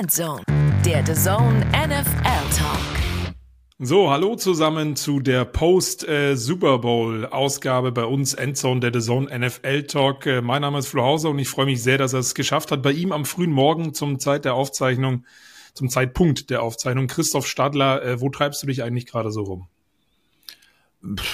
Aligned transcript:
Endzone, 0.00 0.42
der 0.84 1.06
The 1.06 1.14
Zone 1.14 1.64
NFL 1.70 2.56
Talk. 2.56 3.38
So, 3.78 4.10
hallo 4.10 4.34
zusammen 4.34 4.96
zu 4.96 5.20
der 5.20 5.44
Post-Super 5.44 6.78
Bowl-Ausgabe 6.78 7.92
bei 7.92 8.04
uns, 8.04 8.34
Endzone, 8.34 8.80
der 8.80 8.92
The 8.92 9.06
Zone 9.06 9.38
NFL 9.38 9.84
Talk. 9.84 10.26
Äh, 10.26 10.40
mein 10.40 10.62
Name 10.62 10.78
ist 10.78 10.88
Flo 10.88 11.02
Hauser 11.02 11.30
und 11.30 11.38
ich 11.38 11.48
freue 11.48 11.66
mich 11.66 11.80
sehr, 11.80 11.98
dass 11.98 12.12
er 12.12 12.20
es 12.20 12.34
geschafft 12.34 12.72
hat. 12.72 12.82
Bei 12.82 12.90
ihm 12.90 13.12
am 13.12 13.24
frühen 13.24 13.52
Morgen 13.52 13.94
zum 13.94 14.18
Zeit 14.18 14.44
der 14.44 14.54
Aufzeichnung, 14.54 15.26
zum 15.74 15.88
Zeitpunkt 15.90 16.50
der 16.50 16.62
Aufzeichnung. 16.62 17.06
Christoph 17.06 17.46
Stadler, 17.46 18.02
äh, 18.02 18.20
wo 18.20 18.30
treibst 18.30 18.64
du 18.64 18.66
dich 18.66 18.82
eigentlich 18.82 19.06
gerade 19.06 19.30
so 19.30 19.42
rum? 19.42 19.68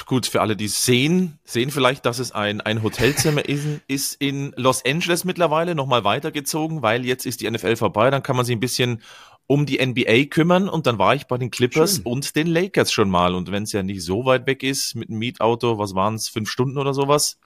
Gut, 0.07 0.27
für 0.27 0.41
alle, 0.41 0.57
die 0.57 0.69
sehen, 0.69 1.39
sehen 1.45 1.71
vielleicht, 1.71 2.07
dass 2.07 2.19
es 2.19 2.33
ein, 2.33 2.61
ein 2.61 2.83
Hotelzimmer 2.83 3.45
ist, 3.49 3.67
ist 3.89 4.15
in 4.21 4.53
Los 4.57 4.85
Angeles 4.85 5.25
mittlerweile 5.25 5.75
nochmal 5.75 6.05
weitergezogen, 6.05 6.83
weil 6.83 7.05
jetzt 7.05 7.27
ist 7.27 7.41
die 7.41 7.51
NFL 7.51 7.77
vorbei, 7.77 8.11
dann 8.11 8.23
kann 8.23 8.37
man 8.37 8.45
sich 8.45 8.57
ein 8.57 8.61
bisschen 8.61 9.03
um 9.47 9.67
die 9.67 9.85
NBA 9.85 10.27
kümmern 10.31 10.69
und 10.69 10.87
dann 10.87 10.99
war 10.99 11.15
ich 11.15 11.27
bei 11.27 11.37
den 11.37 11.51
Clippers 11.51 11.97
Schön. 11.97 12.05
und 12.05 12.37
den 12.37 12.47
Lakers 12.47 12.93
schon 12.93 13.11
mal 13.11 13.35
und 13.35 13.51
wenn 13.51 13.65
es 13.65 13.73
ja 13.73 13.83
nicht 13.83 14.03
so 14.03 14.25
weit 14.25 14.47
weg 14.47 14.63
ist 14.63 14.95
mit 14.95 15.09
dem 15.09 15.19
Mietauto, 15.19 15.79
was 15.79 15.95
waren 15.95 16.15
es, 16.15 16.29
fünf 16.29 16.49
Stunden 16.49 16.79
oder 16.79 16.95
sowas, 16.95 17.39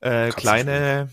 äh, 0.00 0.30
kleine 0.30 1.10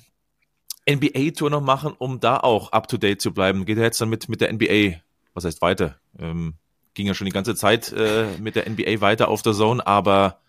NBA-Tour 0.90 1.50
noch 1.50 1.62
machen, 1.62 1.94
um 1.98 2.20
da 2.20 2.38
auch 2.38 2.72
up-to-date 2.72 3.22
zu 3.22 3.34
bleiben. 3.34 3.66
Geht 3.66 3.78
ja 3.78 3.84
jetzt 3.84 4.02
dann 4.02 4.10
mit, 4.10 4.28
mit 4.30 4.42
der 4.42 4.52
NBA, 4.52 5.00
was 5.34 5.46
heißt 5.46 5.62
weiter, 5.62 6.00
ähm, 6.20 6.56
ging 6.94 7.08
ja 7.08 7.14
schon 7.14 7.26
die 7.26 7.32
ganze 7.32 7.56
Zeit 7.56 7.92
äh, 7.92 8.26
mit 8.40 8.56
der 8.56 8.70
NBA 8.70 9.02
weiter 9.02 9.28
auf 9.28 9.42
der 9.42 9.54
Zone, 9.54 9.86
aber 9.86 10.40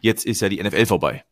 jetzt 0.00 0.24
ist 0.26 0.40
ja 0.40 0.48
die 0.48 0.62
NFL 0.62 0.86
vorbei. 0.86 1.24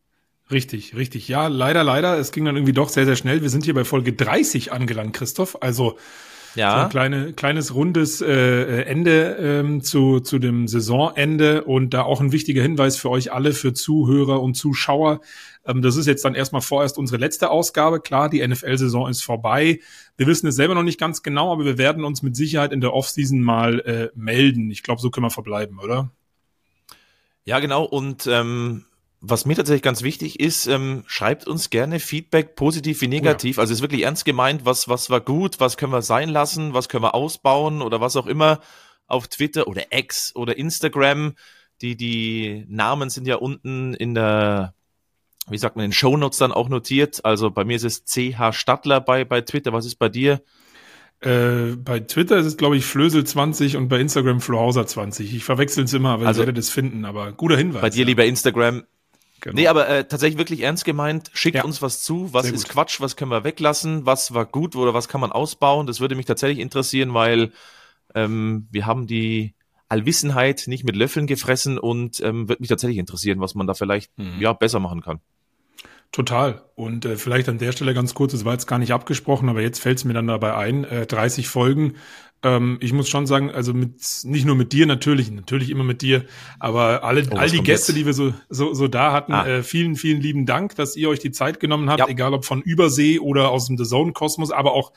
Richtig, 0.50 0.94
richtig. 0.94 1.26
Ja, 1.26 1.48
leider, 1.48 1.82
leider. 1.82 2.18
Es 2.18 2.30
ging 2.30 2.44
dann 2.44 2.56
irgendwie 2.56 2.72
doch 2.72 2.88
sehr, 2.88 3.04
sehr 3.04 3.16
schnell. 3.16 3.42
Wir 3.42 3.50
sind 3.50 3.64
hier 3.64 3.74
bei 3.74 3.84
Folge 3.84 4.12
30 4.12 4.72
angelangt, 4.72 5.14
Christoph. 5.14 5.58
Also 5.60 5.98
ja. 6.54 6.70
so 6.70 6.76
ein 6.84 6.88
kleine, 6.88 7.32
kleines 7.32 7.74
rundes 7.74 8.20
äh, 8.20 8.82
Ende 8.82 9.36
ähm, 9.40 9.82
zu, 9.82 10.20
zu 10.20 10.38
dem 10.38 10.68
Saisonende 10.68 11.64
und 11.64 11.94
da 11.94 12.02
auch 12.02 12.20
ein 12.20 12.30
wichtiger 12.30 12.62
Hinweis 12.62 12.96
für 12.96 13.10
euch 13.10 13.32
alle, 13.32 13.52
für 13.52 13.74
Zuhörer 13.74 14.40
und 14.40 14.54
Zuschauer. 14.54 15.20
Ähm, 15.66 15.82
das 15.82 15.96
ist 15.96 16.06
jetzt 16.06 16.24
dann 16.24 16.34
erstmal 16.34 16.62
vorerst 16.62 16.98
unsere 16.98 17.18
letzte 17.18 17.50
Ausgabe. 17.50 18.00
Klar, 18.00 18.28
die 18.28 18.46
NFL-Saison 18.46 19.08
ist 19.08 19.22
vorbei. 19.22 19.80
Wir 20.16 20.26
wissen 20.26 20.46
es 20.46 20.56
selber 20.56 20.74
noch 20.74 20.82
nicht 20.82 21.00
ganz 21.00 21.22
genau, 21.22 21.52
aber 21.52 21.64
wir 21.64 21.78
werden 21.78 22.04
uns 22.04 22.22
mit 22.22 22.36
Sicherheit 22.36 22.72
in 22.72 22.80
der 22.80 22.94
Offseason 22.94 23.40
mal 23.40 23.80
äh, 23.80 24.10
melden. 24.14 24.70
Ich 24.70 24.82
glaube, 24.82 25.00
so 25.00 25.10
können 25.10 25.26
wir 25.26 25.30
verbleiben, 25.30 25.78
oder? 25.78 26.10
Ja, 27.44 27.60
genau. 27.60 27.84
Und 27.84 28.26
ähm, 28.26 28.86
was 29.20 29.46
mir 29.46 29.56
tatsächlich 29.56 29.82
ganz 29.82 30.02
wichtig 30.02 30.40
ist, 30.40 30.66
ähm, 30.66 31.04
schreibt 31.06 31.46
uns 31.46 31.70
gerne 31.70 32.00
Feedback, 32.00 32.54
positiv 32.54 33.00
wie 33.00 33.08
negativ. 33.08 33.56
Oh 33.56 33.60
ja. 33.60 33.62
Also 33.62 33.74
ist 33.74 33.82
wirklich 33.82 34.02
ernst 34.02 34.24
gemeint, 34.24 34.64
was, 34.64 34.88
was 34.88 35.10
war 35.10 35.20
gut, 35.20 35.58
was 35.58 35.76
können 35.76 35.92
wir 35.92 36.02
sein 36.02 36.28
lassen, 36.28 36.74
was 36.74 36.88
können 36.88 37.02
wir 37.02 37.14
ausbauen 37.14 37.82
oder 37.82 38.00
was 38.00 38.16
auch 38.16 38.26
immer 38.26 38.60
auf 39.06 39.28
Twitter 39.28 39.66
oder 39.66 39.84
X 39.90 40.34
oder 40.34 40.56
Instagram. 40.56 41.34
Die, 41.82 41.96
die 41.96 42.64
Namen 42.68 43.10
sind 43.10 43.26
ja 43.26 43.36
unten 43.36 43.94
in 43.94 44.14
der 44.14 44.74
wie 45.48 45.58
sagt 45.58 45.76
man, 45.76 45.84
in 45.84 45.92
Shownotes 45.92 46.38
dann 46.38 46.52
auch 46.52 46.68
notiert. 46.68 47.24
Also 47.24 47.50
bei 47.50 47.64
mir 47.64 47.76
ist 47.76 47.84
es 47.84 48.04
CH 48.04 48.52
Stadler 48.52 49.00
bei, 49.00 49.24
bei 49.24 49.40
Twitter. 49.40 49.72
Was 49.72 49.86
ist 49.86 49.96
bei 49.96 50.08
dir? 50.08 50.42
Äh, 51.20 51.76
bei 51.76 52.00
Twitter 52.00 52.36
ist 52.36 52.46
es, 52.46 52.56
glaube 52.56 52.76
ich, 52.76 52.84
Flösel20 52.84 53.76
und 53.76 53.88
bei 53.88 54.00
Instagram 54.00 54.38
Flohauser20. 54.38 55.22
Ich 55.22 55.44
verwechsel 55.44 55.84
es 55.84 55.92
immer, 55.92 56.10
aber 56.10 56.26
also, 56.26 56.42
ich 56.42 56.46
werde 56.46 56.58
das 56.58 56.70
finden. 56.70 57.04
Aber 57.04 57.32
guter 57.32 57.56
Hinweis. 57.56 57.80
Bei 57.80 57.90
dir 57.90 58.00
ja. 58.00 58.06
lieber 58.06 58.24
Instagram. 58.24 58.84
Genau. 59.40 59.54
Nee, 59.54 59.68
aber 59.68 59.88
äh, 59.88 60.06
tatsächlich 60.06 60.38
wirklich 60.38 60.62
ernst 60.62 60.84
gemeint. 60.84 61.30
Schickt 61.32 61.56
ja. 61.56 61.64
uns 61.64 61.80
was 61.82 62.02
zu. 62.02 62.32
Was 62.32 62.50
ist 62.50 62.68
Quatsch? 62.68 63.00
Was 63.00 63.16
können 63.16 63.30
wir 63.30 63.44
weglassen? 63.44 64.04
Was 64.04 64.34
war 64.34 64.46
gut 64.46 64.76
oder 64.76 64.94
was 64.94 65.08
kann 65.08 65.20
man 65.20 65.30
ausbauen? 65.30 65.86
Das 65.86 66.00
würde 66.00 66.16
mich 66.16 66.26
tatsächlich 66.26 66.58
interessieren, 66.58 67.14
weil 67.14 67.52
ähm, 68.14 68.66
wir 68.70 68.86
haben 68.86 69.06
die 69.06 69.54
Allwissenheit 69.88 70.64
nicht 70.66 70.84
mit 70.84 70.96
Löffeln 70.96 71.26
gefressen 71.26 71.78
und 71.78 72.20
ähm, 72.20 72.48
würde 72.48 72.60
mich 72.60 72.68
tatsächlich 72.68 72.98
interessieren, 72.98 73.40
was 73.40 73.54
man 73.54 73.66
da 73.66 73.74
vielleicht 73.74 74.18
mhm. 74.18 74.40
ja 74.40 74.52
besser 74.52 74.80
machen 74.80 75.00
kann. 75.00 75.20
Total. 76.12 76.65
Und 76.76 77.06
äh, 77.06 77.16
vielleicht 77.16 77.48
an 77.48 77.56
der 77.56 77.72
Stelle 77.72 77.94
ganz 77.94 78.12
kurz, 78.12 78.34
es 78.34 78.44
war 78.44 78.52
jetzt 78.52 78.66
gar 78.66 78.78
nicht 78.78 78.92
abgesprochen, 78.92 79.48
aber 79.48 79.62
jetzt 79.62 79.80
fällt 79.80 79.96
es 79.96 80.04
mir 80.04 80.12
dann 80.12 80.26
dabei 80.26 80.54
ein, 80.54 80.84
äh, 80.84 81.06
30 81.06 81.48
Folgen. 81.48 81.94
Ähm, 82.42 82.76
ich 82.82 82.92
muss 82.92 83.08
schon 83.08 83.26
sagen, 83.26 83.50
also 83.50 83.72
mit 83.72 83.94
nicht 84.24 84.44
nur 84.44 84.56
mit 84.56 84.74
dir 84.74 84.86
natürlich, 84.86 85.30
natürlich 85.30 85.70
immer 85.70 85.84
mit 85.84 86.02
dir, 86.02 86.26
aber 86.58 87.02
alle 87.02 87.26
oh, 87.30 87.36
all 87.36 87.48
die 87.48 87.62
Gäste, 87.62 87.92
jetzt? 87.92 87.98
die 87.98 88.04
wir 88.04 88.12
so 88.12 88.34
so, 88.50 88.74
so 88.74 88.88
da 88.88 89.12
hatten, 89.12 89.32
ah. 89.32 89.46
äh, 89.46 89.62
vielen 89.62 89.96
vielen 89.96 90.20
lieben 90.20 90.44
Dank, 90.44 90.76
dass 90.76 90.96
ihr 90.96 91.08
euch 91.08 91.18
die 91.18 91.30
Zeit 91.30 91.60
genommen 91.60 91.88
habt, 91.88 92.00
ja. 92.00 92.08
egal 92.08 92.34
ob 92.34 92.44
von 92.44 92.60
Übersee 92.60 93.20
oder 93.20 93.48
aus 93.48 93.68
dem 93.68 93.78
The 93.78 93.84
Zone 93.84 94.12
Kosmos, 94.12 94.50
aber 94.50 94.74
auch 94.74 94.92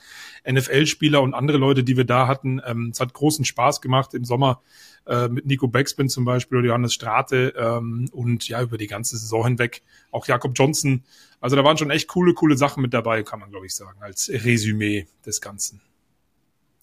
NFL-Spieler 0.45 1.21
und 1.21 1.33
andere 1.33 1.57
Leute, 1.57 1.85
die 1.85 1.95
wir 1.95 2.05
da 2.05 2.27
hatten. 2.27 2.61
Ähm, 2.65 2.89
es 2.91 2.99
hat 2.99 3.13
großen 3.13 3.45
Spaß 3.45 3.79
gemacht 3.79 4.13
im 4.13 4.25
Sommer 4.25 4.61
äh, 5.07 5.29
mit 5.29 5.45
Nico 5.45 5.69
Backspin 5.69 6.09
zum 6.09 6.25
Beispiel 6.25 6.57
oder 6.57 6.67
Johannes 6.67 6.93
Strate 6.93 7.53
ähm, 7.57 8.09
und 8.11 8.49
ja, 8.49 8.61
über 8.61 8.77
die 8.77 8.87
ganze 8.87 9.17
Saison 9.17 9.45
hinweg 9.45 9.81
auch 10.11 10.27
Jakob 10.27 10.51
Johnson. 10.55 11.03
Also 11.41 11.55
da 11.55 11.63
waren 11.63 11.77
schon 11.77 11.89
echt 11.89 12.07
coole, 12.07 12.33
coole 12.33 12.57
Sachen 12.57 12.81
mit 12.81 12.93
dabei, 12.93 13.23
kann 13.23 13.39
man 13.39 13.49
glaube 13.49 13.65
ich 13.65 13.75
sagen, 13.75 14.01
als 14.01 14.29
Resümee 14.29 15.07
des 15.25 15.41
Ganzen. 15.41 15.81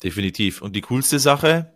Definitiv. 0.03 0.63
Und 0.63 0.75
die 0.75 0.83
coolste 0.83 1.19
Sache, 1.19 1.73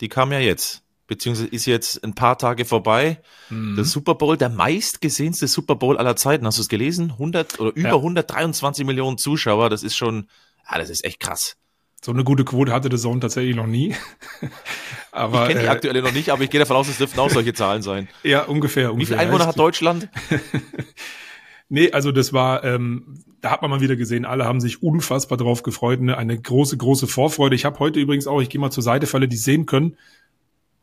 die 0.00 0.08
kam 0.08 0.32
ja 0.32 0.38
jetzt 0.38 0.82
beziehungsweise 1.10 1.48
ist 1.48 1.66
jetzt 1.66 2.04
ein 2.04 2.14
paar 2.14 2.38
Tage 2.38 2.64
vorbei. 2.64 3.18
Mhm. 3.50 3.74
Der 3.74 3.84
Super 3.84 4.14
Bowl, 4.14 4.36
der 4.36 4.48
meistgesehenste 4.48 5.48
Super 5.48 5.74
Bowl 5.74 5.98
aller 5.98 6.14
Zeiten. 6.14 6.46
Hast 6.46 6.58
du 6.58 6.62
es 6.62 6.68
gelesen? 6.68 7.10
100 7.10 7.58
oder 7.58 7.72
über 7.74 7.88
ja. 7.88 7.96
123 7.96 8.86
Millionen 8.86 9.18
Zuschauer. 9.18 9.68
Das 9.70 9.82
ist 9.82 9.96
schon, 9.96 10.28
ja, 10.70 10.78
das 10.78 10.88
ist 10.88 11.04
echt 11.04 11.18
krass. 11.18 11.56
So 12.00 12.12
eine 12.12 12.22
gute 12.22 12.44
Quote 12.44 12.72
hatte 12.72 12.88
der 12.88 12.98
Zone 12.98 13.18
tatsächlich 13.18 13.56
noch 13.56 13.66
nie. 13.66 13.94
aber, 15.10 15.42
ich 15.42 15.48
kenne 15.48 15.60
die 15.60 15.66
äh, 15.66 15.70
aktuelle 15.70 16.00
noch 16.00 16.12
nicht, 16.12 16.30
aber 16.30 16.44
ich 16.44 16.50
gehe 16.50 16.60
davon 16.60 16.76
aus, 16.76 16.88
es 16.88 16.98
dürften 16.98 17.18
auch 17.18 17.28
solche 17.28 17.52
Zahlen 17.54 17.82
sein. 17.82 18.08
Ja, 18.22 18.44
ungefähr. 18.44 18.92
ungefähr. 18.92 18.98
Wie 19.00 19.06
viele 19.06 19.18
Einwohner 19.18 19.46
hat 19.46 19.58
Deutschland? 19.58 20.08
nee, 21.70 21.90
also 21.92 22.12
das 22.12 22.34
war, 22.34 22.62
ähm, 22.64 23.24
da 23.40 23.50
hat 23.50 23.62
man 23.62 23.70
mal 23.70 23.80
wieder 23.80 23.96
gesehen, 23.96 24.26
alle 24.26 24.44
haben 24.44 24.60
sich 24.60 24.82
unfassbar 24.82 25.38
drauf 25.38 25.62
gefreut. 25.62 26.02
Ne? 26.02 26.16
Eine 26.18 26.38
große, 26.38 26.76
große 26.76 27.06
Vorfreude. 27.06 27.54
Ich 27.54 27.64
habe 27.64 27.78
heute 27.78 27.98
übrigens 27.98 28.26
auch, 28.26 28.42
ich 28.42 28.50
gehe 28.50 28.60
mal 28.60 28.70
zur 28.70 28.82
Seite, 28.82 29.06
für 29.06 29.16
alle, 29.16 29.28
die 29.28 29.38
sehen 29.38 29.64
können. 29.64 29.96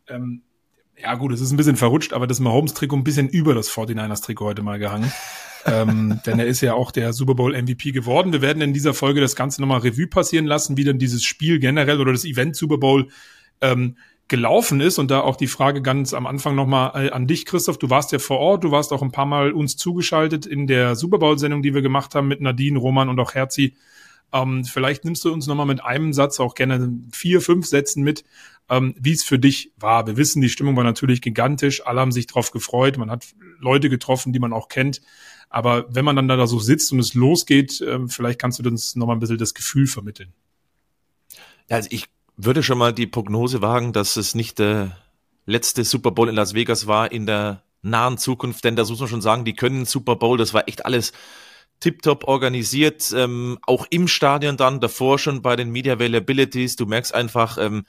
Ähm, 0.07 0.41
ja 0.99 1.13
gut, 1.13 1.31
es 1.31 1.41
ist 1.41 1.51
ein 1.51 1.57
bisschen 1.57 1.75
verrutscht, 1.75 2.13
aber 2.13 2.25
das 2.25 2.39
Mahomes-Trikot 2.39 2.95
ein 2.95 3.03
bisschen 3.03 3.29
über 3.29 3.53
das 3.53 3.69
49ers-Trikot 3.69 4.45
heute 4.45 4.63
mal 4.63 4.79
gehangen 4.79 5.11
ähm, 5.67 6.19
denn 6.25 6.39
er 6.39 6.47
ist 6.47 6.61
ja 6.61 6.73
auch 6.73 6.91
der 6.91 7.13
Super 7.13 7.35
Bowl 7.35 7.59
MVP 7.59 7.91
geworden. 7.91 8.31
Wir 8.31 8.41
werden 8.41 8.61
in 8.61 8.73
dieser 8.73 8.93
Folge 8.93 9.21
das 9.21 9.35
Ganze 9.35 9.61
nochmal 9.61 9.81
Revue 9.81 10.07
passieren 10.07 10.45
lassen, 10.45 10.77
wie 10.77 10.83
dann 10.83 10.97
dieses 10.97 11.23
Spiel 11.23 11.59
generell 11.59 11.99
oder 11.99 12.13
das 12.13 12.25
Event 12.25 12.55
Super 12.55 12.77
Bowl 12.77 13.09
ähm, 13.61 13.97
gelaufen 14.27 14.81
ist. 14.81 14.99
Und 14.99 15.11
da 15.11 15.21
auch 15.21 15.35
die 15.35 15.47
Frage 15.47 15.81
ganz 15.81 16.13
am 16.13 16.27
Anfang 16.27 16.55
nochmal 16.55 17.07
äh, 17.07 17.11
an 17.11 17.27
dich, 17.27 17.45
Christoph. 17.45 17.77
Du 17.77 17.89
warst 17.89 18.11
ja 18.11 18.19
vor 18.19 18.39
Ort, 18.39 18.63
du 18.63 18.71
warst 18.71 18.91
auch 18.93 19.01
ein 19.01 19.11
paar 19.11 19.25
Mal 19.25 19.51
uns 19.51 19.77
zugeschaltet 19.77 20.45
in 20.45 20.67
der 20.67 20.95
Super 20.95 21.19
Bowl-Sendung, 21.19 21.61
die 21.61 21.73
wir 21.73 21.81
gemacht 21.81 22.15
haben 22.15 22.27
mit 22.27 22.41
Nadine, 22.41 22.79
Roman 22.79 23.09
und 23.09 23.19
auch 23.19 23.33
Herzi. 23.33 23.75
Ähm, 24.33 24.65
vielleicht 24.65 25.05
nimmst 25.05 25.23
du 25.23 25.31
uns 25.31 25.47
nochmal 25.47 25.65
mit 25.65 25.83
einem 25.83 26.11
Satz, 26.11 26.39
auch 26.39 26.55
gerne 26.55 26.93
vier, 27.13 27.39
fünf 27.39 27.65
Sätzen 27.65 28.03
mit, 28.03 28.25
ähm, 28.69 28.93
wie 28.99 29.13
es 29.13 29.23
für 29.23 29.39
dich 29.39 29.71
war. 29.77 30.05
Wir 30.05 30.17
wissen, 30.17 30.41
die 30.41 30.49
Stimmung 30.49 30.75
war 30.75 30.83
natürlich 30.83 31.21
gigantisch, 31.21 31.85
alle 31.85 32.01
haben 32.01 32.11
sich 32.11 32.27
drauf 32.27 32.51
gefreut, 32.51 32.97
man 32.97 33.09
hat 33.09 33.25
Leute 33.59 33.89
getroffen, 33.89 34.33
die 34.33 34.39
man 34.39 34.51
auch 34.51 34.67
kennt. 34.67 35.01
Aber 35.49 35.85
wenn 35.89 36.03
man 36.03 36.17
dann 36.17 36.27
da 36.27 36.45
so 36.45 36.59
sitzt 36.59 36.91
und 36.91 36.99
es 36.99 37.13
losgeht, 37.13 37.81
ähm, 37.87 38.09
vielleicht 38.09 38.39
kannst 38.39 38.59
du 38.59 38.67
uns 38.67 38.97
nochmal 38.97 39.15
ein 39.15 39.19
bisschen 39.21 39.37
das 39.37 39.53
Gefühl 39.53 39.87
vermitteln. 39.87 40.33
Also 41.69 41.87
ich 41.91 42.05
würde 42.37 42.63
schon 42.63 42.77
mal 42.77 42.93
die 42.93 43.07
Prognose 43.07 43.61
wagen, 43.61 43.93
dass 43.93 44.15
es 44.15 44.35
nicht 44.35 44.59
der 44.59 44.95
letzte 45.45 45.83
Super 45.83 46.11
Bowl 46.11 46.29
in 46.29 46.35
Las 46.35 46.53
Vegas 46.53 46.87
war 46.87 47.11
in 47.11 47.25
der 47.25 47.63
nahen 47.81 48.17
Zukunft, 48.17 48.63
denn 48.63 48.75
da 48.75 48.83
muss 48.83 48.99
man 48.99 49.09
schon 49.09 49.21
sagen, 49.21 49.45
die 49.45 49.55
können 49.55 49.85
Super 49.85 50.15
Bowl, 50.15 50.37
das 50.37 50.53
war 50.53 50.67
echt 50.67 50.85
alles 50.85 51.13
tiptop 51.79 52.27
organisiert, 52.27 53.13
ähm, 53.15 53.59
auch 53.65 53.85
im 53.89 54.07
Stadion 54.07 54.57
dann, 54.57 54.79
davor 54.79 55.19
schon 55.19 55.41
bei 55.41 55.55
den 55.55 55.71
Media 55.71 55.93
Availabilities, 55.93 56.75
du 56.75 56.85
merkst 56.85 57.13
einfach, 57.13 57.57
ähm, 57.57 57.85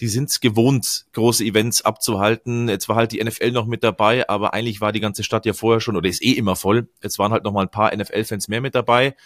die 0.00 0.08
sind 0.08 0.30
es 0.30 0.40
gewohnt, 0.40 1.06
große 1.12 1.44
Events 1.44 1.82
abzuhalten. 1.82 2.68
Jetzt 2.68 2.88
war 2.88 2.96
halt 2.96 3.12
die 3.12 3.24
NFL 3.24 3.52
noch 3.52 3.66
mit 3.66 3.82
dabei, 3.82 4.28
aber 4.28 4.52
eigentlich 4.52 4.82
war 4.82 4.92
die 4.92 5.00
ganze 5.00 5.24
Stadt 5.24 5.46
ja 5.46 5.54
vorher 5.54 5.80
schon 5.80 5.96
oder 5.96 6.08
ist 6.08 6.22
eh 6.22 6.32
immer 6.32 6.54
voll. 6.54 6.88
Jetzt 7.02 7.18
waren 7.18 7.32
halt 7.32 7.44
noch 7.44 7.52
mal 7.52 7.62
ein 7.62 7.70
paar 7.70 7.96
NFL-Fans 7.96 8.48
mehr 8.48 8.60
mit 8.60 8.74
dabei. 8.74 9.16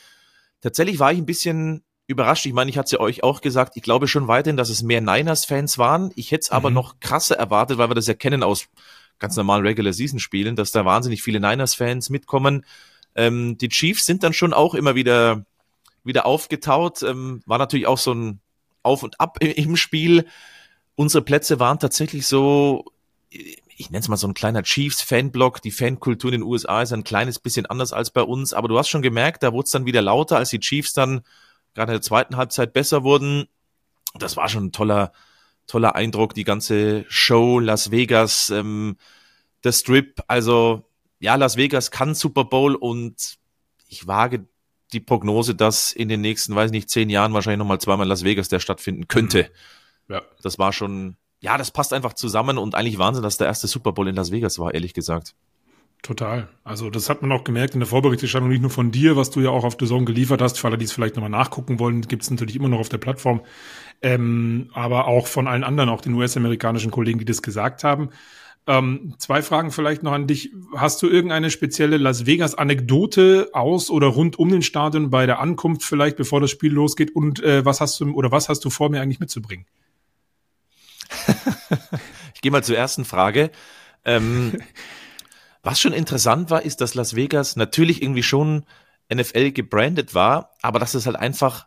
Tatsächlich 0.60 1.00
war 1.00 1.12
ich 1.12 1.18
ein 1.18 1.26
bisschen 1.26 1.82
überrascht. 2.10 2.46
Ich 2.46 2.52
meine, 2.52 2.70
ich 2.70 2.76
hatte 2.76 2.86
es 2.86 2.92
ja 2.92 3.00
euch 3.00 3.22
auch 3.22 3.40
gesagt, 3.40 3.76
ich 3.76 3.82
glaube 3.82 4.08
schon 4.08 4.28
weiterhin, 4.28 4.56
dass 4.56 4.68
es 4.68 4.82
mehr 4.82 5.00
Niners-Fans 5.00 5.78
waren. 5.78 6.12
Ich 6.16 6.30
hätte 6.30 6.42
es 6.42 6.50
mhm. 6.50 6.56
aber 6.56 6.70
noch 6.70 7.00
krasser 7.00 7.36
erwartet, 7.36 7.78
weil 7.78 7.88
wir 7.88 7.94
das 7.94 8.06
ja 8.06 8.14
kennen 8.14 8.42
aus 8.42 8.66
ganz 9.18 9.36
normalen 9.36 9.66
Regular-Season-Spielen, 9.66 10.56
dass 10.56 10.72
da 10.72 10.84
wahnsinnig 10.84 11.22
viele 11.22 11.40
Niners-Fans 11.40 12.10
mitkommen. 12.10 12.64
Ähm, 13.14 13.58
die 13.58 13.68
Chiefs 13.68 14.06
sind 14.06 14.22
dann 14.22 14.32
schon 14.32 14.52
auch 14.52 14.74
immer 14.74 14.94
wieder, 14.94 15.44
wieder 16.04 16.26
aufgetaut. 16.26 17.02
Ähm, 17.02 17.42
war 17.46 17.58
natürlich 17.58 17.86
auch 17.86 17.98
so 17.98 18.12
ein 18.12 18.40
Auf 18.82 19.02
und 19.02 19.20
Ab 19.20 19.38
im 19.40 19.76
Spiel 19.76 20.26
unsere 21.00 21.24
Plätze 21.24 21.58
waren 21.58 21.78
tatsächlich 21.78 22.26
so, 22.26 22.84
ich 23.30 23.90
nenne 23.90 24.00
es 24.00 24.08
mal 24.08 24.18
so 24.18 24.28
ein 24.28 24.34
kleiner 24.34 24.62
Chiefs-Fanblock. 24.62 25.62
Die 25.62 25.70
Fankultur 25.70 26.30
in 26.30 26.40
den 26.40 26.46
USA 26.46 26.82
ist 26.82 26.92
ein 26.92 27.04
kleines 27.04 27.38
bisschen 27.38 27.64
anders 27.64 27.94
als 27.94 28.10
bei 28.10 28.20
uns, 28.20 28.52
aber 28.52 28.68
du 28.68 28.78
hast 28.78 28.90
schon 28.90 29.00
gemerkt, 29.00 29.42
da 29.42 29.54
wurde 29.54 29.64
es 29.64 29.70
dann 29.70 29.86
wieder 29.86 30.02
lauter, 30.02 30.36
als 30.36 30.50
die 30.50 30.60
Chiefs 30.60 30.92
dann 30.92 31.22
gerade 31.74 31.92
in 31.92 31.96
der 31.96 32.02
zweiten 32.02 32.36
Halbzeit 32.36 32.72
besser 32.72 33.04
wurden. 33.04 33.46
das 34.18 34.36
war 34.36 34.48
schon 34.48 34.66
ein 34.66 34.72
toller, 34.72 35.12
toller 35.66 35.94
Eindruck, 35.94 36.34
die 36.34 36.44
ganze 36.44 37.04
Show, 37.08 37.58
Las 37.60 37.90
Vegas, 37.90 38.50
ähm, 38.50 38.96
der 39.62 39.72
Strip, 39.72 40.22
also 40.26 40.84
ja, 41.20 41.34
Las 41.36 41.56
Vegas 41.56 41.90
kann 41.90 42.14
Super 42.14 42.44
Bowl 42.44 42.74
und 42.74 43.38
ich 43.86 44.06
wage 44.06 44.46
die 44.92 45.00
Prognose, 45.00 45.54
dass 45.54 45.92
in 45.92 46.08
den 46.08 46.20
nächsten, 46.20 46.54
weiß 46.54 46.70
nicht, 46.70 46.90
zehn 46.90 47.10
Jahren 47.10 47.32
wahrscheinlich 47.32 47.58
nochmal 47.58 47.80
zweimal 47.80 48.08
Las 48.08 48.24
Vegas 48.24 48.48
der 48.48 48.58
stattfinden 48.58 49.06
könnte. 49.06 49.50
Mhm. 50.08 50.14
Ja. 50.14 50.22
Das 50.42 50.58
war 50.58 50.72
schon, 50.72 51.16
ja, 51.40 51.56
das 51.56 51.70
passt 51.70 51.92
einfach 51.92 52.14
zusammen 52.14 52.58
und 52.58 52.74
eigentlich 52.74 52.98
Wahnsinn, 52.98 53.22
dass 53.22 53.36
der 53.36 53.46
erste 53.46 53.68
Super 53.68 53.92
Bowl 53.92 54.08
in 54.08 54.16
Las 54.16 54.32
Vegas 54.32 54.58
war, 54.58 54.74
ehrlich 54.74 54.94
gesagt. 54.94 55.34
Total. 56.02 56.48
Also 56.64 56.88
das 56.88 57.10
hat 57.10 57.20
man 57.20 57.30
auch 57.30 57.44
gemerkt 57.44 57.74
in 57.74 57.80
der 57.80 57.86
Vorberichterstattung, 57.86 58.48
nicht 58.48 58.62
nur 58.62 58.70
von 58.70 58.90
dir, 58.90 59.16
was 59.16 59.30
du 59.30 59.40
ja 59.40 59.50
auch 59.50 59.64
auf 59.64 59.76
The 59.78 59.86
Zone 59.86 60.06
geliefert 60.06 60.40
hast. 60.40 60.58
Für 60.58 60.68
alle, 60.68 60.78
die 60.78 60.86
es 60.86 60.92
vielleicht 60.92 61.16
nochmal 61.16 61.30
nachgucken 61.30 61.78
wollen, 61.78 62.00
gibt 62.02 62.22
es 62.22 62.30
natürlich 62.30 62.56
immer 62.56 62.68
noch 62.68 62.78
auf 62.78 62.88
der 62.88 62.98
Plattform. 62.98 63.42
Ähm, 64.00 64.70
aber 64.72 65.06
auch 65.08 65.26
von 65.26 65.46
allen 65.46 65.62
anderen, 65.62 65.90
auch 65.90 66.00
den 66.00 66.14
US-amerikanischen 66.14 66.90
Kollegen, 66.90 67.18
die 67.18 67.26
das 67.26 67.42
gesagt 67.42 67.84
haben. 67.84 68.10
Ähm, 68.66 69.14
zwei 69.18 69.42
Fragen 69.42 69.72
vielleicht 69.72 70.02
noch 70.02 70.12
an 70.12 70.26
dich. 70.26 70.52
Hast 70.74 71.02
du 71.02 71.08
irgendeine 71.08 71.50
spezielle 71.50 71.98
Las 71.98 72.24
Vegas-Anekdote 72.24 73.50
aus 73.52 73.90
oder 73.90 74.06
rund 74.06 74.38
um 74.38 74.48
den 74.50 74.62
Stadion 74.62 75.10
bei 75.10 75.26
der 75.26 75.38
Ankunft 75.38 75.82
vielleicht, 75.82 76.16
bevor 76.16 76.40
das 76.40 76.50
Spiel 76.50 76.72
losgeht? 76.72 77.14
Und 77.14 77.42
äh, 77.42 77.64
was 77.64 77.80
hast 77.80 78.00
du 78.00 78.10
oder 78.12 78.30
was 78.30 78.48
hast 78.48 78.64
du 78.64 78.70
vor 78.70 78.88
mir 78.88 79.02
eigentlich 79.02 79.20
mitzubringen? 79.20 79.66
ich 82.34 82.40
gehe 82.40 82.52
mal 82.52 82.64
zur 82.64 82.76
ersten 82.76 83.04
Frage. 83.04 83.50
Ähm, 84.04 84.52
Was 85.62 85.80
schon 85.80 85.92
interessant 85.92 86.50
war, 86.50 86.62
ist, 86.62 86.80
dass 86.80 86.94
Las 86.94 87.14
Vegas 87.14 87.56
natürlich 87.56 88.02
irgendwie 88.02 88.22
schon 88.22 88.64
NFL 89.12 89.50
gebrandet 89.52 90.14
war, 90.14 90.54
aber 90.62 90.78
dass 90.78 90.94
es 90.94 91.06
halt 91.06 91.16
einfach 91.16 91.66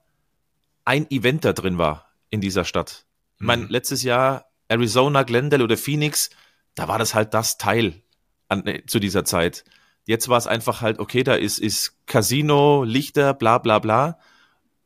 ein 0.85 1.09
Event 1.11 1.45
da 1.45 1.53
drin 1.53 1.77
war 1.77 2.09
in 2.29 2.41
dieser 2.41 2.65
Stadt. 2.65 3.05
Ich 3.39 3.45
meine, 3.45 3.63
mhm. 3.63 3.69
letztes 3.69 4.03
Jahr 4.03 4.45
Arizona, 4.67 5.23
Glendale 5.23 5.63
oder 5.63 5.77
Phoenix, 5.77 6.29
da 6.75 6.87
war 6.87 6.97
das 6.97 7.13
halt 7.13 7.33
das 7.33 7.57
Teil 7.57 8.01
an, 8.47 8.65
äh, 8.65 8.85
zu 8.85 8.99
dieser 8.99 9.25
Zeit. 9.25 9.63
Jetzt 10.05 10.29
war 10.29 10.37
es 10.37 10.47
einfach 10.47 10.81
halt, 10.81 10.99
okay, 10.99 11.23
da 11.23 11.35
ist, 11.35 11.59
ist 11.59 12.05
Casino, 12.07 12.83
Lichter, 12.83 13.33
bla 13.33 13.57
bla 13.59 13.79
bla. 13.79 14.19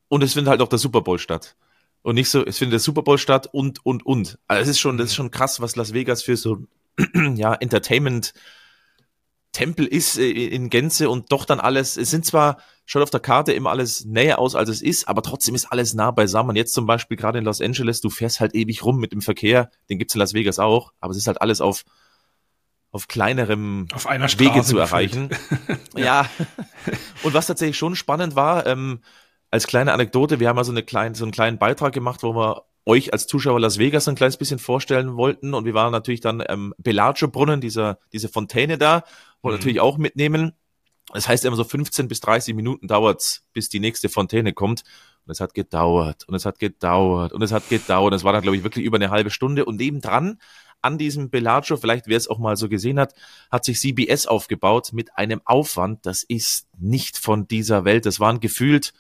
Und 0.10 0.24
es 0.24 0.34
findet 0.34 0.50
halt 0.50 0.62
auch 0.62 0.70
der 0.70 0.80
Super 0.80 1.02
Bowl 1.02 1.20
statt. 1.20 1.56
Und 2.02 2.16
nicht 2.16 2.30
so, 2.30 2.46
es 2.46 2.58
findet 2.58 2.74
der 2.74 2.80
Super 2.80 3.02
Bowl 3.02 3.18
statt 3.18 3.48
und, 3.52 3.86
und, 3.86 4.06
und. 4.06 4.40
Also 4.48 4.64
es 4.64 4.70
ist 4.70 4.80
schon, 4.80 4.98
das 4.98 5.08
ist 5.08 5.16
schon 5.16 5.32
krass, 5.32 5.60
was 5.60 5.76
Las 5.76 5.94
Vegas 5.94 6.24
für 6.24 6.38
so, 6.38 6.60
ja, 7.36 7.54
Entertainment 7.54 8.34
Tempel 9.58 9.88
ist 9.88 10.20
äh, 10.20 10.30
in 10.30 10.70
Gänze 10.70 11.10
und 11.10 11.32
doch 11.32 11.44
dann 11.44 11.60
alles, 11.60 11.98
es 11.98 12.12
sind 12.12 12.24
zwar 12.26 12.58
schon 12.86 13.02
auf 13.02 13.10
der 13.10 13.20
Karte 13.20 13.54
immer 13.54 13.72
alles 13.72 14.06
näher 14.06 14.38
aus, 14.38 14.54
als 14.54 14.70
es 14.70 14.84
ist, 14.84 15.08
aber 15.08 15.24
trotzdem 15.24 15.56
ist 15.56 15.66
alles 15.72 15.96
nah 15.96 16.12
beisammen. 16.12 16.56
Jetzt 16.56 16.76
zum 16.76 16.86
Beispiel 16.86 17.18
gerade 17.18 17.40
in 17.40 17.44
Los 17.44 17.60
Angeles, 17.60 18.00
du 18.00 18.12
fährst 18.12 18.40
halt 18.40 18.54
ewig 18.54 18.86
rum 18.86 19.00
mit 19.00 19.14
dem 19.14 19.22
Verkehr, 19.24 19.72
den 19.90 19.98
gibt's 19.98 20.14
in 20.14 20.20
Las 20.20 20.36
Vegas 20.36 20.60
auch, 20.60 20.94
aber 21.00 21.10
es 21.10 21.18
ist 21.18 21.26
halt 21.26 21.42
alles 21.42 21.60
auf, 21.60 21.86
auf 22.92 23.08
kleinerem 23.08 23.88
auf 23.94 24.06
einer 24.06 24.28
Wege 24.38 24.62
zu 24.62 24.78
erreichen. 24.78 25.30
ja. 25.96 26.06
ja. 26.06 26.30
Und 27.24 27.34
was 27.34 27.48
tatsächlich 27.48 27.80
schon 27.80 27.96
spannend 27.96 28.36
war, 28.36 28.68
ähm, 28.68 29.00
als 29.50 29.66
kleine 29.66 29.92
Anekdote, 29.92 30.40
wir 30.40 30.50
haben 30.50 30.60
also 30.60 30.72
eine 30.72 30.84
kleine, 30.84 31.16
so 31.16 31.26
einen 31.26 31.32
kleinen 31.32 31.58
Beitrag 31.58 31.94
gemacht, 31.94 32.22
wo 32.22 32.36
wir 32.36 32.64
euch 32.88 33.12
als 33.14 33.28
Zuschauer 33.28 33.60
Las 33.60 33.78
Vegas 33.78 34.08
ein 34.08 34.16
kleines 34.16 34.38
bisschen 34.38 34.60
vorstellen 34.60 35.18
wollten. 35.18 35.54
Und 35.54 35.66
wir 35.66 35.74
waren 35.74 35.92
natürlich 35.92 36.22
dann 36.22 36.44
ähm, 36.48 36.74
Bellagio 36.78 37.28
Brunnen, 37.28 37.62
dieser, 37.62 38.00
diese 38.14 38.30
Fontäne 38.30 38.78
da, 38.78 39.04
wollen 39.42 39.56
mhm. 39.56 39.60
natürlich 39.60 39.80
auch 39.82 39.98
mitnehmen. 39.98 40.54
Das 41.14 41.28
heißt 41.28 41.46
immer 41.46 41.56
so 41.56 41.64
15 41.64 42.08
bis 42.08 42.20
30 42.22 42.56
Minuten 42.56 42.88
dauert's, 42.88 43.46
bis 43.54 43.70
die 43.70 43.80
nächste 43.80 44.10
Fontäne 44.10 44.54
kommt. 44.54 44.84
Und 45.26 45.32
es 45.32 45.42
hat 45.42 45.54
gedauert 45.54 46.24
und 46.28 46.36
es 46.36 46.46
hat 46.46 46.60
gedauert 46.60 47.34
und 47.34 47.42
es 47.42 47.52
hat 47.52 47.68
gedauert. 47.70 48.14
Es 48.14 48.24
war 48.24 48.34
dann, 48.34 48.42
glaube 48.42 48.58
ich, 48.58 48.64
wirklich 48.64 48.86
über 48.86 48.96
eine 48.96 49.10
halbe 49.10 49.30
Stunde. 49.30 49.66
Und 49.66 49.78
nebendran 49.78 50.40
an 50.82 50.98
diesem 50.98 51.30
Bellagio, 51.30 51.76
vielleicht 51.76 52.08
wer 52.08 52.18
es 52.18 52.30
auch 52.30 52.40
mal 52.40 52.56
so 52.56 52.70
gesehen 52.70 53.00
hat, 53.00 53.14
hat 53.52 53.66
sich 53.66 53.80
CBS 53.80 54.28
aufgebaut 54.28 54.94
mit 54.94 55.18
einem 55.18 55.42
Aufwand, 55.44 56.06
das 56.06 56.24
ist 56.24 56.68
nicht 56.78 57.18
von 57.18 57.48
dieser 57.48 57.84
Welt. 57.84 58.06
Das 58.06 58.20
waren 58.20 58.40
gefühlt, 58.40 58.94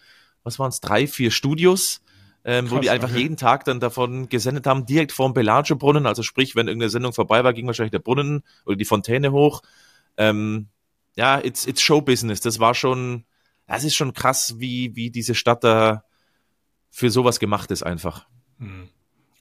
was 0.44 0.60
waren 0.60 0.69
es, 0.69 0.81
drei, 0.81 1.07
vier 1.07 1.31
Studios 1.31 2.01
ähm, 2.47 2.65
Krass, 2.65 2.77
wo 2.77 2.79
die 2.79 2.89
einfach 2.89 3.09
okay. 3.09 3.19
jeden 3.19 3.35
Tag 3.35 3.65
dann 3.65 3.81
davon 3.81 4.29
gesendet 4.29 4.65
haben, 4.67 4.85
direkt 4.85 5.11
vorm 5.11 5.33
Bellagio-Brunnen. 5.33 6.05
Also 6.05 6.23
sprich, 6.23 6.55
wenn 6.55 6.69
irgendeine 6.69 6.89
Sendung 6.89 7.11
vorbei 7.11 7.44
war, 7.44 7.51
ging 7.51 7.67
wahrscheinlich 7.67 7.91
der 7.91 7.99
Brunnen 7.99 8.41
oder 8.65 8.77
die 8.77 8.85
Fontäne 8.85 9.33
hoch. 9.33 9.61
Ähm, 10.15 10.67
ja, 11.17 11.44
it's, 11.44 11.67
it's 11.67 11.81
Show-Business. 11.81 12.39
Das 12.39 12.59
war 12.59 12.73
schon, 12.73 13.25
das 13.67 13.83
ist 13.83 13.95
schon 13.95 14.13
krass, 14.13 14.55
wie, 14.59 14.95
wie 14.95 15.11
diese 15.11 15.35
Stadt 15.35 15.65
da 15.65 16.05
für 16.89 17.11
sowas 17.11 17.39
gemacht 17.39 17.69
ist 17.69 17.83
einfach. 17.83 18.27
Hm. 18.59 18.88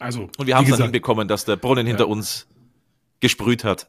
Also, 0.00 0.28
und 0.36 0.48
wir 0.48 0.56
haben 0.56 0.64
es 0.64 0.72
dann 0.72 0.82
hinbekommen, 0.82 1.28
dass 1.28 1.44
der 1.44 1.54
Brunnen 1.54 1.86
ja. 1.86 1.90
hinter 1.90 2.08
uns 2.08 2.48
gesprüht 3.20 3.62
hat. 3.62 3.88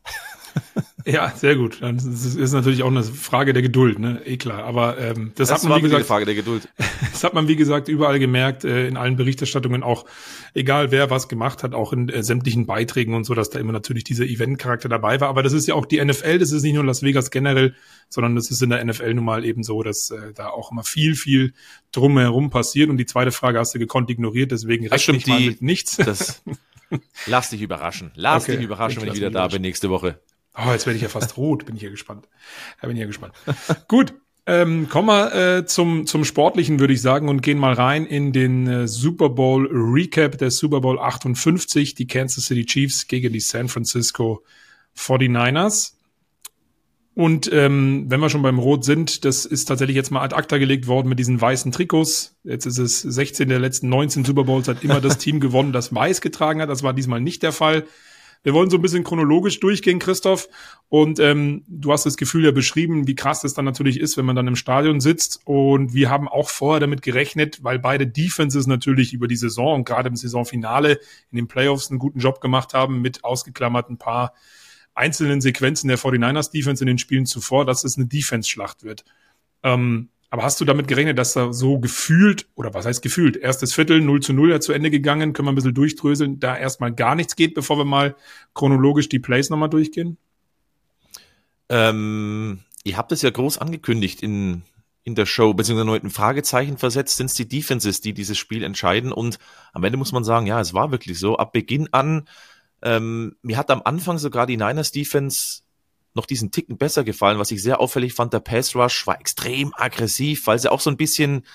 Ja, 1.07 1.31
sehr 1.33 1.55
gut. 1.55 1.81
Das 1.81 2.03
ist 2.03 2.51
natürlich 2.51 2.83
auch 2.83 2.91
eine 2.91 3.01
Frage 3.01 3.53
der 3.53 3.61
Geduld, 3.61 3.97
ne? 3.97 4.21
Eh 4.25 4.35
klar. 4.35 4.65
Aber 4.65 4.97
ähm, 4.97 5.31
das, 5.35 5.47
das 5.47 5.63
hat 5.63 5.69
man, 5.69 5.79
wie 5.79 5.83
gesagt, 5.83 6.05
Frage 6.05 6.25
der 6.25 6.35
Geduld. 6.35 6.67
Das 7.11 7.23
hat 7.23 7.33
man, 7.33 7.47
wie 7.47 7.55
gesagt, 7.55 7.87
überall 7.87 8.19
gemerkt, 8.19 8.63
äh, 8.63 8.87
in 8.87 8.95
allen 8.95 9.15
Berichterstattungen 9.15 9.81
auch, 9.81 10.05
egal 10.53 10.91
wer 10.91 11.09
was 11.09 11.27
gemacht 11.27 11.63
hat, 11.63 11.73
auch 11.73 11.91
in 11.93 12.09
äh, 12.09 12.21
sämtlichen 12.21 12.67
Beiträgen 12.67 13.15
und 13.15 13.23
so, 13.23 13.33
dass 13.33 13.49
da 13.49 13.57
immer 13.57 13.71
natürlich 13.71 14.03
dieser 14.03 14.25
Event-Charakter 14.25 14.87
dabei 14.87 15.19
war. 15.19 15.29
Aber 15.29 15.41
das 15.41 15.53
ist 15.53 15.67
ja 15.67 15.73
auch 15.73 15.85
die 15.85 16.03
NFL, 16.03 16.37
das 16.37 16.51
ist 16.51 16.61
nicht 16.61 16.75
nur 16.75 16.83
Las 16.83 17.01
Vegas 17.01 17.31
generell, 17.31 17.73
sondern 18.09 18.35
das 18.35 18.51
ist 18.51 18.61
in 18.61 18.69
der 18.69 18.83
NFL 18.83 19.13
nun 19.15 19.25
mal 19.25 19.45
eben 19.45 19.63
so, 19.63 19.81
dass 19.81 20.11
äh, 20.11 20.33
da 20.35 20.49
auch 20.49 20.71
immer 20.71 20.83
viel, 20.83 21.15
viel 21.15 21.53
drumherum 21.91 22.49
passiert. 22.49 22.89
Und 22.89 22.97
die 22.97 23.05
zweite 23.05 23.31
Frage 23.31 23.57
hast 23.57 23.73
du 23.73 23.79
gekonnt 23.79 24.09
ignoriert, 24.09 24.51
deswegen 24.51 24.87
rechne 24.87 25.17
ich 25.17 25.25
mal 25.25 25.39
mit 25.39 25.61
nichts. 25.61 25.97
Das, 25.97 26.43
lass 27.25 27.49
dich 27.49 27.61
überraschen. 27.61 28.11
Lass 28.15 28.43
okay, 28.43 28.57
dich 28.57 28.65
überraschen, 28.65 29.01
wenn 29.01 29.09
ich 29.09 29.15
wieder 29.15 29.31
da 29.31 29.47
bin 29.47 29.61
nächste 29.61 29.89
Woche. 29.89 30.19
Oh, 30.57 30.71
jetzt 30.71 30.85
werde 30.85 30.97
ich 30.97 31.03
ja 31.03 31.09
fast 31.09 31.37
rot, 31.37 31.65
bin 31.65 31.75
ich 31.75 31.83
ja 31.83 31.89
gespannt. 31.89 32.27
Da 32.81 32.87
bin 32.87 32.97
ich 32.97 33.01
ja 33.01 33.07
gespannt. 33.07 33.33
Gut, 33.87 34.13
ähm, 34.47 34.87
kommen 34.89 35.09
wir 35.09 35.35
äh, 35.35 35.65
zum, 35.65 36.07
zum 36.07 36.23
Sportlichen, 36.23 36.79
würde 36.79 36.93
ich 36.93 37.01
sagen, 37.01 37.27
und 37.27 37.41
gehen 37.41 37.59
mal 37.59 37.73
rein 37.73 38.05
in 38.05 38.31
den 38.31 38.65
äh, 38.65 38.87
Super 38.87 39.29
Bowl 39.29 39.67
Recap 39.69 40.37
der 40.37 40.51
Super 40.51 40.79
Bowl 40.79 40.99
58, 40.99 41.95
die 41.95 42.07
Kansas 42.07 42.45
City 42.45 42.65
Chiefs 42.65 43.07
gegen 43.07 43.33
die 43.33 43.41
San 43.41 43.67
Francisco 43.67 44.43
49ers. 44.97 45.93
Und 47.13 47.51
ähm, 47.51 48.05
wenn 48.07 48.19
wir 48.19 48.29
schon 48.29 48.43
beim 48.43 48.59
Rot 48.59 48.85
sind, 48.85 49.25
das 49.25 49.45
ist 49.45 49.65
tatsächlich 49.65 49.95
jetzt 49.95 50.11
mal 50.11 50.21
ad 50.21 50.35
acta 50.35 50.57
gelegt 50.59 50.87
worden 50.87 51.09
mit 51.09 51.19
diesen 51.19 51.41
weißen 51.41 51.71
Trikots. 51.71 52.35
Jetzt 52.43 52.65
ist 52.65 52.77
es 52.77 53.01
16 53.01 53.49
der 53.49 53.59
letzten 53.59 53.89
19 53.89 54.23
Super 54.23 54.43
Bowls, 54.43 54.67
hat 54.67 54.83
immer 54.83 55.01
das 55.01 55.17
Team 55.17 55.39
gewonnen, 55.39 55.73
das 55.73 55.93
weiß 55.93 56.21
getragen 56.21 56.61
hat. 56.61 56.69
Das 56.69 56.83
war 56.83 56.93
diesmal 56.93 57.19
nicht 57.19 57.43
der 57.43 57.51
Fall. 57.51 57.85
Wir 58.43 58.53
wollen 58.53 58.69
so 58.69 58.77
ein 58.77 58.81
bisschen 58.81 59.03
chronologisch 59.03 59.59
durchgehen, 59.59 59.99
Christoph. 59.99 60.47
Und 60.89 61.19
ähm, 61.19 61.63
du 61.67 61.91
hast 61.91 62.05
das 62.05 62.17
Gefühl 62.17 62.45
ja 62.45 62.51
beschrieben, 62.51 63.07
wie 63.07 63.15
krass 63.15 63.41
das 63.41 63.53
dann 63.53 63.65
natürlich 63.65 63.99
ist, 63.99 64.17
wenn 64.17 64.25
man 64.25 64.35
dann 64.35 64.47
im 64.47 64.55
Stadion 64.55 64.99
sitzt. 64.99 65.41
Und 65.45 65.93
wir 65.93 66.09
haben 66.09 66.27
auch 66.27 66.49
vorher 66.49 66.79
damit 66.79 67.01
gerechnet, 67.01 67.63
weil 67.63 67.79
beide 67.79 68.07
Defenses 68.07 68.67
natürlich 68.67 69.13
über 69.13 69.27
die 69.27 69.35
Saison 69.35 69.75
und 69.75 69.85
gerade 69.85 70.09
im 70.09 70.15
Saisonfinale 70.15 70.99
in 71.31 71.35
den 71.35 71.47
Playoffs 71.47 71.89
einen 71.89 71.99
guten 71.99 72.19
Job 72.19 72.41
gemacht 72.41 72.73
haben, 72.73 73.01
mit 73.01 73.23
ausgeklammerten 73.23 73.97
paar 73.97 74.33
einzelnen 74.93 75.41
Sequenzen 75.41 75.87
der 75.87 75.99
49ers 75.99 76.51
Defense 76.51 76.83
in 76.83 76.87
den 76.87 76.97
Spielen 76.97 77.25
zuvor, 77.25 77.65
dass 77.65 77.83
es 77.83 77.97
eine 77.97 78.07
Defense-Schlacht 78.07 78.83
wird. 78.83 79.05
Ähm, 79.63 80.09
aber 80.29 80.43
hast 80.43 80.59
du 80.59 80.65
damit 80.65 80.87
gerechnet, 80.87 81.17
dass 81.17 81.33
da 81.33 81.53
so 81.53 81.79
gefühlt, 81.79 82.47
oder 82.55 82.73
was 82.73 82.85
heißt 82.85 83.01
gefühlt, 83.01 83.37
erstes 83.37 83.73
Viertel 83.73 84.01
0 84.01 84.21
zu 84.21 84.33
0 84.33 84.51
ja 84.51 84.59
zu 84.59 84.73
Ende 84.73 84.91
gegangen, 84.91 85.33
können 85.33 85.47
wir 85.47 85.53
ein 85.53 85.55
bisschen 85.55 85.73
durchdröseln, 85.73 86.39
da 86.39 86.57
erstmal 86.57 86.93
gar 86.93 87.15
nichts 87.15 87.35
geht, 87.35 87.53
bevor 87.53 87.77
wir 87.77 87.85
mal 87.85 88.15
chronologisch 88.53 89.07
die 89.07 89.19
Plays 89.19 89.49
nochmal 89.49 89.69
durchgehen? 89.69 90.17
Ähm, 91.69 92.59
ihr 92.83 92.97
habt 92.97 93.11
es 93.11 93.21
ja 93.21 93.29
groß 93.29 93.57
angekündigt 93.57 94.21
in, 94.21 94.63
in 95.03 95.15
der 95.15 95.25
Show, 95.25 95.53
beziehungsweise 95.53 95.85
nur 95.85 95.95
ein 95.95 96.09
Fragezeichen 96.09 96.77
versetzt, 96.77 97.15
sind 97.15 97.27
es 97.27 97.33
die 97.35 97.47
Defenses, 97.47 98.01
die 98.01 98.13
dieses 98.13 98.37
Spiel 98.37 98.63
entscheiden. 98.63 99.13
Und 99.13 99.39
am 99.71 99.83
Ende 99.85 99.97
muss 99.97 100.11
man 100.11 100.25
sagen, 100.25 100.45
ja, 100.45 100.59
es 100.59 100.73
war 100.73 100.91
wirklich 100.91 101.19
so. 101.19 101.37
Ab 101.37 101.53
Beginn 101.53 101.87
an, 101.93 102.27
ähm, 102.81 103.37
mir 103.41 103.57
hat 103.57 103.71
am 103.71 103.81
Anfang 103.83 104.17
sogar 104.17 104.45
die 104.45 104.57
Niners 104.57 104.91
Defense 104.91 105.61
noch 106.17 106.25
diesen 106.25 106.51
Ticken 106.51 106.77
besser 106.77 107.03
gefallen. 107.03 107.39
Was 107.39 107.51
ich 107.51 107.63
sehr 107.63 107.79
auffällig 107.79 108.13
fand, 108.13 108.33
der 108.33 108.41
Pass 108.41 108.75
Rush 108.75 109.07
war 109.07 109.19
extrem 109.19 109.73
aggressiv, 109.75 110.47
weil 110.47 110.59
sie 110.59 110.71
auch 110.71 110.81
so 110.81 110.89
ein 110.89 110.97
bisschen 110.97 111.45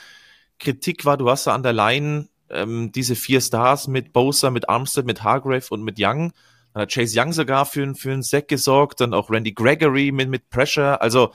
Kritik 0.58 1.04
war. 1.04 1.18
Du 1.18 1.28
hast 1.28 1.46
da 1.46 1.54
an 1.54 1.62
der 1.62 1.74
Line 1.74 2.28
ähm, 2.48 2.92
diese 2.92 3.16
vier 3.16 3.40
Stars 3.40 3.88
mit 3.88 4.12
Bosa, 4.12 4.50
mit 4.50 4.68
Armstead, 4.68 5.04
mit 5.04 5.22
Hargrave 5.22 5.66
und 5.70 5.82
mit 5.82 5.96
Young. 5.98 6.32
Dann 6.72 6.82
hat 6.82 6.92
Chase 6.92 7.20
Young 7.20 7.32
sogar 7.32 7.66
für, 7.66 7.94
für 7.94 8.12
einen 8.12 8.22
Sack 8.22 8.48
gesorgt, 8.48 9.00
dann 9.00 9.12
auch 9.12 9.30
Randy 9.30 9.52
Gregory 9.52 10.12
mit, 10.12 10.28
mit 10.28 10.48
Pressure. 10.48 11.02
Also 11.02 11.32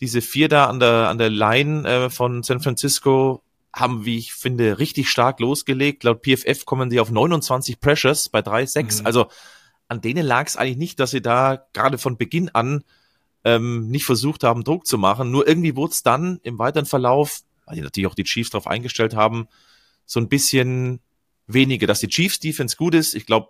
diese 0.00 0.20
vier 0.20 0.48
da 0.48 0.66
an 0.66 0.78
der, 0.78 1.08
an 1.08 1.18
der 1.18 1.30
Line 1.30 1.88
äh, 1.88 2.10
von 2.10 2.42
San 2.42 2.60
Francisco 2.60 3.42
haben, 3.74 4.04
wie 4.04 4.18
ich 4.18 4.32
finde, 4.32 4.78
richtig 4.78 5.08
stark 5.08 5.40
losgelegt. 5.40 6.04
Laut 6.04 6.22
PFF 6.22 6.64
kommen 6.64 6.90
die 6.90 7.00
auf 7.00 7.10
29 7.10 7.80
Pressures 7.80 8.28
bei 8.28 8.40
3-6. 8.40 9.00
Mhm. 9.00 9.06
Also 9.06 9.26
an 9.88 10.00
denen 10.00 10.26
lag 10.26 10.46
es 10.46 10.56
eigentlich 10.56 10.76
nicht, 10.76 11.00
dass 11.00 11.10
sie 11.10 11.22
da 11.22 11.66
gerade 11.72 11.98
von 11.98 12.16
Beginn 12.16 12.50
an 12.50 12.84
ähm, 13.44 13.88
nicht 13.88 14.04
versucht 14.04 14.44
haben, 14.44 14.64
Druck 14.64 14.86
zu 14.86 14.98
machen. 14.98 15.30
Nur 15.30 15.48
irgendwie 15.48 15.76
wurde 15.76 15.92
es 15.92 16.02
dann 16.02 16.38
im 16.42 16.58
weiteren 16.58 16.86
Verlauf, 16.86 17.40
weil 17.66 17.76
die 17.76 17.82
natürlich 17.82 18.06
auch 18.06 18.14
die 18.14 18.24
Chiefs 18.24 18.50
darauf 18.50 18.66
eingestellt 18.66 19.14
haben, 19.14 19.48
so 20.04 20.20
ein 20.20 20.28
bisschen 20.28 21.00
wenige. 21.46 21.86
Dass 21.86 22.00
die 22.00 22.08
Chiefs 22.08 22.40
Defense 22.40 22.76
gut 22.76 22.94
ist, 22.94 23.14
ich 23.14 23.26
glaube, 23.26 23.48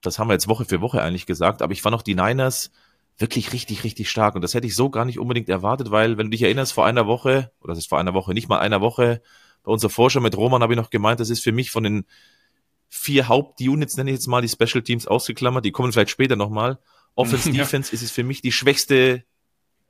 das 0.00 0.18
haben 0.18 0.28
wir 0.28 0.34
jetzt 0.34 0.48
Woche 0.48 0.64
für 0.64 0.80
Woche 0.80 1.02
eigentlich 1.02 1.26
gesagt, 1.26 1.62
aber 1.62 1.72
ich 1.72 1.82
fand 1.82 1.94
auch 1.94 2.02
die 2.02 2.14
Niners 2.14 2.70
wirklich 3.18 3.52
richtig, 3.52 3.84
richtig 3.84 4.10
stark. 4.10 4.34
Und 4.34 4.42
das 4.42 4.54
hätte 4.54 4.66
ich 4.66 4.74
so 4.74 4.90
gar 4.90 5.04
nicht 5.04 5.18
unbedingt 5.18 5.48
erwartet, 5.48 5.90
weil, 5.90 6.18
wenn 6.18 6.26
du 6.26 6.30
dich 6.30 6.42
erinnerst, 6.42 6.72
vor 6.72 6.86
einer 6.86 7.06
Woche, 7.06 7.52
oder 7.60 7.72
das 7.72 7.78
ist 7.78 7.88
vor 7.88 7.98
einer 7.98 8.14
Woche, 8.14 8.34
nicht 8.34 8.48
mal 8.48 8.58
einer 8.58 8.80
Woche, 8.80 9.22
bei 9.62 9.70
unserer 9.70 9.90
Forscher 9.90 10.20
mit 10.20 10.36
Roman 10.36 10.62
habe 10.62 10.72
ich 10.72 10.78
noch 10.78 10.90
gemeint, 10.90 11.20
das 11.20 11.30
ist 11.30 11.42
für 11.42 11.52
mich 11.52 11.70
von 11.70 11.84
den 11.84 12.04
vier 12.94 13.26
Hauptunits, 13.26 13.96
nenne 13.96 14.10
ich 14.10 14.16
jetzt 14.16 14.26
mal 14.26 14.42
die 14.42 14.50
Special 14.50 14.82
Teams 14.82 15.06
ausgeklammert, 15.06 15.64
die 15.64 15.72
kommen 15.72 15.92
vielleicht 15.92 16.10
später 16.10 16.36
nochmal. 16.36 16.78
Offense, 17.14 17.48
ja. 17.50 17.64
Defense 17.64 17.92
ist 17.92 18.02
es 18.02 18.10
für 18.10 18.22
mich 18.22 18.42
die 18.42 18.52
schwächste 18.52 19.24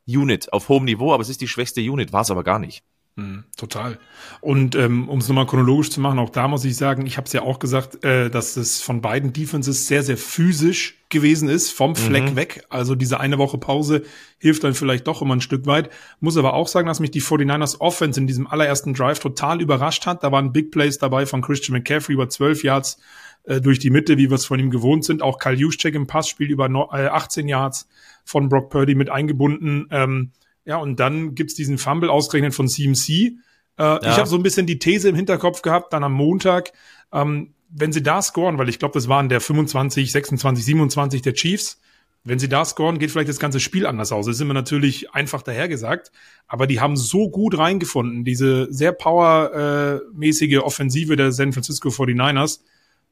Unit 0.06 0.52
auf 0.52 0.68
hohem 0.68 0.84
Niveau, 0.84 1.12
aber 1.12 1.20
es 1.20 1.28
ist 1.28 1.40
die 1.40 1.48
schwächste 1.48 1.80
Unit, 1.80 2.12
war 2.12 2.22
es 2.22 2.30
aber 2.30 2.44
gar 2.44 2.60
nicht. 2.60 2.84
Mhm, 3.14 3.44
total. 3.58 3.98
Und 4.40 4.74
ähm, 4.74 5.08
um 5.10 5.18
es 5.18 5.28
nochmal 5.28 5.46
chronologisch 5.46 5.90
zu 5.90 6.00
machen, 6.00 6.18
auch 6.18 6.30
da 6.30 6.48
muss 6.48 6.64
ich 6.64 6.76
sagen, 6.76 7.04
ich 7.04 7.18
habe 7.18 7.26
es 7.26 7.32
ja 7.34 7.42
auch 7.42 7.58
gesagt, 7.58 8.02
äh, 8.04 8.30
dass 8.30 8.56
es 8.56 8.80
von 8.80 9.02
beiden 9.02 9.34
Defenses 9.34 9.86
sehr, 9.86 10.02
sehr 10.02 10.16
physisch 10.16 10.98
gewesen 11.10 11.50
ist, 11.50 11.72
vom 11.72 11.94
Fleck 11.94 12.30
mhm. 12.30 12.36
weg. 12.36 12.64
Also 12.70 12.94
diese 12.94 13.20
eine 13.20 13.36
Woche 13.36 13.58
Pause 13.58 14.04
hilft 14.38 14.64
dann 14.64 14.72
vielleicht 14.72 15.06
doch 15.06 15.20
immer 15.20 15.36
ein 15.36 15.42
Stück 15.42 15.66
weit. 15.66 15.90
Muss 16.20 16.38
aber 16.38 16.54
auch 16.54 16.68
sagen, 16.68 16.86
dass 16.86 17.00
mich 17.00 17.10
die 17.10 17.20
49ers 17.20 17.80
Offense 17.80 18.18
in 18.18 18.26
diesem 18.26 18.46
allerersten 18.46 18.94
Drive 18.94 19.18
total 19.18 19.60
überrascht 19.60 20.06
hat. 20.06 20.24
Da 20.24 20.32
waren 20.32 20.54
Big 20.54 20.70
Plays 20.70 20.96
dabei 20.96 21.26
von 21.26 21.42
Christian 21.42 21.76
McCaffrey 21.76 22.14
über 22.14 22.30
12 22.30 22.64
Yards 22.64 22.98
äh, 23.44 23.60
durch 23.60 23.78
die 23.78 23.90
Mitte, 23.90 24.16
wie 24.16 24.30
wir 24.30 24.36
es 24.36 24.46
von 24.46 24.58
ihm 24.58 24.70
gewohnt 24.70 25.04
sind. 25.04 25.20
Auch 25.20 25.38
Kyle 25.38 25.54
Juszczyk 25.54 25.94
im 25.94 26.06
Passspiel 26.06 26.50
über 26.50 26.70
no, 26.70 26.88
äh, 26.94 27.08
18 27.08 27.46
Yards 27.46 27.88
von 28.24 28.48
Brock 28.48 28.70
Purdy 28.70 28.94
mit 28.94 29.10
eingebunden. 29.10 29.86
Ähm, 29.90 30.30
ja, 30.64 30.76
und 30.76 31.00
dann 31.00 31.34
gibt's 31.34 31.54
diesen 31.54 31.78
Fumble 31.78 32.10
ausgerechnet 32.10 32.54
von 32.54 32.68
CMC. 32.68 33.10
Äh, 33.10 33.32
ja. 33.78 34.00
Ich 34.02 34.16
habe 34.16 34.28
so 34.28 34.36
ein 34.36 34.42
bisschen 34.42 34.66
die 34.66 34.78
These 34.78 35.08
im 35.08 35.16
Hinterkopf 35.16 35.62
gehabt, 35.62 35.92
dann 35.92 36.04
am 36.04 36.12
Montag, 36.12 36.72
ähm, 37.12 37.54
wenn 37.68 37.92
sie 37.92 38.02
da 38.02 38.20
scoren, 38.22 38.58
weil 38.58 38.68
ich 38.68 38.78
glaube, 38.78 38.94
das 38.94 39.08
waren 39.08 39.28
der 39.28 39.40
25, 39.40 40.12
26, 40.12 40.64
27 40.64 41.22
der 41.22 41.34
Chiefs, 41.34 41.80
wenn 42.24 42.38
sie 42.38 42.48
da 42.48 42.64
scoren, 42.64 42.98
geht 42.98 43.10
vielleicht 43.10 43.28
das 43.28 43.40
ganze 43.40 43.58
Spiel 43.58 43.86
anders 43.86 44.12
aus. 44.12 44.26
Das 44.26 44.36
ist 44.36 44.40
immer 44.40 44.54
natürlich 44.54 45.12
einfach 45.12 45.42
dahergesagt, 45.42 46.12
aber 46.46 46.68
die 46.68 46.80
haben 46.80 46.96
so 46.96 47.30
gut 47.30 47.58
reingefunden, 47.58 48.24
diese 48.24 48.72
sehr 48.72 48.92
powermäßige 48.92 50.58
Offensive 50.58 51.16
der 51.16 51.32
San 51.32 51.52
Francisco 51.52 51.88
49ers, 51.88 52.60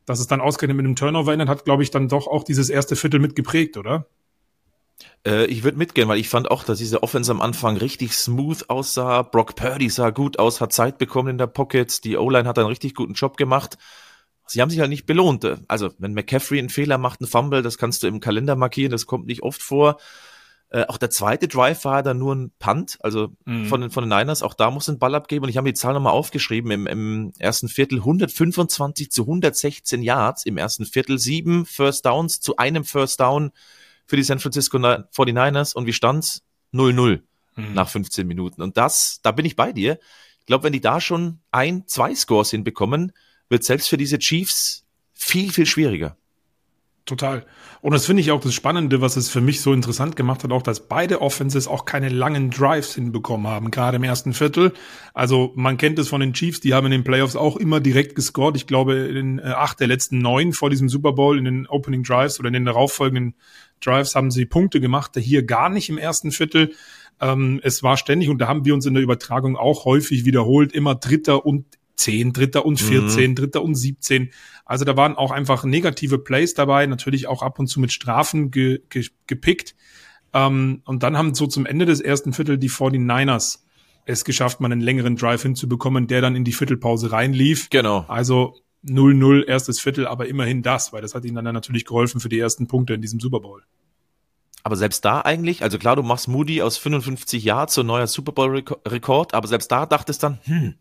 dass 0.06 0.20
es 0.20 0.28
dann 0.28 0.40
ausgerechnet 0.40 0.76
mit 0.76 0.86
einem 0.86 0.96
Turnover 0.96 1.32
endet, 1.32 1.48
hat, 1.48 1.64
glaube 1.64 1.82
ich, 1.82 1.90
dann 1.90 2.08
doch 2.08 2.28
auch 2.28 2.44
dieses 2.44 2.70
erste 2.70 2.94
Viertel 2.94 3.18
mitgeprägt, 3.18 3.76
oder? 3.76 4.06
Äh, 5.26 5.46
ich 5.46 5.64
würde 5.64 5.78
mitgehen, 5.78 6.08
weil 6.08 6.18
ich 6.18 6.28
fand 6.28 6.50
auch, 6.50 6.64
dass 6.64 6.78
diese 6.78 7.02
Offense 7.02 7.30
am 7.30 7.40
Anfang 7.40 7.76
richtig 7.76 8.14
smooth 8.14 8.68
aussah. 8.68 9.22
Brock 9.22 9.54
Purdy 9.56 9.88
sah 9.88 10.10
gut 10.10 10.38
aus, 10.38 10.60
hat 10.60 10.72
Zeit 10.72 10.98
bekommen 10.98 11.28
in 11.28 11.38
der 11.38 11.46
Pocket. 11.46 12.04
Die 12.04 12.16
O-Line 12.16 12.48
hat 12.48 12.58
einen 12.58 12.68
richtig 12.68 12.94
guten 12.94 13.14
Job 13.14 13.36
gemacht. 13.36 13.76
Sie 14.46 14.60
haben 14.60 14.70
sich 14.70 14.80
halt 14.80 14.90
nicht 14.90 15.06
belohnt. 15.06 15.46
Also, 15.68 15.90
wenn 15.98 16.12
McCaffrey 16.12 16.58
einen 16.58 16.70
Fehler 16.70 16.98
macht, 16.98 17.20
einen 17.20 17.28
Fumble, 17.28 17.62
das 17.62 17.78
kannst 17.78 18.02
du 18.02 18.08
im 18.08 18.18
Kalender 18.18 18.56
markieren, 18.56 18.90
das 18.90 19.06
kommt 19.06 19.26
nicht 19.26 19.42
oft 19.42 19.62
vor. 19.62 19.98
Äh, 20.70 20.86
auch 20.86 20.98
der 20.98 21.10
zweite 21.10 21.48
Drive 21.48 21.84
war 21.84 22.02
dann 22.02 22.18
nur 22.18 22.34
ein 22.34 22.52
Punt, 22.58 22.96
also 23.00 23.28
mhm. 23.44 23.66
von, 23.66 23.80
den, 23.80 23.90
von 23.90 24.08
den 24.08 24.16
Niners, 24.16 24.42
auch 24.42 24.54
da 24.54 24.70
muss 24.70 24.88
ein 24.88 24.98
Ball 24.98 25.14
abgeben. 25.14 25.44
Und 25.44 25.50
ich 25.50 25.56
habe 25.56 25.68
die 25.68 25.74
Zahl 25.74 25.94
nochmal 25.94 26.12
aufgeschrieben 26.12 26.70
im, 26.70 26.86
im 26.86 27.32
ersten 27.38 27.68
Viertel. 27.68 27.98
125 27.98 29.10
zu 29.10 29.22
116 29.22 30.02
Yards 30.02 30.46
im 30.46 30.56
ersten 30.56 30.86
Viertel, 30.86 31.18
sieben 31.18 31.66
First 31.66 32.06
Downs 32.06 32.40
zu 32.40 32.56
einem 32.56 32.84
First 32.84 33.20
Down 33.20 33.50
für 34.10 34.16
die 34.16 34.24
San 34.24 34.40
Francisco 34.40 34.76
49ers 34.76 35.72
und 35.72 35.86
wie 35.86 35.92
stand's? 35.92 36.42
0-0 36.72 37.20
mhm. 37.54 37.74
nach 37.74 37.88
15 37.88 38.26
Minuten. 38.26 38.60
Und 38.60 38.76
das, 38.76 39.20
da 39.22 39.30
bin 39.30 39.44
ich 39.44 39.54
bei 39.54 39.72
dir. 39.72 40.00
Ich 40.40 40.46
glaube, 40.46 40.64
wenn 40.64 40.72
die 40.72 40.80
da 40.80 41.00
schon 41.00 41.38
ein, 41.52 41.86
zwei 41.86 42.12
Scores 42.14 42.50
hinbekommen, 42.50 43.12
wird 43.48 43.62
selbst 43.62 43.88
für 43.88 43.96
diese 43.96 44.18
Chiefs 44.18 44.84
viel, 45.12 45.52
viel 45.52 45.66
schwieriger. 45.66 46.16
Total. 47.10 47.44
Und 47.80 47.92
das 47.92 48.06
finde 48.06 48.20
ich 48.20 48.30
auch 48.30 48.40
das 48.40 48.54
Spannende, 48.54 49.00
was 49.00 49.16
es 49.16 49.28
für 49.28 49.40
mich 49.40 49.62
so 49.62 49.72
interessant 49.72 50.14
gemacht 50.14 50.44
hat, 50.44 50.52
auch, 50.52 50.62
dass 50.62 50.86
beide 50.86 51.20
Offenses 51.20 51.66
auch 51.66 51.84
keine 51.84 52.08
langen 52.08 52.50
Drives 52.50 52.94
hinbekommen 52.94 53.48
haben, 53.48 53.72
gerade 53.72 53.96
im 53.96 54.04
ersten 54.04 54.32
Viertel. 54.32 54.72
Also 55.12 55.50
man 55.56 55.76
kennt 55.76 55.98
es 55.98 56.06
von 56.06 56.20
den 56.20 56.34
Chiefs, 56.34 56.60
die 56.60 56.72
haben 56.72 56.86
in 56.86 56.92
den 56.92 57.02
Playoffs 57.02 57.34
auch 57.34 57.56
immer 57.56 57.80
direkt 57.80 58.14
gescored. 58.14 58.54
Ich 58.54 58.68
glaube, 58.68 58.94
in 58.94 59.40
äh, 59.40 59.42
acht 59.42 59.80
der 59.80 59.88
letzten 59.88 60.18
neun 60.18 60.52
vor 60.52 60.70
diesem 60.70 60.88
Super 60.88 61.12
Bowl 61.12 61.36
in 61.36 61.46
den 61.46 61.66
Opening 61.66 62.04
Drives 62.04 62.38
oder 62.38 62.46
in 62.46 62.54
den 62.54 62.64
darauffolgenden 62.64 63.34
Drives 63.80 64.14
haben 64.14 64.30
sie 64.30 64.46
Punkte 64.46 64.80
gemacht, 64.80 65.16
hier 65.16 65.42
gar 65.42 65.68
nicht 65.68 65.88
im 65.88 65.98
ersten 65.98 66.30
Viertel. 66.30 66.72
Ähm, 67.20 67.58
es 67.64 67.82
war 67.82 67.96
ständig, 67.96 68.28
und 68.28 68.38
da 68.38 68.46
haben 68.46 68.64
wir 68.64 68.72
uns 68.74 68.86
in 68.86 68.94
der 68.94 69.02
Übertragung 69.02 69.56
auch 69.56 69.84
häufig 69.84 70.24
wiederholt, 70.24 70.72
immer 70.72 70.94
Dritter 70.94 71.44
und 71.44 71.64
10, 72.00 72.32
Dritter 72.32 72.66
und 72.66 72.80
14, 72.80 73.30
mhm. 73.30 73.34
Dritter 73.34 73.62
und 73.62 73.74
17. 73.74 74.30
Also 74.64 74.84
da 74.84 74.96
waren 74.96 75.16
auch 75.16 75.30
einfach 75.30 75.64
negative 75.64 76.18
Plays 76.18 76.54
dabei, 76.54 76.86
natürlich 76.86 77.26
auch 77.26 77.42
ab 77.42 77.58
und 77.58 77.66
zu 77.66 77.80
mit 77.80 77.92
Strafen 77.92 78.50
ge, 78.50 78.80
ge, 78.88 79.06
gepickt. 79.26 79.74
Ähm, 80.32 80.82
und 80.84 81.02
dann 81.02 81.16
haben 81.16 81.34
so 81.34 81.46
zum 81.46 81.66
Ende 81.66 81.86
des 81.86 82.00
ersten 82.00 82.32
Viertel 82.32 82.58
die 82.58 82.70
49ers 82.70 83.60
es 84.06 84.24
geschafft, 84.24 84.60
mal 84.60 84.72
einen 84.72 84.80
längeren 84.80 85.16
Drive 85.16 85.42
hinzubekommen, 85.42 86.06
der 86.06 86.20
dann 86.20 86.34
in 86.34 86.44
die 86.44 86.52
Viertelpause 86.52 87.12
reinlief. 87.12 87.68
Genau. 87.70 88.04
Also 88.08 88.56
0-0 88.84 89.46
erstes 89.46 89.80
Viertel, 89.80 90.06
aber 90.06 90.26
immerhin 90.26 90.62
das, 90.62 90.92
weil 90.92 91.02
das 91.02 91.14
hat 91.14 91.24
ihnen 91.24 91.36
dann 91.36 91.54
natürlich 91.54 91.84
geholfen 91.84 92.20
für 92.20 92.28
die 92.28 92.38
ersten 92.38 92.66
Punkte 92.66 92.94
in 92.94 93.02
diesem 93.02 93.20
Super 93.20 93.40
Bowl. 93.40 93.62
Aber 94.62 94.76
selbst 94.76 95.04
da 95.04 95.20
eigentlich, 95.20 95.62
also 95.62 95.78
klar, 95.78 95.96
du 95.96 96.02
machst 96.02 96.28
Moody 96.28 96.60
aus 96.62 96.76
55 96.76 97.44
Jahren 97.44 97.68
zu 97.68 97.82
neuer 97.82 98.06
Super 98.06 98.32
Bowl-Rekord, 98.32 99.34
aber 99.34 99.48
selbst 99.48 99.72
da 99.72 99.86
dachtest 99.86 100.22
dann, 100.22 100.38
hm, 100.44 100.74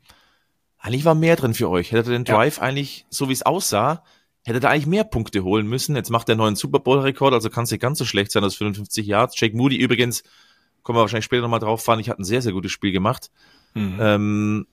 eigentlich 0.80 1.06
war 1.06 1.16
mehr 1.16 1.36
drin 1.36 1.54
für 1.54 1.70
euch. 1.70 1.92
Hättet 1.92 2.08
ihr 2.08 2.14
den 2.14 2.26
Drive 2.26 2.58
ja. 2.58 2.64
eigentlich, 2.64 3.06
so 3.10 3.30
wie 3.30 3.34
es 3.34 3.44
aussah, 3.44 4.04
hättet 4.46 4.64
ihr 4.64 4.70
eigentlich 4.70 4.88
mehr 4.88 5.04
Punkte 5.04 5.44
holen 5.44 5.68
müssen. 5.68 5.96
Jetzt 5.96 6.10
macht 6.10 6.30
er 6.30 6.34
einen 6.34 6.40
neuen 6.40 6.56
Super 6.56 6.80
Bowl-Rekord, 6.80 7.34
also 7.34 7.50
kann 7.50 7.66
es 7.66 7.72
nicht 7.72 7.82
ganz 7.82 8.00
so 8.00 8.06
schlecht 8.06 8.32
sein 8.32 8.44
aus 8.44 8.56
55 8.56 9.06
Yards. 9.06 9.40
Jake 9.40 9.56
Moody 9.56 9.76
übrigens, 9.76 10.24
kommen 10.84 10.98
wir 10.98 11.02
wahrscheinlich 11.02 11.26
später 11.26 11.42
nochmal 11.42 11.60
drauf 11.60 11.84
fahren, 11.84 12.00
ich 12.00 12.10
hatte 12.10 12.22
ein 12.22 12.26
sehr, 12.26 12.42
sehr 12.42 12.54
gutes 12.54 12.72
Spiel 12.72 12.92
gemacht. 12.92 13.30
Mhm. 13.74 13.98
Ähm, 14.00 14.68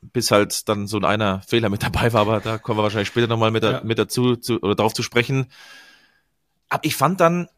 bis 0.00 0.30
halt 0.30 0.68
dann 0.68 0.86
so 0.86 0.96
ein 0.96 1.04
einer 1.04 1.42
Fehler 1.42 1.68
mit 1.68 1.82
dabei 1.82 2.12
war, 2.12 2.22
aber 2.22 2.40
da 2.40 2.58
kommen 2.58 2.78
wir 2.78 2.82
wahrscheinlich 2.82 3.08
später 3.08 3.26
nochmal 3.26 3.50
mit, 3.50 3.62
ja. 3.62 3.82
mit 3.84 3.98
dazu 3.98 4.36
zu, 4.36 4.60
oder 4.62 4.74
darauf 4.74 4.94
zu 4.94 5.02
sprechen. 5.02 5.46
Aber 6.68 6.84
ich 6.84 6.96
fand 6.96 7.20
dann, 7.20 7.48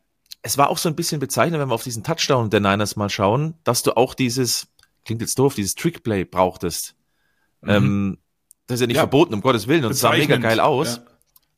es 0.42 0.58
war 0.58 0.68
auch 0.68 0.78
so 0.78 0.88
ein 0.88 0.96
bisschen 0.96 1.20
bezeichnend, 1.20 1.60
wenn 1.60 1.68
wir 1.68 1.74
auf 1.74 1.84
diesen 1.84 2.02
Touchdown 2.02 2.50
der 2.50 2.60
Niners 2.60 2.96
mal 2.96 3.08
schauen, 3.08 3.54
dass 3.64 3.82
du 3.82 3.96
auch 3.96 4.14
dieses, 4.14 4.68
klingt 5.04 5.20
jetzt 5.20 5.38
doof, 5.38 5.54
dieses 5.54 5.74
Trickplay 5.74 6.24
brauchtest. 6.24 6.96
Mhm. 7.64 7.70
Ähm, 7.70 8.18
das 8.66 8.76
ist 8.76 8.80
ja 8.82 8.86
nicht 8.86 8.96
ja. 8.96 9.02
verboten, 9.02 9.34
um 9.34 9.40
Gottes 9.40 9.68
Willen, 9.68 9.84
und 9.84 9.92
es 9.92 10.00
sah 10.00 10.12
mega 10.12 10.36
geil 10.36 10.60
aus. 10.60 10.96
Ja. 10.96 11.02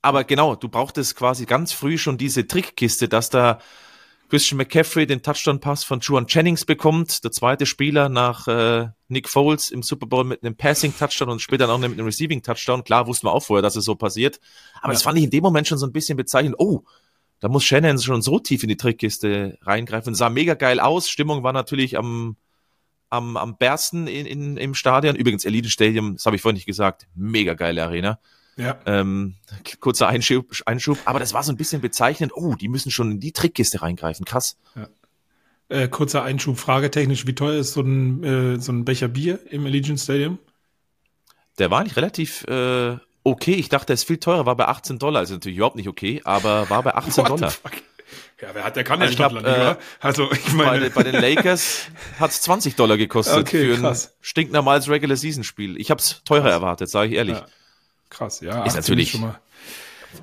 Aber 0.02 0.24
genau, 0.24 0.54
du 0.54 0.68
brauchtest 0.68 1.16
quasi 1.16 1.46
ganz 1.46 1.72
früh 1.72 1.98
schon 1.98 2.18
diese 2.18 2.46
Trickkiste, 2.46 3.08
dass 3.08 3.30
da 3.30 3.58
Christian 4.28 4.58
McCaffrey 4.58 5.06
den 5.06 5.22
Touchdown-Pass 5.22 5.84
von 5.84 6.00
Juan 6.00 6.26
Jennings 6.28 6.64
bekommt, 6.64 7.22
der 7.22 7.30
zweite 7.30 7.64
Spieler 7.64 8.08
nach 8.08 8.48
äh, 8.48 8.88
Nick 9.08 9.28
Foles 9.28 9.70
im 9.70 9.82
Super 9.82 10.06
Bowl 10.06 10.24
mit 10.24 10.42
einem 10.42 10.56
Passing-Touchdown 10.56 11.28
und 11.30 11.40
später 11.40 11.68
auch 11.68 11.78
mit 11.78 11.92
einem 11.92 12.06
Receiving-Touchdown. 12.06 12.82
Klar 12.82 13.06
wussten 13.06 13.26
wir 13.26 13.32
auch 13.32 13.42
vorher, 13.42 13.62
dass 13.62 13.76
es 13.76 13.84
so 13.84 13.94
passiert. 13.94 14.40
Aber 14.78 14.88
ja. 14.88 14.94
das 14.94 15.02
fand 15.02 15.18
ich 15.18 15.24
in 15.24 15.30
dem 15.30 15.42
Moment 15.42 15.68
schon 15.68 15.78
so 15.78 15.86
ein 15.86 15.92
bisschen 15.92 16.16
bezeichnend. 16.16 16.56
Oh, 16.58 16.82
da 17.38 17.48
muss 17.48 17.64
Shannon 17.64 17.98
schon 17.98 18.22
so 18.22 18.38
tief 18.40 18.62
in 18.62 18.68
die 18.68 18.76
Trickkiste 18.76 19.58
reingreifen. 19.62 20.14
Sah 20.14 20.28
mega 20.28 20.54
geil 20.54 20.80
aus. 20.80 21.08
Stimmung 21.08 21.42
war 21.44 21.52
natürlich 21.52 21.96
am, 21.96 22.36
am, 23.10 23.36
am 23.36 23.56
bersten 23.56 24.06
in, 24.06 24.26
in, 24.26 24.56
im 24.56 24.74
Stadion. 24.74 25.16
Übrigens, 25.16 25.44
Elite 25.44 25.70
Stadium, 25.70 26.14
das 26.14 26.26
habe 26.26 26.36
ich 26.36 26.42
vorhin 26.42 26.56
nicht 26.56 26.66
gesagt, 26.66 27.06
mega 27.14 27.54
geile 27.54 27.84
Arena. 27.84 28.18
Ja. 28.56 28.78
Ähm, 28.86 29.34
kurzer 29.80 30.08
Einschub, 30.08 30.50
Einschub, 30.64 30.98
aber 31.04 31.18
das 31.18 31.34
war 31.34 31.42
so 31.42 31.52
ein 31.52 31.56
bisschen 31.56 31.82
bezeichnend. 31.82 32.32
Oh, 32.34 32.54
die 32.54 32.68
müssen 32.68 32.90
schon 32.90 33.12
in 33.12 33.20
die 33.20 33.32
Trickkiste 33.32 33.82
reingreifen. 33.82 34.24
Krass. 34.24 34.56
Ja. 34.74 34.88
Äh, 35.68 35.88
kurzer 35.88 36.22
Einschub, 36.22 36.58
fragetechnisch, 36.58 37.26
wie 37.26 37.34
teuer 37.34 37.58
ist 37.58 37.72
so 37.72 37.82
ein, 37.82 38.24
äh, 38.24 38.60
so 38.60 38.72
ein 38.72 38.84
Becher 38.84 39.08
Bier 39.08 39.40
im 39.50 39.66
Allegiant 39.66 40.00
Stadium? 40.00 40.38
Der 41.58 41.70
war 41.70 41.82
nicht 41.82 41.96
relativ 41.96 42.44
äh, 42.44 42.96
okay. 43.24 43.54
Ich 43.54 43.68
dachte, 43.68 43.86
der 43.86 43.94
ist 43.94 44.04
viel 44.04 44.18
teurer, 44.18 44.46
war 44.46 44.56
bei 44.56 44.68
18 44.68 44.98
Dollar. 44.98 45.20
Also 45.20 45.34
natürlich 45.34 45.56
überhaupt 45.58 45.76
nicht 45.76 45.88
okay, 45.88 46.22
aber 46.24 46.70
war 46.70 46.82
bei 46.82 46.94
18 46.94 47.24
Dollar. 47.24 47.52
Ja, 48.40 48.48
wer 48.52 48.64
hat, 48.64 48.76
der 48.76 48.84
kann 48.84 49.00
also 49.00 49.16
der 49.16 49.28
Stadtland, 49.28 49.46
äh, 49.46 49.76
Also, 50.00 50.30
ich 50.32 50.52
meine. 50.52 50.90
Bei, 50.90 51.02
bei 51.02 51.10
den 51.10 51.20
Lakers 51.20 51.86
hat's 52.20 52.42
20 52.42 52.76
Dollar 52.76 52.96
gekostet 52.96 53.38
okay, 53.38 53.74
für 53.74 53.80
krass. 53.80 54.08
ein 54.08 54.12
stinknormales 54.20 54.88
Regular 54.88 55.16
Season 55.16 55.44
Spiel. 55.44 55.80
Ich 55.80 55.90
habe 55.90 56.00
es 56.00 56.22
teurer 56.24 56.42
krass. 56.42 56.52
erwartet, 56.52 56.90
sage 56.90 57.10
ich 57.10 57.16
ehrlich. 57.16 57.38
Ja. 57.38 57.46
Krass, 58.10 58.40
ja. 58.40 58.64
Ist 58.64 58.76
natürlich 58.76 59.10
schon 59.10 59.22
mal 59.22 59.40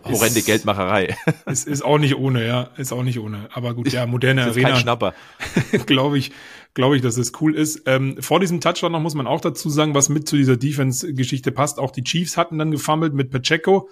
horrende 0.04 0.40
ist, 0.40 0.46
Geldmacherei. 0.46 1.16
Ist, 1.46 1.68
ist 1.68 1.84
auch 1.84 1.98
nicht 1.98 2.16
ohne, 2.16 2.46
ja, 2.46 2.70
ist 2.78 2.92
auch 2.92 3.04
nicht 3.04 3.20
ohne. 3.20 3.50
Aber 3.54 3.74
gut, 3.74 3.92
ja, 3.92 4.06
moderne 4.06 4.42
ist 4.42 4.48
Arena. 4.50 4.70
Kein 4.70 4.80
Schnapper. 4.80 5.14
glaube 5.86 6.18
ich, 6.18 6.32
glaube 6.74 6.96
ich, 6.96 7.02
dass 7.02 7.18
es 7.18 7.34
cool 7.42 7.56
ist. 7.56 7.84
Ähm, 7.86 8.18
vor 8.22 8.40
diesem 8.40 8.62
Touchdown 8.62 8.92
noch 8.92 9.00
muss 9.00 9.16
man 9.16 9.28
auch 9.28 9.42
dazu 9.42 9.70
sagen, 9.70 9.94
was 9.94 10.10
mit 10.10 10.28
zu 10.28 10.36
dieser 10.36 10.58
Defense-Geschichte 10.58 11.52
passt. 11.52 11.80
Auch 11.80 11.92
die 11.92 12.04
Chiefs 12.04 12.38
hatten 12.38 12.58
dann 12.58 12.72
gefummelt 12.72 13.14
mit 13.14 13.32
Pacheco. 13.32 13.90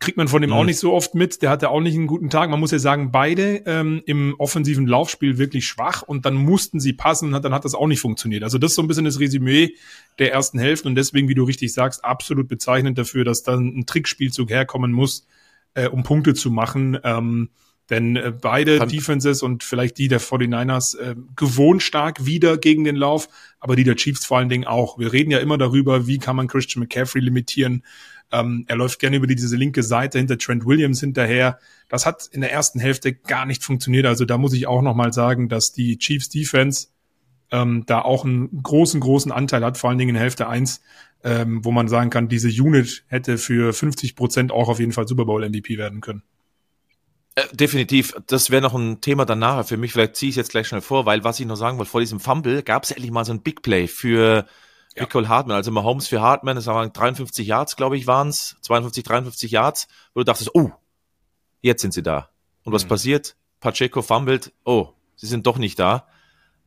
Kriegt 0.00 0.16
man 0.16 0.28
von 0.28 0.42
dem 0.42 0.50
mhm. 0.50 0.56
auch 0.56 0.64
nicht 0.64 0.78
so 0.78 0.92
oft 0.92 1.14
mit. 1.14 1.42
Der 1.42 1.50
hatte 1.50 1.70
auch 1.70 1.80
nicht 1.80 1.94
einen 1.94 2.06
guten 2.06 2.30
Tag. 2.30 2.50
Man 2.50 2.60
muss 2.60 2.70
ja 2.70 2.78
sagen, 2.78 3.10
beide 3.10 3.62
ähm, 3.66 4.02
im 4.06 4.34
offensiven 4.38 4.86
Laufspiel 4.86 5.38
wirklich 5.38 5.66
schwach 5.66 6.02
und 6.02 6.26
dann 6.26 6.34
mussten 6.34 6.80
sie 6.80 6.92
passen 6.92 7.32
und 7.32 7.44
dann 7.44 7.54
hat 7.54 7.64
das 7.64 7.74
auch 7.74 7.86
nicht 7.86 8.00
funktioniert. 8.00 8.42
Also 8.42 8.58
das 8.58 8.72
ist 8.72 8.76
so 8.76 8.82
ein 8.82 8.88
bisschen 8.88 9.04
das 9.04 9.20
Resümee 9.20 9.74
der 10.18 10.32
ersten 10.32 10.58
Hälfte 10.58 10.88
und 10.88 10.94
deswegen, 10.94 11.28
wie 11.28 11.34
du 11.34 11.44
richtig 11.44 11.72
sagst, 11.72 12.04
absolut 12.04 12.48
bezeichnend 12.48 12.98
dafür, 12.98 13.24
dass 13.24 13.42
dann 13.42 13.78
ein 13.78 13.86
Trickspielzug 13.86 14.50
herkommen 14.50 14.92
muss, 14.92 15.26
äh, 15.74 15.88
um 15.88 16.02
Punkte 16.02 16.34
zu 16.34 16.50
machen. 16.50 16.98
Ähm, 17.02 17.50
denn 17.90 18.16
äh, 18.16 18.32
beide 18.32 18.78
Kann 18.78 18.88
Defenses 18.88 19.42
und 19.42 19.62
vielleicht 19.62 19.98
die 19.98 20.08
der 20.08 20.20
49ers 20.20 20.98
äh, 20.98 21.16
gewohnt 21.36 21.82
stark 21.82 22.24
wieder 22.24 22.56
gegen 22.56 22.84
den 22.84 22.96
Lauf, 22.96 23.28
aber 23.60 23.76
die 23.76 23.84
der 23.84 23.96
Chiefs 23.96 24.24
vor 24.24 24.38
allen 24.38 24.48
Dingen 24.48 24.64
auch. 24.64 24.98
Wir 24.98 25.12
reden 25.12 25.30
ja 25.30 25.38
immer 25.38 25.58
darüber, 25.58 26.06
wie 26.06 26.18
kann 26.18 26.36
man 26.36 26.48
Christian 26.48 26.80
McCaffrey 26.80 27.20
limitieren. 27.20 27.82
Ähm, 28.32 28.64
er 28.68 28.76
läuft 28.76 28.98
gerne 28.98 29.16
über 29.16 29.26
diese 29.26 29.56
linke 29.56 29.82
Seite 29.82 30.18
hinter 30.18 30.38
Trent 30.38 30.66
Williams 30.66 31.00
hinterher. 31.00 31.58
Das 31.88 32.06
hat 32.06 32.28
in 32.32 32.40
der 32.40 32.52
ersten 32.52 32.80
Hälfte 32.80 33.12
gar 33.12 33.46
nicht 33.46 33.62
funktioniert. 33.62 34.06
Also 34.06 34.24
da 34.24 34.38
muss 34.38 34.52
ich 34.52 34.66
auch 34.66 34.82
nochmal 34.82 35.12
sagen, 35.12 35.48
dass 35.48 35.72
die 35.72 35.98
Chiefs 35.98 36.28
Defense 36.28 36.88
ähm, 37.50 37.84
da 37.86 38.00
auch 38.00 38.24
einen 38.24 38.62
großen, 38.62 39.00
großen 39.00 39.30
Anteil 39.30 39.64
hat, 39.64 39.78
vor 39.78 39.90
allen 39.90 39.98
Dingen 39.98 40.16
in 40.16 40.20
Hälfte 40.20 40.48
eins, 40.48 40.82
ähm, 41.22 41.64
wo 41.64 41.70
man 41.70 41.88
sagen 41.88 42.10
kann, 42.10 42.28
diese 42.28 42.48
Unit 42.48 43.04
hätte 43.06 43.38
für 43.38 43.72
50 43.72 44.16
Prozent 44.16 44.52
auch 44.52 44.68
auf 44.68 44.80
jeden 44.80 44.92
Fall 44.92 45.06
Super 45.06 45.24
Bowl 45.24 45.48
MVP 45.48 45.78
werden 45.78 46.00
können. 46.00 46.22
Äh, 47.36 47.42
definitiv, 47.52 48.14
das 48.26 48.50
wäre 48.50 48.62
noch 48.62 48.74
ein 48.74 49.00
Thema 49.00 49.24
danach 49.24 49.66
für 49.66 49.76
mich. 49.76 49.92
Vielleicht 49.92 50.16
ziehe 50.16 50.30
ich 50.30 50.34
es 50.34 50.38
jetzt 50.38 50.50
gleich 50.50 50.68
schnell 50.68 50.80
vor, 50.80 51.06
weil 51.06 51.24
was 51.24 51.40
ich 51.40 51.46
noch 51.46 51.56
sagen 51.56 51.78
wollte, 51.78 51.90
vor 51.90 52.00
diesem 52.00 52.20
Fumble 52.20 52.62
gab 52.62 52.84
es 52.84 52.90
endlich 52.90 53.10
mal 53.10 53.24
so 53.24 53.32
ein 53.32 53.42
Big 53.42 53.62
Play 53.62 53.88
für 53.88 54.46
ja. 54.96 55.02
Nicole 55.02 55.28
Hartman. 55.28 55.56
Also 55.56 55.70
Mahomes 55.70 56.08
für 56.08 56.20
Hartman, 56.20 56.56
das 56.56 56.66
waren 56.66 56.92
53 56.92 57.46
Yards, 57.46 57.76
glaube 57.76 57.96
ich, 57.96 58.06
waren 58.06 58.28
es, 58.28 58.56
52, 58.62 59.04
53 59.04 59.50
Yards, 59.50 59.88
wo 60.14 60.20
du 60.20 60.24
dachtest, 60.24 60.54
oh, 60.54 60.70
jetzt 61.60 61.82
sind 61.82 61.94
sie 61.94 62.02
da. 62.02 62.30
Und 62.64 62.72
was 62.72 62.84
mhm. 62.84 62.88
passiert? 62.88 63.36
Pacheco 63.60 64.02
fummelt, 64.02 64.52
oh, 64.64 64.88
sie 65.16 65.26
sind 65.26 65.46
doch 65.46 65.58
nicht 65.58 65.78
da. 65.78 66.06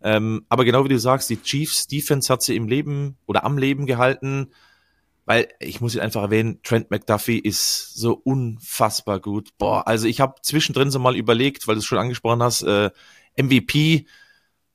Ähm, 0.01 0.46
aber 0.50 0.65
genau 0.65 0.84
wie 0.84 0.89
du 0.89 1.00
sagst, 1.00 1.29
die 1.29 1.41
Chiefs 1.41 1.88
Defense 1.88 2.31
hat 2.31 2.41
sie 2.41 2.55
im 2.55 2.67
Leben 2.67 3.17
oder 3.25 3.43
am 3.43 3.57
Leben 3.57 3.86
gehalten 3.86 4.51
weil 5.27 5.50
ich 5.60 5.81
muss 5.81 5.93
ihn 5.93 6.00
einfach 6.00 6.22
erwähnen, 6.22 6.62
Trent 6.63 6.89
McDuffie 6.89 7.38
ist 7.38 7.96
so 7.96 8.13
unfassbar 8.13 9.19
gut. 9.19 9.50
Boah, 9.57 9.86
also 9.86 10.07
ich 10.07 10.22
habe 10.22 10.36
zwischendrin 10.41 10.89
so 10.89 11.00
mal 11.00 11.17
überlegt, 11.17 11.67
weil 11.67 11.75
du 11.75 11.79
es 11.79 11.86
schon 11.86 11.98
angesprochen 11.98 12.41
hast, 12.41 12.62
äh, 12.62 12.91
MVP 13.36 14.07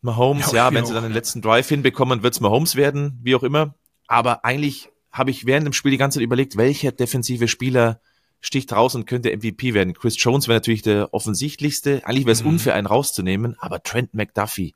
Mahomes, 0.02 0.52
ja, 0.52 0.68
ja 0.68 0.74
wenn 0.74 0.84
sie 0.84 0.92
dann 0.92 1.04
den 1.04 1.12
letzten 1.12 1.40
Drive 1.40 1.68
hinbekommen, 1.68 2.22
wird 2.22 2.34
es 2.34 2.40
Mahomes 2.40 2.76
werden, 2.76 3.18
wie 3.22 3.34
auch 3.34 3.42
immer. 3.42 3.74
Aber 4.06 4.44
eigentlich 4.44 4.90
habe 5.10 5.30
ich 5.30 5.46
während 5.46 5.66
dem 5.66 5.72
Spiel 5.72 5.90
die 5.90 5.98
ganze 5.98 6.18
Zeit 6.18 6.24
überlegt, 6.24 6.56
welcher 6.56 6.92
defensive 6.92 7.48
Spieler 7.48 8.00
sticht 8.40 8.72
raus 8.72 8.94
und 8.94 9.06
könnte 9.06 9.34
MVP 9.34 9.72
werden. 9.72 9.94
Chris 9.94 10.22
Jones 10.22 10.48
wäre 10.48 10.56
natürlich 10.56 10.82
der 10.82 11.14
offensichtlichste. 11.14 12.02
Eigentlich 12.04 12.26
wäre 12.26 12.32
es 12.32 12.42
mhm. 12.42 12.50
unfair, 12.50 12.74
einen 12.74 12.86
rauszunehmen, 12.86 13.56
aber 13.60 13.82
Trent 13.82 14.14
McDuffie, 14.14 14.74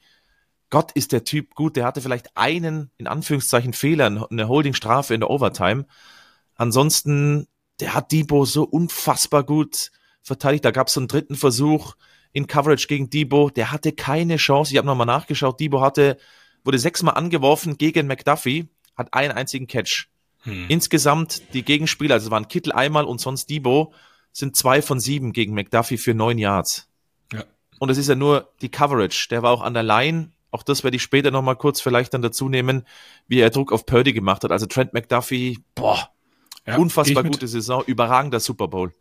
Gott 0.71 0.93
ist 0.93 1.13
der 1.13 1.25
Typ 1.25 1.55
gut, 1.55 1.77
der 1.77 1.85
hatte 1.85 2.01
vielleicht 2.01 2.37
einen, 2.37 2.91
in 2.97 3.07
Anführungszeichen, 3.07 3.73
Fehler, 3.73 4.29
eine 4.31 4.49
Holdingstrafe 4.49 5.15
in 5.15 5.21
der 5.21 5.31
Overtime. 5.31 5.87
Ansonsten, 6.57 7.47
der 7.81 7.95
hat 7.95 8.11
Debo 8.11 8.45
so 8.45 8.65
unfassbar 8.65 9.45
gut 9.45 9.91
verteidigt. 10.23 10.65
Da 10.65 10.73
gab 10.73 10.89
es 10.89 10.95
so 10.95 11.01
einen 11.01 11.09
dritten 11.09 11.37
Versuch 11.37 11.95
in 12.37 12.47
Coverage 12.47 12.87
gegen 12.87 13.09
Debo. 13.09 13.49
Der 13.49 13.73
hatte 13.73 13.93
keine 13.93 14.37
Chance. 14.37 14.71
Ich 14.71 14.77
habe 14.77 14.87
nochmal 14.87 15.07
nachgeschaut. 15.07 15.59
Debo 15.59 15.81
hatte, 15.81 16.19
wurde 16.65 16.79
sechsmal 16.79 17.15
angeworfen 17.15 17.79
gegen 17.79 18.07
McDuffie, 18.07 18.69
hat 18.95 19.15
einen 19.15 19.33
einzigen 19.33 19.67
Catch. 19.67 20.09
Hm. 20.43 20.67
Insgesamt 20.69 21.55
die 21.55 21.63
Gegenspieler, 21.63 22.17
also 22.17 22.27
es 22.27 22.31
waren 22.31 22.47
Kittel 22.47 22.73
einmal 22.73 23.07
und 23.07 23.23
sonst 23.23 23.49
Debo, 23.49 23.95
sind 24.33 24.55
zwei 24.55 24.83
von 24.83 25.01
sieben 25.01 25.33
gegen 25.33 25.55
McDuffie 25.55 25.97
für 25.97 26.13
neun 26.13 26.37
Yards. 26.37 26.91
Ja. 27.33 27.45
Und 27.79 27.89
es 27.89 27.97
ist 27.97 28.11
ja 28.11 28.15
nur 28.15 28.53
die 28.61 28.69
Coverage. 28.69 29.29
Der 29.31 29.43
war 29.43 29.51
auch 29.51 29.63
an 29.63 29.73
der 29.73 29.83
Line 29.83 30.33
auch 30.53 30.63
das 30.63 30.85
werde 30.85 30.97
ich 30.97 31.03
später 31.03 31.31
nochmal 31.31 31.57
kurz 31.57 31.83
vielleicht 31.83 32.15
dann 32.15 32.23
dazu 32.23 32.49
nehmen, 32.49 32.87
wie 33.29 33.41
er 33.41 33.51
Druck 33.51 33.73
auf 33.73 33.85
Purdy 33.85 34.15
gemacht 34.15 34.43
hat. 34.43 34.53
Also 34.53 34.65
Trent 34.65 34.95
McDuffie, 34.95 35.59
boah, 35.75 36.09
ja, 36.67 36.77
unfassbar 36.79 37.25
gute. 37.25 37.47
Saison, 37.47 37.83
überragender 37.85 38.41
Super 38.41 38.69
Bowl. 38.69 38.95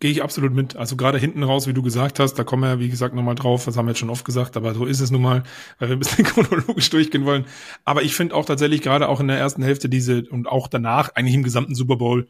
Gehe 0.00 0.10
ich 0.10 0.22
absolut 0.22 0.52
mit. 0.52 0.76
Also 0.76 0.96
gerade 0.96 1.18
hinten 1.18 1.42
raus, 1.42 1.66
wie 1.66 1.72
du 1.72 1.82
gesagt 1.82 2.18
hast, 2.18 2.34
da 2.34 2.44
kommen 2.44 2.62
wir, 2.62 2.78
wie 2.78 2.88
gesagt, 2.88 3.14
nochmal 3.14 3.34
drauf. 3.34 3.64
Das 3.64 3.76
haben 3.76 3.86
wir 3.86 3.90
jetzt 3.90 3.98
schon 3.98 4.10
oft 4.10 4.24
gesagt, 4.24 4.56
aber 4.56 4.74
so 4.74 4.86
ist 4.86 5.00
es 5.00 5.10
nun 5.10 5.22
mal, 5.22 5.42
weil 5.78 5.88
wir 5.88 5.96
ein 5.96 6.00
bisschen 6.00 6.24
chronologisch 6.24 6.90
durchgehen 6.90 7.24
wollen. 7.24 7.46
Aber 7.84 8.02
ich 8.02 8.14
finde 8.14 8.34
auch 8.34 8.44
tatsächlich 8.44 8.82
gerade 8.82 9.08
auch 9.08 9.20
in 9.20 9.28
der 9.28 9.38
ersten 9.38 9.62
Hälfte 9.62 9.88
diese 9.88 10.24
und 10.30 10.46
auch 10.48 10.68
danach, 10.68 11.14
eigentlich 11.14 11.34
im 11.34 11.42
gesamten 11.42 11.74
Super 11.74 11.96
Bowl, 11.96 12.28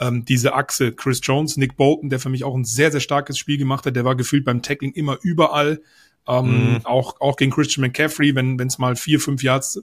ähm, 0.00 0.24
diese 0.24 0.54
Achse 0.54 0.92
Chris 0.92 1.20
Jones, 1.22 1.56
Nick 1.56 1.76
Bolton, 1.76 2.10
der 2.10 2.18
für 2.18 2.28
mich 2.28 2.44
auch 2.44 2.54
ein 2.54 2.64
sehr, 2.64 2.90
sehr 2.90 3.00
starkes 3.00 3.38
Spiel 3.38 3.58
gemacht 3.58 3.86
hat. 3.86 3.96
Der 3.96 4.04
war 4.04 4.16
gefühlt 4.16 4.44
beim 4.44 4.62
Tackling 4.62 4.92
immer 4.92 5.18
überall. 5.22 5.80
Ähm, 6.26 6.74
mhm. 6.74 6.80
auch, 6.84 7.20
auch 7.20 7.36
gegen 7.36 7.50
Christian 7.50 7.82
McCaffrey, 7.82 8.34
wenn 8.36 8.60
es 8.60 8.78
mal 8.78 8.94
vier, 8.94 9.18
fünf 9.18 9.42
Yards 9.42 9.82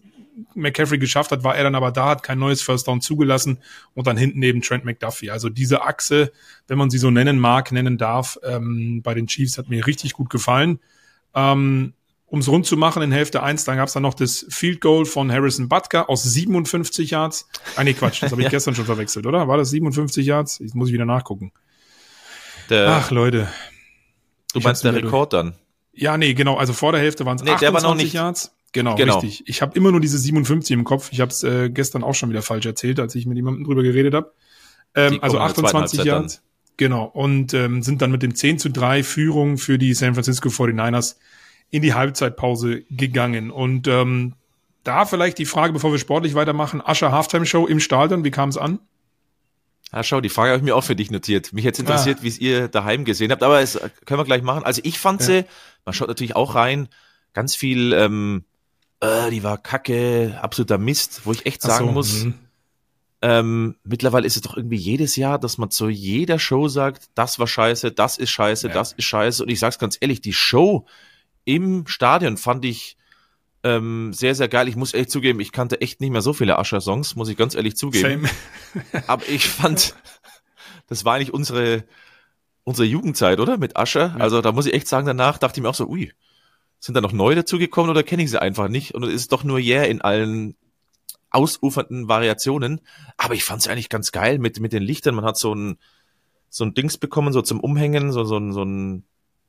McCaffrey 0.55 0.97
geschafft 0.97 1.31
hat, 1.31 1.43
war 1.43 1.55
er 1.55 1.63
dann 1.63 1.75
aber 1.75 1.91
da, 1.91 2.09
hat 2.09 2.23
kein 2.23 2.39
neues 2.39 2.61
First 2.61 2.87
Down 2.87 3.01
zugelassen 3.01 3.59
und 3.93 4.07
dann 4.07 4.17
hinten 4.17 4.39
neben 4.39 4.61
Trent 4.61 4.85
McDuffie. 4.85 5.31
Also 5.31 5.49
diese 5.49 5.83
Achse, 5.83 6.31
wenn 6.67 6.77
man 6.77 6.89
sie 6.89 6.97
so 6.97 7.11
nennen 7.11 7.39
mag, 7.39 7.71
nennen 7.71 7.97
darf, 7.97 8.37
ähm, 8.43 9.01
bei 9.01 9.13
den 9.13 9.27
Chiefs 9.27 9.57
hat 9.57 9.69
mir 9.69 9.85
richtig 9.85 10.13
gut 10.13 10.29
gefallen. 10.29 10.79
Ähm, 11.35 11.93
um 12.27 12.39
es 12.39 12.47
rund 12.47 12.65
zu 12.65 12.77
machen 12.77 13.01
in 13.01 13.11
Hälfte 13.11 13.41
eins, 13.41 13.63
dann 13.63 13.77
gab 13.77 13.87
es 13.87 13.93
dann 13.93 14.03
noch 14.03 14.13
das 14.13 14.45
Field 14.49 14.81
Goal 14.81 15.05
von 15.05 15.31
Harrison 15.31 15.67
Butker 15.67 16.09
aus 16.09 16.23
57 16.23 17.09
Yards. 17.09 17.49
Ah 17.75 17.83
nee, 17.83 17.93
Quatsch, 17.93 18.21
das 18.21 18.31
habe 18.31 18.41
ich 18.41 18.45
ja. 18.45 18.51
gestern 18.51 18.75
schon 18.75 18.85
verwechselt, 18.85 19.25
oder? 19.25 19.47
War 19.47 19.57
das 19.57 19.71
57 19.71 20.25
Yards? 20.25 20.59
Jetzt 20.59 20.75
muss 20.75 20.89
ich 20.89 20.93
wieder 20.93 21.05
nachgucken. 21.05 21.51
Der, 22.69 22.87
Ach, 22.87 23.09
Leute. 23.09 23.47
Du 24.53 24.59
meinst 24.59 24.83
der 24.83 24.93
Rekord 24.93 25.33
durch. 25.33 25.43
dann? 25.43 25.55
Ja, 25.93 26.17
nee, 26.17 26.33
genau. 26.33 26.55
Also 26.55 26.73
vor 26.73 26.91
der 26.91 27.01
Hälfte 27.01 27.25
waren 27.25 27.37
es 27.37 27.43
nee, 27.43 27.51
28 27.51 27.59
der 27.59 27.73
war 27.73 27.81
noch 27.81 28.01
nicht. 28.01 28.13
Yards. 28.13 28.55
Genau, 28.71 28.95
genau, 28.95 29.19
richtig. 29.19 29.47
Ich 29.47 29.61
habe 29.61 29.75
immer 29.75 29.91
nur 29.91 29.99
diese 29.99 30.17
57 30.17 30.73
im 30.73 30.83
Kopf. 30.83 31.09
Ich 31.11 31.21
habe 31.21 31.31
es 31.31 31.43
äh, 31.43 31.69
gestern 31.69 32.03
auch 32.03 32.13
schon 32.13 32.29
wieder 32.29 32.41
falsch 32.41 32.65
erzählt, 32.65 32.99
als 32.99 33.15
ich 33.15 33.25
mit 33.25 33.35
jemandem 33.35 33.63
drüber 33.63 33.83
geredet 33.83 34.13
habe. 34.13 34.33
Ähm, 34.95 35.19
also 35.21 35.39
28 35.39 36.03
Yards. 36.03 36.43
Genau. 36.77 37.05
Und 37.05 37.53
ähm, 37.53 37.81
sind 37.81 38.01
dann 38.01 38.11
mit 38.11 38.23
dem 38.23 38.35
10 38.35 38.59
zu 38.59 38.69
3 38.69 39.03
Führung 39.03 39.57
für 39.57 39.77
die 39.77 39.93
San 39.93 40.13
Francisco 40.13 40.49
49ers 40.49 41.17
in 41.71 41.81
die 41.81 41.93
Halbzeitpause 41.93 42.83
gegangen. 42.89 43.51
Und 43.51 43.87
ähm, 43.87 44.35
da 44.83 45.05
vielleicht 45.05 45.37
die 45.39 45.45
Frage, 45.45 45.73
bevor 45.73 45.91
wir 45.91 45.99
sportlich 45.99 46.35
weitermachen, 46.35 46.81
Ascher 46.81 47.11
Halftime 47.11 47.45
Show 47.45 47.67
im 47.67 47.79
Stadion, 47.79 48.23
wie 48.23 48.31
kam 48.31 48.49
es 48.49 48.57
an? 48.57 48.79
Ja, 49.91 50.03
schau, 50.03 50.21
die 50.21 50.29
Frage 50.29 50.51
habe 50.51 50.59
ich 50.59 50.63
mir 50.63 50.75
auch 50.75 50.83
für 50.83 50.95
dich 50.95 51.09
notiert. 51.09 51.51
Mich 51.51 51.65
jetzt 51.65 51.79
interessiert, 51.79 52.19
ah. 52.19 52.23
wie 52.23 52.27
es 52.27 52.39
ihr 52.39 52.67
daheim 52.67 53.05
gesehen 53.05 53.31
habt, 53.31 53.41
aber 53.41 53.59
es 53.59 53.79
können 54.05 54.19
wir 54.19 54.25
gleich 54.25 54.43
machen. 54.43 54.63
Also 54.63 54.81
ich 54.83 54.99
fand 54.99 55.21
ja. 55.21 55.25
sie, 55.25 55.45
man 55.85 55.93
schaut 55.93 56.07
natürlich 56.07 56.35
auch 56.35 56.53
rein, 56.55 56.89
ganz 57.33 57.55
viel, 57.55 57.93
ähm, 57.93 58.45
äh, 59.01 59.29
die 59.29 59.43
war 59.43 59.57
kacke, 59.57 60.37
absoluter 60.41 60.77
Mist, 60.77 61.21
wo 61.25 61.31
ich 61.31 61.45
echt 61.45 61.61
sagen 61.61 61.87
so, 61.87 61.91
muss, 61.91 62.25
mh. 62.25 62.33
ähm, 63.21 63.75
mittlerweile 63.83 64.27
ist 64.27 64.35
es 64.35 64.41
doch 64.41 64.57
irgendwie 64.57 64.77
jedes 64.77 65.15
Jahr, 65.15 65.39
dass 65.39 65.57
man 65.57 65.71
zu 65.71 65.89
jeder 65.89 66.39
Show 66.39 66.67
sagt, 66.67 67.09
das 67.15 67.39
war 67.39 67.47
scheiße, 67.47 67.91
das 67.91 68.17
ist 68.17 68.29
scheiße, 68.29 68.67
ja. 68.67 68.73
das 68.73 68.93
ist 68.93 69.05
scheiße. 69.05 69.43
Und 69.43 69.49
ich 69.49 69.59
sag's 69.59 69.79
ganz 69.79 69.97
ehrlich, 69.99 70.21
die 70.21 70.33
Show 70.33 70.85
im 71.45 71.87
Stadion 71.87 72.37
fand 72.37 72.65
ich 72.65 72.97
ähm, 73.63 74.13
sehr, 74.13 74.35
sehr 74.35 74.47
geil. 74.47 74.67
Ich 74.67 74.75
muss 74.75 74.93
ehrlich 74.93 75.09
zugeben, 75.09 75.39
ich 75.39 75.51
kannte 75.51 75.81
echt 75.81 76.01
nicht 76.01 76.11
mehr 76.11 76.21
so 76.21 76.33
viele 76.33 76.57
Ascher-Songs, 76.57 77.15
muss 77.15 77.29
ich 77.29 77.37
ganz 77.37 77.55
ehrlich 77.55 77.75
zugeben. 77.75 78.27
Same. 78.73 79.03
Aber 79.07 79.27
ich 79.27 79.47
fand, 79.47 79.95
das 80.87 81.05
war 81.05 81.15
eigentlich 81.15 81.33
unsere, 81.33 81.83
unsere 82.63 82.87
Jugendzeit, 82.87 83.39
oder? 83.39 83.57
Mit 83.57 83.77
Ascher. 83.77 84.15
Ja. 84.17 84.23
Also 84.23 84.41
da 84.41 84.51
muss 84.51 84.65
ich 84.65 84.73
echt 84.73 84.87
sagen, 84.87 85.07
danach 85.07 85.37
dachte 85.37 85.59
ich 85.59 85.63
mir 85.63 85.69
auch 85.69 85.75
so, 85.75 85.87
ui, 85.87 86.11
sind 86.79 86.95
da 86.95 87.01
noch 87.01 87.11
neue 87.11 87.35
dazugekommen 87.35 87.91
oder 87.91 88.03
kenne 88.03 88.23
ich 88.23 88.29
sie 88.29 88.41
einfach 88.41 88.69
nicht? 88.69 88.95
Und 88.95 89.03
es 89.03 89.13
ist 89.13 89.31
doch 89.31 89.43
nur 89.43 89.59
Yeah 89.59 89.83
in 89.83 90.01
allen 90.01 90.55
ausufernden 91.31 92.07
Variationen. 92.07 92.81
Aber 93.17 93.33
ich 93.33 93.43
fand 93.43 93.61
es 93.61 93.67
eigentlich 93.67 93.89
ganz 93.89 94.11
geil 94.11 94.39
mit, 94.39 94.59
mit 94.59 94.73
den 94.73 94.83
Lichtern. 94.83 95.15
Man 95.15 95.25
hat 95.25 95.37
so 95.37 95.53
ein, 95.53 95.77
so 96.49 96.63
ein 96.63 96.73
Dings 96.73 96.97
bekommen, 96.97 97.33
so 97.33 97.41
zum 97.41 97.59
Umhängen, 97.59 98.11
so, 98.11 98.23
so, 98.23 98.37
ein, 98.37 98.53
so 98.53 98.63
ein 98.63 99.03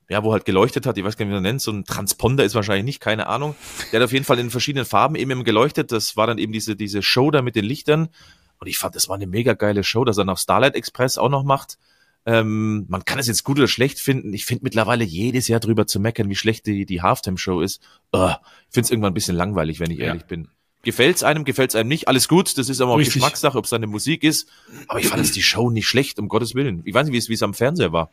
ja, 0.09 0.23
wo 0.23 0.33
halt 0.33 0.45
geleuchtet 0.45 0.85
hat, 0.85 0.97
ich 0.97 1.05
weiß 1.05 1.15
gar 1.15 1.25
nicht, 1.25 1.31
wie 1.31 1.35
man 1.35 1.43
nennt, 1.43 1.61
so 1.61 1.71
ein 1.71 1.85
Transponder 1.85 2.43
ist 2.43 2.53
wahrscheinlich 2.53 2.83
nicht, 2.83 2.99
keine 2.99 3.27
Ahnung. 3.27 3.55
Der 3.91 4.01
hat 4.01 4.05
auf 4.05 4.11
jeden 4.11 4.25
Fall 4.25 4.39
in 4.39 4.49
verschiedenen 4.49 4.85
Farben 4.85 5.15
eben 5.15 5.45
geleuchtet. 5.45 5.93
Das 5.93 6.17
war 6.17 6.27
dann 6.27 6.37
eben 6.37 6.51
diese, 6.51 6.75
diese 6.75 7.01
Show 7.01 7.31
da 7.31 7.41
mit 7.41 7.55
den 7.55 7.63
Lichtern. 7.63 8.09
Und 8.59 8.67
ich 8.67 8.77
fand, 8.77 8.95
das 8.95 9.07
war 9.07 9.15
eine 9.15 9.25
mega 9.25 9.53
geile 9.53 9.83
Show, 9.83 10.03
dass 10.03 10.17
er 10.17 10.25
noch 10.25 10.37
Starlight 10.37 10.75
Express 10.75 11.17
auch 11.17 11.29
noch 11.29 11.43
macht. 11.43 11.77
Ähm, 12.25 12.85
man 12.87 13.03
kann 13.03 13.19
es 13.19 13.27
jetzt 13.27 13.43
gut 13.43 13.57
oder 13.57 13.67
schlecht 13.67 13.99
finden. 13.99 14.33
Ich 14.33 14.45
finde 14.45 14.63
mittlerweile 14.63 15.03
jedes 15.03 15.47
Jahr 15.47 15.59
drüber 15.59 15.87
zu 15.87 15.99
meckern, 15.99 16.29
wie 16.29 16.35
schlecht 16.35 16.67
die, 16.67 16.85
die 16.85 17.01
Halftime-Show 17.01 17.61
ist. 17.61 17.81
Ich 18.13 18.19
finde 18.69 18.85
es 18.85 18.91
irgendwann 18.91 19.11
ein 19.11 19.15
bisschen 19.15 19.35
langweilig, 19.35 19.79
wenn 19.79 19.91
ich 19.91 19.99
ja. 19.99 20.07
ehrlich 20.07 20.25
bin. 20.25 20.47
Gefällt's 20.83 21.23
einem, 21.23 21.43
gefällt's 21.43 21.75
einem 21.75 21.89
nicht, 21.89 22.07
alles 22.07 22.27
gut. 22.27 22.57
Das 22.57 22.69
ist 22.69 22.81
aber 22.81 22.93
auch 22.93 22.97
Richtig. 22.97 23.15
Geschmackssache, 23.15 23.57
ob 23.57 23.65
es 23.65 23.73
eine 23.73 23.87
Musik 23.87 24.23
ist. 24.23 24.49
Aber 24.87 24.99
ich 24.99 25.07
fand 25.07 25.21
es 25.23 25.31
die 25.31 25.43
Show 25.43 25.69
nicht 25.69 25.87
schlecht, 25.87 26.17
um 26.19 26.27
Gottes 26.27 26.55
Willen. 26.55 26.81
Ich 26.85 26.93
weiß 26.93 27.07
nicht, 27.07 27.29
wie 27.29 27.33
es 27.33 27.43
am 27.43 27.53
Fernseher 27.53 27.93
war. 27.93 28.09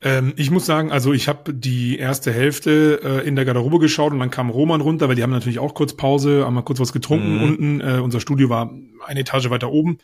Ähm, 0.00 0.32
ich 0.36 0.52
muss 0.52 0.64
sagen, 0.64 0.92
also 0.92 1.12
ich 1.12 1.26
habe 1.26 1.52
die 1.52 1.98
erste 1.98 2.32
Hälfte 2.32 3.00
äh, 3.02 3.26
in 3.26 3.34
der 3.34 3.44
Garderobe 3.44 3.80
geschaut 3.80 4.12
und 4.12 4.20
dann 4.20 4.30
kam 4.30 4.48
Roman 4.48 4.80
runter, 4.80 5.08
weil 5.08 5.16
die 5.16 5.24
haben 5.24 5.30
natürlich 5.30 5.58
auch 5.58 5.74
kurz 5.74 5.94
Pause, 5.94 6.44
haben 6.44 6.54
mal 6.54 6.62
kurz 6.62 6.78
was 6.78 6.92
getrunken 6.92 7.36
mhm. 7.36 7.42
unten. 7.42 7.80
Äh, 7.80 8.00
unser 8.00 8.20
Studio 8.20 8.48
war 8.48 8.72
eine 9.06 9.20
Etage 9.20 9.50
weiter 9.50 9.70
oben. 9.70 9.98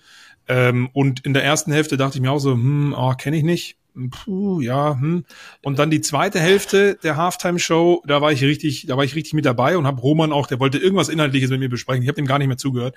Ähm, 0.49 0.91
und 0.93 1.25
in 1.25 1.35
der 1.35 1.45
ersten 1.45 1.73
Hälfte 1.73 1.97
dachte 1.97 2.19
ich 2.19 2.23
mir 2.23 2.31
auch 2.31 2.39
so, 2.39 2.53
hm, 2.53 2.95
oh, 2.97 3.15
kenne 3.15 3.37
ich 3.37 3.43
nicht. 3.43 3.77
Puh, 4.11 4.61
ja, 4.61 4.99
hm. 4.99 5.25
Und 5.63 5.79
dann 5.79 5.91
die 5.91 6.01
zweite 6.01 6.41
Hälfte 6.41 6.99
der 7.03 7.17
Halftime-Show, 7.17 8.03
da 8.07 8.21
war 8.21 8.33
ich 8.33 8.43
richtig, 8.43 8.87
da 8.87 8.97
war 8.97 9.05
ich 9.05 9.15
richtig 9.15 9.35
mit 9.35 9.45
dabei 9.45 9.79
und 9.79 9.87
habe 9.87 10.01
Roman 10.01 10.33
auch, 10.33 10.49
der 10.49 10.59
wollte 10.59 10.79
irgendwas 10.79 11.09
Inhaltliches 11.09 11.51
mit 11.51 11.61
mir 11.61 11.69
besprechen. 11.69 12.03
Ich 12.03 12.09
habe 12.09 12.17
dem 12.17 12.27
gar 12.27 12.39
nicht 12.39 12.49
mehr 12.49 12.57
zugehört. 12.59 12.97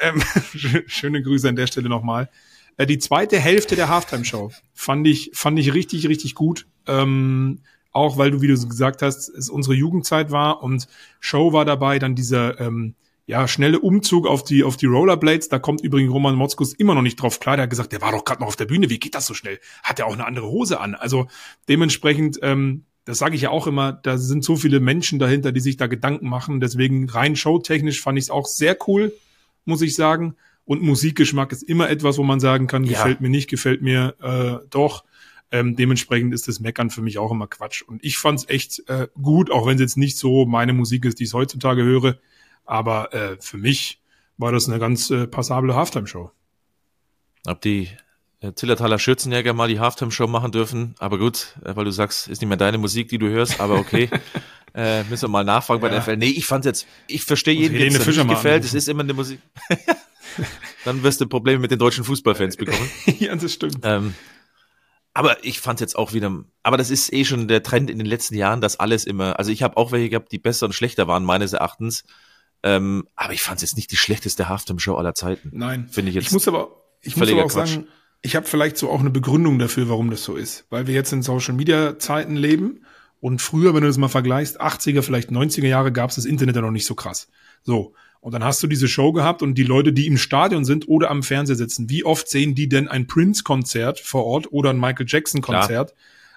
Ähm, 0.00 0.20
schöne 0.86 1.22
Grüße 1.22 1.48
an 1.48 1.54
der 1.56 1.68
Stelle 1.68 1.88
nochmal. 1.88 2.28
Äh, 2.76 2.86
die 2.86 2.98
zweite 2.98 3.38
Hälfte 3.38 3.76
der 3.76 3.88
Halftime-Show 3.88 4.50
fand 4.74 5.06
ich, 5.06 5.30
fand 5.32 5.58
ich 5.60 5.74
richtig, 5.74 6.08
richtig 6.08 6.34
gut. 6.34 6.66
Ähm, 6.88 7.60
auch 7.92 8.18
weil 8.18 8.32
du, 8.32 8.40
wie 8.40 8.48
du 8.48 8.68
gesagt 8.68 9.02
hast, 9.02 9.28
es 9.28 9.48
unsere 9.48 9.74
Jugendzeit 9.74 10.32
war 10.32 10.62
und 10.62 10.88
Show 11.20 11.52
war 11.52 11.64
dabei, 11.64 11.98
dann 11.98 12.16
dieser 12.16 12.58
ähm, 12.58 12.94
ja, 13.32 13.48
schnelle 13.48 13.80
Umzug 13.80 14.26
auf 14.26 14.44
die, 14.44 14.62
auf 14.62 14.76
die 14.76 14.84
Rollerblades. 14.84 15.48
Da 15.48 15.58
kommt 15.58 15.80
übrigens 15.80 16.12
Roman 16.12 16.34
Motzkus 16.34 16.74
immer 16.74 16.94
noch 16.94 17.00
nicht 17.00 17.16
drauf 17.16 17.40
klar. 17.40 17.56
Der 17.56 17.62
hat 17.62 17.70
gesagt, 17.70 17.90
der 17.92 18.02
war 18.02 18.12
doch 18.12 18.26
gerade 18.26 18.42
noch 18.42 18.48
auf 18.48 18.56
der 18.56 18.66
Bühne. 18.66 18.90
Wie 18.90 18.98
geht 18.98 19.14
das 19.14 19.24
so 19.24 19.32
schnell? 19.32 19.58
Hat 19.82 19.98
er 19.98 20.06
auch 20.06 20.12
eine 20.12 20.26
andere 20.26 20.48
Hose 20.48 20.78
an? 20.78 20.94
Also 20.94 21.28
dementsprechend, 21.66 22.38
ähm, 22.42 22.84
das 23.06 23.16
sage 23.16 23.34
ich 23.34 23.40
ja 23.40 23.48
auch 23.48 23.66
immer, 23.66 23.94
da 23.94 24.18
sind 24.18 24.44
so 24.44 24.56
viele 24.56 24.80
Menschen 24.80 25.18
dahinter, 25.18 25.50
die 25.50 25.60
sich 25.60 25.78
da 25.78 25.86
Gedanken 25.86 26.28
machen. 26.28 26.60
Deswegen 26.60 27.08
rein 27.08 27.34
showtechnisch 27.34 28.02
fand 28.02 28.18
ich 28.18 28.24
es 28.24 28.30
auch 28.30 28.44
sehr 28.44 28.76
cool, 28.86 29.14
muss 29.64 29.80
ich 29.80 29.94
sagen. 29.94 30.34
Und 30.66 30.82
Musikgeschmack 30.82 31.52
ist 31.52 31.62
immer 31.62 31.88
etwas, 31.88 32.18
wo 32.18 32.24
man 32.24 32.38
sagen 32.38 32.66
kann, 32.66 32.84
ja. 32.84 32.90
gefällt 32.90 33.22
mir 33.22 33.30
nicht, 33.30 33.48
gefällt 33.48 33.80
mir 33.80 34.14
äh, 34.20 34.66
doch. 34.68 35.04
Ähm, 35.50 35.74
dementsprechend 35.74 36.34
ist 36.34 36.48
das 36.48 36.60
Meckern 36.60 36.90
für 36.90 37.00
mich 37.00 37.16
auch 37.16 37.32
immer 37.32 37.46
Quatsch. 37.46 37.80
Und 37.80 38.04
ich 38.04 38.18
fand's 38.18 38.44
echt 38.46 38.86
äh, 38.90 39.08
gut, 39.22 39.50
auch 39.50 39.66
wenn 39.66 39.76
es 39.76 39.80
jetzt 39.80 39.96
nicht 39.96 40.18
so 40.18 40.44
meine 40.44 40.74
Musik 40.74 41.06
ist, 41.06 41.18
die 41.18 41.24
ich 41.24 41.32
heutzutage 41.32 41.82
höre. 41.82 42.18
Aber 42.64 43.12
äh, 43.12 43.36
für 43.40 43.58
mich 43.58 44.00
war 44.36 44.52
das 44.52 44.68
eine 44.68 44.78
ganz 44.78 45.10
äh, 45.10 45.26
passable 45.26 45.74
Halftime-Show. 45.74 46.30
Ob 47.46 47.60
die 47.60 47.88
äh, 48.40 48.52
Zillertaler 48.54 48.98
Schürzenjäger 48.98 49.52
mal 49.52 49.68
die 49.68 49.80
Halftime-Show 49.80 50.26
machen 50.26 50.52
dürfen, 50.52 50.94
aber 50.98 51.18
gut, 51.18 51.56
äh, 51.64 51.74
weil 51.76 51.84
du 51.84 51.90
sagst, 51.90 52.28
ist 52.28 52.40
nicht 52.40 52.48
mehr 52.48 52.56
deine 52.56 52.78
Musik, 52.78 53.08
die 53.08 53.18
du 53.18 53.28
hörst, 53.28 53.60
aber 53.60 53.74
okay. 53.74 54.10
äh, 54.74 55.04
müssen 55.04 55.22
wir 55.22 55.28
mal 55.28 55.44
nachfragen 55.44 55.80
bei 55.80 55.88
ja. 55.88 55.94
der 55.94 56.02
FL. 56.02 56.16
Nee, 56.16 56.30
ich 56.30 56.46
fand's 56.46 56.66
jetzt, 56.66 56.86
ich 57.06 57.24
verstehe 57.24 57.54
jeden, 57.54 57.76
der 57.76 57.86
es 57.86 58.26
gefällt, 58.28 58.64
es 58.64 58.74
ist 58.74 58.88
immer 58.88 59.02
eine 59.02 59.14
Musik. 59.14 59.40
Dann 60.84 61.02
wirst 61.02 61.20
du 61.20 61.26
Probleme 61.26 61.60
mit 61.60 61.70
den 61.70 61.78
deutschen 61.78 62.04
Fußballfans 62.04 62.56
bekommen. 62.56 62.90
ja, 63.18 63.34
das 63.36 63.52
stimmt. 63.52 63.80
Ähm, 63.82 64.14
aber 65.14 65.44
ich 65.44 65.60
fand 65.60 65.80
jetzt 65.80 65.96
auch 65.96 66.12
wieder, 66.12 66.44
aber 66.62 66.76
das 66.76 66.90
ist 66.90 67.12
eh 67.12 67.24
schon 67.24 67.46
der 67.46 67.62
Trend 67.62 67.90
in 67.90 67.98
den 67.98 68.06
letzten 68.06 68.34
Jahren, 68.34 68.60
dass 68.60 68.80
alles 68.80 69.04
immer, 69.04 69.38
also 69.38 69.50
ich 69.50 69.62
habe 69.62 69.76
auch 69.76 69.92
welche 69.92 70.08
gehabt, 70.08 70.32
die 70.32 70.38
besser 70.38 70.66
und 70.66 70.72
schlechter 70.72 71.06
waren, 71.06 71.24
meines 71.24 71.52
Erachtens. 71.52 72.04
Ähm, 72.62 73.08
aber 73.16 73.32
ich 73.32 73.42
fand 73.42 73.56
es 73.56 73.62
jetzt 73.62 73.76
nicht 73.76 73.90
die 73.90 73.96
schlechteste 73.96 74.48
Halftime-Show 74.48 74.94
aller 74.94 75.14
Zeiten. 75.14 75.50
Nein. 75.52 75.88
Finde 75.90 76.10
ich 76.10 76.14
jetzt. 76.14 76.26
Ich 76.26 76.32
muss 76.32 76.46
aber, 76.46 76.76
ich 77.00 77.16
muss 77.16 77.30
aber 77.30 77.44
auch 77.44 77.48
Quatsch. 77.50 77.70
sagen, 77.70 77.86
ich 78.22 78.36
habe 78.36 78.46
vielleicht 78.46 78.78
so 78.78 78.88
auch 78.88 79.00
eine 79.00 79.10
Begründung 79.10 79.58
dafür, 79.58 79.88
warum 79.88 80.10
das 80.10 80.22
so 80.22 80.36
ist. 80.36 80.66
Weil 80.70 80.86
wir 80.86 80.94
jetzt 80.94 81.12
in 81.12 81.22
Social 81.22 81.54
Media 81.54 81.98
Zeiten 81.98 82.36
leben 82.36 82.84
und 83.20 83.42
früher, 83.42 83.74
wenn 83.74 83.82
du 83.82 83.88
das 83.88 83.98
mal 83.98 84.08
vergleichst, 84.08 84.60
80er, 84.60 85.02
vielleicht 85.02 85.30
90er 85.30 85.66
Jahre 85.66 85.92
gab 85.92 86.10
es 86.10 86.16
das 86.16 86.24
Internet 86.24 86.56
ja 86.56 86.62
noch 86.62 86.70
nicht 86.70 86.86
so 86.86 86.94
krass. 86.94 87.28
So. 87.62 87.94
Und 88.20 88.32
dann 88.32 88.44
hast 88.44 88.62
du 88.62 88.68
diese 88.68 88.86
Show 88.86 89.12
gehabt 89.12 89.42
und 89.42 89.54
die 89.54 89.64
Leute, 89.64 89.92
die 89.92 90.06
im 90.06 90.16
Stadion 90.16 90.64
sind 90.64 90.88
oder 90.88 91.10
am 91.10 91.24
Fernseher 91.24 91.56
sitzen, 91.56 91.90
wie 91.90 92.04
oft 92.04 92.28
sehen 92.28 92.54
die 92.54 92.68
denn 92.68 92.86
ein 92.86 93.08
Prince-Konzert 93.08 93.98
vor 93.98 94.24
Ort 94.24 94.52
oder 94.52 94.70
ein 94.70 94.78
Michael 94.78 95.06
Jackson-Konzert? 95.08 95.94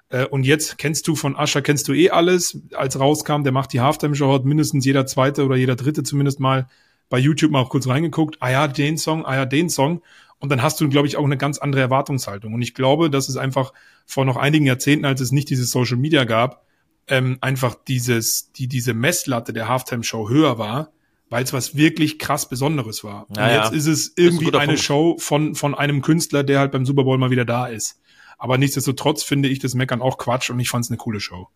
Äh, 0.09 0.25
und 0.25 0.45
jetzt 0.45 0.77
kennst 0.77 1.07
du 1.07 1.15
von 1.15 1.35
Ascher, 1.35 1.61
kennst 1.61 1.87
du 1.87 1.93
eh 1.93 2.09
alles. 2.09 2.59
Als 2.73 2.99
rauskam, 2.99 3.43
der 3.43 3.51
macht 3.51 3.73
die 3.73 3.81
Halftime-Show, 3.81 4.33
hat 4.33 4.45
mindestens 4.45 4.85
jeder 4.85 5.05
zweite 5.05 5.45
oder 5.45 5.55
jeder 5.55 5.75
dritte 5.75 6.03
zumindest 6.03 6.39
mal 6.39 6.67
bei 7.09 7.19
YouTube 7.19 7.51
mal 7.51 7.61
auch 7.61 7.69
kurz 7.69 7.87
reingeguckt. 7.87 8.37
Ah 8.39 8.51
ja, 8.51 8.67
den 8.67 8.97
Song, 8.97 9.25
ah 9.25 9.35
ja, 9.35 9.45
den 9.45 9.69
Song. 9.69 10.01
Und 10.39 10.49
dann 10.49 10.61
hast 10.61 10.81
du, 10.81 10.89
glaube 10.89 11.07
ich, 11.07 11.17
auch 11.17 11.23
eine 11.23 11.37
ganz 11.37 11.57
andere 11.57 11.81
Erwartungshaltung. 11.81 12.53
Und 12.53 12.61
ich 12.61 12.73
glaube, 12.73 13.09
dass 13.09 13.29
es 13.29 13.37
einfach 13.37 13.73
vor 14.05 14.25
noch 14.25 14.37
einigen 14.37 14.65
Jahrzehnten, 14.65 15.05
als 15.05 15.21
es 15.21 15.31
nicht 15.31 15.49
dieses 15.49 15.71
Social 15.71 15.97
Media 15.97 16.23
gab, 16.23 16.65
ähm, 17.07 17.37
einfach 17.41 17.75
dieses, 17.87 18.51
die, 18.51 18.67
diese 18.67 18.93
Messlatte 18.93 19.53
der 19.53 19.67
Halftime-Show 19.67 20.29
höher 20.29 20.57
war, 20.57 20.91
weil 21.29 21.43
es 21.43 21.53
was 21.53 21.75
wirklich 21.75 22.19
krass 22.19 22.49
Besonderes 22.49 23.03
war. 23.03 23.29
Und 23.29 23.37
ja, 23.37 23.63
jetzt 23.63 23.73
ist 23.73 23.87
es 23.87 24.13
irgendwie 24.15 24.47
ein 24.47 24.55
eine 24.55 24.65
Punkt. 24.73 24.81
Show 24.81 25.15
von, 25.19 25.55
von 25.55 25.75
einem 25.75 26.01
Künstler, 26.01 26.43
der 26.43 26.59
halt 26.59 26.71
beim 26.71 26.85
Super 26.85 27.03
Bowl 27.03 27.17
mal 27.17 27.31
wieder 27.31 27.45
da 27.45 27.67
ist. 27.67 27.99
Aber 28.37 28.57
nichtsdestotrotz 28.57 29.23
finde 29.23 29.49
ich 29.49 29.59
das 29.59 29.73
Meckern 29.73 30.01
auch 30.01 30.17
Quatsch 30.17 30.49
und 30.49 30.59
ich 30.59 30.69
fand 30.69 30.85
es 30.85 30.91
eine 30.91 30.97
coole 30.97 31.19
Show. 31.19 31.47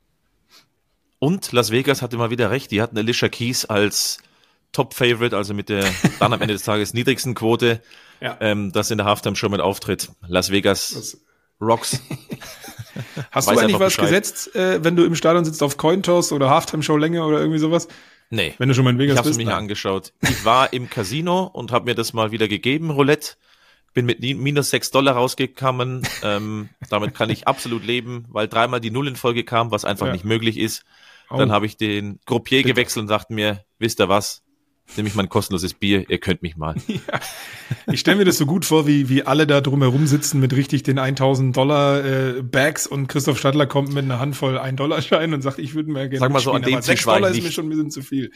Und 1.20 1.52
Las 1.52 1.72
Vegas 1.72 2.02
hatte 2.02 2.18
mal 2.18 2.30
wieder 2.30 2.50
recht. 2.50 2.72
Die 2.72 2.82
hatten 2.82 2.98
Alicia 2.98 3.28
Keys 3.28 3.66
als 3.66 4.20
Top-Favorite, 4.72 5.36
also 5.36 5.54
mit 5.54 5.70
der 5.70 5.86
dann 6.20 6.34
am 6.34 6.42
Ende 6.42 6.54
des 6.54 6.64
Tages 6.64 6.94
niedrigsten 6.94 7.36
Quote, 7.36 7.82
ja. 8.22 8.38
ähm, 8.40 8.72
das 8.72 8.92
in 8.92 8.98
der 8.98 9.08
Halftime-Show 9.08 9.50
mit 9.50 9.62
auftritt. 9.62 10.10
Las 10.28 10.52
Vegas 10.52 10.92
das 10.94 11.18
Rocks. 11.60 12.00
Hast 13.32 13.50
du 13.50 13.58
eigentlich 13.58 13.80
was 13.80 13.96
Bescheid. 13.96 14.06
gesetzt, 14.06 14.56
äh, 14.56 14.84
wenn 14.84 14.96
du 14.96 15.04
im 15.04 15.16
Stadion 15.16 15.46
sitzt 15.46 15.62
auf 15.62 15.78
Cointoss 15.78 16.32
oder 16.32 16.50
Halftime-Show-Länge 16.50 17.24
oder 17.24 17.40
irgendwie 17.40 17.60
sowas? 17.60 17.88
Nee. 18.30 18.54
Wenn 18.58 18.70
du 18.70 18.76
schon 18.76 18.84
mal 18.84 18.92
in 18.92 19.00
Vegas 19.00 19.14
ich 19.14 19.18
hab's 19.18 19.28
bist. 19.30 19.40
Ich 19.40 19.46
habe 19.46 19.56
mir 19.56 19.60
angeschaut. 19.60 20.14
Ich 20.22 20.46
war 20.46 20.72
im 20.72 20.90
Casino 20.90 21.44
und 21.46 21.72
habe 21.72 21.86
mir 21.86 21.96
das 21.96 22.14
mal 22.14 22.32
wieder 22.32 22.48
gegeben, 22.48 22.92
Roulette 22.92 23.36
bin 24.00 24.06
mit 24.06 24.22
minus 24.22 24.70
sechs 24.70 24.92
Dollar 24.92 25.16
rausgekommen. 25.16 26.04
ähm, 26.24 26.70
damit 26.90 27.14
kann 27.14 27.30
ich 27.30 27.48
absolut 27.48 27.86
leben, 27.86 28.26
weil 28.30 28.48
dreimal 28.48 28.80
die 28.80 28.92
Null 28.92 29.08
in 29.08 29.16
Folge 29.16 29.44
kam, 29.44 29.72
was 29.72 29.86
einfach 29.86 30.08
ja. 30.08 30.14
nicht 30.14 30.26
möglich 30.26 30.58
ist. 30.58 30.86
Dann 31.30 31.52
habe 31.52 31.68
ich 31.68 31.78
den 31.78 32.20
Gruppier 32.26 32.60
Bitte. 32.60 32.74
gewechselt 32.74 33.04
und 33.04 33.10
dachte 33.10 33.34
mir, 33.34 33.64
wisst 33.78 34.00
ihr 34.00 34.10
was? 34.10 34.44
Nehme 34.98 35.08
ich 35.08 35.14
mein 35.14 35.30
kostenloses 35.30 35.76
Bier, 35.76 36.10
ihr 36.10 36.18
könnt 36.18 36.42
mich 36.42 36.58
mal. 36.58 36.76
Ja. 36.88 37.20
Ich 37.94 38.00
stelle 38.00 38.18
mir 38.18 38.26
das 38.26 38.40
so 38.40 38.48
gut 38.48 38.66
vor, 38.66 38.88
wie, 38.88 39.10
wie 39.10 39.24
alle 39.24 39.46
da 39.46 39.62
drumherum 39.62 40.08
sitzen 40.08 40.40
mit 40.40 40.54
richtig 40.56 40.82
den 40.82 40.98
1000 40.98 41.56
Dollar 41.56 42.04
äh, 42.04 42.42
Bags 42.42 42.88
und 42.88 43.08
Christoph 43.08 43.38
Stadler 43.38 43.68
kommt 43.68 43.94
mit 43.94 44.04
einer 44.04 44.20
Handvoll 44.20 44.58
1 44.58 44.76
Dollar 44.78 45.04
Schein 45.04 45.36
und 45.36 45.44
sagt, 45.44 45.60
ich 45.60 45.76
würde 45.76 45.92
mir 45.92 46.10
gerne 46.10 46.20
Sag 46.20 46.32
mal 46.32 46.40
so, 46.40 46.52
an 46.52 46.64
dem 46.64 46.82
Tisch 46.82 47.06
war 47.06 47.20
ich 47.20 47.28
nicht. 47.28 47.38
ist 47.38 47.44
mir 47.44 47.52
schon 47.52 47.68
ein 47.68 47.70
bisschen 47.70 47.92
zu 47.92 48.02
viel. 48.02 48.32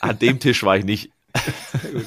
An 0.00 0.18
dem 0.18 0.40
Tisch 0.40 0.64
war 0.64 0.76
ich 0.76 0.84
nicht. 0.84 1.12
Sehr 1.80 1.92
gut. 1.92 2.06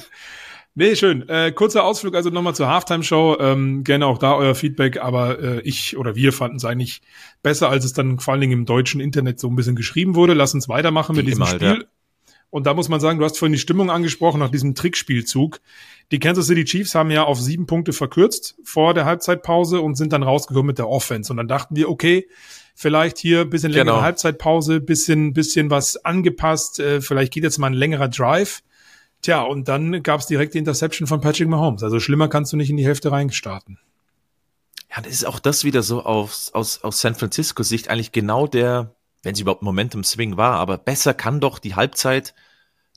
Nee, 0.76 0.96
schön. 0.96 1.28
Äh, 1.30 1.52
kurzer 1.52 1.84
Ausflug 1.84 2.16
also 2.16 2.32
nochmal 2.32 2.56
zur 2.56 2.68
Halftime-Show. 2.68 3.38
Ähm, 3.40 3.84
gerne 3.84 4.08
auch 4.08 4.18
da 4.18 4.36
euer 4.36 4.56
Feedback, 4.56 4.98
aber 4.98 5.40
äh, 5.40 5.62
ich 5.62 5.98
oder 5.98 6.16
wir 6.16 6.34
fanden 6.34 6.58
es 6.58 6.66
eigentlich 6.66 7.02
besser, 7.44 7.70
als 7.70 7.86
es 7.86 7.94
dann 7.94 8.20
vor 8.20 8.34
allen 8.34 8.42
Dingen 8.42 8.54
im 8.54 8.66
deutschen 8.66 9.00
Internet 9.00 9.40
so 9.40 9.48
ein 9.50 9.56
bisschen 9.56 9.76
geschrieben 9.76 10.16
wurde. 10.16 10.34
Lass 10.34 10.54
uns 10.56 10.68
weitermachen 10.70 11.16
mit 11.16 11.28
diesem 11.28 11.46
halt, 11.46 11.56
Spiel. 11.56 11.82
Ja. 11.82 11.88
Und 12.50 12.68
da 12.68 12.74
muss 12.74 12.90
man 12.90 13.00
sagen, 13.00 13.20
du 13.20 13.26
hast 13.26 13.38
vorhin 13.38 13.54
die 13.54 13.60
Stimmung 13.60 13.90
angesprochen 13.90 14.40
nach 14.40 14.50
diesem 14.50 14.76
Trickspielzug. 14.76 15.60
Die 16.12 16.20
Kansas 16.20 16.48
City 16.48 16.66
Chiefs 16.66 16.96
haben 16.96 17.10
ja 17.12 17.24
auf 17.24 17.40
sieben 17.40 17.66
Punkte 17.66 17.94
verkürzt 17.94 18.56
vor 18.64 18.94
der 18.94 19.06
Halbzeitpause 19.06 19.82
und 19.82 19.96
sind 19.96 20.14
dann 20.14 20.22
rausgekommen 20.24 20.68
mit 20.68 20.78
der 20.78 20.90
Offense. 20.90 21.34
Und 21.34 21.38
dann 21.38 21.48
dachten 21.48 21.76
wir, 21.76 21.90
okay, 21.90 22.28
vielleicht 22.76 23.18
hier 23.18 23.46
bisschen 23.46 23.72
längere 23.72 23.96
genau. 23.96 24.02
Halbzeitpause, 24.04 24.82
bisschen, 24.82 25.34
bisschen 25.34 25.70
was 25.70 25.98
angepasst, 26.06 26.80
äh, 26.80 27.02
vielleicht 27.02 27.34
geht 27.34 27.44
jetzt 27.44 27.58
mal 27.58 27.68
ein 27.68 27.74
längerer 27.74 28.08
Drive. 28.08 28.62
Tja, 29.24 29.42
und 29.42 29.70
dann 29.70 30.04
gab 30.04 30.20
es 30.20 30.28
direkt 30.28 30.54
die 30.54 30.60
Interception 30.60 31.08
von 31.08 31.22
Patrick 31.22 31.48
Mahomes. 31.48 31.82
Also 31.82 32.00
schlimmer 32.00 32.28
kannst 32.28 32.52
du 32.54 32.58
nicht 32.58 32.70
in 32.70 32.78
die 32.78 32.86
Hälfte 32.86 33.12
reinstarten. 33.12 33.80
Ja, 34.94 35.02
das 35.02 35.14
ist 35.14 35.26
auch 35.26 35.40
das 35.40 35.64
wieder 35.64 35.82
so 35.82 36.04
aus, 36.04 36.52
aus, 36.54 36.84
aus 36.84 37.00
San 37.00 37.16
Francisco 37.16 37.64
Sicht 37.64 37.90
eigentlich 37.90 38.12
genau 38.12 38.48
der, 38.48 38.94
wenn 39.24 39.34
sie 39.34 39.42
überhaupt 39.42 39.64
Momentum 39.64 40.04
Swing 40.04 40.38
war, 40.38 40.58
aber 40.58 40.78
besser 40.78 41.14
kann 41.14 41.40
doch 41.40 41.58
die 41.58 41.74
Halbzeit 41.74 42.36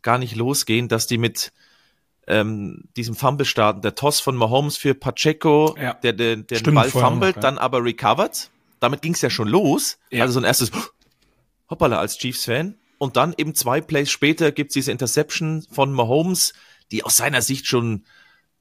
gar 0.03 0.19
nicht 0.19 0.35
losgehen, 0.35 0.89
dass 0.89 1.07
die 1.07 1.17
mit 1.17 1.53
ähm, 2.27 2.85
diesem 2.97 3.15
Fumble 3.15 3.47
starten. 3.47 3.81
Der 3.81 3.95
Toss 3.95 4.19
von 4.19 4.35
Mahomes 4.35 4.77
für 4.77 4.95
Pacheco, 4.95 5.77
ja. 5.81 5.95
der, 5.95 6.13
der, 6.13 6.37
der 6.37 6.61
den 6.61 6.75
Ball 6.75 6.91
fummelt, 6.91 7.37
ja. 7.37 7.43
dann 7.43 7.57
aber 7.57 7.85
recovered. 7.85 8.51
Damit 8.81 9.01
ging 9.01 9.15
es 9.15 9.23
ja 9.23 9.31
schon 9.31 9.49
los. 9.49 9.99
Ja. 10.11 10.23
Also 10.23 10.35
so 10.35 10.41
ein 10.41 10.45
erstes 10.45 10.73
Hoppala 11.71 11.99
als 11.99 12.19
Chiefs-Fan. 12.19 12.75
Und 12.99 13.17
dann 13.17 13.35
eben 13.37 13.55
zwei 13.55 13.81
Plays 13.81 14.11
später 14.11 14.53
gibt's 14.53 14.75
diese 14.75 14.93
Interception 14.93 15.67
von 15.71 15.93
Mahomes, 15.93 16.53
die 16.93 17.05
aus 17.05 17.17
seiner 17.17 17.43
Sicht 17.43 17.67
schon 17.67 18.05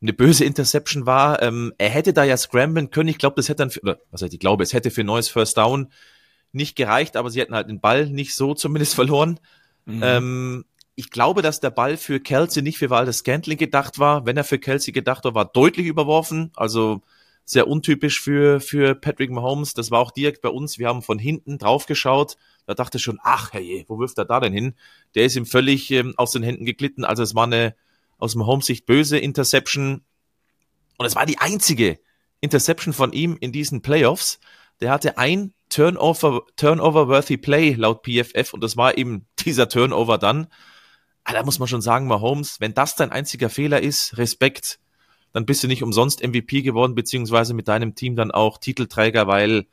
eine 0.02 0.14
böse 0.14 0.46
Interception 0.46 1.06
war. 1.06 1.42
Ähm, 1.42 1.74
er 1.78 1.90
hätte 1.90 2.14
da 2.14 2.24
ja 2.24 2.38
scramblen 2.38 2.92
können. 2.92 3.10
Ich 3.10 3.18
glaube, 3.18 3.36
das 3.38 3.50
hätte 3.50 3.58
dann, 3.58 3.72
für, 3.72 3.82
oder 3.82 4.00
was 4.12 4.22
heißt, 4.22 4.34
ich 4.34 4.40
glaube, 4.40 4.64
es 4.64 4.74
hätte 4.74 4.92
für 4.92 5.04
neues 5.04 5.30
First 5.30 5.58
Down 5.58 5.92
nicht 6.52 6.76
gereicht, 6.76 7.18
aber 7.18 7.30
sie 7.30 7.40
hätten 7.40 7.56
halt 7.56 7.70
den 7.70 7.82
Ball 7.82 8.08
nicht 8.08 8.36
so 8.36 8.54
zumindest 8.54 8.96
verloren. 8.96 9.40
Mhm. 9.86 10.02
Ähm, 10.04 10.66
ich 10.96 11.10
glaube, 11.12 11.42
dass 11.42 11.60
der 11.60 11.72
Ball 11.72 11.98
für 11.98 12.20
Kelsey 12.20 12.64
nicht 12.64 12.78
für 12.78 12.90
Walter 12.90 13.14
Scantling 13.14 13.58
gedacht 13.58 14.00
war. 14.00 14.26
Wenn 14.26 14.38
er 14.38 14.46
für 14.46 14.60
Kelsey 14.60 14.94
gedacht 14.94 15.26
war, 15.26 15.36
war 15.36 15.46
deutlich 15.46 15.88
überworfen. 15.88 16.52
Also 16.56 17.02
sehr 17.44 17.68
untypisch 17.68 18.22
für, 18.22 18.60
für 18.60 18.96
Patrick 18.96 19.30
Mahomes. 19.30 19.74
Das 19.74 19.92
war 19.92 20.00
auch 20.00 20.12
direkt 20.12 20.42
bei 20.42 20.50
uns. 20.50 20.80
Wir 20.80 20.88
haben 20.88 21.02
von 21.02 21.20
hinten 21.20 21.58
drauf 21.58 21.86
geschaut 21.86 22.38
da 22.66 22.74
dachte 22.74 22.98
ich 22.98 23.04
schon, 23.04 23.20
ach 23.24 23.54
herrje, 23.54 23.86
wo 23.88 24.00
wirft 24.00 24.18
er 24.18 24.26
da 24.26 24.40
denn 24.40 24.54
hin? 24.54 24.76
Der 25.14 25.26
ist 25.26 25.36
ihm 25.36 25.46
völlig 25.46 25.92
ähm, 25.92 26.14
aus 26.18 26.32
den 26.32 26.44
Händen 26.44 26.66
geglitten. 26.66 27.06
Also 27.06 27.24
es 27.24 27.36
war 27.36 27.44
eine 27.44 27.76
aus 28.18 28.34
dem 28.34 28.46
Home-Sicht 28.46 28.86
böse 28.86 29.18
Interception. 29.18 30.04
Und 30.98 31.06
es 31.06 31.16
war 31.16 31.26
die 31.26 31.38
einzige 31.38 32.00
Interception 32.42 32.94
von 32.94 33.14
ihm 33.14 33.38
in 33.40 33.52
diesen 33.52 33.82
Playoffs. 33.82 34.40
Der 34.80 34.92
hatte 34.92 35.18
ein 35.18 35.54
Turnover, 35.70 36.44
Turnover-worthy 36.56 37.38
Play 37.38 37.74
laut 37.74 38.04
PFF 38.06 38.54
und 38.54 38.64
das 38.64 38.78
war 38.78 38.98
eben 38.98 39.28
dieser 39.46 39.70
Turnover 39.70 40.18
dann. 40.18 40.48
Aber 41.28 41.38
ah, 41.38 41.40
da 41.40 41.44
muss 41.44 41.58
man 41.58 41.68
schon 41.68 41.82
sagen, 41.82 42.06
Mahomes, 42.06 42.60
wenn 42.60 42.76
das 42.76 42.96
dein 42.96 43.12
einziger 43.12 43.50
Fehler 43.50 43.82
ist, 43.82 44.16
Respekt. 44.20 44.80
dann 45.34 45.48
bist 45.48 45.64
du 45.64 45.68
nicht 45.68 45.82
umsonst 45.82 46.24
MVP 46.24 46.62
geworden, 46.62 46.94
beziehungsweise 46.94 47.56
mit 47.56 47.68
deinem 47.68 47.96
Team 47.96 48.16
dann 48.16 48.30
auch 48.30 48.60
Titelträger, 48.60 49.26
weil 49.26 49.66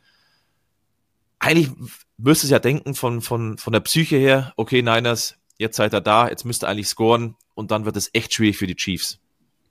eigentlich 1.38 1.70
wirst 2.18 2.42
du 2.42 2.46
es 2.46 2.50
ja 2.50 2.58
denken 2.58 2.94
von, 2.94 3.20
von, 3.20 3.58
von 3.58 3.72
der 3.72 3.80
Psyche 3.80 4.16
her, 4.16 4.52
okay, 4.56 4.82
Niners, 4.82 5.36
jetzt 5.58 5.76
seid 5.76 5.94
ihr 5.94 6.00
da, 6.00 6.28
jetzt 6.28 6.44
müsst 6.44 6.64
ihr 6.64 6.68
eigentlich 6.68 6.88
scoren 6.88 7.36
und 7.54 7.70
dann 7.70 7.84
wird 7.84 7.96
es 7.96 8.10
echt 8.12 8.34
schwierig 8.34 8.56
für 8.58 8.66
die 8.66 8.76
Chiefs. 8.76 9.18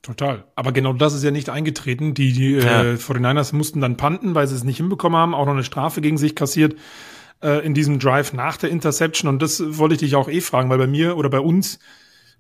Total. 0.01 0.45
Aber 0.56 0.71
genau 0.71 0.93
das 0.93 1.13
ist 1.13 1.23
ja 1.23 1.30
nicht 1.30 1.49
eingetreten. 1.49 2.15
Die, 2.15 2.34
die 2.34 2.54
ja. 2.54 2.84
äh, 2.84 2.95
49ers 2.95 3.54
mussten 3.54 3.82
dann 3.82 3.97
panten, 3.97 4.34
weil 4.34 4.47
sie 4.47 4.56
es 4.56 4.63
nicht 4.63 4.77
hinbekommen 4.77 5.17
haben, 5.17 5.36
auch 5.36 5.45
noch 5.45 5.54
eine 5.54 5.63
Strafe 5.63 6.01
gegen 6.01 6.17
sich 6.17 6.36
kassiert 6.36 6.75
äh, 7.43 7.63
in 7.63 7.75
diesem 7.75 7.99
Drive 7.99 8.34
nach 8.34 8.58
der 8.58 8.71
Interception. 8.71 9.30
Und 9.30 9.41
das 9.43 9.62
wollte 9.77 9.93
ich 9.93 9.99
dich 9.99 10.15
auch 10.15 10.27
eh 10.27 10.41
fragen, 10.41 10.69
weil 10.69 10.80
bei 10.80 10.88
mir 10.88 11.17
oder 11.17 11.30
bei 11.30 11.39
uns, 11.39 11.77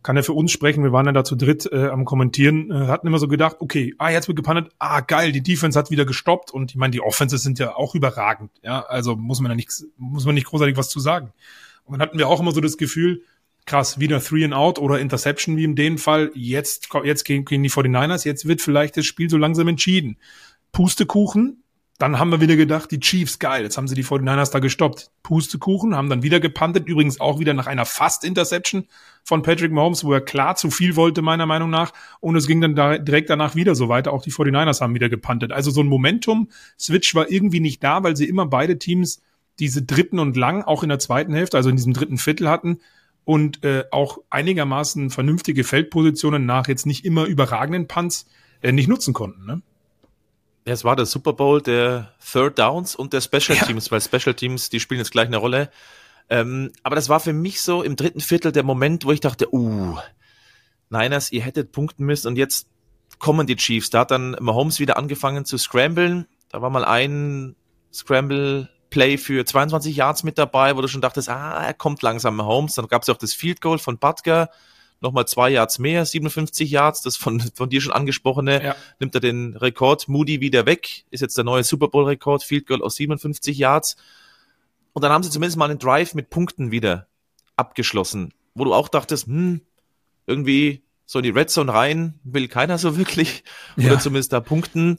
kann 0.03 0.17
er 0.17 0.23
für 0.23 0.33
uns 0.33 0.51
sprechen, 0.51 0.83
wir 0.83 0.91
waren 0.91 1.05
ja 1.05 1.11
da 1.11 1.23
zu 1.23 1.35
dritt 1.35 1.69
äh, 1.71 1.87
am 1.87 2.05
Kommentieren, 2.05 2.71
äh, 2.71 2.87
hatten 2.87 3.07
immer 3.07 3.19
so 3.19 3.27
gedacht, 3.27 3.57
okay, 3.59 3.93
ah, 3.97 4.09
jetzt 4.09 4.27
wird 4.27 4.35
gepantet, 4.35 4.71
ah, 4.79 5.01
geil, 5.01 5.31
die 5.31 5.43
Defense 5.43 5.77
hat 5.77 5.91
wieder 5.91 6.05
gestoppt 6.05 6.51
und 6.51 6.71
ich 6.71 6.77
meine, 6.77 6.91
die 6.91 7.01
Offenses 7.01 7.43
sind 7.43 7.59
ja 7.59 7.75
auch 7.75 7.95
überragend, 7.95 8.51
ja, 8.63 8.81
also 8.81 9.15
muss 9.15 9.41
man 9.41 9.51
ja 9.51 9.55
nichts, 9.55 9.85
muss 9.97 10.25
man 10.25 10.35
nicht 10.35 10.47
großartig 10.47 10.77
was 10.77 10.89
zu 10.89 10.99
sagen. 10.99 11.31
Und 11.83 11.93
dann 11.93 12.07
hatten 12.07 12.17
wir 12.17 12.27
auch 12.27 12.39
immer 12.39 12.51
so 12.51 12.61
das 12.61 12.77
Gefühl, 12.77 13.23
krass, 13.65 13.99
wieder 13.99 14.21
Three 14.21 14.43
and 14.43 14.53
Out 14.53 14.79
oder 14.79 14.99
Interception 14.99 15.57
wie 15.57 15.63
in 15.63 15.75
dem 15.75 15.97
Fall. 15.97 16.31
Jetzt, 16.33 16.89
jetzt 17.03 17.23
gehen, 17.23 17.45
gehen 17.45 17.63
die 17.63 17.69
49ers, 17.69 18.25
jetzt 18.25 18.47
wird 18.47 18.61
vielleicht 18.61 18.97
das 18.97 19.05
Spiel 19.05 19.29
so 19.29 19.37
langsam 19.37 19.67
entschieden. 19.67 20.17
Pustekuchen, 20.71 21.60
dann 22.01 22.17
haben 22.17 22.31
wir 22.31 22.41
wieder 22.41 22.55
gedacht, 22.55 22.89
die 22.89 22.99
Chiefs, 22.99 23.37
geil, 23.37 23.61
jetzt 23.63 23.77
haben 23.77 23.87
sie 23.87 23.93
die 23.93 24.03
49ers 24.03 24.51
da 24.51 24.57
gestoppt. 24.57 25.11
Pustekuchen, 25.21 25.95
haben 25.95 26.09
dann 26.09 26.23
wieder 26.23 26.39
gepantet, 26.39 26.87
übrigens 26.87 27.19
auch 27.19 27.39
wieder 27.39 27.53
nach 27.53 27.67
einer 27.67 27.85
Fast-Interception 27.85 28.87
von 29.23 29.43
Patrick 29.43 29.71
Mahomes, 29.71 30.03
wo 30.03 30.11
er 30.11 30.21
klar 30.21 30.55
zu 30.55 30.71
viel 30.71 30.95
wollte, 30.95 31.21
meiner 31.21 31.45
Meinung 31.45 31.69
nach. 31.69 31.93
Und 32.19 32.35
es 32.35 32.47
ging 32.47 32.59
dann 32.59 32.75
da 32.75 32.97
direkt 32.97 33.29
danach 33.29 33.53
wieder 33.53 33.75
so 33.75 33.87
weiter. 33.87 34.13
Auch 34.13 34.23
die 34.23 34.31
49ers 34.31 34.81
haben 34.81 34.95
wieder 34.95 35.09
gepantet. 35.09 35.51
Also 35.51 35.69
so 35.69 35.81
ein 35.81 35.87
Momentum-Switch 35.87 37.13
war 37.13 37.29
irgendwie 37.29 37.59
nicht 37.59 37.83
da, 37.83 38.03
weil 38.03 38.17
sie 38.17 38.27
immer 38.27 38.47
beide 38.47 38.79
Teams 38.79 39.21
diese 39.59 39.83
dritten 39.83 40.17
und 40.17 40.35
lang, 40.35 40.63
auch 40.63 40.81
in 40.81 40.89
der 40.89 40.97
zweiten 40.97 41.33
Hälfte, 41.33 41.57
also 41.57 41.69
in 41.69 41.75
diesem 41.75 41.93
dritten 41.93 42.17
Viertel 42.17 42.49
hatten 42.49 42.79
und 43.25 43.63
äh, 43.63 43.83
auch 43.91 44.17
einigermaßen 44.31 45.11
vernünftige 45.11 45.63
Feldpositionen 45.63 46.47
nach 46.47 46.67
jetzt 46.67 46.87
nicht 46.87 47.05
immer 47.05 47.25
überragenden 47.25 47.87
Punts 47.87 48.25
äh, 48.61 48.71
nicht 48.71 48.87
nutzen 48.87 49.13
konnten. 49.13 49.45
Ne? 49.45 49.61
Ja, 50.65 50.73
es 50.73 50.83
war 50.83 50.95
der 50.95 51.05
Super 51.05 51.33
Bowl 51.33 51.61
der 51.61 52.13
Third 52.31 52.59
Downs 52.59 52.95
und 52.95 53.13
der 53.13 53.21
Special 53.21 53.57
Teams, 53.57 53.85
ja. 53.85 53.91
weil 53.91 54.01
Special 54.01 54.35
Teams, 54.35 54.69
die 54.69 54.79
spielen 54.79 54.99
jetzt 54.99 55.11
gleich 55.11 55.27
eine 55.27 55.37
Rolle. 55.37 55.71
Ähm, 56.29 56.71
aber 56.83 56.95
das 56.95 57.09
war 57.09 57.19
für 57.19 57.33
mich 57.33 57.61
so 57.61 57.83
im 57.83 57.95
dritten 57.95 58.21
Viertel 58.21 58.51
der 58.51 58.63
Moment, 58.63 59.03
wo 59.05 59.11
ich 59.11 59.19
dachte, 59.19 59.53
uh, 59.53 59.97
Niners, 60.89 61.31
ihr 61.31 61.41
hättet 61.41 61.71
punkten 61.71 62.05
müssen 62.05 62.27
und 62.27 62.37
jetzt 62.37 62.67
kommen 63.19 63.47
die 63.47 63.55
Chiefs. 63.55 63.89
Da 63.89 64.01
hat 64.01 64.11
dann 64.11 64.37
Mahomes 64.39 64.79
wieder 64.79 64.97
angefangen 64.97 65.45
zu 65.45 65.57
scramblen. 65.57 66.27
Da 66.49 66.61
war 66.61 66.69
mal 66.69 66.85
ein 66.85 67.55
Scramble 67.91 68.69
Play 68.89 69.17
für 69.17 69.45
22 69.45 69.95
Yards 69.95 70.23
mit 70.23 70.37
dabei, 70.37 70.75
wo 70.75 70.81
du 70.81 70.87
schon 70.87 71.01
dachtest, 71.01 71.29
ah, 71.29 71.63
er 71.63 71.73
kommt 71.73 72.01
langsam 72.01 72.41
Holmes. 72.41 72.75
Dann 72.75 72.87
gab 72.87 73.03
es 73.03 73.09
auch 73.09 73.17
das 73.17 73.33
Field 73.33 73.61
Goal 73.61 73.79
von 73.79 73.97
Butker, 73.97 74.49
nochmal 75.01 75.27
zwei 75.27 75.49
Yards 75.49 75.79
mehr, 75.79 76.05
57 76.05 76.69
Yards, 76.69 77.01
das 77.01 77.17
von, 77.17 77.39
von 77.55 77.69
dir 77.69 77.81
schon 77.81 77.91
angesprochene, 77.91 78.63
ja. 78.63 78.75
nimmt 78.99 79.15
er 79.15 79.21
den 79.21 79.57
Rekord 79.57 80.07
Moody 80.07 80.39
wieder 80.39 80.65
weg, 80.65 81.05
ist 81.09 81.21
jetzt 81.21 81.37
der 81.37 81.43
neue 81.43 81.63
Super 81.63 81.87
Bowl 81.87 82.05
Rekord, 82.05 82.43
Field 82.43 82.67
Goal 82.67 82.81
aus 82.81 82.95
57 82.95 83.57
Yards. 83.57 83.97
Und 84.93 85.03
dann 85.03 85.11
haben 85.11 85.23
sie 85.23 85.29
zumindest 85.29 85.57
mal 85.57 85.69
einen 85.69 85.79
Drive 85.79 86.13
mit 86.13 86.29
Punkten 86.29 86.71
wieder 86.71 87.07
abgeschlossen, 87.55 88.33
wo 88.53 88.63
du 88.63 88.73
auch 88.73 88.87
dachtest, 88.87 89.27
hm, 89.27 89.61
irgendwie 90.27 90.83
so 91.05 91.19
in 91.19 91.23
die 91.23 91.29
Red 91.29 91.49
Zone 91.49 91.73
rein 91.73 92.19
will 92.23 92.47
keiner 92.47 92.77
so 92.77 92.95
wirklich, 92.97 93.43
oder 93.77 93.99
zumindest 93.99 94.31
da 94.31 94.39
punkten. 94.39 94.97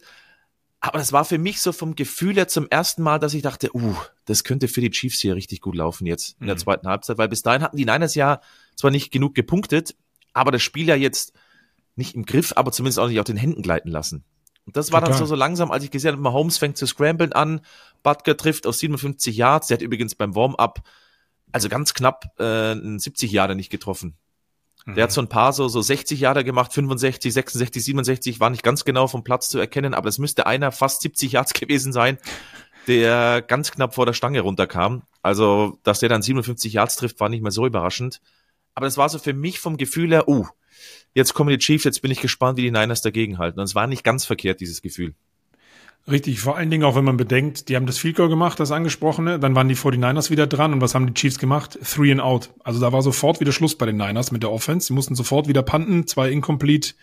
Aber 0.85 0.99
das 0.99 1.12
war 1.12 1.25
für 1.25 1.38
mich 1.38 1.61
so 1.61 1.71
vom 1.71 1.95
Gefühl 1.95 2.35
her 2.35 2.49
zum 2.49 2.66
ersten 2.68 3.03
Mal, 3.03 3.21
dass 3.21 3.35
ich 3.35 3.42
dachte, 3.42 3.71
uh, 3.73 3.95
das 4.25 4.42
könnte 4.42 4.66
für 4.66 4.81
die 4.81 4.90
Chiefs 4.90 5.21
hier 5.21 5.37
richtig 5.37 5.61
gut 5.61 5.77
laufen 5.77 6.07
jetzt 6.07 6.37
in 6.40 6.49
der 6.49 6.57
mhm. 6.57 6.61
zweiten 6.61 6.88
Halbzeit, 6.88 7.18
weil 7.18 7.29
bis 7.29 7.42
dahin 7.42 7.62
hatten 7.62 7.77
die 7.77 7.85
Niners 7.85 8.16
ja 8.16 8.40
zwar 8.75 8.90
nicht 8.90 9.12
genug 9.12 9.37
gepunktet, 9.37 9.95
aber 10.33 10.51
das 10.51 10.62
Spiel 10.62 10.88
ja 10.88 10.97
jetzt 10.97 11.35
nicht 11.95 12.16
im 12.16 12.27
Griff, 12.27 12.53
aber 12.57 12.73
zumindest 12.73 12.99
auch 12.99 13.07
nicht 13.07 13.21
auf 13.21 13.25
den 13.25 13.37
Händen 13.37 13.62
gleiten 13.62 13.90
lassen. 13.90 14.25
Und 14.66 14.77
das 14.77 14.90
war 14.90 15.01
Total. 15.01 15.12
dann 15.12 15.18
so, 15.21 15.27
so 15.27 15.37
langsam, 15.37 15.71
als 15.71 15.85
ich 15.85 15.92
gesehen 15.92 16.12
habe, 16.12 16.23
Mahomes 16.23 16.59
fängt 16.59 16.77
zu 16.77 16.87
scramblen 16.87 17.33
an, 17.33 17.61
Butker 18.03 18.37
trifft 18.37 18.66
aus 18.66 18.81
57 18.81 19.37
Yards, 19.37 19.68
der 19.68 19.77
hat 19.77 19.83
übrigens 19.83 20.16
beim 20.16 20.35
Warm-up 20.35 20.83
also 21.53 21.68
ganz 21.68 21.95
knapp 21.95 22.38
äh, 22.40 22.75
70 22.75 23.31
Jahre 23.31 23.55
nicht 23.55 23.71
getroffen. 23.71 24.16
Der 24.87 24.95
mhm. 24.95 25.01
hat 25.03 25.12
so 25.12 25.21
ein 25.21 25.29
paar 25.29 25.53
so, 25.53 25.68
so 25.68 25.81
60 25.81 26.18
Jahre 26.21 26.45
gemacht, 26.45 26.73
65, 26.73 27.33
66, 27.33 27.85
67, 27.85 28.40
war 28.40 28.51
nicht 28.51 28.64
ganz 28.64 28.85
genau 28.85 29.07
vom 29.07 29.23
Platz 29.23 29.49
zu 29.49 29.59
erkennen, 29.59 29.95
aber 29.95 30.09
es 30.09 30.18
müsste 30.18 30.47
einer 30.47 30.73
fast 30.73 31.03
70 31.03 31.33
Yards 31.33 31.53
gewesen 31.61 31.92
sein, 31.92 32.18
der 32.88 33.42
ganz 33.42 33.71
knapp 33.71 33.95
vor 33.95 34.07
der 34.07 34.12
Stange 34.12 34.40
runterkam. 34.40 35.03
Also, 35.23 35.79
dass 35.85 36.01
der 36.01 36.09
dann 36.09 36.23
57 36.23 36.73
Yards 36.73 36.97
trifft, 36.97 37.21
war 37.21 37.29
nicht 37.29 37.42
mehr 37.42 37.53
so 37.53 37.66
überraschend. 37.66 38.21
Aber 38.75 38.87
das 38.87 38.97
war 38.97 39.09
so 39.09 39.18
für 39.18 39.35
mich 39.35 39.61
vom 39.61 39.77
Gefühl 39.77 40.11
her, 40.11 40.29
uh, 40.29 40.47
jetzt 41.14 41.35
kommen 41.35 41.51
die 41.51 41.59
Chiefs, 41.59 41.85
jetzt 41.85 42.03
bin 42.03 42.11
ich 42.11 42.21
gespannt, 42.21 42.57
wie 42.57 42.62
die 42.62 42.71
Niners 42.71 43.03
dagegen 43.03 43.38
halten. 43.38 43.61
Und 43.61 43.64
es 43.64 43.75
war 43.75 43.87
nicht 43.87 44.03
ganz 44.03 44.25
verkehrt, 44.25 44.61
dieses 44.61 44.83
Gefühl. 44.83 45.14
Richtig, 46.11 46.41
vor 46.41 46.57
allen 46.57 46.69
Dingen 46.69 46.83
auch, 46.83 46.97
wenn 46.97 47.05
man 47.05 47.17
bedenkt, 47.17 47.69
die 47.69 47.77
haben 47.77 47.87
das 47.87 47.99
Field 47.99 48.17
Goal 48.17 48.29
gemacht, 48.29 48.59
das 48.59 48.73
angesprochene, 48.73 49.38
dann 49.38 49.55
waren 49.55 49.69
die 49.69 49.77
49ers 49.77 50.31
wieder 50.31 50.49
dran 50.49 50.73
und 50.73 50.81
was 50.81 50.97
haben 50.97 51.07
die 51.07 51.15
Chiefs 51.15 51.38
gemacht? 51.38 51.79
Three 51.85 52.11
and 52.11 52.21
out. 52.21 52.51
Also 52.65 52.81
da 52.81 52.93
war 52.93 53.03
sofort 53.03 53.38
wieder 53.38 53.53
Schluss 53.53 53.79
bei 53.79 53.87
den 53.87 53.99
Niners 53.99 54.33
mit 54.33 54.43
der 54.43 54.51
Offense. 54.51 54.88
Sie 54.88 54.95
mussten 54.95 55.15
sofort 55.15 55.47
wieder 55.47 55.62
panten, 55.62 56.09
zwei 56.09 56.33
incomplete 56.33 56.95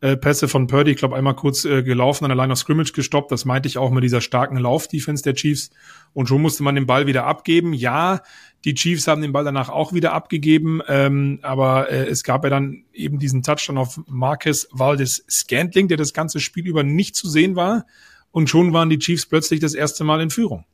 äh, 0.00 0.16
Pässe 0.16 0.48
von 0.48 0.66
Purdy, 0.66 0.90
ich 0.90 0.96
glaube 0.96 1.14
einmal 1.14 1.36
kurz 1.36 1.64
äh, 1.64 1.84
gelaufen, 1.84 2.24
an 2.24 2.30
der 2.30 2.36
Line 2.36 2.52
of 2.52 2.58
Scrimmage 2.58 2.92
gestoppt. 2.92 3.30
Das 3.30 3.44
meinte 3.44 3.68
ich 3.68 3.78
auch 3.78 3.92
mit 3.92 4.02
dieser 4.02 4.20
starken 4.20 4.56
Lauf-Defense 4.56 5.22
der 5.22 5.34
Chiefs. 5.34 5.70
Und 6.12 6.28
schon 6.28 6.42
musste 6.42 6.64
man 6.64 6.74
den 6.74 6.86
Ball 6.86 7.06
wieder 7.06 7.26
abgeben. 7.26 7.72
Ja, 7.72 8.22
die 8.64 8.74
Chiefs 8.74 9.06
haben 9.06 9.22
den 9.22 9.30
Ball 9.30 9.44
danach 9.44 9.68
auch 9.68 9.92
wieder 9.92 10.14
abgegeben, 10.14 10.80
ähm, 10.88 11.38
aber 11.42 11.90
äh, 11.90 12.08
es 12.08 12.24
gab 12.24 12.42
ja 12.42 12.50
dann 12.50 12.82
eben 12.92 13.20
diesen 13.20 13.44
Touchdown 13.44 13.78
auf 13.78 14.00
Marcus 14.08 14.68
Valdes 14.72 15.24
Scantling, 15.30 15.86
der 15.86 15.96
das 15.96 16.12
ganze 16.12 16.40
Spiel 16.40 16.66
über 16.66 16.82
nicht 16.82 17.14
zu 17.14 17.28
sehen 17.28 17.54
war 17.54 17.86
und 18.32 18.50
schon 18.50 18.72
waren 18.72 18.90
die 18.90 18.98
Chiefs 18.98 19.26
plötzlich 19.26 19.60
das 19.60 19.74
erste 19.74 20.04
Mal 20.04 20.20
in 20.20 20.30
Führung. 20.30 20.64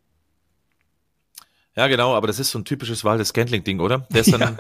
Ja, 1.77 1.87
genau, 1.87 2.15
aber 2.15 2.27
das 2.27 2.41
ist 2.41 2.51
so 2.51 2.59
ein 2.59 2.65
typisches 2.65 3.05
Waldes 3.05 3.29
Scantling-Ding, 3.29 3.79
oder? 3.79 4.07
Der 4.11 4.23
ist 4.23 4.33
dann, 4.33 4.41
ja. 4.41 4.57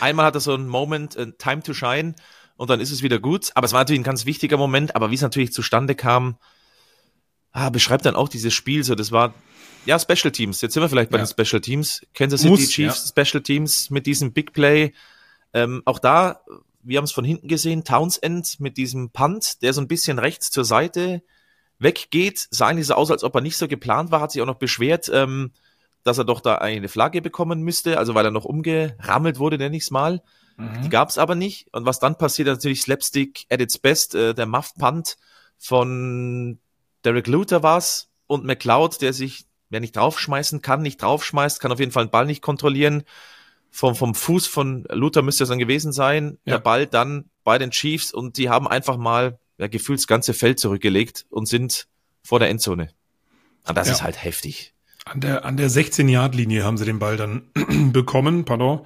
einmal 0.00 0.26
hat 0.26 0.34
er 0.34 0.40
so 0.40 0.54
einen 0.54 0.66
Moment, 0.66 1.16
uh, 1.16 1.26
Time 1.38 1.62
to 1.62 1.74
Shine, 1.74 2.14
und 2.58 2.68
dann 2.68 2.80
ist 2.80 2.90
es 2.90 3.02
wieder 3.02 3.20
gut. 3.20 3.52
Aber 3.54 3.64
es 3.64 3.72
war 3.72 3.80
natürlich 3.80 4.00
ein 4.00 4.04
ganz 4.04 4.26
wichtiger 4.26 4.56
Moment, 4.56 4.96
aber 4.96 5.10
wie 5.10 5.14
es 5.14 5.22
natürlich 5.22 5.52
zustande 5.52 5.94
kam, 5.94 6.36
ah, 7.52 7.70
beschreibt 7.70 8.04
dann 8.04 8.16
auch 8.16 8.28
dieses 8.28 8.52
Spiel 8.52 8.82
so. 8.82 8.96
Das 8.96 9.12
war, 9.12 9.32
ja, 9.86 9.98
Special 9.98 10.32
Teams. 10.32 10.60
Jetzt 10.60 10.74
sind 10.74 10.82
wir 10.82 10.88
vielleicht 10.88 11.10
bei 11.10 11.18
ja. 11.18 11.24
den 11.24 11.30
Special 11.30 11.60
Teams. 11.60 12.02
Kansas 12.12 12.40
City 12.40 12.50
Muss, 12.50 12.68
Chiefs, 12.68 13.12
ja. 13.16 13.24
Special 13.24 13.42
Teams 13.42 13.90
mit 13.90 14.06
diesem 14.06 14.32
Big 14.32 14.52
Play. 14.52 14.92
Ähm, 15.54 15.82
auch 15.84 16.00
da, 16.00 16.40
wir 16.82 16.98
haben 16.98 17.04
es 17.04 17.12
von 17.12 17.24
hinten 17.24 17.46
gesehen, 17.46 17.84
Townsend 17.84 18.58
mit 18.58 18.76
diesem 18.76 19.10
Punt, 19.10 19.62
der 19.62 19.72
so 19.72 19.80
ein 19.80 19.86
bisschen 19.86 20.18
rechts 20.18 20.50
zur 20.50 20.64
Seite 20.64 21.22
weggeht, 21.78 22.48
sah 22.50 22.68
eigentlich 22.68 22.86
so 22.86 22.94
aus, 22.94 23.10
als 23.10 23.24
ob 23.24 23.34
er 23.34 23.40
nicht 23.40 23.56
so 23.56 23.68
geplant 23.68 24.10
war, 24.10 24.20
hat 24.20 24.32
sich 24.32 24.42
auch 24.42 24.46
noch 24.46 24.56
beschwert, 24.56 25.10
ähm, 25.12 25.52
dass 26.04 26.18
er 26.18 26.24
doch 26.24 26.40
da 26.40 26.56
eine 26.56 26.88
Flagge 26.88 27.22
bekommen 27.22 27.62
müsste, 27.62 27.98
also 27.98 28.14
weil 28.14 28.24
er 28.24 28.30
noch 28.30 28.44
umgerammelt 28.44 29.38
wurde, 29.38 29.58
nenne 29.58 29.76
ich 29.76 29.84
es 29.84 29.90
mal. 29.90 30.22
Mhm. 30.56 30.82
Die 30.82 30.88
gab 30.88 31.08
es 31.08 31.18
aber 31.18 31.34
nicht. 31.34 31.68
Und 31.72 31.86
was 31.86 31.98
dann 31.98 32.18
passiert, 32.18 32.48
natürlich 32.48 32.82
Slapstick 32.82 33.46
at 33.50 33.60
its 33.60 33.78
best, 33.78 34.14
äh, 34.14 34.34
der 34.34 34.46
Muff 34.46 34.74
Punt 34.74 35.16
von 35.56 36.58
Derek 37.04 37.26
Luther 37.26 37.62
war's 37.62 38.10
und 38.26 38.44
McLeod, 38.44 39.00
der 39.00 39.12
sich, 39.12 39.46
wer 39.70 39.80
nicht 39.80 39.96
draufschmeißen 39.96 40.62
kann, 40.62 40.82
nicht 40.82 41.00
draufschmeißt, 41.02 41.60
kann 41.60 41.72
auf 41.72 41.80
jeden 41.80 41.92
Fall 41.92 42.06
den 42.06 42.10
Ball 42.10 42.26
nicht 42.26 42.42
kontrollieren. 42.42 43.04
Vom, 43.70 43.94
vom 43.94 44.14
Fuß 44.14 44.46
von 44.46 44.86
Luther 44.90 45.22
müsste 45.22 45.44
es 45.44 45.50
dann 45.50 45.58
gewesen 45.58 45.92
sein. 45.92 46.38
Ja. 46.44 46.54
Der 46.54 46.60
Ball 46.60 46.86
dann 46.86 47.30
bei 47.44 47.58
den 47.58 47.70
Chiefs 47.70 48.12
und 48.12 48.38
die 48.38 48.48
haben 48.48 48.66
einfach 48.66 48.96
mal 48.96 49.38
ja, 49.58 49.66
gefühlt 49.66 49.98
das 49.98 50.06
ganze 50.06 50.34
Feld 50.34 50.58
zurückgelegt 50.58 51.26
und 51.30 51.46
sind 51.46 51.88
vor 52.22 52.38
der 52.38 52.48
Endzone. 52.48 52.90
Und 53.66 53.76
das 53.76 53.88
ja. 53.88 53.94
ist 53.94 54.02
halt 54.02 54.22
heftig. 54.22 54.72
An 55.04 55.20
der, 55.20 55.44
an 55.44 55.56
der 55.56 55.70
16-Yard-Linie 55.70 56.64
haben 56.64 56.76
sie 56.76 56.84
den 56.84 56.98
Ball 56.98 57.16
dann 57.16 57.42
bekommen, 57.92 58.44
pardon. 58.44 58.80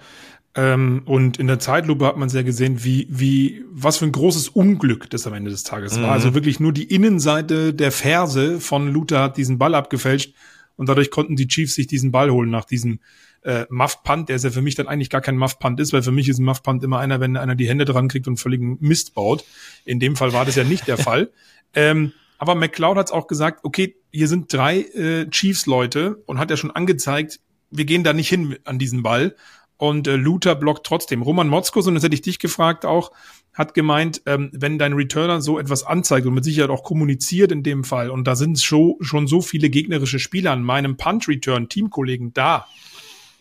Ähm, 0.54 1.02
und 1.06 1.38
in 1.38 1.46
der 1.46 1.58
Zeitlupe 1.58 2.04
hat 2.06 2.16
man 2.16 2.28
sehr 2.28 2.44
gesehen, 2.44 2.84
wie, 2.84 3.06
wie, 3.10 3.64
was 3.70 3.96
für 3.98 4.04
ein 4.04 4.12
großes 4.12 4.48
Unglück 4.50 5.08
das 5.08 5.26
am 5.26 5.34
Ende 5.34 5.50
des 5.50 5.62
Tages 5.62 5.96
mhm. 5.96 6.02
war. 6.02 6.12
Also 6.12 6.34
wirklich 6.34 6.60
nur 6.60 6.72
die 6.72 6.84
Innenseite 6.84 7.72
der 7.72 7.90
Ferse 7.90 8.60
von 8.60 8.88
Luther 8.88 9.22
hat 9.22 9.36
diesen 9.36 9.58
Ball 9.58 9.74
abgefälscht 9.74 10.34
und 10.76 10.88
dadurch 10.88 11.10
konnten 11.10 11.36
die 11.36 11.48
Chiefs 11.48 11.74
sich 11.74 11.86
diesen 11.86 12.12
Ball 12.12 12.30
holen 12.30 12.50
nach 12.50 12.66
diesem 12.66 13.00
äh, 13.42 13.66
Muff 13.70 14.02
Punt, 14.02 14.28
der 14.28 14.36
ist 14.36 14.44
ja 14.44 14.50
für 14.50 14.62
mich 14.62 14.74
dann 14.74 14.88
eigentlich 14.88 15.10
gar 15.10 15.20
kein 15.20 15.36
Muff 15.36 15.58
Punt 15.58 15.80
ist, 15.80 15.92
weil 15.92 16.02
für 16.02 16.12
mich 16.12 16.28
ist 16.28 16.38
ein 16.38 16.44
Muff 16.44 16.62
Punt 16.62 16.84
immer 16.84 16.98
einer, 16.98 17.20
wenn 17.20 17.36
einer 17.36 17.54
die 17.54 17.68
Hände 17.68 17.84
dran 17.84 18.08
kriegt 18.08 18.28
und 18.28 18.36
völligen 18.36 18.78
Mist 18.80 19.14
baut. 19.14 19.44
In 19.84 20.00
dem 20.00 20.16
Fall 20.16 20.32
war 20.32 20.44
das 20.44 20.56
ja 20.56 20.64
nicht 20.64 20.86
der 20.86 20.98
Fall. 20.98 21.30
Ähm, 21.74 22.12
aber 22.38 22.54
McLeod 22.54 22.96
hat 22.96 23.06
es 23.06 23.12
auch 23.12 23.26
gesagt, 23.26 23.60
okay, 23.64 23.96
hier 24.10 24.28
sind 24.28 24.52
drei 24.52 24.80
äh, 24.80 25.28
Chiefs-Leute 25.30 26.22
und 26.26 26.38
hat 26.38 26.50
ja 26.50 26.56
schon 26.56 26.70
angezeigt, 26.70 27.40
wir 27.70 27.84
gehen 27.84 28.04
da 28.04 28.12
nicht 28.12 28.28
hin 28.28 28.58
an 28.64 28.78
diesen 28.78 29.02
Ball. 29.02 29.36
Und 29.76 30.06
äh, 30.06 30.16
Luther 30.16 30.54
blockt 30.54 30.86
trotzdem. 30.86 31.22
Roman 31.22 31.48
Motzkos, 31.48 31.86
und 31.86 31.94
das 31.94 32.04
hätte 32.04 32.14
ich 32.14 32.22
dich 32.22 32.38
gefragt 32.38 32.84
auch, 32.84 33.10
hat 33.52 33.74
gemeint, 33.74 34.22
ähm, 34.26 34.50
wenn 34.52 34.78
dein 34.78 34.92
Returner 34.92 35.40
so 35.40 35.58
etwas 35.58 35.84
anzeigt 35.84 36.26
und 36.26 36.34
mit 36.34 36.44
Sicherheit 36.44 36.70
auch 36.70 36.84
kommuniziert 36.84 37.52
in 37.52 37.62
dem 37.62 37.84
Fall, 37.84 38.10
und 38.10 38.24
da 38.24 38.36
sind 38.36 38.60
schon, 38.60 38.94
schon 39.00 39.26
so 39.26 39.40
viele 39.40 39.70
gegnerische 39.70 40.18
Spieler 40.18 40.52
an 40.52 40.62
meinem 40.62 40.96
Punt-Return-Teamkollegen 40.96 42.32
da, 42.32 42.66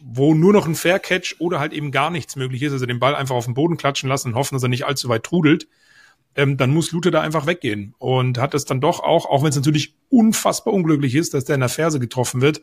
wo 0.04 0.34
nur 0.34 0.54
noch 0.54 0.68
ein 0.68 0.76
Fair 0.76 1.00
Catch 1.00 1.36
oder 1.40 1.60
halt 1.60 1.74
eben 1.74 1.92
gar 1.92 2.10
nichts 2.10 2.36
möglich 2.36 2.62
ist, 2.64 2.74
also 2.74 2.86
den 2.86 3.00
Ball 3.00 3.16
einfach 3.16 3.36
auf 3.36 3.46
den 3.46 3.54
Boden 3.54 3.78
klatschen 3.78 4.10
lassen 4.10 4.30
und 4.30 4.36
hoffen, 4.36 4.56
dass 4.56 4.64
er 4.64 4.70
nicht 4.70 4.86
allzu 4.86 5.10
weit 5.10 5.24
trudelt, 5.24 5.68
ähm, 6.36 6.58
dann 6.58 6.74
muss 6.74 6.92
Lute 6.92 7.12
da 7.12 7.22
einfach 7.22 7.46
weggehen. 7.46 7.94
Und 7.98 8.38
hat 8.38 8.54
es 8.54 8.66
dann 8.66 8.82
doch 8.82 9.00
auch, 9.02 9.26
auch 9.26 9.44
wenn 9.44 9.50
es 9.50 9.56
natürlich 9.56 9.96
unfassbar 10.10 10.74
unglücklich 10.74 11.16
ist, 11.16 11.34
dass 11.34 11.46
der 11.46 11.56
in 11.56 11.62
der 11.62 11.70
Ferse 11.70 12.00
getroffen 12.00 12.42
wird, 12.42 12.62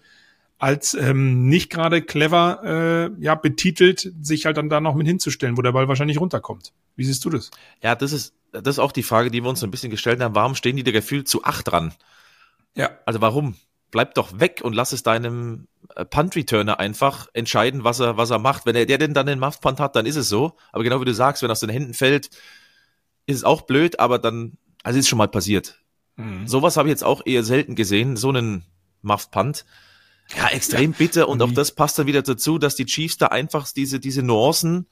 als 0.58 0.94
ähm, 0.94 1.48
nicht 1.48 1.70
gerade 1.70 2.02
clever 2.02 2.62
äh, 2.64 3.22
ja 3.22 3.34
betitelt, 3.36 4.12
sich 4.20 4.44
halt 4.44 4.56
dann 4.56 4.68
da 4.68 4.80
noch 4.80 4.94
mit 4.94 5.06
hinzustellen, 5.06 5.56
wo 5.56 5.62
der 5.62 5.72
Ball 5.72 5.86
wahrscheinlich 5.86 6.20
runterkommt. 6.20 6.72
Wie 6.96 7.04
siehst 7.04 7.24
du 7.24 7.30
das? 7.30 7.50
Ja, 7.80 7.94
das 7.94 8.12
ist 8.12 8.34
das 8.52 8.66
ist 8.66 8.78
auch 8.78 8.92
die 8.92 9.02
Frage, 9.02 9.30
die 9.30 9.42
wir 9.42 9.50
uns 9.50 9.62
ein 9.62 9.70
bisschen 9.70 9.90
gestellt 9.90 10.20
haben. 10.20 10.34
Warum 10.34 10.54
stehen 10.54 10.76
die 10.76 10.82
da 10.82 10.90
gefühlt 10.90 11.28
zu 11.28 11.44
acht 11.44 11.70
dran? 11.70 11.92
Ja. 12.74 12.90
Also 13.04 13.20
warum? 13.20 13.54
Bleib 13.90 14.14
doch 14.14 14.38
weg 14.38 14.60
und 14.62 14.74
lass 14.74 14.92
es 14.92 15.02
deinem 15.02 15.66
äh, 15.94 16.04
Punt-Returner 16.04 16.78
einfach 16.78 17.28
entscheiden, 17.32 17.84
was 17.84 18.00
er, 18.00 18.16
was 18.16 18.30
er 18.30 18.38
macht. 18.38 18.66
Wenn 18.66 18.76
er 18.76 18.86
der 18.86 18.98
denn 18.98 19.14
dann 19.14 19.26
den 19.26 19.38
Muff-Punt 19.38 19.80
hat, 19.80 19.96
dann 19.96 20.06
ist 20.06 20.16
es 20.16 20.28
so. 20.28 20.56
Aber 20.72 20.84
genau 20.84 21.00
wie 21.00 21.06
du 21.06 21.14
sagst, 21.14 21.42
wenn 21.42 21.50
er 21.50 21.52
aus 21.52 21.60
den 21.60 21.70
Händen 21.70 21.94
fällt, 21.94 22.26
ist 23.26 23.36
es 23.36 23.44
auch 23.44 23.62
blöd, 23.62 24.00
aber 24.00 24.18
dann, 24.18 24.58
also 24.82 24.98
ist 24.98 25.08
schon 25.08 25.18
mal 25.18 25.28
passiert. 25.28 25.80
Mhm. 26.16 26.46
Sowas 26.46 26.76
habe 26.76 26.88
ich 26.88 26.92
jetzt 26.92 27.04
auch 27.04 27.24
eher 27.24 27.44
selten 27.44 27.74
gesehen, 27.74 28.16
so 28.16 28.28
einen 28.28 28.64
Muff-Punt. 29.02 29.64
Ja, 30.36 30.48
extrem 30.48 30.92
ja. 30.92 30.98
bitter 30.98 31.28
und 31.28 31.40
auch 31.40 31.52
das 31.52 31.72
passt 31.72 31.98
dann 31.98 32.06
wieder 32.06 32.20
dazu, 32.20 32.58
dass 32.58 32.74
die 32.74 32.84
Chiefs 32.84 33.16
da 33.16 33.28
einfach 33.28 33.70
diese, 33.72 33.98
diese 33.98 34.22
Nuancen 34.22 34.86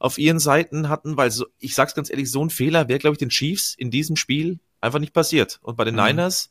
auf 0.00 0.18
ihren 0.18 0.40
Seiten 0.40 0.88
hatten, 0.88 1.16
weil 1.16 1.30
so, 1.30 1.46
ich 1.58 1.74
sag's 1.74 1.94
ganz 1.94 2.10
ehrlich, 2.10 2.30
so 2.30 2.44
ein 2.44 2.50
Fehler 2.50 2.88
wäre, 2.88 2.98
glaube 2.98 3.14
ich, 3.14 3.18
den 3.18 3.28
Chiefs 3.28 3.74
in 3.76 3.90
diesem 3.90 4.16
Spiel 4.16 4.58
einfach 4.80 4.98
nicht 4.98 5.12
passiert. 5.12 5.60
Und 5.62 5.76
bei 5.76 5.84
den 5.84 5.94
mhm. 5.94 6.04
Niners, 6.04 6.50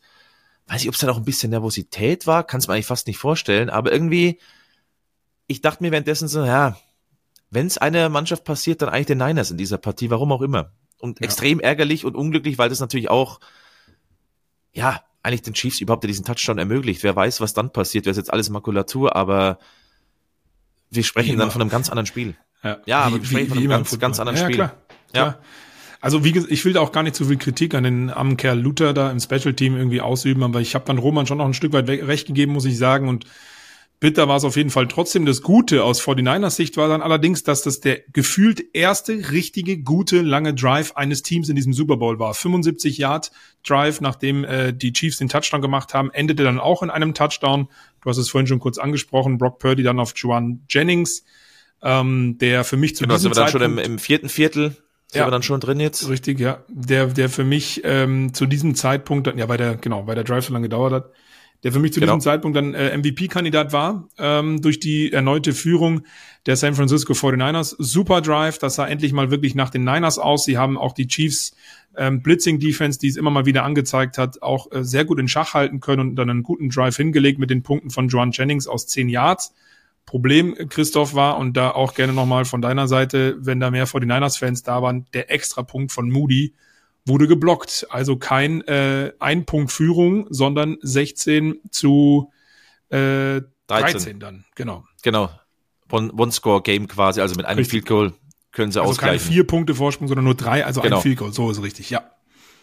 weiß 0.70 0.84
ich, 0.84 0.88
ob 0.88 0.94
es 0.94 1.02
da 1.02 1.08
noch 1.08 1.18
ein 1.18 1.26
bisschen 1.26 1.50
Nervosität 1.50 2.28
war, 2.28 2.44
kann 2.44 2.60
es 2.60 2.68
mir 2.68 2.76
eigentlich 2.76 2.86
fast 2.86 3.08
nicht 3.08 3.18
vorstellen, 3.18 3.70
aber 3.70 3.92
irgendwie, 3.92 4.40
ich 5.48 5.62
dachte 5.62 5.84
mir 5.84 5.92
währenddessen 5.92 6.28
so, 6.28 6.46
ja, 6.46 6.78
wenn 7.50 7.66
es 7.66 7.80
einer 7.80 8.10
Mannschaft 8.10 8.44
passiert, 8.44 8.82
dann 8.82 8.90
eigentlich 8.90 9.08
den 9.08 9.18
Niners 9.18 9.50
in 9.50 9.58
dieser 9.58 9.80
Partie, 9.80 10.12
warum 10.12 10.32
auch 10.32 10.42
immer. 10.42 10.72
Und 11.00 11.20
ja. 11.20 11.26
extrem 11.26 11.60
ärgerlich 11.60 12.06
und 12.06 12.16
unglücklich, 12.16 12.60
weil 12.60 12.70
das 12.70 12.80
natürlich 12.80 13.10
auch, 13.10 13.40
ja, 14.72 15.02
eigentlich 15.24 15.42
den 15.42 15.56
Chiefs 15.56 15.82
überhaupt 15.82 16.04
diesen 16.04 16.24
Touchdown 16.24 16.60
ermöglicht. 16.60 17.02
Wer 17.04 17.16
weiß, 17.16 17.42
was 17.42 17.54
dann 17.54 17.74
passiert, 17.74 18.06
wäre 18.06 18.16
jetzt 18.16 18.32
alles 18.32 18.50
Makulatur, 18.50 19.16
aber 19.16 19.58
wir 20.92 21.04
sprechen 21.04 21.38
dann 21.38 21.52
von 21.52 21.62
einem 21.62 21.72
ganz 21.72 21.90
anderen 21.90 22.06
Spiel. 22.06 22.36
Ja, 22.64 22.78
ja 22.86 23.02
aber 23.02 23.18
wir 23.18 23.26
sprechen 23.26 23.46
wie, 23.46 23.50
von 23.50 23.58
einem 23.58 23.70
ganz, 23.70 24.00
ganz 24.00 24.20
anderen 24.20 24.38
ja, 24.38 24.44
Spiel. 24.44 24.56
Klar, 24.56 24.76
klar. 25.12 25.28
Ja. 25.28 25.40
Also 26.02 26.24
wie 26.24 26.32
gesagt, 26.32 26.52
ich 26.52 26.64
will 26.64 26.74
da 26.74 26.80
auch 26.80 26.92
gar 26.92 27.04
nicht 27.04 27.16
so 27.16 27.26
viel 27.26 27.38
Kritik 27.38 27.74
an 27.76 27.84
den 27.84 28.10
armen 28.10 28.38
Kerl 28.38 28.60
Luther 28.60 28.94
da 28.94 29.12
im 29.12 29.20
Special 29.20 29.54
Team 29.54 29.76
irgendwie 29.76 30.02
ausüben, 30.02 30.44
aber 30.44 30.62
ich 30.62 30.76
habe 30.76 30.86
dann 30.86 30.98
Roman 30.98 31.28
schon 31.28 31.40
noch 31.40 31.46
ein 31.46 31.54
Stück 31.54 31.74
weit 31.74 31.90
recht 31.90 32.28
gegeben, 32.28 32.54
muss 32.54 32.66
ich 32.66 32.78
sagen. 32.78 33.10
Und 33.10 33.26
Bitter 34.00 34.30
war 34.30 34.38
es 34.38 34.46
auf 34.46 34.56
jeden 34.56 34.70
Fall 34.70 34.88
trotzdem. 34.88 35.26
Das 35.26 35.42
Gute 35.42 35.84
aus 35.84 36.02
49ers 36.02 36.52
Sicht 36.52 36.78
war 36.78 36.88
dann 36.88 37.02
allerdings, 37.02 37.44
dass 37.44 37.64
das 37.64 37.82
der 37.82 38.00
gefühlt 38.14 38.64
erste 38.74 39.32
richtige, 39.32 39.80
gute, 39.80 40.22
lange 40.22 40.54
Drive 40.54 40.94
eines 40.96 41.22
Teams 41.22 41.50
in 41.50 41.58
diesem 41.58 41.74
Super 41.74 41.98
Bowl 41.98 42.18
war. 42.18 42.34
75 42.34 42.98
Yard 42.98 43.32
Drive, 43.68 44.00
nachdem 44.00 44.46
äh, 44.46 44.74
die 44.74 44.94
Chiefs 44.94 45.18
den 45.18 45.28
Touchdown 45.28 45.62
gemacht 45.62 45.94
haben, 45.94 46.12
endete 46.12 46.44
dann 46.46 46.60
auch 46.60 46.82
in 46.82 46.90
einem 46.90 47.14
Touchdown. 47.14 47.68
Du 48.02 48.10
hast 48.10 48.18
es 48.18 48.30
vorhin 48.30 48.48
schon 48.48 48.60
kurz 48.60 48.78
angesprochen. 48.78 49.38
Brock 49.38 49.60
Purdy 49.60 49.84
dann 49.84 50.00
auf 50.00 50.14
Juan 50.16 50.62
Jennings, 50.70 51.26
ähm, 51.84 52.38
der 52.38 52.64
für 52.64 52.78
mich 52.78 52.96
zu 52.96 53.04
genau, 53.04 53.16
diesem 53.16 53.34
sind 53.34 53.38
wir 53.38 53.44
dann 53.44 53.52
schon 53.52 53.62
im, 53.62 53.78
im 53.80 54.00
vierten 54.00 54.30
Viertel 54.30 54.78
sind 55.12 55.22
ja, 55.22 55.28
wir 55.28 55.32
dann 55.32 55.42
schon 55.42 55.60
drin 55.60 55.80
jetzt? 55.80 56.08
Richtig, 56.08 56.40
ja. 56.40 56.64
Der, 56.68 57.08
der 57.08 57.30
für 57.30 57.44
mich 57.44 57.82
ähm, 57.84 58.32
zu 58.36 58.46
diesem 58.46 58.76
Zeitpunkt, 58.76 59.26
ja, 59.36 59.50
weil 59.50 59.58
der, 59.58 59.76
genau, 59.76 60.06
weil 60.06 60.14
der 60.14 60.24
Drive 60.24 60.46
so 60.46 60.54
lange 60.54 60.68
gedauert 60.68 60.94
hat, 60.94 61.12
der 61.64 61.72
für 61.72 61.80
mich 61.80 61.94
zu 61.94 62.00
genau. 62.00 62.14
diesem 62.14 62.22
Zeitpunkt 62.22 62.56
dann 62.56 62.76
äh, 62.76 62.96
MVP-Kandidat 62.96 63.74
war, 63.74 64.08
ähm, 64.20 64.62
durch 64.62 64.80
die 64.80 65.12
erneute 65.12 65.54
Führung 65.54 66.02
der 66.46 66.58
San 66.58 66.76
Francisco 66.76 67.14
49ers. 67.14 67.76
Super 67.80 68.22
Drive, 68.22 68.60
das 68.60 68.76
sah 68.76 68.88
endlich 68.88 69.12
mal 69.12 69.32
wirklich 69.32 69.56
nach 69.56 69.72
den 69.72 69.84
Niners 69.84 70.20
aus. 70.20 70.46
Sie 70.46 70.60
haben 70.60 70.78
auch 70.78 70.94
die 70.94 71.08
Chiefs 71.08 71.56
ähm, 71.98 72.22
Blitzing-Defense, 72.22 73.00
die 73.00 73.08
es 73.08 73.18
immer 73.18 73.32
mal 73.32 73.48
wieder 73.48 73.64
angezeigt 73.64 74.20
hat, 74.20 74.44
auch 74.44 74.72
äh, 74.72 74.84
sehr 74.84 75.06
gut 75.06 75.20
in 75.20 75.28
Schach 75.28 75.56
halten 75.56 75.80
können 75.80 76.10
und 76.10 76.16
dann 76.18 76.30
einen 76.30 76.44
guten 76.44 76.70
Drive 76.70 76.98
hingelegt 76.98 77.40
mit 77.40 77.50
den 77.50 77.64
Punkten 77.64 77.90
von 77.90 78.10
Joan 78.10 78.30
Jennings 78.32 78.68
aus 78.68 78.86
zehn 78.86 79.10
Yards. 79.10 79.56
Problem, 80.10 80.56
Christoph, 80.70 81.14
war, 81.14 81.38
und 81.38 81.56
da 81.56 81.70
auch 81.70 81.94
gerne 81.94 82.14
nochmal 82.14 82.44
von 82.44 82.64
deiner 82.64 82.88
Seite, 82.88 83.38
wenn 83.42 83.60
da 83.60 83.70
mehr 83.70 83.88
49ers-Fans 83.88 84.64
da 84.64 84.82
waren, 84.82 85.06
der 85.14 85.30
Extrapunkt 85.30 85.92
von 85.92 86.10
Moody, 86.10 86.56
wurde 87.06 87.28
geblockt. 87.28 87.86
Also 87.92 88.18
kein 88.18 88.62
äh, 88.62 89.14
ein 89.20 89.46
Punkt 89.46 89.72
Führung, 89.72 90.26
sondern 90.32 90.78
16 90.82 91.60
zu 91.70 92.32
äh, 92.90 92.98
13. 92.98 93.46
13 93.68 94.20
dann, 94.20 94.46
genau. 94.56 94.84
Genau. 95.04 95.30
One-Score-Game 95.92 96.88
quasi, 96.88 97.22
also 97.22 97.36
mit 97.36 97.46
einem 97.46 97.60
richtig. 97.60 97.72
Field 97.72 97.86
Goal 97.86 98.14
können 98.52 98.72
sie 98.72 98.80
also 98.80 98.90
ausgleichen. 98.90 99.20
keine 99.20 99.32
vier 99.32 99.46
Punkte 99.46 99.76
Vorsprung, 99.76 100.08
sondern 100.08 100.26
nur 100.26 100.34
drei, 100.34 100.66
also 100.66 100.82
genau. 100.82 100.96
ein 100.96 101.02
Field 101.04 101.20
Goal, 101.20 101.34
so 101.34 101.52
ist 101.52 101.62
richtig, 101.62 101.92
ja. 101.92 102.02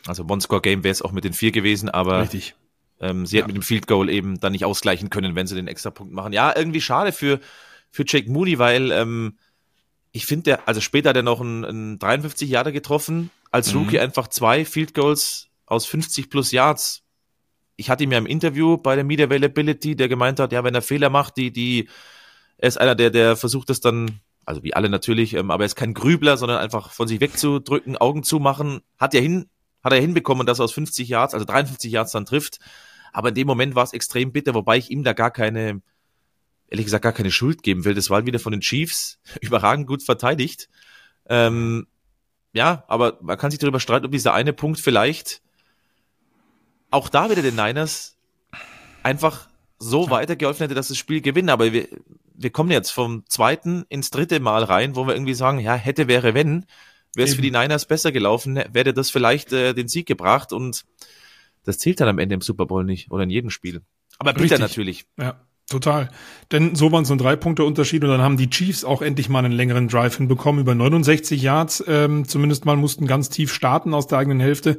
Also 0.08 0.24
One-Score-Game 0.24 0.82
wäre 0.82 0.90
es 0.90 1.00
auch 1.00 1.12
mit 1.12 1.22
den 1.22 1.32
vier 1.32 1.52
gewesen, 1.52 1.88
aber 1.90 2.22
richtig. 2.22 2.56
Ähm, 3.00 3.26
sie 3.26 3.36
ja. 3.36 3.42
hätten 3.42 3.52
mit 3.52 3.56
dem 3.56 3.66
Field 3.66 3.86
Goal 3.86 4.08
eben 4.08 4.40
dann 4.40 4.52
nicht 4.52 4.64
ausgleichen 4.64 5.10
können, 5.10 5.34
wenn 5.34 5.46
sie 5.46 5.54
den 5.54 5.68
extra 5.68 5.90
Punkt 5.90 6.12
machen. 6.12 6.32
Ja, 6.32 6.56
irgendwie 6.56 6.80
schade 6.80 7.12
für, 7.12 7.40
für 7.90 8.04
Jake 8.06 8.30
Moody, 8.30 8.58
weil 8.58 8.90
ähm, 8.90 9.36
ich 10.12 10.24
finde, 10.24 10.44
der, 10.44 10.68
also 10.68 10.80
später 10.80 11.10
hat 11.10 11.16
er 11.16 11.22
noch 11.22 11.40
einen, 11.40 11.64
einen 11.64 11.98
53 11.98 12.48
Jahre 12.48 12.72
getroffen, 12.72 13.30
als 13.50 13.72
mhm. 13.72 13.80
Rookie 13.80 14.00
einfach 14.00 14.28
zwei 14.28 14.64
Field 14.64 14.94
Goals 14.94 15.48
aus 15.66 15.84
50 15.86 16.30
plus 16.30 16.52
Yards. 16.52 17.02
Ich 17.76 17.90
hatte 17.90 18.04
ihn 18.04 18.12
ja 18.12 18.18
im 18.18 18.26
Interview 18.26 18.78
bei 18.78 18.94
der 18.94 19.04
Media 19.04 19.26
Availability, 19.26 19.94
der 19.94 20.08
gemeint 20.08 20.40
hat, 20.40 20.52
ja, 20.52 20.64
wenn 20.64 20.74
er 20.74 20.80
Fehler 20.80 21.10
macht, 21.10 21.36
die, 21.36 21.52
die, 21.52 21.88
er 22.56 22.68
ist 22.68 22.80
einer, 22.80 22.94
der, 22.94 23.10
der 23.10 23.36
versucht 23.36 23.68
es 23.68 23.80
dann, 23.80 24.20
also 24.46 24.62
wie 24.62 24.72
alle 24.72 24.88
natürlich, 24.88 25.34
ähm, 25.34 25.50
aber 25.50 25.64
er 25.64 25.66
ist 25.66 25.76
kein 25.76 25.92
Grübler, 25.92 26.38
sondern 26.38 26.58
einfach 26.58 26.92
von 26.92 27.08
sich 27.08 27.20
wegzudrücken, 27.20 27.98
Augen 27.98 28.22
zu 28.22 28.38
machen. 28.38 28.80
Hat 28.96 29.12
ja 29.12 29.20
hin, 29.20 29.50
hat 29.84 29.92
er 29.92 30.00
hinbekommen, 30.00 30.46
dass 30.46 30.60
er 30.60 30.64
aus 30.64 30.72
50 30.72 31.08
Yards, 31.08 31.34
also 31.34 31.44
53 31.44 31.92
Yards 31.92 32.12
dann 32.12 32.24
trifft. 32.24 32.58
Aber 33.16 33.30
in 33.30 33.34
dem 33.34 33.46
Moment 33.46 33.74
war 33.74 33.82
es 33.82 33.94
extrem 33.94 34.30
bitter, 34.30 34.52
wobei 34.52 34.76
ich 34.76 34.90
ihm 34.90 35.02
da 35.02 35.14
gar 35.14 35.30
keine, 35.30 35.80
ehrlich 36.68 36.84
gesagt, 36.84 37.02
gar 37.02 37.14
keine 37.14 37.30
Schuld 37.30 37.62
geben 37.62 37.86
will. 37.86 37.94
Das 37.94 38.10
war 38.10 38.16
halt 38.16 38.26
wieder 38.26 38.38
von 38.38 38.52
den 38.52 38.60
Chiefs 38.60 39.18
überragend 39.40 39.86
gut 39.86 40.02
verteidigt. 40.02 40.68
Ähm, 41.26 41.86
ja, 42.52 42.84
aber 42.88 43.16
man 43.22 43.38
kann 43.38 43.50
sich 43.50 43.58
darüber 43.58 43.80
streiten, 43.80 44.04
ob 44.04 44.12
dieser 44.12 44.34
eine 44.34 44.52
Punkt 44.52 44.78
vielleicht 44.78 45.40
auch 46.90 47.08
da 47.08 47.30
wieder 47.30 47.40
den 47.40 47.56
Niners 47.56 48.18
einfach 49.02 49.48
so 49.78 50.10
weitergeholfen 50.10 50.64
hätte, 50.64 50.74
dass 50.74 50.88
das 50.88 50.98
Spiel 50.98 51.22
gewinnen. 51.22 51.48
Aber 51.48 51.72
wir, 51.72 51.88
wir 52.34 52.50
kommen 52.50 52.70
jetzt 52.70 52.90
vom 52.90 53.24
zweiten 53.30 53.86
ins 53.88 54.10
dritte 54.10 54.40
Mal 54.40 54.62
rein, 54.62 54.94
wo 54.94 55.06
wir 55.06 55.14
irgendwie 55.14 55.32
sagen, 55.32 55.58
ja, 55.58 55.74
hätte, 55.74 56.06
wäre, 56.06 56.34
wenn. 56.34 56.66
Wäre 57.14 57.28
es 57.28 57.34
für 57.34 57.40
die 57.40 57.50
Niners 57.50 57.86
besser 57.86 58.12
gelaufen, 58.12 58.62
wäre 58.72 58.92
das 58.92 59.08
vielleicht 59.08 59.50
äh, 59.54 59.72
den 59.72 59.88
Sieg 59.88 60.06
gebracht 60.06 60.52
und 60.52 60.84
das 61.66 61.78
zählt 61.78 62.00
dann 62.00 62.08
am 62.08 62.18
Ende 62.18 62.34
im 62.34 62.40
Super 62.40 62.66
Bowl 62.66 62.84
nicht 62.84 63.10
oder 63.10 63.24
in 63.24 63.30
jedem 63.30 63.50
Spiel. 63.50 63.82
Aber 64.18 64.32
bitter 64.32 64.58
natürlich. 64.58 65.04
Ja. 65.18 65.40
Total. 65.68 66.10
Denn 66.52 66.76
so 66.76 66.92
waren 66.92 67.02
es 67.02 67.10
ein 67.10 67.18
Drei-Punkte-Unterschied 67.18 68.04
und 68.04 68.10
dann 68.10 68.20
haben 68.20 68.36
die 68.36 68.48
Chiefs 68.48 68.84
auch 68.84 69.02
endlich 69.02 69.28
mal 69.28 69.44
einen 69.44 69.52
längeren 69.52 69.88
Drive 69.88 70.16
hinbekommen, 70.16 70.60
über 70.60 70.76
69 70.76 71.42
Yards. 71.42 71.82
Ähm, 71.88 72.28
zumindest 72.28 72.64
mal 72.66 72.76
mussten 72.76 73.08
ganz 73.08 73.30
tief 73.30 73.52
starten 73.52 73.92
aus 73.92 74.06
der 74.06 74.18
eigenen 74.18 74.38
Hälfte 74.38 74.78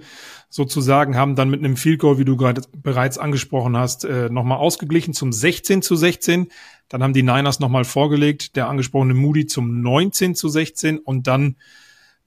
sozusagen, 0.49 1.17
haben 1.17 1.35
dann 1.35 1.49
mit 1.49 1.59
einem 1.59 1.75
Field 1.75 1.99
Goal, 1.99 2.19
wie 2.19 2.25
du 2.25 2.37
gerade 2.37 2.61
bereits 2.71 3.17
angesprochen 3.17 3.75
hast, 3.75 4.05
äh, 4.05 4.29
nochmal 4.29 4.59
ausgeglichen 4.59 5.13
zum 5.13 5.33
16 5.33 5.81
zu 5.81 5.97
16. 5.97 6.47
Dann 6.87 7.03
haben 7.03 7.13
die 7.13 7.23
Niners 7.23 7.59
nochmal 7.59 7.83
vorgelegt, 7.83 8.55
der 8.55 8.69
angesprochene 8.69 9.13
Moody 9.13 9.45
zum 9.45 9.81
19 9.81 10.35
zu 10.35 10.47
16 10.47 10.99
und 10.99 11.27
dann 11.27 11.57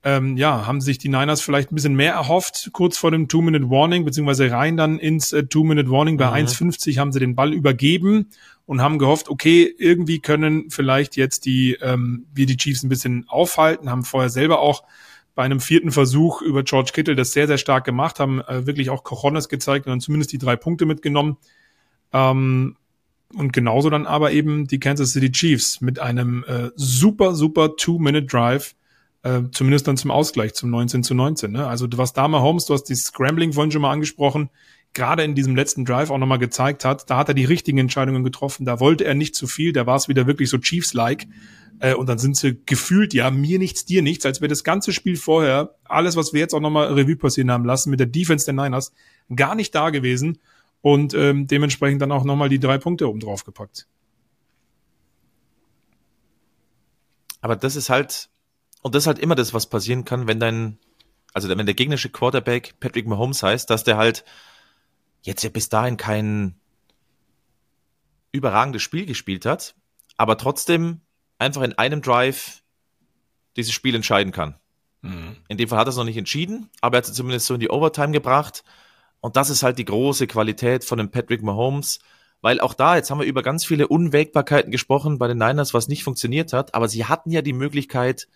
ähm, 0.03 0.37
ja, 0.37 0.67
haben 0.67 0.81
sich 0.81 0.97
die 0.97 1.09
Niners 1.09 1.43
vielleicht 1.43 1.71
ein 1.71 1.75
bisschen 1.75 1.95
mehr 1.95 2.15
erhofft, 2.15 2.71
kurz 2.73 2.97
vor 2.97 3.11
dem 3.11 3.29
Two-Minute-Warning, 3.29 4.05
beziehungsweise 4.05 4.51
rein 4.51 4.77
dann 4.77 4.99
ins 4.99 5.33
äh, 5.33 5.45
Two-Minute-Warning. 5.45 6.17
Bei 6.17 6.29
mhm. 6.29 6.49
1,50 6.49 6.99
haben 6.99 7.13
sie 7.13 7.21
den 7.21 7.35
Ball 7.35 7.53
übergeben 7.53 8.31
und 8.65 8.81
haben 8.81 8.99
gehofft, 8.99 9.29
okay, 9.29 9.75
irgendwie 9.79 10.21
können 10.21 10.71
vielleicht 10.71 11.17
jetzt 11.17 11.45
die, 11.45 11.77
ähm, 11.83 12.27
wir 12.33 12.47
die 12.47 12.57
Chiefs 12.57 12.83
ein 12.83 12.89
bisschen 12.89 13.27
aufhalten, 13.29 13.91
haben 13.91 14.05
vorher 14.05 14.31
selber 14.31 14.61
auch 14.61 14.85
bei 15.35 15.45
einem 15.45 15.61
vierten 15.61 15.91
Versuch 15.91 16.41
über 16.41 16.63
George 16.63 16.93
Kittle 16.95 17.15
das 17.15 17.33
sehr, 17.33 17.47
sehr 17.47 17.59
stark 17.59 17.85
gemacht, 17.85 18.21
haben 18.21 18.41
äh, 18.41 18.67
wirklich 18.67 18.91
auch 18.91 19.05
Cojones 19.05 19.49
gezeigt 19.49 19.87
und 19.87 19.91
dann 19.91 20.01
zumindest 20.01 20.33
die 20.33 20.39
drei 20.39 20.57
Punkte 20.57 20.87
mitgenommen. 20.87 21.37
Ähm, 22.13 22.77
und 23.35 23.53
genauso 23.53 23.91
dann 23.91 24.07
aber 24.07 24.33
eben 24.33 24.67
die 24.67 24.81
Kansas 24.81 25.13
City 25.13 25.31
Chiefs 25.31 25.81
mit 25.81 25.99
einem 25.99 26.45
äh, 26.49 26.71
super, 26.75 27.35
super 27.35 27.77
Two-Minute-Drive 27.77 28.75
äh, 29.23 29.43
zumindest 29.53 29.87
dann 29.87 29.97
zum 29.97 30.11
Ausgleich, 30.11 30.55
zum 30.55 30.71
19 30.71 31.03
zu 31.03 31.15
19. 31.15 31.53
Ne? 31.53 31.67
Also 31.67 31.87
was 31.95 32.13
Dama 32.13 32.41
Holmes, 32.41 32.67
du 32.67 32.75
hast 32.75 32.85
die 32.85 32.95
Scrambling 32.95 33.53
vorhin 33.53 33.71
schon 33.71 33.83
mal 33.83 33.93
angesprochen, 33.93 34.51
gerade 34.93 35.23
in 35.23 35.35
diesem 35.35 35.55
letzten 35.55 35.85
Drive 35.85 36.11
auch 36.11 36.19
nochmal 36.19 36.39
gezeigt 36.39 36.85
hat, 36.85 37.09
da 37.11 37.17
hat 37.17 37.29
er 37.29 37.35
die 37.35 37.45
richtigen 37.45 37.79
Entscheidungen 37.79 38.25
getroffen, 38.25 38.65
da 38.65 38.81
wollte 38.81 39.05
er 39.05 39.15
nicht 39.15 39.35
zu 39.35 39.47
viel, 39.47 39.73
da 39.73 39.87
war 39.87 39.97
es 39.97 40.09
wieder 40.09 40.27
wirklich 40.27 40.49
so 40.49 40.59
Chiefs-like. 40.59 41.27
Äh, 41.81 41.95
und 41.95 42.09
dann 42.09 42.19
sind 42.19 42.37
sie 42.37 42.61
gefühlt, 42.67 43.15
ja, 43.15 43.31
mir 43.31 43.59
nichts, 43.59 43.85
dir 43.85 44.03
nichts, 44.03 44.27
als 44.27 44.41
wäre 44.41 44.49
das 44.49 44.65
ganze 44.65 44.93
Spiel 44.93 45.17
vorher, 45.17 45.75
alles, 45.85 46.17
was 46.17 46.33
wir 46.33 46.41
jetzt 46.41 46.55
auch 46.55 46.61
nochmal 46.61 46.93
Revue 46.93 47.17
passieren 47.17 47.51
haben 47.51 47.65
lassen 47.65 47.91
mit 47.91 48.01
der 48.01 48.07
Defense 48.07 48.45
der 48.45 48.55
Niners, 48.55 48.93
gar 49.35 49.55
nicht 49.55 49.75
da 49.75 49.91
gewesen 49.91 50.39
und 50.83 51.15
ähm, 51.15 51.47
dementsprechend 51.47 52.03
dann 52.03 52.13
auch 52.13 52.25
nochmal 52.25 52.49
die 52.49 52.59
drei 52.59 52.79
Punkte 52.79 53.09
oben 53.09 53.21
drauf 53.21 53.45
gepackt. 53.45 53.87
Aber 57.41 57.57
das 57.57 57.77
ist 57.77 57.89
halt, 57.89 58.30
und 58.83 58.95
das 58.95 59.05
ist 59.05 59.07
halt 59.07 59.19
immer 59.19 59.35
das, 59.35 59.55
was 59.55 59.67
passieren 59.67 60.05
kann, 60.05 60.27
wenn 60.27 60.41
dein, 60.41 60.79
also 61.33 61.49
wenn 61.49 61.67
der 61.67 61.75
gegnerische 61.75 62.11
Quarterback 62.11 62.75
Patrick 62.81 63.07
Mahomes 63.07 63.43
heißt, 63.43 63.69
dass 63.71 63.85
der 63.85 63.97
halt 63.97 64.25
jetzt 65.23 65.43
ja 65.43 65.51
bis 65.51 65.69
dahin 65.69 65.97
kein 65.97 66.55
überragendes 68.33 68.83
Spiel 68.83 69.07
gespielt 69.07 69.45
hat, 69.45 69.75
aber 70.17 70.39
trotzdem 70.39 71.01
einfach 71.39 71.63
in 71.63 71.77
einem 71.77 72.01
Drive 72.03 72.63
dieses 73.57 73.73
Spiel 73.73 73.95
entscheiden 73.95 74.33
kann. 74.33 74.57
Mhm. 75.03 75.37
In 75.49 75.57
dem 75.57 75.69
Fall 75.69 75.79
hat 75.79 75.89
er 75.89 75.91
es 75.91 75.97
noch 75.97 76.05
nicht 76.05 76.17
entschieden, 76.17 76.71
aber 76.81 76.97
er 76.97 76.99
hat 76.99 77.09
es 77.09 77.15
zumindest 77.15 77.47
so 77.47 77.55
in 77.55 77.61
die 77.61 77.71
Overtime 77.71 78.13
gebracht. 78.13 78.65
Und 79.21 79.37
das 79.37 79.51
ist 79.51 79.63
halt 79.63 79.79
die 79.79 79.85
große 79.85 80.27
Qualität 80.27 80.85
von 80.85 80.99
dem 80.99 81.11
Patrick 81.11 81.43
Mahomes, 81.43 82.01
weil 82.41 82.61
auch 82.61 82.73
da, 82.73 82.97
jetzt 82.97 83.11
haben 83.11 83.21
wir 83.21 83.27
über 83.27 83.43
ganz 83.43 83.65
viele 83.65 83.89
Unwägbarkeiten 83.89 84.71
gesprochen 84.71 85.19
bei 85.19 85.29
den 85.29 85.39
Niners, 85.39 85.75
was 85.75 85.89
nicht 85.89 86.05
funktioniert 86.05 86.53
hat, 86.53 86.75
aber 86.75 86.89
sie 86.89 87.05
hatten 87.05 87.31
ja 87.31 87.43
die 87.43 87.53
Möglichkeit, 87.53 88.29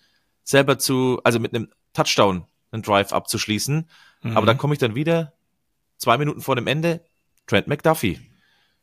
selber 0.45 0.79
zu, 0.79 1.21
also 1.25 1.41
mit 1.41 1.55
einem 1.55 1.69
Touchdown 1.93 2.45
einen 2.71 2.83
Drive 2.83 3.13
abzuschließen. 3.13 3.89
Mhm. 4.23 4.37
Aber 4.37 4.47
da 4.47 4.55
komme 4.55 4.75
ich 4.75 4.79
dann 4.79 4.95
wieder, 4.95 5.33
zwei 5.99 6.19
Minuten 6.19 6.41
vor 6.41 6.57
dem 6.57 6.67
Ende, 6.67 7.05
Trent 7.47 7.67
McDuffie. 7.67 8.21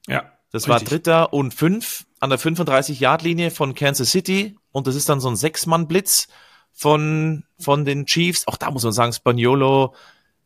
Ja. 0.08 0.32
Das 0.52 0.64
richtig. 0.64 0.70
war 0.70 0.80
Dritter 0.82 1.34
und 1.34 1.54
fünf 1.54 2.06
an 2.20 2.30
der 2.30 2.40
35-Yard-Linie 2.40 3.52
von 3.52 3.74
Kansas 3.74 4.12
City 4.12 4.58
und 4.72 4.86
das 4.86 4.96
ist 4.96 5.08
dann 5.08 5.22
so 5.22 5.30
ein 5.30 5.38
Sechs-Mann-Blitz 5.38 6.28
von, 6.74 7.46
von 7.58 7.86
den 7.86 8.06
Chiefs. 8.06 8.48
Auch 8.48 8.58
da 8.58 8.70
muss 8.70 8.84
man 8.84 8.92
sagen, 8.92 9.14
Spaniolo, 9.14 9.94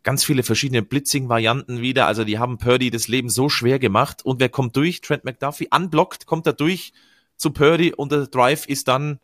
ganz 0.03 0.23
viele 0.23 0.43
verschiedene 0.43 0.83
Blitzing-Varianten 0.83 1.81
wieder. 1.81 2.05
Also 2.07 2.23
die 2.23 2.37
haben 2.37 2.57
Purdy 2.57 2.91
das 2.91 3.07
Leben 3.07 3.29
so 3.29 3.49
schwer 3.49 3.79
gemacht. 3.79 4.23
Und 4.23 4.39
wer 4.39 4.49
kommt 4.49 4.75
durch? 4.75 5.01
Trent 5.01 5.25
McDuffie. 5.25 5.69
Unblockt 5.73 6.25
kommt 6.27 6.45
er 6.45 6.53
durch 6.53 6.93
zu 7.35 7.51
Purdy 7.51 7.93
und 7.93 8.11
der 8.11 8.27
Drive 8.27 8.67
ist 8.67 8.87
dann 8.87 9.19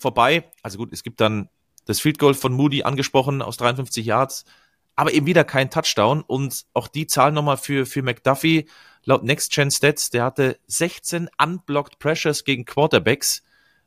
vorbei. 0.00 0.44
Also 0.62 0.78
gut, 0.78 0.92
es 0.92 1.02
gibt 1.02 1.20
dann 1.20 1.48
das 1.86 2.00
Field 2.00 2.18
Goal 2.18 2.34
von 2.34 2.52
Moody 2.52 2.82
angesprochen 2.82 3.42
aus 3.42 3.56
53 3.56 4.04
Yards, 4.04 4.44
aber 4.96 5.12
eben 5.12 5.26
wieder 5.26 5.44
kein 5.44 5.70
Touchdown. 5.70 6.22
Und 6.22 6.64
auch 6.74 6.88
die 6.88 7.06
Zahl 7.06 7.32
nochmal 7.32 7.56
für, 7.56 7.86
für 7.86 8.02
McDuffie 8.02 8.66
laut 9.04 9.24
Next 9.24 9.52
Gen 9.52 9.70
Stats, 9.70 10.10
der 10.10 10.24
hatte 10.24 10.58
16 10.66 11.28
unblocked 11.42 11.98
Pressures 11.98 12.44
gegen 12.44 12.64
Quarterbacks 12.64 13.42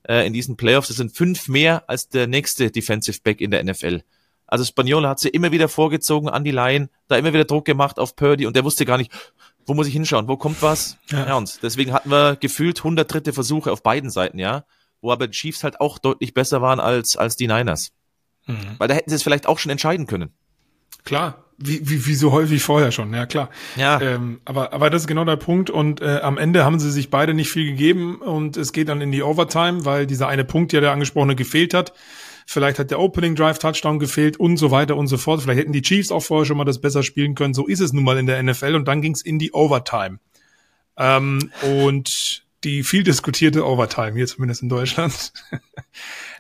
äh, 0.07 0.25
in 0.25 0.33
diesen 0.33 0.57
Playoffs. 0.57 0.87
Das 0.87 0.97
sind 0.97 1.15
fünf 1.15 1.47
mehr 1.47 1.87
als 1.87 2.09
der 2.09 2.27
nächste 2.27 2.71
Defensive 2.71 3.19
Back 3.23 3.41
in 3.41 3.51
der 3.51 3.63
NFL. 3.63 4.01
Also 4.47 4.65
Spagnola 4.65 5.09
hat 5.09 5.19
sie 5.19 5.29
immer 5.29 5.51
wieder 5.51 5.67
vorgezogen 5.67 6.29
an 6.29 6.43
die 6.43 6.51
Line, 6.51 6.89
da 7.07 7.15
immer 7.15 7.33
wieder 7.33 7.45
Druck 7.45 7.65
gemacht 7.65 7.97
auf 7.97 8.15
Purdy 8.15 8.45
und 8.45 8.55
der 8.55 8.63
wusste 8.63 8.85
gar 8.85 8.97
nicht, 8.97 9.11
wo 9.65 9.73
muss 9.73 9.87
ich 9.87 9.93
hinschauen, 9.93 10.27
wo 10.27 10.37
kommt 10.37 10.61
was? 10.61 10.97
Ja. 11.07 11.27
ja 11.27 11.37
und 11.37 11.63
deswegen 11.63 11.93
hatten 11.93 12.11
wir 12.11 12.35
gefühlt 12.35 12.79
100 12.79 13.11
dritte 13.11 13.33
Versuche 13.33 13.71
auf 13.71 13.81
beiden 13.81 14.09
Seiten, 14.09 14.37
ja, 14.37 14.65
wo 15.03 15.11
aber 15.11 15.27
die 15.27 15.37
Chiefs 15.37 15.63
halt 15.63 15.79
auch 15.79 15.99
deutlich 15.99 16.33
besser 16.33 16.61
waren 16.61 16.79
als, 16.79 17.15
als 17.15 17.35
die 17.35 17.47
Niners. 17.47 17.91
Mhm. 18.47 18.75
Weil 18.77 18.87
da 18.87 18.95
hätten 18.95 19.09
sie 19.09 19.15
es 19.15 19.23
vielleicht 19.23 19.45
auch 19.45 19.59
schon 19.59 19.71
entscheiden 19.71 20.07
können. 20.07 20.31
Klar, 21.03 21.43
wie, 21.57 21.87
wie, 21.87 22.05
wie 22.07 22.15
so 22.15 22.31
häufig 22.31 22.63
vorher 22.63 22.91
schon, 22.91 23.13
ja 23.13 23.25
klar. 23.25 23.49
Ja. 23.75 23.99
Ähm, 24.01 24.39
aber, 24.45 24.73
aber 24.73 24.89
das 24.89 25.03
ist 25.03 25.07
genau 25.07 25.25
der 25.25 25.35
Punkt 25.35 25.69
und 25.69 26.01
äh, 26.01 26.19
am 26.21 26.37
Ende 26.37 26.63
haben 26.63 26.79
sie 26.79 26.91
sich 26.91 27.09
beide 27.09 27.33
nicht 27.33 27.51
viel 27.51 27.65
gegeben 27.65 28.15
und 28.15 28.57
es 28.57 28.71
geht 28.71 28.89
dann 28.89 29.01
in 29.01 29.11
die 29.11 29.21
Overtime, 29.21 29.85
weil 29.85 30.07
dieser 30.07 30.27
eine 30.27 30.45
Punkt, 30.45 30.71
ja 30.73 30.79
der 30.79 30.91
angesprochene, 30.91 31.35
gefehlt 31.35 31.73
hat. 31.73 31.93
Vielleicht 32.45 32.79
hat 32.79 32.91
der 32.91 32.99
Opening 32.99 33.35
Drive 33.35 33.59
Touchdown 33.59 33.99
gefehlt 33.99 34.37
und 34.37 34.57
so 34.57 34.71
weiter 34.71 34.97
und 34.97 35.07
so 35.07 35.17
fort. 35.17 35.41
Vielleicht 35.41 35.59
hätten 35.59 35.73
die 35.73 35.81
Chiefs 35.81 36.11
auch 36.11 36.21
vorher 36.21 36.45
schon 36.45 36.57
mal 36.57 36.65
das 36.65 36.81
besser 36.81 37.03
spielen 37.03 37.35
können. 37.35 37.53
So 37.53 37.67
ist 37.67 37.79
es 37.79 37.93
nun 37.93 38.03
mal 38.03 38.17
in 38.17 38.25
der 38.25 38.41
NFL 38.41 38.75
und 38.75 38.87
dann 38.87 39.01
ging's 39.01 39.21
in 39.21 39.39
die 39.39 39.53
Overtime. 39.53 40.19
Ähm, 40.97 41.51
und 41.61 42.42
die 42.63 42.83
viel 42.83 43.03
diskutierte 43.03 43.65
Overtime, 43.65 44.13
hier 44.13 44.27
zumindest 44.27 44.61
in 44.61 44.69
Deutschland. 44.69 45.33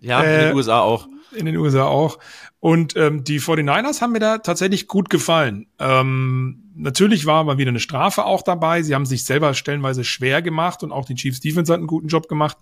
Ja, 0.01 0.21
in 0.21 0.39
den 0.39 0.51
äh, 0.51 0.53
USA 0.53 0.81
auch. 0.81 1.07
In 1.33 1.45
den 1.45 1.55
USA 1.55 1.85
auch. 1.85 2.19
Und 2.59 2.95
ähm, 2.97 3.23
die 3.23 3.39
49ers 3.39 4.01
haben 4.01 4.11
mir 4.11 4.19
da 4.19 4.39
tatsächlich 4.39 4.87
gut 4.87 5.09
gefallen. 5.09 5.67
Ähm, 5.79 6.71
natürlich 6.75 7.25
war 7.25 7.43
mal 7.43 7.57
wieder 7.57 7.69
eine 7.69 7.79
Strafe 7.79 8.25
auch 8.25 8.41
dabei. 8.41 8.81
Sie 8.81 8.95
haben 8.95 9.05
sich 9.05 9.23
selber 9.23 9.53
stellenweise 9.53 10.03
schwer 10.03 10.41
gemacht 10.41 10.83
und 10.83 10.91
auch 10.91 11.05
die 11.05 11.15
Chiefs 11.15 11.39
Defense 11.39 11.71
hat 11.71 11.79
einen 11.79 11.87
guten 11.87 12.07
Job 12.07 12.27
gemacht. 12.27 12.57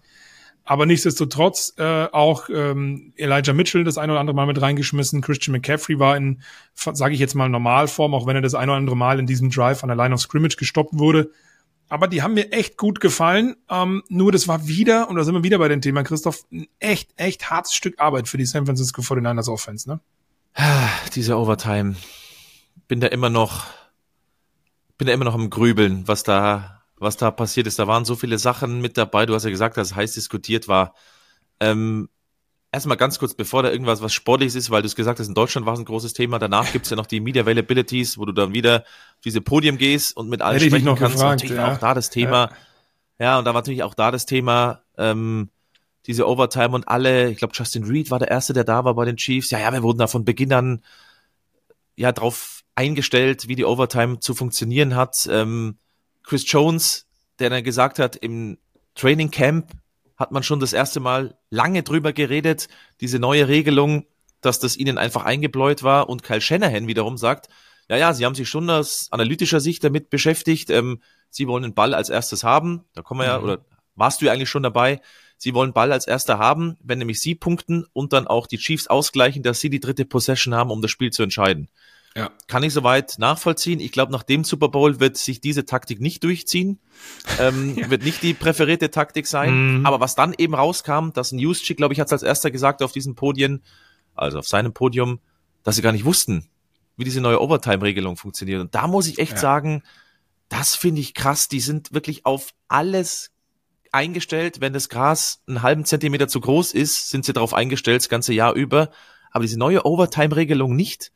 Aber 0.64 0.86
nichtsdestotrotz 0.86 1.74
äh, 1.78 2.06
auch 2.12 2.48
ähm, 2.50 3.14
Elijah 3.16 3.54
Mitchell 3.54 3.84
das 3.84 3.98
ein 3.98 4.12
oder 4.12 4.20
andere 4.20 4.36
Mal 4.36 4.46
mit 4.46 4.62
reingeschmissen. 4.62 5.22
Christian 5.22 5.54
McCaffrey 5.54 5.98
war 5.98 6.16
in, 6.16 6.42
sage 6.76 7.14
ich 7.14 7.20
jetzt 7.20 7.34
mal, 7.34 7.50
Normalform, 7.50 8.14
auch 8.14 8.28
wenn 8.28 8.36
er 8.36 8.44
das 8.44 8.54
ein 8.54 8.70
oder 8.70 8.78
andere 8.78 8.98
Mal 8.98 9.20
in 9.20 9.26
diesem 9.26 9.50
Drive 9.50 9.84
an 9.84 9.88
der 9.88 9.98
Line 9.98 10.14
of 10.14 10.22
Scrimmage 10.22 10.58
gestoppt 10.58 10.98
wurde. 11.00 11.32
Aber 11.92 12.08
die 12.08 12.22
haben 12.22 12.36
mir 12.36 12.54
echt 12.54 12.78
gut 12.78 13.02
gefallen. 13.02 13.58
Ähm, 13.70 14.02
nur 14.08 14.32
das 14.32 14.48
war 14.48 14.66
wieder, 14.66 15.10
und 15.10 15.18
da 15.18 15.26
sind 15.26 15.34
wir 15.34 15.44
wieder 15.44 15.58
bei 15.58 15.68
dem 15.68 15.82
Thema, 15.82 16.04
Christoph, 16.04 16.46
ein 16.50 16.68
echt, 16.80 17.12
echt 17.18 17.50
hartes 17.50 17.74
Stück 17.74 18.00
Arbeit 18.00 18.30
für 18.30 18.38
die 18.38 18.46
San 18.46 18.66
Francisco 18.66 19.02
49ers 19.02 19.52
Offense, 19.52 19.90
ne? 19.90 20.00
Ah, 20.54 20.88
diese 21.14 21.38
Overtime. 21.38 21.98
Bin 22.88 23.02
da 23.02 23.08
immer 23.08 23.30
noch, 23.30 23.66
bin 24.98 25.08
da 25.08 25.14
immer 25.14 25.26
noch 25.26 25.34
am 25.34 25.50
Grübeln, 25.50 26.08
was 26.08 26.24
da, 26.24 26.82
was 26.96 27.18
da 27.18 27.30
passiert 27.30 27.68
ist. 27.68 27.78
Da 27.78 27.88
waren 27.88 28.06
so 28.06 28.16
viele 28.16 28.40
Sachen 28.40 28.80
mit 28.80 28.98
dabei. 28.98 29.26
Du 29.26 29.36
hast 29.36 29.44
ja 29.44 29.50
gesagt, 29.50 29.76
dass 29.76 29.90
es 29.90 29.96
heiß 29.96 30.14
diskutiert 30.14 30.70
war. 30.70 30.96
Ähm, 31.60 32.08
erstmal 32.72 32.98
ganz 32.98 33.20
kurz, 33.20 33.34
bevor 33.34 33.64
da 33.64 33.72
irgendwas 33.72 34.02
was 34.02 34.14
Sportliches 34.14 34.56
ist, 34.56 34.72
weil 34.72 34.82
du 34.82 34.88
es 34.88 34.96
gesagt 34.96 35.20
hast, 35.20 35.28
in 35.28 35.34
Deutschland 35.34 35.66
war 35.66 35.74
es 35.74 35.80
ein 35.80 35.86
großes 35.86 36.14
Thema. 36.14 36.40
Danach 36.40 36.72
gibt's 36.72 36.90
ja 36.90 36.96
noch 36.96 37.06
die 37.06 37.20
Media 37.20 37.44
Availabilities, 37.44 38.18
wo 38.18 38.26
du 38.26 38.32
dann 38.32 38.54
wieder 38.54 38.82
auf 38.82 39.22
diese 39.26 39.42
Podium 39.42 39.78
gehst 39.78 40.16
und 40.16 40.30
mit 40.30 40.42
allen 40.42 40.60
Hätte 40.60 40.68
sprechen 40.68 40.86
kannst. 40.96 41.16
Gefragt, 41.16 41.42
natürlich 41.42 41.58
ja. 41.58 41.74
auch 41.74 41.78
da 41.78 41.94
das 41.94 42.10
Thema. 42.10 42.50
Ja. 43.20 43.26
ja. 43.26 43.40
und 43.40 43.46
da 43.46 43.54
war 43.54 43.62
natürlich 43.62 43.84
auch 43.84 43.94
da 43.94 44.12
das 44.12 44.26
Thema, 44.26 44.82
ähm, 44.98 45.50
diese 46.08 46.28
Overtime 46.28 46.70
und 46.70 46.88
alle, 46.88 47.30
ich 47.30 47.38
glaube, 47.38 47.54
Justin 47.56 47.84
Reed 47.84 48.10
war 48.10 48.20
der 48.20 48.32
Erste, 48.32 48.54
der 48.54 48.64
da 48.64 48.84
war 48.86 48.96
bei 48.96 49.06
den 49.06 49.18
Chiefs. 49.18 49.52
Ja, 49.52 49.60
ja, 49.60 49.72
wir 49.72 49.84
wurden 49.84 50.00
da 50.00 50.08
von 50.08 50.26
Beginn 50.26 50.54
an 50.54 50.82
ja 51.96 52.12
drauf 52.12 52.64
eingestellt, 52.74 53.48
wie 53.48 53.56
die 53.56 53.66
Overtime 53.66 54.20
zu 54.20 54.34
funktionieren 54.34 54.96
hat. 54.96 55.28
Ähm, 55.30 55.78
Chris 56.24 56.50
Jones, 56.50 57.06
der 57.38 57.50
dann 57.50 57.64
gesagt 57.64 58.00
hat, 58.00 58.16
im 58.16 58.58
Training 58.96 59.30
Camp 59.30 59.72
hat 60.22 60.32
man 60.32 60.44
schon 60.44 60.60
das 60.60 60.72
erste 60.72 61.00
Mal 61.00 61.36
lange 61.50 61.84
drüber 61.84 62.14
geredet, 62.14 62.70
diese 63.02 63.20
neue 63.20 63.48
Regelung, 63.48 64.06
dass 64.40 64.60
das 64.60 64.78
ihnen 64.78 64.98
einfach 64.98 65.26
eingebläut 65.26 65.84
war 65.84 66.08
und 66.08 66.24
Kyle 66.24 66.40
Shanahan 66.40 66.88
wiederum 66.88 67.18
sagt, 67.18 67.50
ja, 67.90 67.98
ja, 67.98 68.14
sie 68.14 68.26
haben 68.26 68.36
sich 68.36 68.48
schon 68.48 68.70
aus 68.70 69.08
analytischer 69.12 69.60
Sicht 69.60 69.84
damit 69.84 70.10
beschäftigt, 70.10 70.70
ähm, 70.70 71.02
sie 71.30 71.48
wollen 71.48 71.64
den 71.64 71.74
Ball 71.74 71.94
als 71.94 72.10
erstes 72.10 72.44
haben, 72.44 72.86
da 72.94 73.02
kommen 73.02 73.22
wir 73.22 73.28
ja, 73.28 73.38
mhm. 73.40 73.44
oder 73.44 73.66
warst 73.96 74.22
du 74.22 74.26
ja 74.26 74.32
eigentlich 74.32 74.50
schon 74.50 74.64
dabei, 74.64 75.02
sie 75.38 75.54
wollen 75.54 75.74
Ball 75.74 75.92
als 75.92 76.08
erster 76.08 76.38
haben, 76.38 76.78
wenn 76.82 77.00
nämlich 77.00 77.20
sie 77.20 77.36
punkten 77.36 77.86
und 77.94 78.14
dann 78.14 78.28
auch 78.28 78.48
die 78.48 78.58
Chiefs 78.58 78.88
ausgleichen, 78.88 79.44
dass 79.44 79.60
sie 79.60 79.70
die 79.70 79.80
dritte 79.80 80.06
Possession 80.06 80.54
haben, 80.56 80.72
um 80.72 80.82
das 80.82 80.92
Spiel 80.92 81.12
zu 81.12 81.24
entscheiden. 81.24 81.68
Ja. 82.16 82.30
Kann 82.48 82.64
ich 82.64 82.74
soweit 82.74 83.16
nachvollziehen. 83.20 83.80
Ich 83.80 83.94
glaube, 83.94 84.12
nach 84.12 84.24
dem 84.24 84.44
Super 84.44 84.68
Bowl 84.68 85.00
wird 85.00 85.16
sich 85.16 85.40
diese 85.40 85.66
Taktik 85.66 86.02
nicht 86.02 86.24
durchziehen. 86.24 86.80
Ähm, 87.40 87.76
ja. 87.78 87.90
Wird 87.90 88.04
nicht 88.04 88.22
die 88.22 88.34
präferierte 88.34 88.92
Taktik 88.92 89.28
sein. 89.28 89.80
Mhm. 89.80 89.86
Aber 89.86 90.00
was 90.00 90.16
dann 90.16 90.34
eben 90.38 90.54
rauskam, 90.54 91.12
dass 91.14 91.32
ein 91.32 91.38
Newschick, 91.38 91.78
glaube 91.78 91.94
ich, 91.94 92.00
hat 92.00 92.08
es 92.08 92.14
als 92.14 92.24
erster 92.24 92.52
gesagt 92.52 92.84
auf 92.84 92.92
diesen 92.92 93.16
Podien, 93.16 93.64
also 94.14 94.40
auf 94.40 94.48
seinem 94.48 94.74
Podium, 94.74 95.20
dass 95.64 95.78
sie 95.78 95.82
gar 95.82 95.94
nicht 95.94 96.06
wussten, 96.06 96.50
wie 96.98 97.06
diese 97.06 97.22
neue 97.22 97.42
Overtime-Regelung 97.42 98.18
funktioniert. 98.18 98.60
Und 98.60 98.76
da 98.76 98.88
muss 98.88 99.08
ich 99.08 99.20
echt 99.20 99.34
ja. 99.34 99.38
sagen, 99.38 99.84
das 100.50 100.76
finde 100.76 101.00
ich 101.00 101.14
krass. 101.14 101.48
Die 101.48 101.62
sind 101.62 101.94
wirklich 101.94 102.26
auf 102.26 102.50
alles 102.68 103.32
eingestellt. 103.94 104.60
Wenn 104.60 104.74
das 104.74 104.90
Gras 104.90 105.42
einen 105.48 105.62
halben 105.62 105.86
Zentimeter 105.86 106.28
zu 106.28 106.42
groß 106.42 106.74
ist, 106.74 107.10
sind 107.10 107.24
sie 107.24 107.32
darauf 107.32 107.54
eingestellt, 107.54 108.02
das 108.02 108.10
ganze 108.10 108.34
Jahr 108.34 108.54
über. 108.54 108.90
Aber 109.32 109.44
diese 109.44 109.58
neue 109.58 109.86
Overtime-Regelung 109.86 110.76
nicht. 110.76 111.14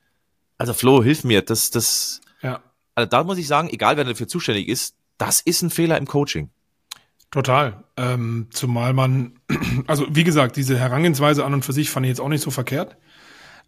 Also 0.58 0.74
Flo, 0.74 1.04
hilf 1.04 1.24
mir, 1.24 1.42
das, 1.42 1.70
das, 1.70 2.22
ja. 2.42 2.62
also 2.96 3.10
da 3.10 3.24
muss 3.24 3.38
ich 3.38 3.48
sagen, 3.48 3.70
egal 3.70 3.98
wer 3.98 4.04
dafür 4.04 4.28
zuständig 4.28 4.68
ist, 4.68 4.96
das 5.18 5.42
ist 5.42 5.62
ein 5.62 5.70
Fehler 5.70 5.98
im 5.98 6.06
Coaching. 6.06 6.50
Total. 7.32 7.84
Ähm, 7.98 8.48
zumal 8.52 8.94
man, 8.94 9.40
also 9.88 10.06
wie 10.10 10.24
gesagt, 10.24 10.56
diese 10.56 10.78
Herangehensweise 10.78 11.44
an 11.44 11.54
und 11.54 11.66
für 11.66 11.74
sich 11.74 11.90
fand 11.90 12.06
ich 12.06 12.10
jetzt 12.10 12.22
auch 12.22 12.30
nicht 12.30 12.42
so 12.42 12.52
verkehrt. 12.52 12.96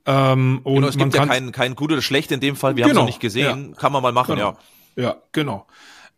Ähm, 0.06 0.62
und 0.64 0.76
genau, 0.76 0.88
es 0.88 0.98
gibt 0.98 1.16
ja 1.16 1.26
kein, 1.26 1.52
kein 1.52 1.76
gut 1.76 1.92
oder 1.92 2.02
schlecht 2.02 2.32
in 2.32 2.40
dem 2.40 2.56
Fall, 2.56 2.78
wir 2.78 2.84
genau, 2.84 2.88
haben 2.88 2.96
es 2.96 3.02
noch 3.02 3.08
nicht 3.08 3.20
gesehen, 3.20 3.72
ja. 3.72 3.80
kann 3.80 3.92
man 3.92 4.02
mal 4.02 4.14
machen, 4.14 4.36
genau. 4.36 4.52
ja. 4.52 5.04
Ja, 5.04 5.18
genau. 5.32 5.68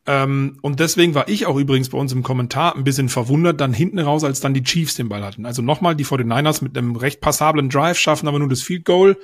Ähm, 0.05 0.57
und 0.61 0.79
deswegen 0.79 1.13
war 1.13 1.27
ich 1.27 1.45
auch 1.45 1.57
übrigens 1.57 1.89
bei 1.89 1.97
uns 1.97 2.13
im 2.13 2.23
Kommentar 2.23 2.75
ein 2.75 2.83
bisschen 2.83 3.09
verwundert, 3.09 3.59
dann 3.59 3.73
hinten 3.73 3.99
raus, 3.99 4.23
als 4.23 4.39
dann 4.39 4.53
die 4.53 4.63
Chiefs 4.63 4.95
den 4.95 5.09
Ball 5.09 5.23
hatten. 5.23 5.45
Also 5.45 5.61
nochmal, 5.61 5.95
die 5.95 6.05
49ers 6.05 6.63
mit 6.63 6.77
einem 6.77 6.95
recht 6.95 7.19
passablen 7.19 7.69
Drive 7.69 7.97
schaffen 7.97 8.27
aber 8.27 8.39
nur 8.39 8.47
das 8.47 8.61
Field 8.61 8.85
Goal 8.85 9.17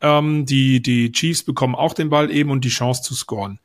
ähm, 0.00 0.46
die, 0.46 0.82
die 0.82 1.12
Chiefs 1.12 1.42
bekommen 1.42 1.74
auch 1.74 1.94
den 1.94 2.10
Ball 2.10 2.30
eben 2.30 2.50
und 2.50 2.64
die 2.64 2.70
Chance 2.70 3.02
zu 3.02 3.14
scoren. 3.14 3.58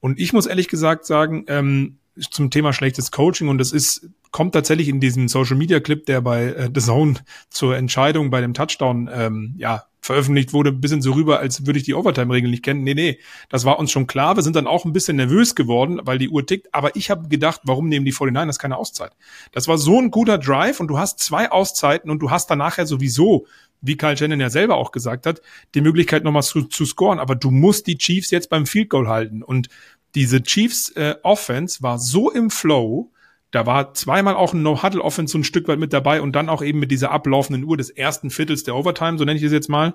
Und 0.00 0.18
ich 0.18 0.32
muss 0.32 0.46
ehrlich 0.46 0.68
gesagt 0.68 1.06
sagen, 1.06 1.44
ähm, 1.48 1.98
zum 2.30 2.50
Thema 2.50 2.72
schlechtes 2.72 3.10
Coaching, 3.10 3.48
und 3.48 3.58
das 3.58 3.72
ist 3.72 4.08
kommt 4.32 4.54
tatsächlich 4.54 4.88
in 4.88 4.98
diesem 4.98 5.28
Social 5.28 5.56
Media 5.56 5.78
Clip, 5.78 6.04
der 6.06 6.20
bei 6.22 6.46
äh, 6.46 6.70
The 6.74 6.80
Zone 6.80 7.14
zur 7.50 7.76
Entscheidung 7.76 8.30
bei 8.30 8.40
dem 8.40 8.54
Touchdown 8.54 9.08
ähm, 9.12 9.54
ja 9.58 9.84
veröffentlicht 10.04 10.52
wurde, 10.52 10.70
ein 10.70 10.80
bisschen 10.80 11.00
so 11.00 11.12
rüber, 11.12 11.38
als 11.38 11.64
würde 11.64 11.78
ich 11.78 11.84
die 11.84 11.94
Overtime-Regeln 11.94 12.50
nicht 12.50 12.64
kennen. 12.64 12.82
Nee, 12.82 12.94
nee, 12.94 13.20
das 13.48 13.64
war 13.64 13.78
uns 13.78 13.92
schon 13.92 14.08
klar. 14.08 14.34
Wir 14.34 14.42
sind 14.42 14.56
dann 14.56 14.66
auch 14.66 14.84
ein 14.84 14.92
bisschen 14.92 15.16
nervös 15.16 15.54
geworden, 15.54 16.00
weil 16.02 16.18
die 16.18 16.28
Uhr 16.28 16.44
tickt. 16.44 16.74
Aber 16.74 16.96
ich 16.96 17.08
habe 17.08 17.28
gedacht, 17.28 17.60
warum 17.62 17.88
nehmen 17.88 18.04
die 18.04 18.12
49ers 18.12 18.58
keine 18.58 18.78
Auszeit? 18.78 19.12
Das 19.52 19.68
war 19.68 19.78
so 19.78 20.00
ein 20.00 20.10
guter 20.10 20.38
Drive 20.38 20.80
und 20.80 20.88
du 20.88 20.98
hast 20.98 21.20
zwei 21.20 21.52
Auszeiten 21.52 22.10
und 22.10 22.18
du 22.18 22.32
hast 22.32 22.50
dann 22.50 22.58
nachher 22.58 22.84
sowieso, 22.84 23.46
wie 23.82 23.96
Kyle 23.96 24.16
Shannon 24.16 24.40
ja 24.40 24.48
selber 24.48 24.76
auch 24.76 24.92
gesagt 24.92 25.26
hat, 25.26 25.42
die 25.74 25.80
Möglichkeit 25.80 26.24
nochmal 26.24 26.42
zu, 26.42 26.62
zu 26.62 26.86
scoren. 26.86 27.18
Aber 27.18 27.34
du 27.34 27.50
musst 27.50 27.86
die 27.86 27.98
Chiefs 27.98 28.30
jetzt 28.30 28.48
beim 28.48 28.64
Field 28.64 28.88
Goal 28.88 29.08
halten. 29.08 29.42
Und 29.42 29.68
diese 30.14 30.42
Chiefs 30.42 30.90
äh, 30.90 31.16
Offense 31.22 31.82
war 31.82 31.98
so 31.98 32.30
im 32.30 32.50
Flow, 32.50 33.10
da 33.50 33.66
war 33.66 33.92
zweimal 33.92 34.34
auch 34.34 34.54
ein 34.54 34.62
No-Huddle-Offense 34.62 35.32
so 35.32 35.38
ein 35.38 35.44
Stück 35.44 35.68
weit 35.68 35.78
mit 35.78 35.92
dabei 35.92 36.22
und 36.22 36.32
dann 36.32 36.48
auch 36.48 36.62
eben 36.62 36.78
mit 36.78 36.90
dieser 36.90 37.10
ablaufenden 37.10 37.64
Uhr 37.64 37.76
des 37.76 37.90
ersten 37.90 38.30
Viertels 38.30 38.64
der 38.64 38.74
Overtime, 38.74 39.18
so 39.18 39.24
nenne 39.24 39.38
ich 39.38 39.44
es 39.44 39.52
jetzt 39.52 39.68
mal. 39.68 39.94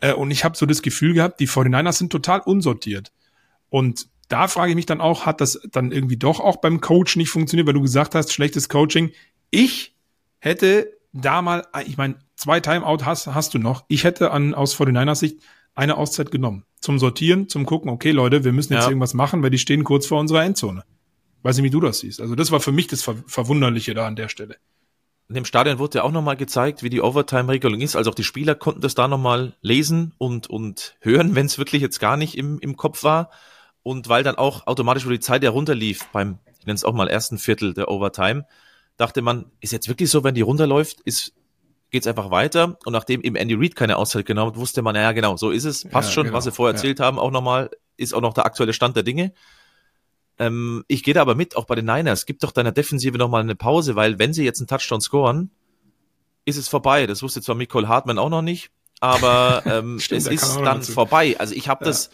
Äh, 0.00 0.14
und 0.14 0.30
ich 0.30 0.44
habe 0.44 0.56
so 0.56 0.66
das 0.66 0.82
Gefühl 0.82 1.14
gehabt, 1.14 1.38
die 1.40 1.48
49ers 1.48 1.92
sind 1.92 2.10
total 2.10 2.40
unsortiert. 2.40 3.12
Und 3.68 4.08
da 4.28 4.48
frage 4.48 4.70
ich 4.70 4.76
mich 4.76 4.86
dann 4.86 5.00
auch, 5.00 5.26
hat 5.26 5.40
das 5.40 5.60
dann 5.70 5.92
irgendwie 5.92 6.16
doch 6.16 6.40
auch 6.40 6.56
beim 6.56 6.80
Coach 6.80 7.16
nicht 7.16 7.30
funktioniert, 7.30 7.66
weil 7.66 7.74
du 7.74 7.82
gesagt 7.82 8.14
hast, 8.14 8.32
schlechtes 8.32 8.68
Coaching. 8.68 9.12
Ich 9.50 9.94
hätte 10.38 10.92
da 11.12 11.42
mal, 11.42 11.66
ich 11.86 11.96
meine, 11.96 12.16
zwei 12.36 12.60
Timeout 12.60 13.04
hast, 13.04 13.26
hast 13.26 13.54
du 13.54 13.58
noch. 13.58 13.84
Ich 13.88 14.04
hätte 14.04 14.30
an, 14.30 14.54
aus 14.54 14.76
49ers 14.76 15.16
Sicht 15.16 15.40
eine 15.74 15.96
Auszeit 15.96 16.30
genommen. 16.30 16.64
Zum 16.80 16.98
Sortieren, 16.98 17.48
zum 17.48 17.66
Gucken, 17.66 17.90
okay, 17.90 18.10
Leute, 18.10 18.44
wir 18.44 18.52
müssen 18.52 18.72
jetzt 18.72 18.84
ja. 18.84 18.88
irgendwas 18.88 19.14
machen, 19.14 19.42
weil 19.42 19.50
die 19.50 19.58
stehen 19.58 19.84
kurz 19.84 20.06
vor 20.06 20.20
unserer 20.20 20.44
Endzone. 20.44 20.84
Weiß 21.42 21.56
nicht, 21.56 21.64
wie 21.64 21.70
du 21.70 21.80
das 21.80 22.00
siehst. 22.00 22.20
Also 22.20 22.34
das 22.34 22.50
war 22.50 22.60
für 22.60 22.72
mich 22.72 22.86
das 22.86 23.02
Ver 23.02 23.16
Verwunderliche 23.26 23.94
da 23.94 24.06
an 24.06 24.16
der 24.16 24.28
Stelle. 24.28 24.56
In 25.28 25.34
dem 25.34 25.44
Stadion 25.44 25.78
wurde 25.78 25.98
ja 25.98 26.04
auch 26.04 26.10
nochmal 26.10 26.36
gezeigt, 26.36 26.82
wie 26.82 26.90
die 26.90 27.00
Overtime-Regelung 27.00 27.80
ist. 27.80 27.96
Also 27.96 28.10
auch 28.10 28.14
die 28.14 28.24
Spieler 28.24 28.54
konnten 28.54 28.80
das 28.80 28.94
da 28.94 29.06
nochmal 29.08 29.54
lesen 29.62 30.12
und, 30.18 30.48
und 30.48 30.96
hören, 31.00 31.34
wenn 31.34 31.46
es 31.46 31.58
wirklich 31.58 31.82
jetzt 31.82 32.00
gar 32.00 32.16
nicht 32.16 32.36
im, 32.36 32.58
im 32.58 32.76
Kopf 32.76 33.04
war. 33.04 33.30
Und 33.82 34.08
weil 34.08 34.22
dann 34.22 34.36
auch 34.36 34.66
automatisch, 34.66 35.06
wo 35.06 35.10
die 35.10 35.20
Zeit 35.20 35.42
herunterlief 35.42 36.06
beim, 36.12 36.38
ich 36.58 36.66
nenne 36.66 36.74
es 36.74 36.84
auch 36.84 36.92
mal 36.92 37.08
ersten 37.08 37.38
Viertel 37.38 37.72
der 37.72 37.88
Overtime, 37.88 38.44
dachte 39.00 39.22
man, 39.22 39.46
ist 39.60 39.72
jetzt 39.72 39.88
wirklich 39.88 40.10
so, 40.10 40.24
wenn 40.24 40.34
die 40.34 40.42
runterläuft, 40.42 41.00
ist, 41.00 41.32
geht's 41.90 42.06
einfach 42.06 42.30
weiter. 42.30 42.78
Und 42.84 42.92
nachdem 42.92 43.22
eben 43.22 43.36
Andy 43.36 43.54
Reid 43.54 43.74
keine 43.74 43.96
Auszeit 43.96 44.26
genommen 44.26 44.52
hat, 44.52 44.60
wusste 44.60 44.82
man, 44.82 44.94
ja 44.94 45.12
genau, 45.12 45.36
so 45.36 45.50
ist 45.50 45.64
es, 45.64 45.88
passt 45.88 46.10
ja, 46.10 46.14
schon, 46.14 46.24
genau. 46.24 46.36
was 46.36 46.44
sie 46.44 46.52
vorher 46.52 46.74
ja. 46.74 46.76
erzählt 46.76 47.00
haben, 47.00 47.18
auch 47.18 47.30
nochmal, 47.30 47.70
ist 47.96 48.14
auch 48.14 48.20
noch 48.20 48.34
der 48.34 48.44
aktuelle 48.44 48.72
Stand 48.72 48.96
der 48.96 49.02
Dinge. 49.02 49.32
Ähm, 50.38 50.84
ich 50.86 51.02
gehe 51.02 51.14
da 51.14 51.22
aber 51.22 51.34
mit, 51.34 51.56
auch 51.56 51.64
bei 51.64 51.74
den 51.74 51.86
Niners. 51.86 52.26
Gib 52.26 52.40
doch 52.40 52.52
deiner 52.52 52.72
Defensive 52.72 53.16
nochmal 53.16 53.40
eine 53.40 53.54
Pause, 53.54 53.96
weil 53.96 54.18
wenn 54.18 54.32
sie 54.32 54.44
jetzt 54.44 54.60
einen 54.60 54.68
Touchdown 54.68 55.00
scoren, 55.00 55.50
ist 56.44 56.56
es 56.56 56.68
vorbei. 56.68 57.06
Das 57.06 57.22
wusste 57.22 57.42
zwar 57.42 57.56
Nicole 57.56 57.88
Hartmann 57.88 58.18
auch 58.18 58.30
noch 58.30 58.42
nicht, 58.42 58.70
aber 59.00 59.62
ähm, 59.66 59.98
Stimmt, 59.98 60.22
es 60.22 60.26
ist 60.26 60.56
dann 60.56 60.82
vorbei. 60.82 61.36
Also 61.38 61.54
ich 61.54 61.68
habe 61.68 61.84
ja. 61.84 61.90
das, 61.90 62.10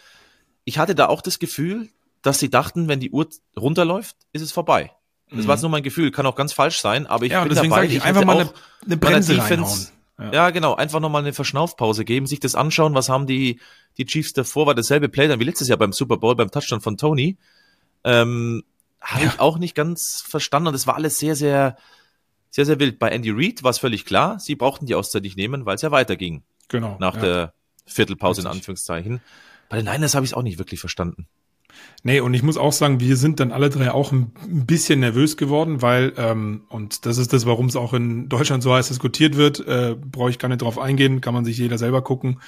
ich 0.65 0.79
hatte 0.79 0.95
da 0.95 1.07
auch 1.07 1.21
das 1.21 1.39
Gefühl, 1.39 1.89
dass 2.23 2.39
sie 2.39 2.51
dachten, 2.51 2.89
wenn 2.89 3.01
die 3.01 3.11
Uhr 3.11 3.29
runterläuft, 3.57 4.17
ist 4.33 4.43
es 4.43 4.53
vorbei. 4.53 4.96
Das 5.31 5.41
mhm. 5.41 5.49
war 5.49 5.55
jetzt 5.57 5.63
nur 5.63 5.71
mein 5.71 5.83
Gefühl, 5.83 6.11
kann 6.11 6.27
auch 6.27 6.37
ganz 6.37 6.53
falsch 6.53 6.81
sein, 6.81 7.07
aber 7.07 7.25
ich 7.25 7.33
ja, 7.33 7.45
bin 7.45 7.55
dabei. 7.55 7.85
Ich, 7.87 7.97
ich 7.97 8.03
einfach 8.03 8.25
mal 8.25 8.41
eine, 8.41 8.51
eine 8.85 8.97
Bremse 8.97 9.35
Defense, 9.35 9.91
ja. 10.19 10.33
ja. 10.33 10.51
genau, 10.51 10.75
einfach 10.75 11.01
nochmal 11.01 11.23
eine 11.23 11.33
Verschnaufpause 11.33 12.05
geben, 12.05 12.27
sich 12.27 12.39
das 12.39 12.55
anschauen, 12.55 12.95
was 12.95 13.09
haben 13.09 13.27
die, 13.27 13.61
die 13.99 14.07
Chiefs 14.07 14.33
davor, 14.33 14.67
war 14.67 14.75
dasselbe 14.75 15.09
Play 15.09 15.27
dann 15.27 15.41
wie 15.41 15.45
letztes 15.45 15.69
Jahr 15.69 15.79
beim 15.79 15.93
Super 15.93 16.17
Bowl, 16.17 16.37
beim 16.37 16.51
Touchdown 16.51 16.81
von 16.81 16.97
Tony. 16.97 17.37
Ähm, 18.05 18.63
Habe 19.01 19.25
ja. 19.25 19.31
ich 19.31 19.41
auch 19.41 19.59
nicht 19.59 19.75
ganz 19.75 20.23
verstanden. 20.27 20.69
Und 20.69 20.75
es 20.75 20.87
war 20.87 20.95
alles 20.95 21.19
sehr, 21.19 21.35
sehr, 21.35 21.77
sehr, 22.51 22.65
sehr 22.65 22.79
wild. 22.79 23.01
Bei 23.01 23.09
Andy 23.09 23.31
Reid 23.31 23.65
war 23.65 23.71
es 23.71 23.79
völlig 23.79 24.05
klar, 24.05 24.39
sie 24.39 24.55
brauchten 24.55 24.87
die 24.87 24.95
Auszeit 24.95 25.23
nicht 25.23 25.37
nehmen, 25.37 25.67
weil 25.67 25.75
es 25.75 25.83
ja 25.83 25.91
weiterging. 25.91 26.43
Genau. 26.69 26.97
Nach 27.01 27.17
ja. 27.17 27.21
der 27.21 27.53
Viertelpause 27.85 28.39
Richtig. 28.41 28.53
in 28.53 28.59
Anführungszeichen. 28.59 29.21
Bei 29.69 29.77
den 29.77 29.87
Niners 29.87 30.15
habe 30.15 30.25
ich 30.25 30.31
es 30.31 30.35
auch 30.35 30.43
nicht 30.43 30.59
wirklich 30.59 30.79
verstanden. 30.79 31.27
Nee, 32.03 32.21
und 32.21 32.35
ich 32.35 32.43
muss 32.43 32.57
auch 32.57 32.73
sagen, 32.73 33.01
wir 33.01 33.17
sind 33.17 33.41
dann 33.41 33.51
alle 33.51 33.69
drei 33.69 33.91
auch 33.91 34.13
ein 34.13 34.33
bisschen 34.45 35.01
nervös 35.01 35.37
geworden, 35.37 35.83
weil, 35.83 36.13
ähm, 36.17 36.63
und 36.69 37.05
das 37.05 37.19
ist 37.19 37.33
das, 37.33 37.47
warum 37.47 37.67
es 37.67 37.77
auch 37.77 37.95
in 37.95 38.29
Deutschland 38.29 38.63
so 38.63 38.73
heiß 38.73 38.89
diskutiert 38.89 39.37
wird, 39.37 39.67
äh, 39.67 39.97
brauche 39.99 40.31
ich 40.31 40.39
gar 40.39 40.49
nicht 40.49 40.63
drauf 40.63 40.79
eingehen, 40.79 41.21
kann 41.21 41.35
man 41.35 41.45
sich 41.45 41.59
jeder 41.59 41.79
selber 41.79 42.03
gucken 42.03 42.41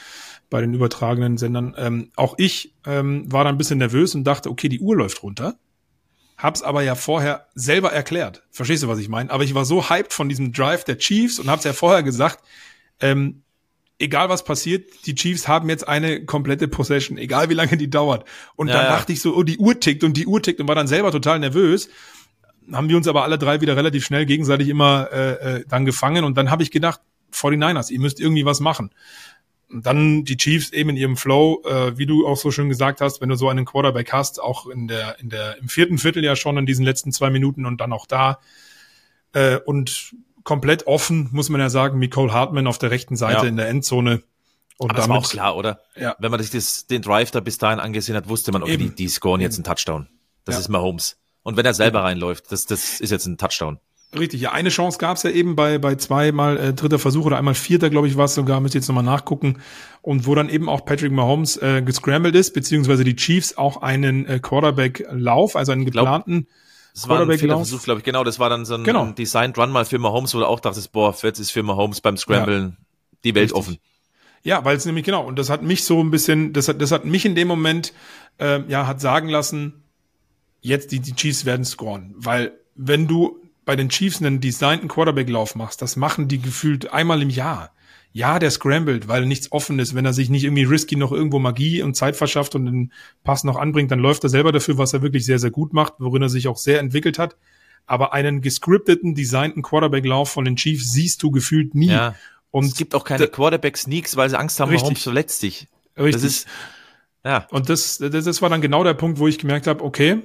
bei 0.51 0.61
den 0.61 0.74
übertragenen 0.74 1.39
Sendern. 1.39 1.74
Ähm, 1.76 2.11
auch 2.16 2.35
ich 2.39 2.74
ähm, 2.87 3.31
war 3.31 3.45
da 3.45 3.51
ein 3.51 3.59
bisschen 3.59 3.79
nervös 3.79 4.14
und 4.14 4.24
dachte, 4.24 4.51
okay, 4.51 4.68
die 4.68 4.81
Uhr 4.81 4.97
läuft 4.97 5.22
runter. 5.22 5.57
Hab's 6.37 6.62
aber 6.62 6.83
ja 6.83 6.95
vorher 6.95 7.49
selber 7.55 7.93
erklärt. 7.93 8.45
Verstehst 8.51 8.85
du, 8.85 8.89
was 8.89 9.01
ich 9.01 9.09
meine? 9.09 9.31
Aber 9.31 9.43
ich 9.43 9.55
war 9.55 9.64
so 9.64 9.91
hyped 9.91 10.12
von 10.12 10.29
diesem 10.29 10.53
Drive 10.53 10.85
der 10.85 10.99
Chiefs 10.99 11.41
und 11.41 11.51
hab's 11.51 11.64
ja 11.64 11.72
vorher 11.72 12.05
gesagt, 12.05 12.45
ähm, 13.01 13.43
egal 13.99 14.28
was 14.28 14.44
passiert, 14.44 15.07
die 15.07 15.14
Chiefs 15.14 15.49
haben 15.49 15.68
jetzt 15.68 15.86
eine 15.86 16.24
komplette 16.24 16.68
Possession, 16.68 17.18
egal 17.18 17.51
wie 17.51 17.55
lange 17.55 17.76
die 17.76 17.90
dauert. 17.90 18.24
Und 18.57 18.68
ja, 18.68 18.74
dann 18.74 18.84
dachte 18.86 19.12
ich 19.12 19.20
so, 19.20 19.34
oh, 19.34 19.42
die 19.42 19.59
Uhr 19.59 19.78
tickt 19.78 20.05
und 20.05 20.16
die 20.16 20.26
Uhr 20.26 20.42
tickt 20.42 20.61
und 20.61 20.68
war 20.68 20.74
dann 20.74 20.86
selber 20.86 21.11
total 21.11 21.38
nervös. 21.38 21.88
Haben 22.72 22.88
wir 22.88 22.96
uns 22.96 23.09
aber 23.09 23.24
alle 23.24 23.38
drei 23.38 23.61
wieder 23.61 23.76
relativ 23.76 24.05
schnell 24.05 24.26
gegenseitig 24.26 24.68
immer 24.68 25.09
äh, 25.12 25.32
äh, 25.32 25.64
dann 25.68 25.84
gefangen 25.84 26.24
und 26.24 26.36
dann 26.36 26.51
habe 26.51 26.62
ich 26.62 26.70
gedacht, 26.70 27.01
49ers, 27.32 27.90
ihr 27.90 28.01
müsst 28.01 28.20
irgendwie 28.20 28.44
was 28.44 28.61
machen. 28.61 28.90
Und 29.70 29.84
dann 29.84 30.24
die 30.24 30.38
Chiefs 30.38 30.70
eben 30.72 30.90
in 30.90 30.96
ihrem 30.96 31.16
Flow, 31.16 31.62
äh, 31.66 31.99
wie 31.99 32.07
du 32.07 32.26
auch 32.26 32.36
so 32.36 32.51
schön 32.51 32.70
gesagt 32.70 33.03
hast, 33.03 33.20
wenn 33.20 33.28
du 33.28 33.34
so 33.34 33.49
einen 33.49 33.66
Quarterback 33.66 34.12
hast, 34.12 34.40
auch 34.40 34.66
in 34.66 34.88
der, 34.88 35.18
in 35.20 35.28
der, 35.28 35.59
im 35.59 35.68
vierten 35.68 35.99
Viertel 35.99 36.24
ja 36.24 36.36
schon 36.36 36.57
in 36.57 36.64
diesen 36.64 36.84
letzten 36.84 37.12
zwei 37.12 37.28
Minuten 37.28 37.66
und 37.66 37.78
dann 37.80 37.92
auch 37.92 38.07
da. 38.07 38.38
Äh, 39.34 39.59
und 39.59 40.14
komplett 40.49 40.86
offen, 40.86 41.28
muss 41.30 41.51
man 41.51 41.61
ja 41.61 41.68
sagen, 41.68 41.99
Nicole 41.99 42.32
Hartman 42.32 42.66
auf 42.66 42.78
der 42.78 42.90
rechten 42.90 43.16
Seite 43.16 43.42
ja. 43.42 43.49
in 43.49 43.59
der 43.59 43.68
Endzone. 43.68 44.22
Und 44.78 44.90
Aber 44.90 44.94
damit, 44.94 44.99
das 44.99 45.09
war 45.09 45.18
auch 45.18 45.28
klar, 45.28 45.57
oder? 45.57 45.80
Ja. 45.94 46.16
Wenn 46.18 46.30
man 46.30 46.40
sich 46.40 46.51
das, 46.51 46.86
den 46.86 47.03
Drive 47.03 47.30
da 47.30 47.40
bis 47.40 47.59
dahin 47.59 47.80
angesehen 47.80 48.16
hat, 48.16 48.30
wusste 48.30 48.51
man, 48.51 48.62
okay, 48.62 48.78
die, 48.78 48.88
die 48.88 49.09
scoren 49.09 49.42
jetzt 49.42 49.57
einen 49.57 49.64
Touchdown. 49.64 50.09
Das 50.46 50.55
ja. 50.55 50.61
ist 50.61 50.68
Mahomes. 50.70 51.18
Und 51.42 51.59
wenn 51.59 51.66
er 51.66 51.74
selber 51.74 52.03
reinläuft, 52.03 52.51
das, 52.51 52.64
das 52.64 52.99
ist 52.99 53.11
jetzt 53.11 53.26
ein 53.26 53.36
Touchdown. 53.36 53.78
Richtig, 54.18 54.40
ja, 54.40 54.53
eine 54.53 54.70
Chance 54.70 54.96
gab 54.96 55.18
es 55.18 55.22
ja 55.22 55.28
eben 55.30 55.55
bei, 55.55 55.76
bei 55.76 55.96
zweimal 55.96 56.57
äh, 56.57 56.72
dritter 56.72 56.99
Versuch 56.99 57.26
oder 57.26 57.36
einmal 57.36 57.55
vierter, 57.55 57.90
glaube 57.90 58.09
ich, 58.09 58.16
war 58.16 58.24
es 58.24 58.34
sogar, 58.34 58.59
müsst 58.61 58.74
ihr 58.74 58.80
jetzt 58.80 58.88
nochmal 58.88 59.05
nachgucken. 59.05 59.59
Und 60.01 60.26
wo 60.26 60.34
dann 60.34 60.49
eben 60.49 60.70
auch 60.70 60.86
Patrick 60.86 61.12
Mahomes 61.12 61.59
äh, 61.59 61.82
gescrambled 61.82 62.34
ist, 62.34 62.55
beziehungsweise 62.55 63.05
die 63.05 63.16
Chiefs 63.16 63.59
auch 63.59 63.82
einen 63.82 64.24
äh, 64.24 64.38
Quarterback-Lauf, 64.38 65.57
also 65.57 65.72
einen 65.72 65.84
geplanten 65.84 66.46
das 67.03 67.09
war 67.09 67.20
ein 67.20 67.38
Versuch, 67.38 67.82
glaube 67.82 68.01
ich, 68.01 68.05
genau, 68.05 68.24
das 68.24 68.38
war 68.38 68.51
dann 68.51 68.64
so 68.64 68.74
ein 68.74 68.84
genau. 68.84 69.07
Designed 69.12 69.57
Run 69.59 69.70
mal 69.70 69.84
für 69.84 69.99
Mahomes, 69.99 70.34
wo 70.34 70.38
du 70.38 70.46
auch 70.46 70.61
dachtest, 70.61 70.92
boah, 70.92 71.14
jetzt 71.22 71.38
ist 71.38 71.51
für 71.51 71.62
Mahomes 71.62 72.01
beim 72.01 72.16
Scramblen 72.16 72.76
ja. 72.78 72.86
die 73.24 73.34
Welt 73.34 73.51
Richtig. 73.51 73.57
offen. 73.57 73.78
Ja, 74.42 74.64
weil 74.64 74.76
es 74.76 74.84
nämlich 74.84 75.05
genau, 75.05 75.24
und 75.24 75.38
das 75.38 75.51
hat 75.51 75.62
mich 75.62 75.84
so 75.84 76.03
ein 76.03 76.11
bisschen, 76.11 76.53
das 76.53 76.68
hat, 76.68 76.80
das 76.80 76.92
hat 76.92 77.05
mich 77.05 77.24
in 77.24 77.34
dem 77.34 77.49
Moment, 77.49 77.92
äh, 78.38 78.61
ja, 78.68 78.86
hat 78.86 79.01
sagen 79.01 79.28
lassen, 79.28 79.82
jetzt 80.61 80.92
die, 80.92 81.01
die 81.01 81.14
Chiefs 81.14 81.44
werden 81.44 81.64
scoren. 81.64 82.14
Weil 82.16 82.53
wenn 82.74 83.07
du 83.07 83.40
bei 83.64 83.76
den 83.76 83.88
Chiefs 83.90 84.20
einen 84.20 84.40
designten 84.40 84.88
Quarterback-Lauf 84.88 85.55
machst, 85.55 85.82
das 85.82 85.96
machen 85.96 86.28
die 86.28 86.40
gefühlt 86.40 86.92
einmal 86.92 87.20
im 87.22 87.30
Jahr. 87.30 87.70
Ja, 88.13 88.39
der 88.39 88.51
scrambled, 88.51 89.07
weil 89.07 89.27
nichts 89.27 89.53
offen 89.53 89.79
ist. 89.79 89.95
Wenn 89.95 90.05
er 90.05 90.13
sich 90.13 90.31
nicht 90.31 90.45
irgendwie 90.45 90.65
risky 90.65 90.97
noch 90.97 91.13
irgendwo 91.13 91.39
Magie 91.39 91.83
und 91.83 91.95
Zeit 91.95 92.17
verschafft 92.17 92.55
und 92.55 92.67
den 92.67 92.93
Pass 93.23 93.45
noch 93.45 93.57
anbringt, 93.57 93.91
dann 93.91 94.01
läuft 94.01 94.25
er 94.25 94.31
selber 94.31 94.51
dafür, 94.51 94.79
was 94.79 94.93
er 94.93 95.03
wirklich 95.03 95.25
sehr, 95.25 95.39
sehr 95.39 95.51
gut 95.51 95.73
macht, 95.73 95.95
worin 95.99 96.23
er 96.23 96.29
sich 96.29 96.49
auch 96.49 96.57
sehr 96.57 96.81
entwickelt 96.81 97.19
hat. 97.19 97.37
Aber 97.87 98.13
einen 98.13 98.41
gescripteten, 98.41 99.15
designten 99.15 99.63
Quarterback-Lauf 99.63 100.31
von 100.31 100.45
den 100.45 100.57
Chiefs 100.57 100.93
siehst 100.93 101.23
du 101.23 101.31
gefühlt 101.31 101.75
nie. 101.75 101.91
Ja. 101.91 102.15
Und 102.51 102.67
es 102.67 102.75
gibt 102.75 102.95
auch 102.95 103.05
keine 103.05 103.29
Quarterback-Sneaks, 103.29 104.17
weil 104.17 104.31
sie 104.31 104.39
Angst 104.39 104.59
haben, 104.61 104.71
richtig. 104.71 104.85
Mahomes 104.85 105.03
verletzt 105.03 105.43
dich. 105.43 105.69
Richtig. 105.97 106.15
Das 106.15 106.23
ist, 106.25 106.49
ja. 107.25 107.47
Und 107.51 107.69
das, 107.69 107.99
das, 107.99 108.25
das 108.25 108.43
war 108.43 108.49
dann 108.49 108.61
genau 108.61 108.85
der 108.85 108.95
Punkt, 108.95 109.19
wo 109.19 109.29
ich 109.29 109.39
gemerkt 109.39 109.67
habe, 109.67 109.85
okay, 109.85 110.23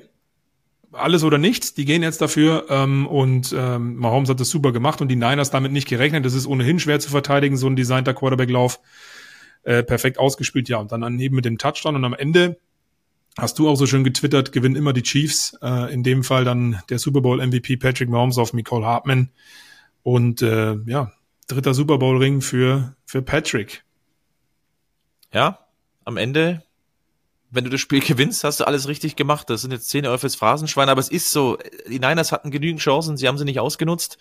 alles 0.94 1.24
oder 1.24 1.38
nichts, 1.38 1.74
die 1.74 1.86
gehen 1.86 2.04
jetzt 2.04 2.22
dafür 2.22 2.66
ähm, 2.70 3.08
und 3.08 3.54
ähm, 3.58 3.96
Mahomes 3.96 4.30
hat 4.30 4.40
das 4.40 4.50
super 4.50 4.72
gemacht 4.72 5.02
und 5.02 5.10
die 5.10 5.16
Niners 5.16 5.52
damit 5.52 5.72
nicht 5.72 5.88
gerechnet. 5.88 6.26
Das 6.26 6.34
ist 6.34 6.48
ohnehin 6.48 6.80
schwer 6.80 7.00
zu 7.00 7.10
verteidigen, 7.10 7.58
so 7.58 7.68
ein 7.68 7.76
designter 7.76 8.14
Quarterback-Lauf. 8.14 8.80
Äh, 9.64 9.84
perfekt 9.84 10.20
ausgespielt, 10.20 10.68
ja. 10.68 10.78
Und 10.78 10.92
dann 10.92 11.20
eben 11.20 11.36
mit 11.36 11.46
dem 11.46 11.58
Touchdown 11.58 11.96
und 11.96 12.04
am 12.04 12.14
Ende 12.14 12.58
hast 13.38 13.58
du 13.60 13.70
auch 13.70 13.76
so 13.76 13.88
schön 13.88 14.04
getwittert, 14.04 14.52
gewinnen 14.52 14.76
immer 14.76 14.94
die 14.94 15.04
Chiefs. 15.04 15.58
Äh, 15.62 15.94
in 15.94 16.04
dem 16.04 16.24
Fall 16.24 16.44
dann 16.44 16.82
der 16.90 17.00
Super 17.00 17.22
Bowl 17.22 17.46
MVP 17.46 17.78
Patrick 17.78 18.10
Mahomes 18.10 18.38
auf 18.38 18.54
Nicole 18.54 18.86
Hartman. 18.86 19.30
Und 20.04 20.42
äh, 20.42 20.76
ja, 20.86 21.14
dritter 21.48 21.74
Super 21.74 21.98
Bowl-Ring 21.98 22.42
für, 22.42 22.96
für 23.06 23.22
Patrick. 23.22 23.84
Ja, 25.34 25.60
am 26.04 26.18
Ende 26.18 26.64
wenn 27.54 27.64
du 27.64 27.70
das 27.70 27.82
Spiel 27.82 28.00
gewinnst, 28.02 28.44
hast 28.44 28.60
du 28.60 28.68
alles 28.68 28.88
richtig 28.88 29.16
gemacht. 29.16 29.50
Das 29.50 29.62
sind 29.62 29.72
jetzt 29.72 29.90
10 29.90 30.08
Euro 30.08 30.18
fürs 30.18 30.36
Phrasenschwein, 30.36 30.90
aber 30.90 31.00
es 31.00 31.10
ist 31.10 31.32
so. 31.32 31.58
Die 31.88 32.00
Niners 32.00 32.32
hatten 32.32 32.52
genügend 32.52 32.82
Chancen, 32.82 33.16
sie 33.16 33.28
haben 33.28 33.38
sie 33.38 33.46
nicht 33.46 33.60
ausgenutzt. 33.60 34.18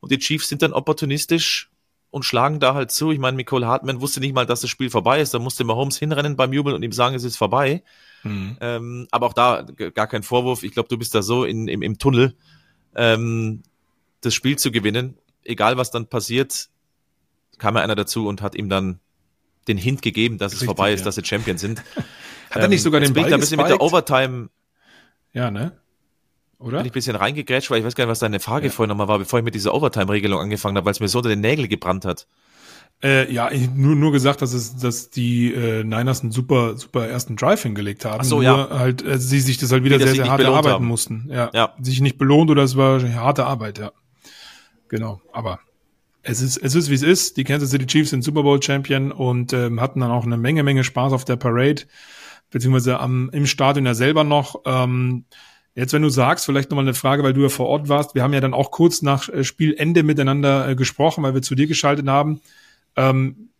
Und 0.00 0.10
die 0.10 0.18
Chiefs 0.18 0.48
sind 0.48 0.62
dann 0.62 0.72
opportunistisch 0.72 1.70
und 2.10 2.24
schlagen 2.24 2.58
da 2.58 2.74
halt 2.74 2.90
zu. 2.90 3.12
Ich 3.12 3.18
meine, 3.18 3.36
Nicole 3.36 3.66
Hartman 3.66 4.00
wusste 4.00 4.20
nicht 4.20 4.34
mal, 4.34 4.46
dass 4.46 4.62
das 4.62 4.70
Spiel 4.70 4.88
vorbei 4.88 5.20
ist. 5.20 5.34
Da 5.34 5.38
musste 5.38 5.62
Mahomes 5.64 5.98
hinrennen 5.98 6.36
beim 6.36 6.52
Jubeln 6.54 6.74
und 6.74 6.82
ihm 6.82 6.92
sagen, 6.92 7.14
es 7.14 7.22
ist 7.22 7.36
vorbei. 7.36 7.82
Mhm. 8.22 8.56
Ähm, 8.60 9.08
aber 9.10 9.26
auch 9.26 9.34
da 9.34 9.62
gar 9.94 10.06
kein 10.06 10.22
Vorwurf. 10.22 10.62
Ich 10.62 10.72
glaube, 10.72 10.88
du 10.88 10.96
bist 10.96 11.14
da 11.14 11.20
so 11.20 11.44
in, 11.44 11.68
im, 11.68 11.82
im 11.82 11.98
Tunnel. 11.98 12.34
Ähm, 12.94 13.62
das 14.22 14.34
Spiel 14.34 14.58
zu 14.58 14.72
gewinnen. 14.72 15.18
Egal 15.44 15.76
was 15.76 15.90
dann 15.90 16.06
passiert, 16.06 16.70
kam 17.58 17.76
ja 17.76 17.82
einer 17.82 17.94
dazu 17.94 18.26
und 18.26 18.40
hat 18.40 18.54
ihm 18.54 18.68
dann 18.68 19.00
den 19.70 19.78
Hint 19.78 20.02
gegeben, 20.02 20.38
dass 20.38 20.52
Richtig, 20.52 20.62
es 20.62 20.66
vorbei 20.66 20.92
ist, 20.92 21.00
ja. 21.00 21.04
dass 21.06 21.14
sie 21.14 21.24
Champion 21.24 21.58
sind. 21.58 21.82
Hat 22.50 22.62
er 22.62 22.68
nicht 22.68 22.82
sogar 22.82 23.00
den 23.00 23.12
Ball 23.12 23.22
bin 23.22 23.28
ich 23.28 23.34
ein 23.34 23.40
bisschen 23.40 23.58
mit 23.58 23.68
der 23.68 23.80
Overtime. 23.80 24.48
Ja, 25.32 25.50
ne? 25.50 25.72
Oder? 26.58 26.78
Bin 26.78 26.86
ich 26.86 26.90
ein 26.90 26.94
bisschen 26.94 27.16
reingegrätscht, 27.16 27.70
weil 27.70 27.78
ich 27.78 27.84
weiß 27.84 27.94
gar 27.94 28.04
nicht, 28.04 28.10
was 28.10 28.18
deine 28.18 28.40
Frage 28.40 28.66
ja. 28.66 28.72
vorhin 28.72 28.88
nochmal 28.88 29.08
war, 29.08 29.18
bevor 29.18 29.38
ich 29.38 29.44
mit 29.44 29.54
dieser 29.54 29.72
Overtime-Regelung 29.72 30.40
angefangen 30.40 30.76
habe, 30.76 30.84
weil 30.84 30.92
es 30.92 31.00
mir 31.00 31.08
so 31.08 31.18
unter 31.18 31.30
den 31.30 31.40
Nägeln 31.40 31.68
gebrannt 31.68 32.04
hat. 32.04 32.26
Äh, 33.02 33.32
ja, 33.32 33.50
ich 33.50 33.70
nur, 33.70 33.96
nur 33.96 34.12
gesagt, 34.12 34.42
dass 34.42 34.52
es, 34.52 34.76
dass 34.76 35.08
die 35.08 35.54
äh, 35.54 35.84
Niners 35.84 36.20
einen 36.20 36.32
super, 36.32 36.76
super 36.76 37.08
ersten 37.08 37.34
Drive 37.34 37.62
hingelegt 37.62 38.04
haben. 38.04 38.20
Ach 38.20 38.24
so, 38.24 38.36
nur 38.36 38.44
ja. 38.44 38.68
halt, 38.70 39.02
äh, 39.02 39.18
sie 39.18 39.40
sich 39.40 39.56
das 39.56 39.72
halt 39.72 39.84
wieder 39.84 39.98
sehr, 39.98 40.08
sehr 40.08 40.28
hart 40.28 40.42
erarbeiten 40.42 40.74
haben. 40.74 40.86
mussten. 40.86 41.30
Ja, 41.30 41.50
ja. 41.54 41.74
Sich 41.80 42.02
nicht 42.02 42.18
belohnt 42.18 42.50
oder 42.50 42.62
es 42.62 42.76
war 42.76 43.00
harte 43.14 43.46
Arbeit, 43.46 43.78
ja. 43.78 43.92
Genau. 44.88 45.22
Aber 45.32 45.60
es 46.22 46.40
ist, 46.42 46.56
es 46.58 46.74
ist 46.74 46.90
wie 46.90 46.94
es 46.94 47.02
ist. 47.02 47.36
Die 47.36 47.44
Kansas 47.44 47.70
City 47.70 47.86
Chiefs 47.86 48.10
sind 48.10 48.22
Super 48.22 48.42
Bowl 48.42 48.62
Champion 48.62 49.12
und 49.12 49.52
ähm, 49.52 49.80
hatten 49.80 50.00
dann 50.00 50.10
auch 50.10 50.24
eine 50.24 50.36
Menge, 50.36 50.62
Menge 50.62 50.84
Spaß 50.84 51.12
auf 51.12 51.24
der 51.24 51.36
Parade, 51.36 51.82
beziehungsweise 52.50 53.00
am, 53.00 53.30
im 53.32 53.46
Stadion 53.46 53.86
ja 53.86 53.94
selber 53.94 54.24
noch. 54.24 54.62
Ähm, 54.66 55.24
Jetzt, 55.74 55.92
wenn 55.92 56.02
du 56.02 56.08
sagst, 56.08 56.44
vielleicht 56.44 56.70
nochmal 56.70 56.84
eine 56.84 56.94
Frage, 56.94 57.22
weil 57.22 57.32
du 57.32 57.42
ja 57.42 57.48
vor 57.48 57.68
Ort 57.68 57.88
warst. 57.88 58.14
Wir 58.14 58.22
haben 58.22 58.32
ja 58.32 58.40
dann 58.40 58.54
auch 58.54 58.70
kurz 58.70 59.02
nach 59.02 59.28
äh, 59.28 59.44
Spielende 59.44 60.02
miteinander 60.02 60.68
äh, 60.68 60.74
gesprochen, 60.74 61.22
weil 61.22 61.34
wir 61.34 61.42
zu 61.42 61.54
dir 61.54 61.68
geschaltet 61.68 62.08
haben. 62.08 62.40
Ähm, 62.96 63.50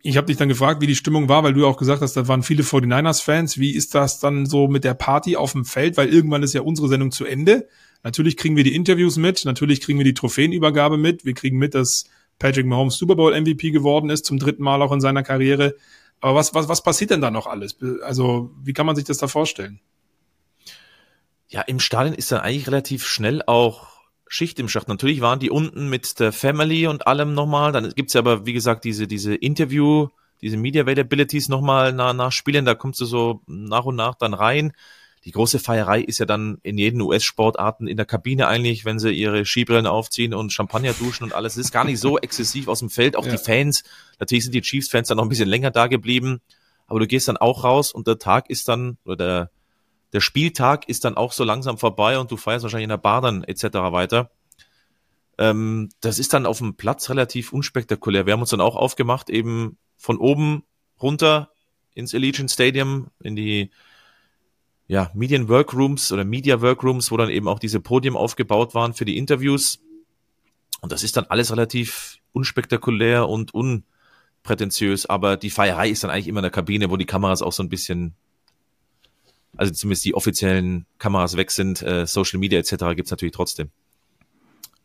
ich 0.00 0.16
habe 0.16 0.28
dich 0.28 0.36
dann 0.36 0.48
gefragt, 0.48 0.80
wie 0.80 0.86
die 0.86 0.94
Stimmung 0.94 1.28
war, 1.28 1.42
weil 1.42 1.52
du 1.52 1.66
auch 1.66 1.76
gesagt 1.76 2.02
hast, 2.02 2.16
da 2.16 2.28
waren 2.28 2.44
viele 2.44 2.62
49ers-Fans. 2.62 3.58
Wie 3.58 3.74
ist 3.74 3.96
das 3.96 4.20
dann 4.20 4.46
so 4.46 4.68
mit 4.68 4.84
der 4.84 4.94
Party 4.94 5.36
auf 5.36 5.52
dem 5.52 5.64
Feld? 5.64 5.96
Weil 5.96 6.08
irgendwann 6.08 6.44
ist 6.44 6.54
ja 6.54 6.60
unsere 6.60 6.88
Sendung 6.88 7.10
zu 7.10 7.24
Ende. 7.24 7.68
Natürlich 8.02 8.36
kriegen 8.36 8.56
wir 8.56 8.64
die 8.64 8.74
Interviews 8.74 9.16
mit, 9.16 9.44
natürlich 9.44 9.80
kriegen 9.80 9.98
wir 9.98 10.04
die 10.04 10.14
Trophäenübergabe 10.14 10.96
mit. 10.96 11.24
Wir 11.24 11.34
kriegen 11.34 11.58
mit, 11.58 11.74
dass 11.74 12.04
Patrick 12.38 12.66
Mahomes 12.66 12.96
Super 12.96 13.16
Bowl 13.16 13.38
MVP 13.38 13.70
geworden 13.70 14.10
ist, 14.10 14.24
zum 14.24 14.38
dritten 14.38 14.62
Mal 14.62 14.82
auch 14.82 14.92
in 14.92 15.00
seiner 15.00 15.22
Karriere. 15.22 15.74
Aber 16.20 16.34
was, 16.34 16.54
was, 16.54 16.68
was 16.68 16.82
passiert 16.82 17.10
denn 17.10 17.20
da 17.20 17.30
noch 17.30 17.46
alles? 17.46 17.76
Also, 18.02 18.50
wie 18.62 18.72
kann 18.72 18.86
man 18.86 18.96
sich 18.96 19.04
das 19.04 19.18
da 19.18 19.28
vorstellen? 19.28 19.80
Ja, 21.48 21.62
im 21.62 21.80
Stadion 21.80 22.14
ist 22.14 22.32
dann 22.32 22.40
eigentlich 22.40 22.66
relativ 22.66 23.06
schnell 23.06 23.42
auch 23.46 23.96
Schicht 24.28 24.58
im 24.58 24.68
Schacht. 24.68 24.88
Natürlich 24.88 25.20
waren 25.20 25.38
die 25.38 25.50
unten 25.50 25.88
mit 25.88 26.18
der 26.18 26.32
Family 26.32 26.86
und 26.86 27.06
allem 27.06 27.34
nochmal. 27.34 27.72
Dann 27.72 27.90
gibt's 27.94 28.14
ja 28.14 28.20
aber, 28.20 28.44
wie 28.44 28.52
gesagt, 28.52 28.84
diese, 28.84 29.06
diese 29.06 29.34
Interview, 29.34 30.08
diese 30.40 30.56
Media 30.56 30.82
Availabilities 30.82 31.48
nochmal 31.48 31.92
nach, 31.92 32.12
nach 32.12 32.32
Spielen. 32.32 32.64
Da 32.64 32.74
kommst 32.74 33.00
du 33.00 33.04
so 33.04 33.42
nach 33.46 33.84
und 33.84 33.96
nach 33.96 34.16
dann 34.16 34.34
rein. 34.34 34.72
Die 35.26 35.32
große 35.32 35.58
Feierei 35.58 36.02
ist 36.02 36.18
ja 36.18 36.24
dann 36.24 36.58
in 36.62 36.78
jeden 36.78 37.00
US-Sportarten 37.00 37.88
in 37.88 37.96
der 37.96 38.06
Kabine 38.06 38.46
eigentlich, 38.46 38.84
wenn 38.84 39.00
sie 39.00 39.10
ihre 39.10 39.44
Skibrillen 39.44 39.88
aufziehen 39.88 40.32
und 40.32 40.52
Champagner 40.52 40.92
duschen 40.92 41.24
und 41.24 41.32
alles. 41.34 41.56
Es 41.56 41.66
ist 41.66 41.72
gar 41.72 41.84
nicht 41.84 41.98
so 41.98 42.16
exzessiv 42.16 42.68
aus 42.68 42.78
dem 42.78 42.90
Feld. 42.90 43.16
Auch 43.16 43.26
ja. 43.26 43.32
die 43.32 43.38
Fans, 43.38 43.82
natürlich 44.20 44.44
sind 44.44 44.54
die 44.54 44.60
Chiefs-Fans 44.60 45.08
dann 45.08 45.16
noch 45.16 45.24
ein 45.24 45.28
bisschen 45.28 45.48
länger 45.48 45.72
da 45.72 45.88
geblieben. 45.88 46.40
Aber 46.86 47.00
du 47.00 47.08
gehst 47.08 47.26
dann 47.26 47.36
auch 47.36 47.64
raus 47.64 47.90
und 47.90 48.06
der 48.06 48.20
Tag 48.20 48.48
ist 48.50 48.68
dann, 48.68 48.98
oder 49.04 49.16
der, 49.16 49.50
der 50.12 50.20
Spieltag 50.20 50.88
ist 50.88 51.04
dann 51.04 51.16
auch 51.16 51.32
so 51.32 51.42
langsam 51.42 51.76
vorbei 51.76 52.20
und 52.20 52.30
du 52.30 52.36
feierst 52.36 52.62
wahrscheinlich 52.62 52.84
in 52.84 52.90
der 52.90 52.96
Bar 52.96 53.20
dann 53.20 53.42
etc. 53.42 53.64
weiter. 53.90 54.30
Ähm, 55.38 55.88
das 56.02 56.20
ist 56.20 56.34
dann 56.34 56.46
auf 56.46 56.58
dem 56.58 56.76
Platz 56.76 57.10
relativ 57.10 57.52
unspektakulär. 57.52 58.26
Wir 58.26 58.34
haben 58.34 58.42
uns 58.42 58.50
dann 58.50 58.60
auch 58.60 58.76
aufgemacht, 58.76 59.28
eben 59.28 59.76
von 59.96 60.18
oben 60.18 60.62
runter 61.02 61.50
ins 61.94 62.14
Allegiant 62.14 62.52
Stadium, 62.52 63.08
in 63.20 63.34
die 63.34 63.72
ja, 64.88 65.10
Medien 65.14 65.48
Workrooms 65.48 66.12
oder 66.12 66.24
Media 66.24 66.60
Workrooms, 66.60 67.10
wo 67.10 67.16
dann 67.16 67.30
eben 67.30 67.48
auch 67.48 67.58
diese 67.58 67.80
Podium 67.80 68.16
aufgebaut 68.16 68.74
waren 68.74 68.94
für 68.94 69.04
die 69.04 69.16
Interviews. 69.16 69.80
Und 70.80 70.92
das 70.92 71.02
ist 71.02 71.16
dann 71.16 71.24
alles 71.24 71.50
relativ 71.50 72.18
unspektakulär 72.32 73.28
und 73.28 73.52
unprätentiös, 73.54 75.06
aber 75.06 75.36
die 75.36 75.50
Feierei 75.50 75.90
ist 75.90 76.04
dann 76.04 76.10
eigentlich 76.10 76.28
immer 76.28 76.40
in 76.40 76.44
der 76.44 76.50
Kabine, 76.50 76.90
wo 76.90 76.96
die 76.96 77.06
Kameras 77.06 77.42
auch 77.42 77.52
so 77.52 77.62
ein 77.62 77.68
bisschen 77.68 78.14
also 79.56 79.72
zumindest 79.72 80.04
die 80.04 80.14
offiziellen 80.14 80.86
Kameras 80.98 81.36
weg 81.36 81.50
sind, 81.50 81.82
äh, 81.82 82.06
Social 82.06 82.38
Media 82.38 82.58
etc. 82.58 82.94
gibt's 82.94 83.10
natürlich 83.10 83.34
trotzdem. 83.34 83.70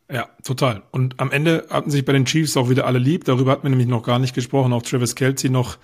Ja, 0.10 0.30
total. 0.44 0.84
Und 0.92 1.20
am 1.20 1.32
Ende 1.32 1.68
hatten 1.70 1.90
sich 1.90 2.04
bei 2.04 2.12
den 2.12 2.26
Chiefs 2.26 2.58
auch 2.58 2.70
wieder 2.70 2.86
alle 2.86 3.00
lieb. 3.00 3.24
Darüber 3.24 3.52
hatten 3.52 3.64
wir 3.64 3.70
nämlich 3.70 3.88
noch 3.88 4.04
gar 4.04 4.20
nicht 4.20 4.36
gesprochen. 4.36 4.74
Auch 4.74 4.82
Travis 4.82 5.16
Kelsey 5.16 5.50
noch 5.50 5.78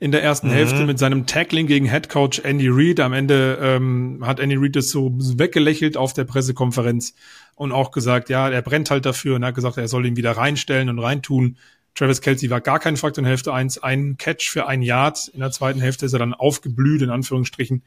in 0.00 0.12
der 0.12 0.22
ersten 0.22 0.48
mhm. 0.48 0.52
Hälfte 0.52 0.86
mit 0.86 0.98
seinem 0.98 1.26
Tackling 1.26 1.66
gegen 1.66 1.90
Head 1.90 2.08
Coach 2.08 2.40
Andy 2.40 2.68
Reid. 2.70 3.00
Am 3.00 3.12
Ende 3.12 3.58
ähm, 3.60 4.22
hat 4.24 4.38
Andy 4.38 4.56
Reid 4.56 4.76
das 4.76 4.90
so 4.90 5.12
weggelächelt 5.16 5.96
auf 5.96 6.12
der 6.12 6.24
Pressekonferenz 6.24 7.14
und 7.56 7.72
auch 7.72 7.90
gesagt, 7.90 8.28
ja, 8.28 8.48
er 8.48 8.62
brennt 8.62 8.90
halt 8.90 9.06
dafür 9.06 9.36
und 9.36 9.42
er 9.42 9.48
hat 9.48 9.54
gesagt, 9.54 9.76
er 9.76 9.88
soll 9.88 10.06
ihn 10.06 10.16
wieder 10.16 10.32
reinstellen 10.32 10.88
und 10.88 10.98
reintun. 11.00 11.56
Travis 11.94 12.20
Kelsey 12.20 12.48
war 12.48 12.60
gar 12.60 12.78
kein 12.78 12.96
Faktor 12.96 13.22
in 13.22 13.28
Hälfte 13.28 13.52
eins, 13.52 13.78
ein 13.78 14.16
Catch 14.18 14.50
für 14.50 14.68
ein 14.68 14.82
Yard. 14.82 15.28
In 15.34 15.40
der 15.40 15.50
zweiten 15.50 15.80
Hälfte 15.80 16.06
ist 16.06 16.12
er 16.12 16.20
dann 16.20 16.34
aufgeblüht, 16.34 17.02
in 17.02 17.10
Anführungsstrichen. 17.10 17.82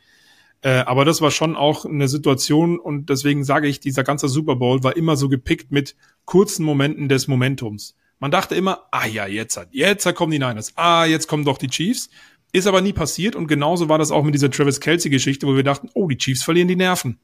Äh, 0.64 0.80
aber 0.80 1.05
das 1.05 1.22
war 1.22 1.32
schon 1.32 1.55
auch 1.55 1.86
eine 1.86 2.09
Situation 2.09 2.78
und 2.78 3.09
deswegen 3.09 3.45
sage 3.45 3.68
ich, 3.68 3.80
dieser 3.80 4.03
ganze 4.03 4.28
Super 4.28 4.57
Bowl 4.57 4.84
war 4.84 4.97
immer 4.97 5.16
so 5.16 5.30
gepickt 5.30 5.72
mit 5.72 5.95
kurzen 6.26 6.66
Momenten 6.66 7.07
des 7.07 7.30
Momentums. 7.30 7.95
Man 8.22 8.30
dachte 8.30 8.53
immer, 8.53 8.88
ah 8.91 9.07
ja, 9.07 9.26
jetzt 9.26 9.57
hat, 9.57 9.69
jetzt 9.72 10.05
kommen 10.13 10.32
die 10.32 10.38
Niners, 10.38 10.74
ah, 10.78 11.05
jetzt 11.05 11.28
kommen 11.28 11.43
doch 11.43 11.57
die 11.57 11.69
Chiefs. 11.69 12.09
Ist 12.53 12.67
aber 12.67 12.82
nie 12.82 12.93
passiert 12.93 13.36
und 13.36 13.47
genauso 13.47 13.89
war 13.89 13.97
das 13.97 14.11
auch 14.11 14.24
mit 14.24 14.36
dieser 14.36 14.51
Travis 14.51 14.80
Kelsey 14.80 15.09
Geschichte, 15.09 15.47
wo 15.47 15.55
wir 15.55 15.63
dachten, 15.63 15.89
oh, 15.95 16.07
die 16.07 16.17
Chiefs 16.17 16.43
verlieren 16.43 16.67
die 16.67 16.76
Nerven. 16.76 17.19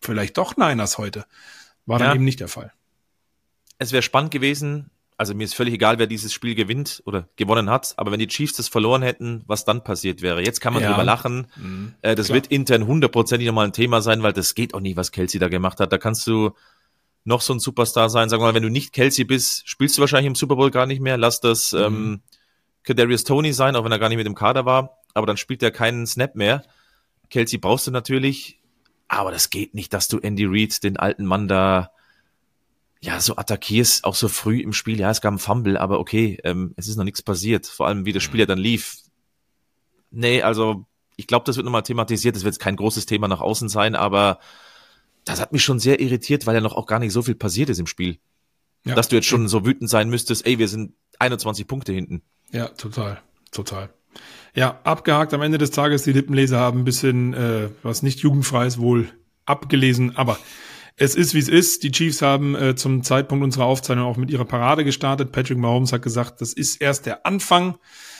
Vielleicht 0.00 0.36
doch 0.36 0.56
Niners 0.56 0.98
heute. 0.98 1.24
War 1.86 1.98
dann 1.98 2.08
ja. 2.08 2.14
eben 2.16 2.24
nicht 2.24 2.40
der 2.40 2.48
Fall. 2.48 2.72
Es 3.78 3.92
wäre 3.92 4.02
spannend 4.02 4.30
gewesen, 4.30 4.90
also 5.16 5.34
mir 5.34 5.44
ist 5.44 5.54
völlig 5.54 5.72
egal, 5.72 5.98
wer 5.98 6.06
dieses 6.06 6.34
Spiel 6.34 6.54
gewinnt 6.54 7.02
oder 7.06 7.28
gewonnen 7.36 7.70
hat, 7.70 7.94
aber 7.96 8.12
wenn 8.12 8.18
die 8.18 8.26
Chiefs 8.26 8.54
das 8.54 8.68
verloren 8.68 9.00
hätten, 9.00 9.44
was 9.46 9.64
dann 9.64 9.82
passiert 9.82 10.20
wäre. 10.20 10.44
Jetzt 10.44 10.60
kann 10.60 10.74
man 10.74 10.82
ja. 10.82 10.90
drüber 10.90 11.04
lachen. 11.04 11.46
Mhm, 11.56 11.94
äh, 12.02 12.14
das 12.14 12.26
klar. 12.26 12.34
wird 12.34 12.48
intern 12.48 12.86
hundertprozentig 12.86 13.46
nochmal 13.46 13.68
ein 13.68 13.72
Thema 13.72 14.02
sein, 14.02 14.22
weil 14.22 14.34
das 14.34 14.54
geht 14.54 14.74
auch 14.74 14.80
nie, 14.80 14.96
was 14.96 15.12
Kelsey 15.12 15.40
da 15.40 15.48
gemacht 15.48 15.80
hat. 15.80 15.92
Da 15.92 15.98
kannst 15.98 16.26
du 16.26 16.50
noch 17.24 17.40
so 17.40 17.52
ein 17.52 17.60
Superstar 17.60 18.10
sein. 18.10 18.28
Sagen 18.28 18.42
wir 18.42 18.46
mal, 18.48 18.54
wenn 18.54 18.62
du 18.62 18.68
nicht 18.68 18.92
Kelsey 18.92 19.24
bist, 19.24 19.68
spielst 19.68 19.96
du 19.96 20.00
wahrscheinlich 20.00 20.26
im 20.28 20.34
Super 20.34 20.56
Bowl 20.56 20.70
gar 20.70 20.86
nicht 20.86 21.00
mehr. 21.00 21.16
Lass 21.16 21.40
das 21.40 21.72
mhm. 21.72 21.78
ähm, 21.78 22.20
Kadarius 22.82 23.24
Tony 23.24 23.52
sein, 23.52 23.76
auch 23.76 23.84
wenn 23.84 23.92
er 23.92 23.98
gar 23.98 24.08
nicht 24.08 24.18
mit 24.18 24.26
dem 24.26 24.34
Kader 24.34 24.64
war. 24.64 24.98
Aber 25.14 25.26
dann 25.26 25.36
spielt 25.36 25.62
er 25.62 25.70
keinen 25.70 26.06
Snap 26.06 26.34
mehr. 26.34 26.64
Kelsey 27.30 27.58
brauchst 27.58 27.86
du 27.86 27.90
natürlich, 27.90 28.60
aber 29.08 29.30
das 29.30 29.50
geht 29.50 29.74
nicht, 29.74 29.92
dass 29.92 30.08
du 30.08 30.18
Andy 30.18 30.44
Reid, 30.46 30.82
den 30.82 30.96
alten 30.96 31.24
Mann 31.24 31.48
da 31.48 31.90
ja, 33.00 33.20
so 33.20 33.36
attackierst, 33.36 34.04
auch 34.04 34.14
so 34.14 34.28
früh 34.28 34.60
im 34.60 34.72
Spiel. 34.72 35.00
Ja, 35.00 35.10
es 35.10 35.20
gab 35.20 35.32
einen 35.32 35.38
Fumble, 35.40 35.76
aber 35.76 35.98
okay, 35.98 36.38
ähm, 36.44 36.72
es 36.76 36.86
ist 36.86 36.96
noch 36.96 37.04
nichts 37.04 37.22
passiert. 37.22 37.66
Vor 37.66 37.88
allem, 37.88 38.04
wie 38.04 38.12
das 38.12 38.22
Spiel 38.22 38.40
ja 38.40 38.46
dann 38.46 38.58
lief. 38.58 38.98
Nee, 40.12 40.42
also 40.42 40.86
ich 41.16 41.26
glaube, 41.26 41.44
das 41.44 41.56
wird 41.56 41.64
nochmal 41.64 41.82
thematisiert. 41.82 42.36
Das 42.36 42.44
wird 42.44 42.54
jetzt 42.54 42.62
kein 42.62 42.76
großes 42.76 43.06
Thema 43.06 43.26
nach 43.26 43.40
außen 43.40 43.68
sein, 43.68 43.96
aber 43.96 44.38
das 45.24 45.40
hat 45.40 45.52
mich 45.52 45.62
schon 45.62 45.78
sehr 45.78 46.00
irritiert, 46.00 46.46
weil 46.46 46.54
ja 46.54 46.60
noch 46.60 46.74
auch 46.74 46.86
gar 46.86 46.98
nicht 46.98 47.12
so 47.12 47.22
viel 47.22 47.34
passiert 47.34 47.70
ist 47.70 47.78
im 47.78 47.86
Spiel. 47.86 48.18
Ja. 48.84 48.94
Dass 48.94 49.08
du 49.08 49.16
jetzt 49.16 49.28
schon 49.28 49.46
so 49.48 49.64
wütend 49.64 49.88
sein 49.88 50.10
müsstest, 50.10 50.44
ey, 50.46 50.58
wir 50.58 50.68
sind 50.68 50.94
21 51.18 51.66
Punkte 51.66 51.92
hinten. 51.92 52.22
Ja, 52.50 52.68
total, 52.68 53.20
total. 53.52 53.90
Ja, 54.54 54.80
abgehakt 54.84 55.32
am 55.32 55.42
Ende 55.42 55.58
des 55.58 55.70
Tages, 55.70 56.02
die 56.02 56.12
Lippenleser 56.12 56.58
haben 56.58 56.80
ein 56.80 56.84
bisschen, 56.84 57.32
äh, 57.32 57.68
was 57.82 58.02
nicht 58.02 58.20
jugendfrei 58.20 58.66
ist, 58.66 58.78
wohl 58.78 59.08
abgelesen, 59.46 60.16
aber 60.16 60.38
es 60.96 61.14
ist, 61.14 61.34
wie 61.34 61.38
es 61.38 61.48
ist. 61.48 61.82
Die 61.84 61.90
Chiefs 61.90 62.22
haben 62.22 62.54
äh, 62.54 62.74
zum 62.74 63.02
Zeitpunkt 63.02 63.42
unserer 63.42 63.64
Aufzeichnung 63.64 64.06
auch 64.06 64.16
mit 64.16 64.30
ihrer 64.30 64.44
Parade 64.44 64.84
gestartet. 64.84 65.32
Patrick 65.32 65.58
Mahomes 65.58 65.92
hat 65.92 66.02
gesagt, 66.02 66.40
das 66.40 66.52
ist 66.52 66.80
erst 66.80 67.06
der 67.06 67.24
Anfang. 67.24 67.78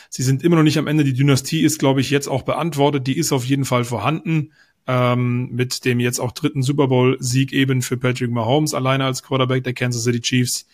Sie 0.09 0.23
sind 0.23 0.43
immer 0.43 0.57
noch 0.57 0.63
nicht 0.63 0.79
am 0.79 0.87
Ende. 0.87 1.05
Die 1.05 1.13
Dynastie 1.13 1.63
ist, 1.63 1.79
glaube 1.79 2.01
ich, 2.01 2.11
jetzt 2.11 2.29
auch 2.29 2.43
beantwortet. 2.43 3.07
Die 3.07 3.17
ist 3.17 3.33
auf 3.33 3.45
jeden 3.45 3.65
Fall 3.65 3.85
vorhanden. 3.85 4.53
Ähm, 4.87 5.49
mit 5.53 5.85
dem 5.85 6.01
jetzt 6.01 6.19
auch 6.19 6.33
dritten 6.33 6.63
Super 6.63 6.89
Bowl-Sieg 6.89 7.53
eben 7.53 7.83
für 7.83 7.97
Patrick 7.97 8.31
Mahomes, 8.31 8.75
alleine 8.75 9.05
als 9.05 9.23
Quarterback 9.23 9.63
der 9.63 9.75
Kansas 9.75 10.03
City 10.03 10.21
Chiefs. 10.21 10.67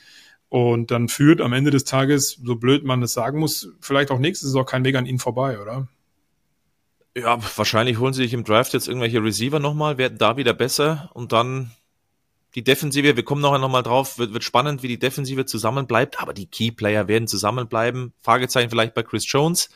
Und 0.49 0.91
dann 0.91 1.09
führt 1.09 1.43
am 1.43 1.53
Ende 1.53 1.71
des 1.71 1.85
Tages, 1.85 2.39
so 2.43 2.57
blöd 2.57 2.85
man 2.85 3.03
das 3.03 3.13
sagen 3.13 3.39
muss, 3.39 3.71
vielleicht 3.81 4.11
auch 4.11 4.19
nächstes 4.19 4.55
auch 4.55 4.65
kein 4.65 4.85
Weg 4.85 4.97
an 4.97 5.05
ihnen 5.05 5.19
vorbei, 5.19 5.61
oder? 5.61 5.89
Ja, 7.15 7.39
wahrscheinlich 7.57 7.99
holen 7.99 8.15
sie 8.15 8.23
sich 8.23 8.33
im 8.33 8.45
Draft 8.45 8.73
jetzt 8.73 8.89
irgendwelche 8.89 9.23
Receiver 9.23 9.59
nochmal, 9.59 9.99
werden 9.99 10.19
da 10.19 10.37
wieder 10.37 10.55
besser 10.55 11.11
und 11.13 11.33
dann 11.33 11.71
die 12.55 12.65
Defensive, 12.65 13.15
wir 13.15 13.25
kommen 13.25 13.43
nachher 13.43 13.59
nochmal 13.59 13.83
drauf, 13.83 14.19
wird, 14.19 14.33
wird 14.33 14.45
spannend, 14.45 14.83
wie 14.83 14.89
die 14.89 14.99
Defensive 14.99 15.45
zusammenbleibt, 15.45 16.21
aber 16.21 16.33
die 16.33 16.47
Key-Player 16.47 17.09
werden 17.09 17.29
zusammenbleiben. 17.29 18.15
Fragezeichen 18.23 18.71
vielleicht 18.71 18.95
bei 18.95 19.03
Chris 19.03 19.31
Jones. 19.31 19.69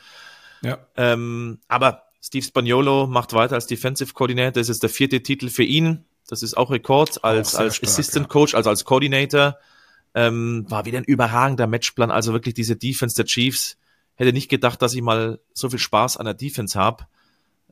Ja. 0.63 0.79
Ähm, 0.97 1.59
aber 1.67 2.03
Steve 2.23 2.45
Spagnolo 2.45 3.05
macht 3.05 3.33
weiter 3.33 3.55
als 3.55 3.67
Defensive 3.67 4.13
Coordinator. 4.13 4.53
Das 4.53 4.69
ist 4.69 4.81
der 4.81 4.89
vierte 4.89 5.21
Titel 5.21 5.49
für 5.49 5.63
ihn. 5.63 6.05
Das 6.29 6.41
ist 6.41 6.55
auch 6.55 6.71
Rekord 6.71 7.21
als, 7.23 7.55
auch 7.55 7.59
als 7.59 7.75
stark, 7.75 7.89
Assistant 7.89 8.29
Coach, 8.29 8.53
ja. 8.53 8.57
also 8.57 8.69
als 8.69 8.85
Coordinator. 8.85 9.57
Ähm, 10.15 10.65
war 10.69 10.85
wieder 10.85 10.99
ein 10.99 11.03
überragender 11.03 11.67
Matchplan. 11.67 12.11
Also 12.11 12.31
wirklich 12.31 12.53
diese 12.53 12.77
Defense 12.77 13.17
der 13.17 13.25
Chiefs. 13.25 13.77
Hätte 14.15 14.31
nicht 14.31 14.47
gedacht, 14.47 14.81
dass 14.81 14.93
ich 14.93 15.01
mal 15.01 15.41
so 15.53 15.69
viel 15.69 15.79
Spaß 15.79 16.15
an 16.15 16.23
der 16.23 16.33
Defense 16.33 16.79
habe. 16.79 17.07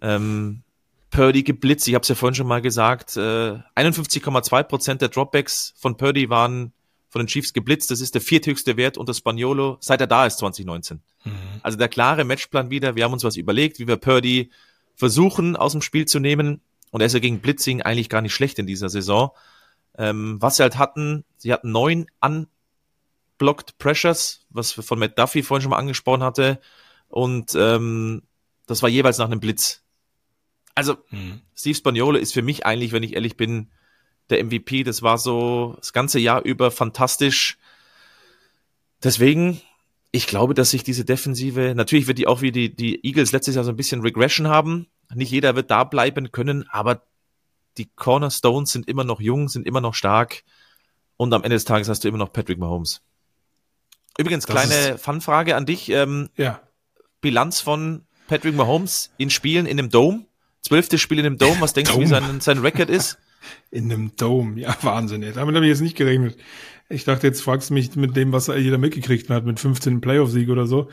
Ähm, 0.02 0.64
Purdy 1.12 1.44
geblitzt. 1.44 1.88
Ich 1.88 1.94
habe 1.94 2.04
es 2.04 2.10
ja 2.10 2.16
vorhin 2.16 2.36
schon 2.36 2.48
mal 2.48 2.62
gesagt. 2.62 3.16
Äh, 3.16 3.60
51,2 3.76 4.64
Prozent 4.64 5.02
der 5.02 5.10
Dropbacks 5.10 5.74
von 5.78 5.96
Purdy 5.96 6.30
waren 6.30 6.74
von 7.12 7.20
den 7.20 7.28
Chiefs 7.28 7.52
geblitzt. 7.52 7.92
Das 7.92 8.00
ist 8.00 8.16
der 8.16 8.22
vierthöchste 8.22 8.78
Wert 8.78 8.98
unter 8.98 9.14
Spaniolo, 9.14 9.78
seit 9.82 10.00
er 10.00 10.08
da 10.08 10.26
ist 10.26 10.38
2019. 10.40 11.02
Mhm. 11.26 11.32
Also 11.62 11.78
der 11.78 11.90
klare 11.90 12.24
Matchplan 12.24 12.70
wieder. 12.70 12.96
Wir 12.96 13.04
haben 13.04 13.12
uns 13.12 13.26
was 13.26 13.36
überlegt, 13.36 13.80
wie 13.80 13.88
wir 13.88 13.98
Purdy 13.98 14.50
versuchen 14.96 15.58
aus 15.58 15.74
dem 15.74 15.82
Spiel 15.82 16.06
zu 16.06 16.20
nehmen. 16.20 16.62
Und 16.90 17.02
er 17.02 17.08
ist 17.08 17.14
ja 17.14 17.20
gegen 17.20 17.42
Blitzing 17.42 17.82
eigentlich 17.82 18.08
gar 18.08 18.22
nicht 18.22 18.34
schlecht 18.34 18.60
in 18.60 18.66
dieser 18.66 18.88
Saison. 18.88 19.32
Ähm, 19.98 20.38
was 20.42 20.56
sie 20.56 20.64
halt 20.64 20.78
hatten, 20.78 21.26
sie 21.36 21.52
hatten 21.52 21.72
neun 21.74 22.08
unblocked 22.22 23.78
Pressures, 23.78 24.46
was 24.50 24.72
von 24.72 24.98
Matt 24.98 25.20
Duffy 25.20 25.44
vorhin 25.44 25.64
schon 25.64 25.72
mal 25.72 25.78
angesprochen 25.80 26.24
hatte. 26.24 26.62
Und 27.10 27.56
ähm, 27.56 28.22
das 28.68 28.82
war 28.82 28.90
jeweils 28.90 29.18
nach 29.18 29.26
einem 29.26 29.42
Blitz. 29.42 29.84
Also, 30.76 30.96
mhm. 31.10 31.42
Steve 31.56 31.76
Spagnolo 31.76 32.18
ist 32.18 32.34
für 32.34 32.42
mich 32.42 32.66
eigentlich, 32.66 32.94
wenn 32.94 33.04
ich 33.04 33.16
ehrlich 33.16 33.36
bin, 33.36 33.70
der 34.32 34.44
MVP. 34.44 34.84
Das 34.84 35.02
war 35.02 35.18
so 35.18 35.76
das 35.78 35.94
ganze 35.94 36.20
Jahr 36.20 36.44
über 36.44 36.72
fantastisch. 36.72 37.58
Deswegen, 39.04 39.62
ich 40.12 40.28
glaube, 40.28 40.54
dass 40.54 40.72
sich 40.72 40.84
diese 40.84 41.06
Defensive, 41.06 41.74
natürlich 41.76 42.08
wird 42.08 42.18
die 42.18 42.28
auch 42.28 42.42
wie 42.42 42.52
die, 42.52 42.76
die 42.76 43.06
Eagles 43.06 43.32
letztes 43.32 43.56
Jahr 43.56 43.64
so 43.64 43.72
ein 43.72 43.78
bisschen 43.78 44.02
Regression 44.02 44.48
haben. 44.48 44.88
Nicht 45.14 45.32
jeder 45.32 45.56
wird 45.56 45.72
da 45.72 45.84
bleiben 45.84 46.32
können, 46.32 46.68
aber 46.70 47.04
die 47.78 47.90
Cornerstones 47.96 48.72
sind 48.72 48.88
immer 48.88 49.04
noch 49.04 49.20
jung, 49.20 49.50
sind 49.50 49.66
immer 49.66 49.82
noch 49.82 49.96
stark. 49.96 50.44
Und 51.18 51.34
am 51.34 51.44
Ende 51.44 51.56
des 51.56 51.66
Tages 51.66 51.90
hast 51.90 52.04
du 52.04 52.08
immer 52.08 52.18
noch 52.18 52.34
Patrick 52.34 52.58
Mahomes. 52.58 53.02
Übrigens, 54.18 54.46
das 54.46 54.56
kleine 54.56 54.98
Fanfrage 54.98 55.56
an 55.56 55.66
dich. 55.66 55.90
Ähm, 55.90 56.30
ja. 56.36 56.62
Bilanz 57.22 57.62
von 57.62 58.06
Patrick 58.28 58.56
Mahomes 58.56 59.12
in 59.18 59.30
Spielen 59.30 59.66
in 59.66 59.78
dem 59.78 59.90
Dome. 59.90 60.26
Zwölftes 60.62 61.02
Spiel 61.02 61.20
in 61.20 61.24
dem 61.24 61.38
Dome. 61.38 61.60
Was 61.60 61.74
denkst 61.74 61.92
Dome. 61.92 62.06
du, 62.06 62.10
wie 62.10 62.14
sein, 62.14 62.42
sein 62.42 62.60
Record 62.60 62.90
ist? 62.90 63.18
In 63.70 63.92
einem 63.92 64.16
Dome, 64.16 64.60
ja, 64.60 64.76
Wahnsinn. 64.82 65.22
Damit 65.22 65.56
habe 65.56 65.66
ich 65.66 65.70
jetzt 65.70 65.82
nicht 65.82 65.98
gerechnet. 65.98 66.38
Ich 66.90 67.06
dachte, 67.06 67.28
jetzt 67.28 67.42
fragst 67.42 67.70
du 67.70 67.74
mich 67.74 67.96
mit 67.96 68.16
dem, 68.16 68.32
was 68.34 68.48
jeder 68.48 68.78
mitgekriegt 68.78 69.30
hat, 69.30 69.46
mit 69.46 69.60
15 69.60 70.02
Playoff-Sieg 70.02 70.50
oder 70.50 70.68
so. 70.68 70.90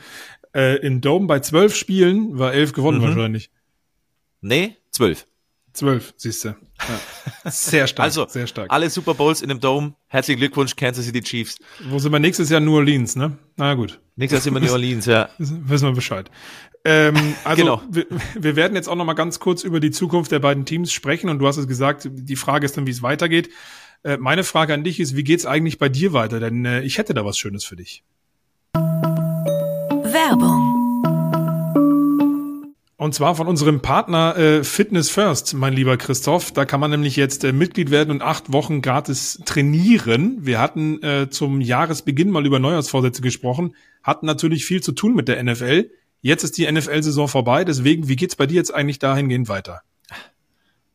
Äh, 0.55 0.77
in 0.77 1.01
Dome 1.01 1.27
bei 1.27 1.39
zwölf 1.39 1.75
Spielen 1.75 2.39
war 2.39 2.53
elf 2.53 2.73
gewonnen 2.73 2.99
mhm. 2.99 3.03
wahrscheinlich. 3.03 3.51
Nee, 4.41 4.77
zwölf. 4.91 5.27
Zwölf, 5.73 6.13
siehst 6.17 6.45
du. 6.45 6.49
Ja. 6.49 7.51
Sehr 7.51 7.87
stark, 7.87 8.05
also, 8.05 8.27
sehr 8.27 8.47
stark. 8.47 8.71
Alle 8.71 8.89
Super 8.89 9.13
Bowls 9.13 9.41
in 9.41 9.49
dem 9.49 9.59
Dome. 9.59 9.93
Herzlichen 10.07 10.39
Glückwunsch, 10.39 10.75
Kansas 10.75 11.05
City 11.05 11.21
Chiefs. 11.21 11.57
Wo 11.89 11.99
sind 11.99 12.11
wir 12.11 12.19
nächstes 12.19 12.49
Jahr? 12.49 12.59
New 12.59 12.75
Orleans, 12.75 13.15
ne? 13.15 13.37
Na 13.55 13.75
gut. 13.75 13.99
Nächstes 14.15 14.37
Jahr 14.37 14.41
sind 14.41 14.53
wir 14.55 14.67
New 14.67 14.73
Orleans, 14.73 15.05
ja. 15.05 15.29
Wissen 15.37 15.87
wir 15.87 15.93
Bescheid. 15.93 16.29
Ähm, 16.85 17.35
also 17.43 17.61
genau. 17.61 17.81
wir, 17.89 18.05
wir 18.35 18.55
werden 18.55 18.75
jetzt 18.75 18.87
auch 18.87 18.95
noch 18.95 19.05
mal 19.05 19.13
ganz 19.13 19.39
kurz 19.39 19.63
über 19.63 19.79
die 19.79 19.91
Zukunft 19.91 20.31
der 20.31 20.39
beiden 20.39 20.65
Teams 20.65 20.91
sprechen 20.91 21.29
und 21.29 21.39
du 21.39 21.47
hast 21.47 21.57
es 21.57 21.67
gesagt, 21.67 22.09
die 22.11 22.35
Frage 22.35 22.65
ist 22.65 22.77
dann, 22.77 22.87
wie 22.87 22.91
es 22.91 23.01
weitergeht. 23.01 23.49
Äh, 24.03 24.17
meine 24.17 24.43
Frage 24.43 24.73
an 24.73 24.83
dich 24.83 24.99
ist, 24.99 25.15
wie 25.15 25.23
geht's 25.23 25.45
eigentlich 25.45 25.77
bei 25.77 25.89
dir 25.89 26.13
weiter? 26.13 26.39
Denn 26.39 26.65
äh, 26.65 26.81
ich 26.81 26.97
hätte 26.97 27.13
da 27.13 27.25
was 27.25 27.37
Schönes 27.37 27.65
für 27.65 27.75
dich. 27.75 28.03
Werbung. 28.73 30.69
Und 32.99 33.15
zwar 33.15 33.33
von 33.35 33.47
unserem 33.47 33.81
Partner 33.81 34.37
äh, 34.37 34.63
Fitness 34.63 35.09
First, 35.09 35.53
mein 35.53 35.71
lieber 35.71 35.95
Christoph. 35.95 36.51
Da 36.51 36.65
kann 36.65 36.81
man 36.81 36.91
nämlich 36.91 37.15
jetzt 37.15 37.45
äh, 37.45 37.53
Mitglied 37.53 37.91
werden 37.91 38.11
und 38.11 38.21
acht 38.21 38.51
Wochen 38.51 38.81
gratis 38.81 39.41
trainieren. 39.45 40.45
Wir 40.45 40.59
hatten 40.59 41.01
äh, 41.01 41.29
zum 41.29 41.61
Jahresbeginn 41.61 42.29
mal 42.29 42.45
über 42.45 42.59
Neujahrsvorsätze 42.59 43.21
gesprochen, 43.21 43.73
hatten 44.03 44.25
natürlich 44.25 44.65
viel 44.65 44.83
zu 44.83 44.91
tun 44.91 45.15
mit 45.15 45.29
der 45.29 45.41
NFL. 45.41 45.89
Jetzt 46.21 46.43
ist 46.43 46.57
die 46.57 46.69
NFL-Saison 46.69 47.27
vorbei, 47.27 47.63
deswegen, 47.63 48.07
wie 48.09 48.15
geht's 48.15 48.35
bei 48.35 48.45
dir 48.45 48.55
jetzt 48.55 48.73
eigentlich 48.73 48.99
dahingehend 48.99 49.47
weiter? 49.47 49.81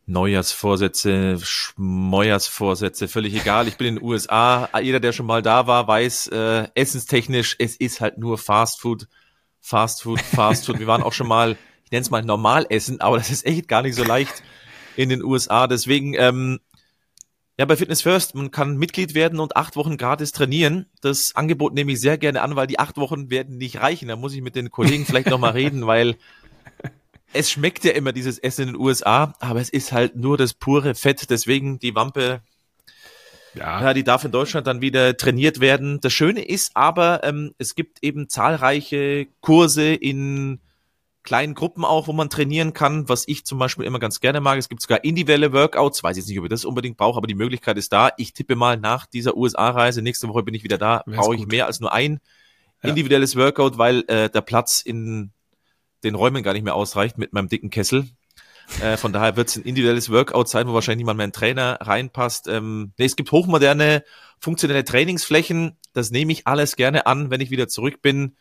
Neujahrsvorsätze, 0.07 1.39
Schmeuersvorsätze, 1.43 3.09
völlig 3.09 3.35
egal. 3.35 3.69
Ich 3.69 3.79
bin 3.79 3.87
in 3.87 3.95
den 3.97 4.05
USA. 4.05 4.69
Jeder, 4.83 5.01
der 5.01 5.13
schon 5.13 5.25
mal 5.25 5.41
da 5.41 5.67
war, 5.67 5.89
weiß, 5.89 6.27
äh, 6.29 6.69
essenstechnisch, 6.75 7.57
es 7.59 7.77
ist 7.77 8.03
halt 8.03 8.19
nur 8.19 8.37
Fast 8.37 8.83
Food, 8.83 9.09
Fast 9.61 10.03
Food, 10.03 10.21
Fast 10.21 10.67
Food. 10.67 10.79
Wir 10.79 10.87
waren 10.87 11.03
auch 11.03 11.15
schon 11.15 11.27
mal, 11.27 11.57
ich 11.85 11.91
nenne 11.91 12.03
es 12.03 12.11
mal 12.11 12.23
normal 12.23 12.67
essen, 12.69 13.01
aber 13.01 13.17
das 13.17 13.31
ist 13.31 13.47
echt 13.47 13.67
gar 13.67 13.81
nicht 13.81 13.95
so 13.95 14.05
leicht 14.05 14.43
in 14.97 15.09
den 15.09 15.25
USA. 15.25 15.67
Deswegen 15.67 16.13
ähm, 16.13 16.61
ja, 17.57 17.67
bei 17.67 17.77
Fitness 17.77 18.03
First, 18.03 18.35
man 18.35 18.51
kann 18.51 18.77
Mitglied 18.77 19.15
werden 19.15 19.39
und 19.39 19.57
acht 19.57 19.77
Wochen 19.77 19.97
gratis 19.97 20.33
trainieren. 20.33 20.87
Das 21.01 21.37
Angebot 21.37 21.73
nehme 21.73 21.93
ich 21.93 22.01
sehr 22.01 22.19
gerne 22.19 22.43
an, 22.43 22.57
weil 22.57 22.67
die 22.67 22.81
acht 22.81 22.97
Wochen 22.97 23.31
werden 23.31 23.59
nicht 23.59 23.81
reichen. 23.81 24.09
Da 24.09 24.17
muss 24.17 24.35
ich 24.35 24.43
mit 24.43 24.57
den 24.57 24.71
Kollegen 24.71 25.07
vielleicht 25.07 25.29
nochmal 25.29 25.53
reden, 25.55 25.87
weil 25.87 26.17
es 27.33 27.51
schmeckt 27.51 27.85
ja 27.85 27.93
immer 27.93 28.13
dieses 28.13 28.39
Essen 28.39 28.63
in 28.63 28.69
den 28.75 28.81
USA, 28.81 29.35
aber 29.39 29.61
es 29.61 29.69
ist 29.69 29.93
halt 29.93 30.17
nur 30.17 30.37
das 30.37 30.55
pure 30.55 30.97
Fett. 30.97 31.31
Deswegen 31.31 31.79
die 31.79 31.95
Wampe, 31.95 32.43
ja, 33.55 33.83
ja 33.83 33.95
die 33.95 34.05
darf 34.05 34.25
in 34.25 34.33
Deutschland 34.33 34.67
dann 34.67 34.81
wieder 34.81 35.17
trainiert 35.17 35.61
werden. 35.61 36.01
Das 36.01 36.13
Schöne 36.13 36.45
ist 36.45 36.73
aber, 36.75 37.23
ähm, 37.23 37.55
es 37.59 37.77
gibt 37.77 38.03
eben 38.03 38.29
zahlreiche 38.29 39.29
Kurse 39.41 39.95
in 39.95 40.59
kleinen 41.25 41.55
Gruppen 41.55 41.85
auch, 41.85 42.07
wo 42.07 42.13
man 42.13 42.31
trainieren 42.31 42.75
kann, 42.75 43.09
was 43.09 43.27
ich 43.27 43.45
zum 43.45 43.59
Beispiel 43.59 43.87
immer 43.87 43.99
ganz 43.99 44.21
gerne 44.21 44.41
mag. 44.41 44.59
Es 44.59 44.69
gibt 44.69 44.83
sogar 44.83 45.03
individuelle 45.03 45.53
Workouts, 45.53 46.03
weiß 46.03 46.17
jetzt 46.17 46.29
nicht, 46.29 46.39
ob 46.39 46.45
ich 46.45 46.51
das 46.51 46.65
unbedingt 46.65 46.99
brauche, 46.99 47.17
aber 47.17 47.27
die 47.27 47.35
Möglichkeit 47.35 47.79
ist 47.79 47.93
da. 47.93 48.11
Ich 48.19 48.35
tippe 48.35 48.55
mal 48.55 48.77
nach 48.77 49.07
dieser 49.07 49.37
USA-Reise, 49.37 50.03
nächste 50.03 50.29
Woche 50.29 50.43
bin 50.43 50.55
ich 50.55 50.63
wieder 50.63 50.79
da, 50.79 51.03
brauche 51.07 51.35
ich 51.35 51.47
mehr 51.47 51.67
als 51.67 51.81
nur 51.81 51.93
ein 51.93 52.21
ja. 52.83 52.91
individuelles 52.91 53.37
Workout, 53.37 53.79
weil 53.79 54.05
äh, 54.07 54.29
der 54.29 54.43
Platz 54.43 54.83
in 54.83 55.33
den 56.05 56.15
Räumen 56.15 56.43
gar 56.43 56.53
nicht 56.53 56.65
mehr 56.65 56.75
ausreicht 56.75 57.17
mit 57.17 57.33
meinem 57.33 57.49
dicken 57.49 57.71
Kessel. 57.71 58.07
Äh, 58.83 58.97
von 58.97 59.13
daher 59.13 59.37
wird 59.37 59.49
es 59.49 59.57
ein 59.57 59.63
individuelles 59.63 60.11
Workout 60.11 60.49
sein, 60.49 60.69
wo 60.69 60.75
wahrscheinlich 60.75 60.99
niemand 60.99 61.17
mehr 61.17 61.27
ein 61.27 61.33
Trainer 61.33 61.79
reinpasst. 61.81 62.49
Ähm, 62.49 62.93
nee, 62.99 63.07
es 63.07 63.17
gibt 63.17 63.33
hochmoderne, 63.33 64.05
funktionelle 64.39 64.85
Trainingsflächen. 64.85 65.77
Das 65.95 66.11
nehme 66.11 66.33
ich 66.33 66.47
alles 66.47 66.77
gerne 66.77 67.07
an, 67.07 67.31
wenn 67.31 67.41
ich 67.41 67.51
wieder 67.51 67.69
zurück 67.69 68.03
bin. 68.03 68.37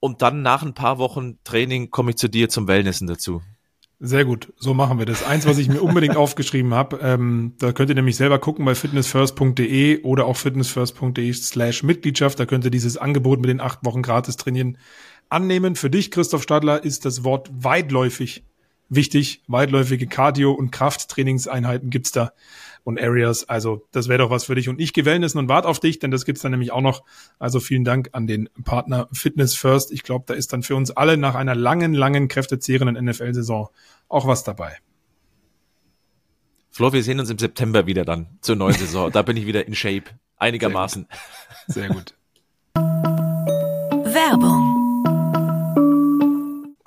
Und 0.00 0.22
dann 0.22 0.42
nach 0.42 0.62
ein 0.62 0.74
paar 0.74 0.98
Wochen 0.98 1.38
Training 1.44 1.90
komme 1.90 2.10
ich 2.10 2.16
zu 2.16 2.28
dir 2.28 2.48
zum 2.48 2.68
Wellnessen 2.68 3.06
dazu. 3.06 3.42
Sehr 4.00 4.24
gut, 4.24 4.52
so 4.56 4.74
machen 4.74 5.00
wir 5.00 5.06
das. 5.06 5.24
Eins, 5.24 5.44
was 5.44 5.58
ich 5.58 5.68
mir 5.68 5.82
unbedingt 5.82 6.16
aufgeschrieben 6.16 6.72
habe, 6.72 7.00
ähm, 7.02 7.54
da 7.58 7.72
könnt 7.72 7.88
ihr 7.88 7.96
nämlich 7.96 8.16
selber 8.16 8.38
gucken 8.38 8.64
bei 8.64 8.76
fitnessfirst.de 8.76 10.02
oder 10.02 10.26
auch 10.26 10.36
fitnessfirst.de 10.36 11.32
slash 11.32 11.82
Mitgliedschaft. 11.82 12.38
Da 12.38 12.46
könnt 12.46 12.64
ihr 12.64 12.70
dieses 12.70 12.96
Angebot 12.96 13.40
mit 13.40 13.50
den 13.50 13.60
acht 13.60 13.84
Wochen 13.84 14.02
gratis 14.02 14.36
trainieren 14.36 14.78
annehmen. 15.28 15.74
Für 15.74 15.90
dich, 15.90 16.12
Christoph 16.12 16.44
Stadler, 16.44 16.84
ist 16.84 17.04
das 17.04 17.24
Wort 17.24 17.50
weitläufig 17.52 18.44
wichtig. 18.88 19.42
Weitläufige 19.46 20.06
Cardio- 20.06 20.52
und 20.52 20.70
Krafttrainingseinheiten 20.70 21.90
gibt's 21.90 22.12
da 22.12 22.32
und 22.84 23.00
Areas. 23.00 23.48
Also 23.48 23.86
das 23.92 24.08
wäre 24.08 24.18
doch 24.18 24.30
was 24.30 24.44
für 24.44 24.54
dich. 24.54 24.68
Und 24.68 24.80
ich 24.80 24.92
gehe 24.92 25.04
Wellnessen 25.04 25.38
und 25.38 25.48
warte 25.48 25.68
auf 25.68 25.80
dich, 25.80 25.98
denn 25.98 26.10
das 26.10 26.24
gibt's 26.24 26.42
dann 26.42 26.52
nämlich 26.52 26.72
auch 26.72 26.80
noch. 26.80 27.04
Also 27.38 27.60
vielen 27.60 27.84
Dank 27.84 28.10
an 28.12 28.26
den 28.26 28.48
Partner 28.64 29.08
Fitness 29.12 29.54
First. 29.54 29.92
Ich 29.92 30.02
glaube, 30.02 30.24
da 30.26 30.34
ist 30.34 30.52
dann 30.52 30.62
für 30.62 30.74
uns 30.74 30.90
alle 30.90 31.16
nach 31.16 31.34
einer 31.34 31.54
langen, 31.54 31.92
langen, 31.92 32.28
kräftezehrenden 32.28 33.04
NFL-Saison 33.04 33.68
auch 34.08 34.26
was 34.26 34.44
dabei. 34.44 34.76
Flo, 36.70 36.92
wir 36.92 37.02
sehen 37.02 37.20
uns 37.20 37.30
im 37.30 37.38
September 37.38 37.86
wieder 37.86 38.04
dann 38.04 38.38
zur 38.40 38.56
neuen 38.56 38.74
Saison. 38.74 39.10
da 39.10 39.22
bin 39.22 39.36
ich 39.36 39.46
wieder 39.46 39.66
in 39.66 39.74
Shape. 39.74 40.04
Einigermaßen. 40.36 41.06
Sehr 41.66 41.88
gut. 41.88 42.14
Sehr 42.14 42.14
gut. 42.14 42.14
Werbung 44.14 44.67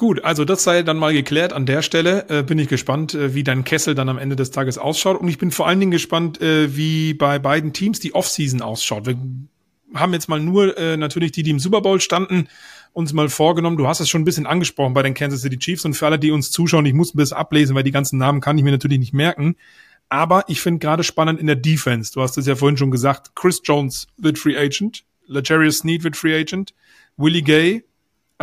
Gut, 0.01 0.23
also 0.23 0.45
das 0.45 0.63
sei 0.63 0.81
dann 0.81 0.97
mal 0.97 1.13
geklärt. 1.13 1.53
An 1.53 1.67
der 1.67 1.83
Stelle 1.83 2.25
äh, 2.27 2.41
bin 2.41 2.57
ich 2.57 2.67
gespannt, 2.67 3.13
äh, 3.13 3.35
wie 3.35 3.43
dein 3.43 3.63
Kessel 3.63 3.93
dann 3.93 4.09
am 4.09 4.17
Ende 4.17 4.35
des 4.35 4.49
Tages 4.49 4.79
ausschaut. 4.79 5.21
Und 5.21 5.27
ich 5.27 5.37
bin 5.37 5.51
vor 5.51 5.67
allen 5.67 5.79
Dingen 5.79 5.91
gespannt, 5.91 6.41
äh, 6.41 6.75
wie 6.75 7.13
bei 7.13 7.37
beiden 7.37 7.71
Teams 7.71 7.99
die 7.99 8.15
Offseason 8.15 8.63
ausschaut. 8.63 9.05
Wir 9.05 9.15
haben 9.93 10.13
jetzt 10.13 10.27
mal 10.27 10.39
nur 10.39 10.75
äh, 10.75 10.97
natürlich 10.97 11.33
die, 11.33 11.43
die 11.43 11.51
im 11.51 11.59
Super 11.59 11.81
Bowl 11.81 12.01
standen, 12.01 12.47
uns 12.93 13.13
mal 13.13 13.29
vorgenommen. 13.29 13.77
Du 13.77 13.87
hast 13.87 13.99
es 13.99 14.09
schon 14.09 14.23
ein 14.23 14.25
bisschen 14.25 14.47
angesprochen 14.47 14.95
bei 14.95 15.03
den 15.03 15.13
Kansas 15.13 15.41
City 15.41 15.59
Chiefs. 15.59 15.85
Und 15.85 15.93
für 15.93 16.07
alle, 16.07 16.17
die 16.17 16.31
uns 16.31 16.49
zuschauen, 16.49 16.87
ich 16.87 16.95
muss 16.95 17.13
ein 17.13 17.17
bisschen 17.17 17.37
ablesen, 17.37 17.75
weil 17.75 17.83
die 17.83 17.91
ganzen 17.91 18.17
Namen 18.17 18.41
kann 18.41 18.57
ich 18.57 18.63
mir 18.63 18.71
natürlich 18.71 18.97
nicht 18.97 19.13
merken. 19.13 19.55
Aber 20.09 20.45
ich 20.47 20.61
finde 20.61 20.79
gerade 20.79 21.03
spannend 21.03 21.39
in 21.39 21.45
der 21.45 21.57
Defense. 21.57 22.11
Du 22.11 22.23
hast 22.23 22.39
es 22.39 22.47
ja 22.47 22.55
vorhin 22.55 22.77
schon 22.77 22.89
gesagt. 22.89 23.35
Chris 23.35 23.61
Jones 23.63 24.07
wird 24.17 24.39
Free 24.39 24.57
Agent. 24.57 25.03
Legarius 25.27 25.77
Sneed 25.77 26.03
wird 26.03 26.17
Free 26.17 26.35
Agent. 26.35 26.73
Willie 27.17 27.43
Gay 27.43 27.83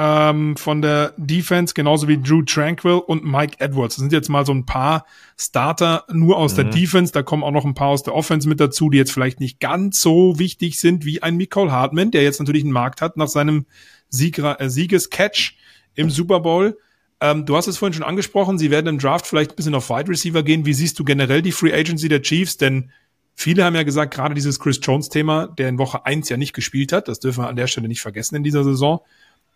ähm, 0.00 0.56
von 0.56 0.80
der 0.80 1.12
Defense, 1.16 1.74
genauso 1.74 2.06
wie 2.06 2.22
Drew 2.22 2.42
Tranquil 2.42 3.02
und 3.04 3.24
Mike 3.24 3.56
Edwards. 3.58 3.96
Das 3.96 4.00
sind 4.00 4.12
jetzt 4.12 4.28
mal 4.28 4.46
so 4.46 4.52
ein 4.52 4.64
paar 4.64 5.04
Starter 5.36 6.04
nur 6.08 6.36
aus 6.36 6.52
mhm. 6.52 6.56
der 6.56 6.64
Defense. 6.66 7.12
Da 7.12 7.24
kommen 7.24 7.42
auch 7.42 7.50
noch 7.50 7.64
ein 7.64 7.74
paar 7.74 7.88
aus 7.88 8.04
der 8.04 8.14
Offense 8.14 8.48
mit 8.48 8.60
dazu, 8.60 8.90
die 8.90 8.98
jetzt 8.98 9.10
vielleicht 9.10 9.40
nicht 9.40 9.58
ganz 9.58 10.00
so 10.00 10.38
wichtig 10.38 10.78
sind 10.78 11.04
wie 11.04 11.20
ein 11.20 11.36
Nicole 11.36 11.72
Hartman, 11.72 12.12
der 12.12 12.22
jetzt 12.22 12.38
natürlich 12.38 12.62
einen 12.62 12.72
Markt 12.72 13.02
hat 13.02 13.16
nach 13.16 13.26
seinem 13.26 13.66
Sieger, 14.08 14.60
äh, 14.60 14.70
Siegescatch 14.70 15.56
im 15.96 16.10
Super 16.10 16.38
Bowl. 16.38 16.78
Ähm, 17.20 17.44
du 17.44 17.56
hast 17.56 17.66
es 17.66 17.78
vorhin 17.78 17.94
schon 17.94 18.04
angesprochen, 18.04 18.56
sie 18.56 18.70
werden 18.70 18.86
im 18.86 18.98
Draft 19.00 19.26
vielleicht 19.26 19.50
ein 19.50 19.56
bisschen 19.56 19.74
auf 19.74 19.90
Wide 19.90 20.08
Receiver 20.08 20.44
gehen. 20.44 20.64
Wie 20.64 20.74
siehst 20.74 20.96
du 21.00 21.04
generell 21.04 21.42
die 21.42 21.50
Free 21.50 21.74
Agency 21.74 22.08
der 22.08 22.22
Chiefs? 22.22 22.56
Denn 22.56 22.92
viele 23.34 23.64
haben 23.64 23.74
ja 23.74 23.82
gesagt, 23.82 24.14
gerade 24.14 24.36
dieses 24.36 24.60
Chris 24.60 24.78
Jones-Thema, 24.80 25.48
der 25.48 25.68
in 25.68 25.78
Woche 25.78 26.06
eins 26.06 26.28
ja 26.28 26.36
nicht 26.36 26.52
gespielt 26.52 26.92
hat, 26.92 27.08
das 27.08 27.18
dürfen 27.18 27.42
wir 27.42 27.48
an 27.48 27.56
der 27.56 27.66
Stelle 27.66 27.88
nicht 27.88 28.00
vergessen 28.00 28.36
in 28.36 28.44
dieser 28.44 28.62
Saison, 28.62 29.00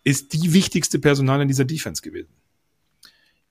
ist 0.05 0.33
die 0.33 0.53
wichtigste 0.53 0.99
Personal 0.99 1.41
in 1.41 1.49
dieser 1.49 1.65
Defense 1.65 2.03
gewesen. 2.03 2.31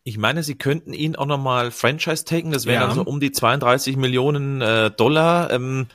Ich 0.04 0.18
meine, 0.18 0.44
sie 0.44 0.56
könnten 0.56 0.94
ihn 0.94 1.16
auch 1.16 1.28
nochmal 1.28 1.72
Franchise 1.72 2.26
taken. 2.26 2.52
Das 2.52 2.66
wären 2.66 2.82
ja. 2.82 2.88
dann 2.88 2.96
so 2.96 3.04
um 3.04 3.20
die 3.20 3.32
32 3.32 3.98
Millionen 3.98 4.62
äh, 4.62 4.90
Dollar. 4.92 5.52
Ähm, 5.52 5.88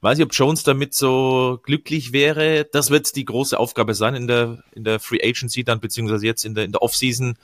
Weiß 0.00 0.18
ich, 0.18 0.24
ob 0.24 0.32
Jones 0.32 0.62
damit 0.62 0.94
so 0.94 1.58
glücklich 1.64 2.12
wäre. 2.12 2.64
Das 2.70 2.90
wird 2.90 3.16
die 3.16 3.24
große 3.24 3.58
Aufgabe 3.58 3.94
sein 3.94 4.14
in 4.14 4.28
der, 4.28 4.62
in 4.72 4.84
der 4.84 5.00
Free 5.00 5.18
Agency 5.20 5.64
dann, 5.64 5.80
beziehungsweise 5.80 6.24
jetzt 6.24 6.44
in 6.44 6.54
der, 6.54 6.64
in 6.64 6.72
der 6.72 6.82
Offseason, 6.82 7.36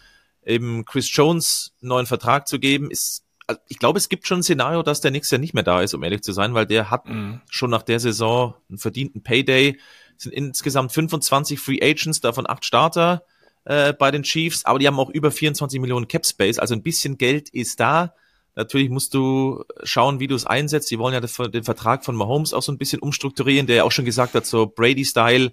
eben 0.47 0.85
Chris 0.85 1.09
Jones 1.13 1.73
einen 1.83 1.89
neuen 1.89 2.07
Vertrag 2.07 2.47
zu 2.47 2.61
geben. 2.61 2.93
Ist, 2.93 3.25
also 3.49 3.61
ich 3.67 3.81
glaube, 3.81 3.99
es 3.99 4.09
gibt 4.09 4.29
schon 4.29 4.39
ein 4.39 4.43
Szenario, 4.45 4.85
dass 4.85 5.01
der 5.01 5.11
nächstes 5.11 5.33
Jahr 5.33 5.41
nicht 5.41 5.55
mehr 5.55 5.65
da 5.65 5.83
ist, 5.83 5.95
um 5.95 6.03
ehrlich 6.05 6.23
zu 6.23 6.33
sein, 6.33 6.55
weil 6.55 6.67
der 6.67 6.93
hat 6.93 7.09
mhm. 7.09 7.41
schon 7.51 7.71
nach 7.71 7.83
der 7.83 7.99
Saison 7.99 8.55
einen 8.69 8.79
verdienten 8.79 9.25
Payday. 9.25 9.81
Sind 10.17 10.33
insgesamt 10.33 10.93
25 10.93 11.59
Free 11.59 11.79
Agents, 11.83 12.21
davon 12.21 12.49
acht 12.49 12.65
Starter 12.65 13.25
äh, 13.65 13.93
bei 13.93 14.11
den 14.11 14.23
Chiefs, 14.23 14.65
aber 14.65 14.79
die 14.79 14.87
haben 14.87 14.99
auch 14.99 15.11
über 15.11 15.31
24 15.31 15.81
Millionen 15.81 16.09
Cap 16.09 16.27
Space, 16.27 16.59
also 16.59 16.75
ein 16.75 16.83
bisschen 16.83 17.19
Geld 17.19 17.49
ist 17.49 17.81
da. 17.81 18.15
Natürlich 18.57 18.89
musst 18.89 19.15
du 19.15 19.65
schauen, 19.83 20.21
wie 20.21 20.29
du 20.29 20.35
es 20.37 20.47
einsetzt. 20.47 20.91
Die 20.91 20.99
wollen 20.99 21.15
ja 21.15 21.49
den 21.49 21.65
Vertrag 21.65 22.05
von 22.05 22.15
Mahomes 22.15 22.55
auch 22.55 22.63
so 22.63 22.71
ein 22.71 22.79
bisschen 22.79 23.01
umstrukturieren, 23.01 23.67
der 23.67 23.77
ja 23.77 23.85
auch 23.85 23.91
schon 23.91 24.05
gesagt 24.05 24.35
hat, 24.35 24.47
so 24.47 24.67
Brady-Style. 24.67 25.53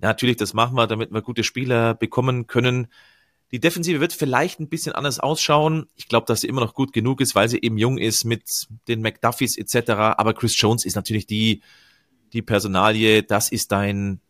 Natürlich, 0.00 0.36
das 0.36 0.54
machen 0.54 0.76
wir, 0.76 0.86
damit 0.86 1.12
wir 1.12 1.20
gute 1.22 1.42
Spieler 1.42 1.94
bekommen 1.94 2.46
können. 2.46 2.86
Die 3.50 3.60
Defensive 3.60 4.00
wird 4.00 4.12
vielleicht 4.12 4.60
ein 4.60 4.68
bisschen 4.68 4.92
anders 4.92 5.18
ausschauen. 5.18 5.86
Ich 5.96 6.08
glaube, 6.08 6.26
dass 6.26 6.42
sie 6.42 6.48
immer 6.48 6.60
noch 6.60 6.74
gut 6.74 6.92
genug 6.92 7.20
ist, 7.20 7.34
weil 7.34 7.48
sie 7.48 7.60
eben 7.60 7.78
jung 7.78 7.98
ist 7.98 8.24
mit 8.24 8.68
den 8.86 9.00
McDuffies 9.00 9.56
etc. 9.56 9.90
Aber 9.90 10.34
Chris 10.34 10.60
Jones 10.60 10.84
ist 10.84 10.96
natürlich 10.96 11.26
die, 11.26 11.62
die 12.32 12.42
Personalie. 12.42 13.22
Das 13.22 13.50
ist 13.50 13.72
dein, 13.72 14.20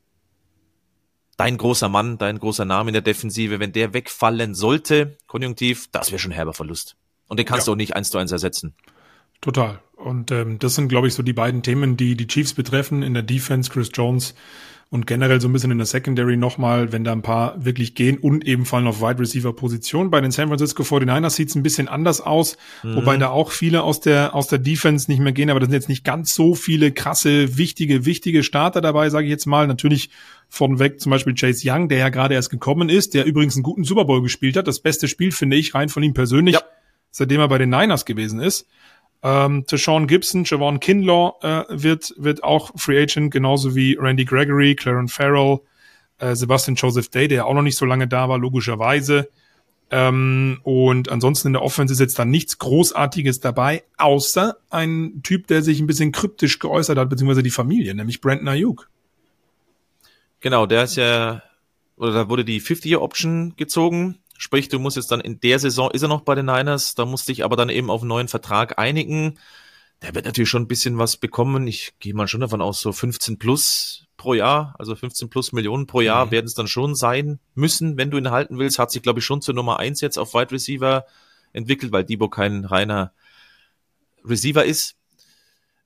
dein 1.37 1.57
großer 1.57 1.89
Mann, 1.89 2.19
dein 2.19 2.39
großer 2.39 2.65
Name 2.65 2.91
in 2.91 2.95
der 2.95 3.03
Defensive. 3.03 3.61
Wenn 3.61 3.73
der 3.73 3.95
wegfallen 3.95 4.55
sollte, 4.55 5.17
konjunktiv, 5.27 5.89
das 5.93 6.11
wäre 6.11 6.19
schon 6.19 6.33
herber 6.33 6.53
Verlust. 6.53 6.97
Und 7.29 7.39
den 7.39 7.47
kannst 7.47 7.67
ja. 7.67 7.73
du 7.73 7.75
auch 7.75 7.77
nicht 7.77 7.97
eins 7.97 8.11
zu 8.11 8.19
eins 8.19 8.33
ersetzen. 8.33 8.75
Total. 9.41 9.81
Und 9.97 10.31
ähm, 10.31 10.59
das 10.59 10.75
sind, 10.75 10.89
glaube 10.89 11.09
ich, 11.09 11.15
so 11.15 11.23
die 11.23 11.33
beiden 11.33 11.63
Themen, 11.63 11.97
die 11.97 12.17
die 12.17 12.27
Chiefs 12.27 12.55
betreffen. 12.55 13.03
In 13.03 13.15
der 13.15 13.23
Defense 13.23 13.71
Chris 13.71 13.91
Jones 13.93 14.35
und 14.89 15.07
generell 15.07 15.41
so 15.41 15.49
ein 15.49 15.53
bisschen 15.53 15.73
in 15.73 15.79
der 15.79 15.87
Secondary 15.87 16.37
nochmal, 16.37 16.93
wenn 16.93 17.03
da 17.03 17.13
ein 17.13 17.23
paar 17.23 17.65
wirklich 17.65 17.95
gehen 17.95 18.19
und 18.19 18.47
eben 18.47 18.65
fallen 18.65 18.87
auf 18.87 19.01
Wide 19.01 19.19
Receiver 19.19 19.53
Position. 19.53 20.11
Bei 20.11 20.21
den 20.21 20.31
San 20.31 20.49
Francisco 20.49 20.85
49ers 20.85 21.31
sieht 21.31 21.49
es 21.49 21.55
ein 21.57 21.65
bisschen 21.65 21.89
anders 21.89 22.21
aus, 22.21 22.57
mhm. 22.85 22.97
wobei 22.97 23.17
da 23.17 23.31
auch 23.31 23.51
viele 23.51 23.83
aus 23.83 24.01
der, 24.01 24.35
aus 24.35 24.47
der 24.47 24.61
Defense 24.61 25.11
nicht 25.11 25.21
mehr 25.21 25.33
gehen, 25.33 25.51
aber 25.51 25.59
da 25.59 25.67
sind 25.67 25.75
jetzt 25.75 25.89
nicht 25.89 26.05
ganz 26.05 26.35
so 26.35 26.55
viele 26.55 26.93
krasse, 26.93 27.59
wichtige, 27.59 28.07
wichtige 28.07 28.45
Starter 28.45 28.81
dabei, 28.81 29.11
sage 29.11 29.27
ich 29.27 29.31
jetzt 29.31 29.47
mal. 29.47 29.67
Natürlich 29.67 30.11
von 30.49 30.79
weg 30.79 31.01
zum 31.01 31.11
Beispiel 31.11 31.35
Chase 31.35 31.69
Young, 31.69 31.89
der 31.89 31.99
ja 31.99 32.09
gerade 32.09 32.35
erst 32.35 32.51
gekommen 32.51 32.89
ist, 32.89 33.15
der 33.15 33.25
übrigens 33.25 33.57
einen 33.57 33.65
guten 33.65 33.83
Super 33.83 34.05
Bowl 34.05 34.23
gespielt 34.23 34.57
hat. 34.57 34.69
Das 34.69 34.81
beste 34.81 35.09
Spiel, 35.09 35.33
finde 35.33 35.57
ich, 35.57 35.75
rein 35.75 35.89
von 35.89 36.05
ihm 36.05 36.15
persönlich. 36.15 36.55
Ja 36.55 36.63
seitdem 37.17 37.41
er 37.41 37.49
bei 37.49 37.59
den 37.59 37.71
Niners 37.71 38.05
gewesen 38.05 38.41
ist. 38.41 38.69
Ähm, 39.27 39.65
Sean 39.69 40.07
Gibson, 40.07 40.45
Javon 40.45 40.79
Kinlaw 40.79 41.33
äh, 41.43 41.65
wird, 41.69 42.15
wird 42.17 42.45
auch 42.45 42.71
Free 42.77 43.03
Agent, 43.03 43.33
genauso 43.33 43.75
wie 43.75 43.95
Randy 43.95 44.25
Gregory, 44.25 44.77
Clarence 44.77 45.13
Farrell, 45.13 45.59
äh, 46.19 46.37
Sebastian 46.37 46.77
Joseph 46.77 47.09
Day, 47.09 47.27
der 47.27 47.45
auch 47.45 47.55
noch 47.55 47.63
nicht 47.63 47.77
so 47.77 47.87
lange 47.87 48.07
da 48.07 48.29
war, 48.29 48.39
logischerweise. 48.39 49.29
Ähm, 49.91 50.61
und 50.63 51.11
ansonsten 51.11 51.49
in 51.49 51.55
der 51.55 51.63
Offense 51.63 51.93
ist 51.93 51.99
jetzt 51.99 52.21
da 52.21 52.25
nichts 52.25 52.59
Großartiges 52.59 53.41
dabei, 53.41 53.83
außer 53.97 54.59
ein 54.71 55.21
Typ, 55.25 55.49
der 55.49 55.61
sich 55.63 55.81
ein 55.81 55.89
bisschen 55.89 56.13
kryptisch 56.13 56.61
geäußert 56.61 56.97
hat, 56.97 57.09
beziehungsweise 57.09 57.43
die 57.43 57.51
Familie, 57.51 57.97
nämlich 57.97 58.21
Brandon 58.21 58.47
Ayuk. 58.47 58.89
Genau, 60.39 60.67
der 60.67 60.85
ist 60.85 60.95
ja, 60.95 61.43
oder 61.97 62.13
da 62.13 62.29
wurde 62.29 62.45
die 62.45 62.61
50-Year-Option 62.61 63.55
gezogen 63.57 64.19
Sprich, 64.39 64.69
du 64.69 64.79
musst 64.79 64.97
jetzt 64.97 65.11
dann 65.11 65.21
in 65.21 65.41
der 65.41 65.59
Saison, 65.59 65.91
ist 65.91 66.03
er 66.03 66.09
noch 66.09 66.23
bei 66.23 66.35
den 66.35 66.47
Niners, 66.47 66.95
da 66.95 67.05
musst 67.05 67.29
dich 67.29 67.45
aber 67.45 67.57
dann 67.57 67.69
eben 67.69 67.91
auf 67.91 68.03
einen 68.03 68.09
neuen 68.09 68.29
Vertrag 68.29 68.79
einigen. 68.79 69.39
Der 70.03 70.15
wird 70.15 70.27
natürlich 70.27 70.51
schon 70.51 70.63
ein 70.63 70.69
bisschen 70.69 70.99
was 70.99 71.17
bekommen. 71.17 71.67
Ich 71.67 71.95
gehe 72.01 72.15
mal 72.15 72.29
schon 72.29 72.41
davon 72.41 72.61
aus, 72.61 72.81
so 72.81 72.93
15 72.93 73.39
plus 73.39 74.07
pro 74.17 74.35
Jahr, 74.35 74.75
also 74.79 74.95
15 74.95 75.31
plus 75.31 75.53
Millionen 75.53 75.87
pro 75.87 76.01
Jahr 76.01 76.27
mhm. 76.27 76.31
werden 76.33 76.47
es 76.47 76.55
dann 76.55 76.69
schon 76.69 76.95
sein 76.95 77.39
müssen, 77.55 77.97
wenn 77.97 78.11
du 78.11 78.19
ihn 78.19 78.31
halten 78.31 78.59
willst. 78.59 78.79
Hat 78.79 78.91
sich, 78.91 79.03
glaube 79.03 79.21
ich, 79.21 79.25
schon 79.25 79.41
zur 79.41 79.55
Nummer 79.55 79.79
eins 79.79 80.01
jetzt 80.01 80.19
auf 80.19 80.35
Wide 80.35 80.53
Receiver 80.53 81.07
entwickelt, 81.53 81.93
weil 81.93 82.05
Debo 82.05 82.29
kein 82.29 82.65
reiner 82.65 83.13
Receiver 84.25 84.65
ist. 84.65 84.97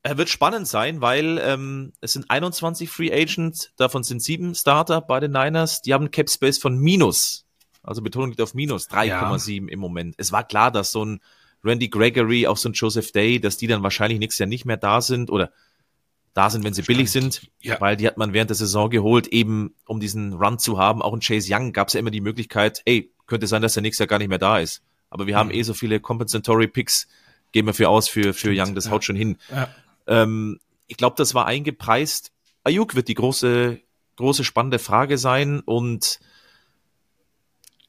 Er 0.03 0.17
wird 0.17 0.31
spannend 0.31 0.67
sein, 0.67 1.01
weil 1.03 1.39
ähm, 1.43 1.93
es 2.01 2.15
sind 2.15 2.31
21 2.31 2.89
Free 2.89 3.13
Agents, 3.13 3.71
davon 3.77 4.03
sind 4.03 4.23
sieben 4.23 4.55
Starter 4.55 5.03
bei 5.03 5.21
den 5.21 5.33
Niners. 5.33 5.83
Die 5.83 5.93
haben 5.93 6.05
einen 6.05 6.11
Cap 6.11 6.31
Space 6.31 6.59
von 6.59 6.79
minus 6.79 7.45
also 7.83 8.03
Betonung 8.03 8.31
liegt 8.31 8.41
auf 8.41 8.55
minus 8.55 8.89
3,7 8.89 9.67
ja. 9.67 9.73
im 9.73 9.79
Moment. 9.79 10.15
Es 10.19 10.33
war 10.33 10.45
klar, 10.45 10.71
dass 10.71 10.93
so 10.93 11.05
ein 11.05 11.21
Randy 11.65 11.89
Gregory, 11.89 12.47
auch 12.47 12.57
so 12.57 12.69
ein 12.69 12.73
Joseph 12.73 13.13
Day, 13.13 13.41
dass 13.41 13.57
die 13.57 13.67
dann 13.67 13.83
wahrscheinlich 13.83 14.19
nächstes 14.19 14.39
Jahr 14.39 14.49
nicht 14.49 14.65
mehr 14.65 14.77
da 14.77 15.01
sind 15.01 15.31
oder 15.31 15.51
da 16.33 16.49
sind, 16.49 16.65
wenn 16.65 16.75
sie 16.75 16.83
Stand. 16.83 16.97
billig 16.97 17.11
sind, 17.11 17.51
ja. 17.61 17.81
weil 17.81 17.97
die 17.97 18.07
hat 18.07 18.17
man 18.17 18.33
während 18.33 18.51
der 18.51 18.57
Saison 18.57 18.89
geholt, 18.89 19.27
eben 19.29 19.75
um 19.87 20.01
diesen 20.01 20.35
Run 20.35 20.59
zu 20.59 20.79
haben. 20.79 21.03
Auch 21.03 21.13
in 21.13 21.21
Chase 21.21 21.53
Young 21.53 21.73
gab 21.73 21.89
es 21.89 21.95
ja 21.95 22.01
immer 22.01 22.11
die 22.11 22.21
Möglichkeit, 22.21 22.83
ey, 22.85 23.13
könnte 23.27 23.47
sein, 23.47 23.63
dass 23.63 23.77
er 23.77 23.83
nächstes 23.83 24.01
Jahr 24.01 24.09
gar 24.09 24.19
nicht 24.19 24.29
mehr 24.29 24.39
da 24.39 24.59
ist. 24.59 24.83
Aber 25.11 25.27
wir 25.27 25.35
mhm. 25.35 25.39
haben 25.39 25.51
eh 25.51 25.63
so 25.63 25.75
viele 25.75 26.01
Compensatory 26.01 26.69
Picks, 26.69 27.09
gehen 27.53 27.67
wir 27.67 27.75
für 27.75 27.89
aus 27.89 28.09
für, 28.09 28.33
für 28.33 28.53
Young, 28.55 28.75
das 28.75 28.87
ja. 28.87 28.91
haut 28.93 29.05
schon 29.05 29.17
hin. 29.17 29.39
Ja. 29.51 29.69
Ähm, 30.07 30.61
ich 30.87 30.97
glaube, 30.97 31.17
das 31.17 31.35
war 31.35 31.47
eingepreist. 31.47 32.33
Ayuk 32.63 32.95
wird 32.95 33.09
die 33.09 33.15
große, 33.15 33.81
große 34.17 34.45
spannende 34.45 34.79
Frage 34.79 35.19
sein 35.19 35.61
und 35.61 36.21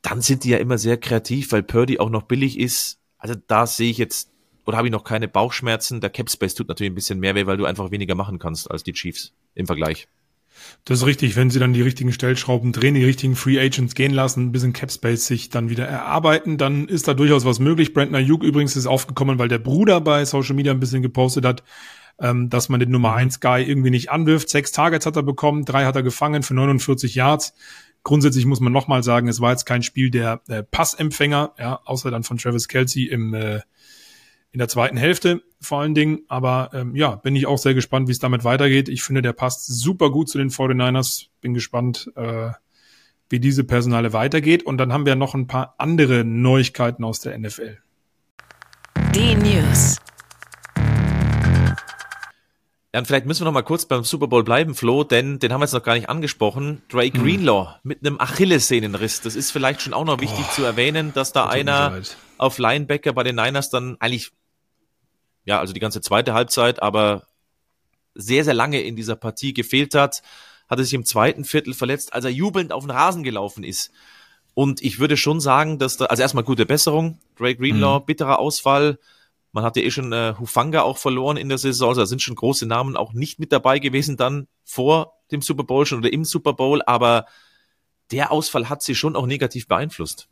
dann 0.01 0.21
sind 0.21 0.43
die 0.43 0.49
ja 0.49 0.57
immer 0.57 0.77
sehr 0.77 0.97
kreativ, 0.97 1.51
weil 1.51 1.63
Purdy 1.63 1.99
auch 1.99 2.09
noch 2.09 2.23
billig 2.23 2.59
ist. 2.59 2.99
Also 3.17 3.35
da 3.47 3.67
sehe 3.67 3.91
ich 3.91 3.97
jetzt, 3.97 4.31
oder 4.65 4.77
habe 4.77 4.87
ich 4.87 4.91
noch 4.91 5.03
keine 5.03 5.27
Bauchschmerzen. 5.27 6.01
Der 6.01 6.09
Capspace 6.09 6.55
tut 6.55 6.67
natürlich 6.67 6.91
ein 6.91 6.95
bisschen 6.95 7.19
mehr 7.19 7.35
weh, 7.35 7.45
weil 7.45 7.57
du 7.57 7.65
einfach 7.65 7.91
weniger 7.91 8.15
machen 8.15 8.39
kannst 8.39 8.69
als 8.69 8.83
die 8.83 8.93
Chiefs 8.93 9.33
im 9.53 9.67
Vergleich. 9.67 10.07
Das 10.85 10.99
ist 10.99 11.05
richtig, 11.05 11.35
wenn 11.35 11.49
sie 11.49 11.59
dann 11.59 11.73
die 11.73 11.81
richtigen 11.81 12.11
Stellschrauben 12.11 12.71
drehen, 12.71 12.95
die 12.95 13.05
richtigen 13.05 13.35
Free 13.35 13.59
Agents 13.59 13.95
gehen 13.95 14.11
lassen, 14.11 14.45
ein 14.45 14.51
bisschen 14.51 14.73
Capspace 14.73 15.25
sich 15.25 15.49
dann 15.49 15.69
wieder 15.69 15.87
erarbeiten, 15.87 16.57
dann 16.57 16.87
ist 16.87 17.07
da 17.07 17.13
durchaus 17.13 17.45
was 17.45 17.59
möglich. 17.59 17.93
Brandon 17.93 18.15
Ayuk 18.15 18.43
übrigens 18.43 18.75
ist 18.75 18.87
aufgekommen, 18.87 19.39
weil 19.39 19.47
der 19.47 19.59
Bruder 19.59 20.01
bei 20.01 20.25
Social 20.25 20.55
Media 20.55 20.71
ein 20.71 20.79
bisschen 20.79 21.01
gepostet 21.01 21.45
hat, 21.45 21.63
ähm, 22.19 22.49
dass 22.49 22.69
man 22.69 22.79
den 22.79 22.91
Nummer 22.91 23.13
1 23.13 23.39
Guy 23.39 23.63
irgendwie 23.63 23.91
nicht 23.91 24.11
anwirft. 24.11 24.49
Sechs 24.49 24.71
Targets 24.71 25.05
hat 25.05 25.15
er 25.15 25.23
bekommen, 25.23 25.65
drei 25.65 25.85
hat 25.85 25.95
er 25.95 26.03
gefangen 26.03 26.43
für 26.43 26.53
49 26.53 27.15
Yards. 27.15 27.53
Grundsätzlich 28.03 28.45
muss 28.45 28.59
man 28.59 28.73
nochmal 28.73 29.03
sagen, 29.03 29.27
es 29.27 29.41
war 29.41 29.51
jetzt 29.51 29.65
kein 29.65 29.83
Spiel 29.83 30.09
der 30.09 30.41
äh, 30.47 30.63
Passempfänger, 30.63 31.53
ja, 31.59 31.79
außer 31.85 32.09
dann 32.09 32.23
von 32.23 32.37
Travis 32.37 32.67
Kelsey 32.67 33.05
im, 33.05 33.33
äh, 33.33 33.61
in 34.51 34.57
der 34.57 34.67
zweiten 34.67 34.97
Hälfte 34.97 35.43
vor 35.61 35.81
allen 35.81 35.93
Dingen. 35.93 36.21
Aber 36.27 36.71
ähm, 36.73 36.95
ja, 36.95 37.15
bin 37.15 37.35
ich 37.35 37.45
auch 37.45 37.57
sehr 37.57 37.73
gespannt, 37.73 38.07
wie 38.07 38.11
es 38.11 38.19
damit 38.19 38.43
weitergeht. 38.43 38.89
Ich 38.89 39.03
finde, 39.03 39.21
der 39.21 39.33
passt 39.33 39.67
super 39.67 40.09
gut 40.09 40.29
zu 40.29 40.37
den 40.37 40.49
49ers. 40.49 41.27
Bin 41.41 41.53
gespannt, 41.53 42.11
äh, 42.15 42.49
wie 43.29 43.39
diese 43.39 43.63
Personale 43.63 44.13
weitergeht. 44.13 44.63
Und 44.63 44.77
dann 44.77 44.91
haben 44.91 45.05
wir 45.05 45.15
noch 45.15 45.35
ein 45.35 45.47
paar 45.47 45.75
andere 45.77 46.23
Neuigkeiten 46.25 47.03
aus 47.03 47.21
der 47.21 47.37
NFL. 47.37 47.77
Die 49.13 49.35
News. 49.35 49.97
Ja, 52.93 52.99
und 52.99 53.05
vielleicht 53.05 53.25
müssen 53.25 53.41
wir 53.41 53.45
noch 53.45 53.53
mal 53.53 53.61
kurz 53.61 53.85
beim 53.85 54.03
Super 54.03 54.27
Bowl 54.27 54.43
bleiben, 54.43 54.75
Flo, 54.75 55.05
denn 55.05 55.39
den 55.39 55.53
haben 55.53 55.61
wir 55.61 55.65
jetzt 55.65 55.73
noch 55.73 55.83
gar 55.83 55.93
nicht 55.95 56.09
angesprochen. 56.09 56.81
Drake 56.89 57.17
hm. 57.17 57.23
Greenlaw 57.23 57.75
mit 57.83 58.05
einem 58.05 58.19
Achillessehnenriss. 58.19 59.21
Das 59.21 59.35
ist 59.35 59.51
vielleicht 59.51 59.81
schon 59.81 59.93
auch 59.93 60.03
noch 60.03 60.19
wichtig 60.19 60.45
Boah, 60.45 60.53
zu 60.53 60.63
erwähnen, 60.63 61.13
dass 61.13 61.31
da 61.31 61.47
einer 61.47 62.01
auf 62.37 62.57
Linebacker 62.57 63.13
bei 63.13 63.23
den 63.23 63.37
Niners 63.37 63.69
dann 63.69 63.95
eigentlich, 64.01 64.31
ja, 65.45 65.59
also 65.59 65.71
die 65.73 65.79
ganze 65.79 66.01
zweite 66.01 66.33
Halbzeit, 66.33 66.81
aber 66.81 67.27
sehr, 68.13 68.43
sehr 68.43 68.53
lange 68.53 68.81
in 68.81 68.97
dieser 68.97 69.15
Partie 69.15 69.53
gefehlt 69.53 69.95
hat, 69.95 70.21
hatte 70.69 70.83
sich 70.83 70.93
im 70.93 71.05
zweiten 71.05 71.45
Viertel 71.45 71.73
verletzt, 71.73 72.13
als 72.13 72.25
er 72.25 72.31
jubelnd 72.31 72.73
auf 72.73 72.83
den 72.83 72.91
Rasen 72.91 73.23
gelaufen 73.23 73.63
ist. 73.63 73.91
Und 74.53 74.81
ich 74.81 74.99
würde 74.99 75.15
schon 75.15 75.39
sagen, 75.39 75.79
dass 75.79 75.95
da, 75.95 76.05
also 76.05 76.21
erstmal 76.21 76.43
gute 76.43 76.65
Besserung, 76.65 77.19
Drake 77.37 77.57
Greenlaw, 77.57 78.01
mhm. 78.01 78.05
bitterer 78.05 78.39
Ausfall, 78.39 78.99
man 79.51 79.63
hat 79.63 79.75
ja 79.77 79.83
eh 79.83 79.91
schon 79.91 80.13
äh, 80.13 80.33
Hufanga 80.39 80.81
auch 80.81 80.97
verloren 80.97 81.37
in 81.37 81.49
der 81.49 81.57
Saison, 81.57 81.89
also 81.89 82.01
da 82.01 82.07
sind 82.07 82.21
schon 82.21 82.35
große 82.35 82.65
Namen 82.65 82.95
auch 82.95 83.13
nicht 83.13 83.39
mit 83.39 83.51
dabei 83.51 83.79
gewesen 83.79 84.17
dann 84.17 84.47
vor 84.63 85.13
dem 85.31 85.41
Super 85.41 85.63
Bowl 85.63 85.85
schon 85.85 85.99
oder 85.99 86.13
im 86.13 86.25
Super 86.25 86.53
Bowl, 86.53 86.81
aber 86.85 87.25
der 88.11 88.31
Ausfall 88.31 88.69
hat 88.69 88.81
sie 88.81 88.95
schon 88.95 89.15
auch 89.15 89.25
negativ 89.25 89.67
beeinflusst. 89.67 90.27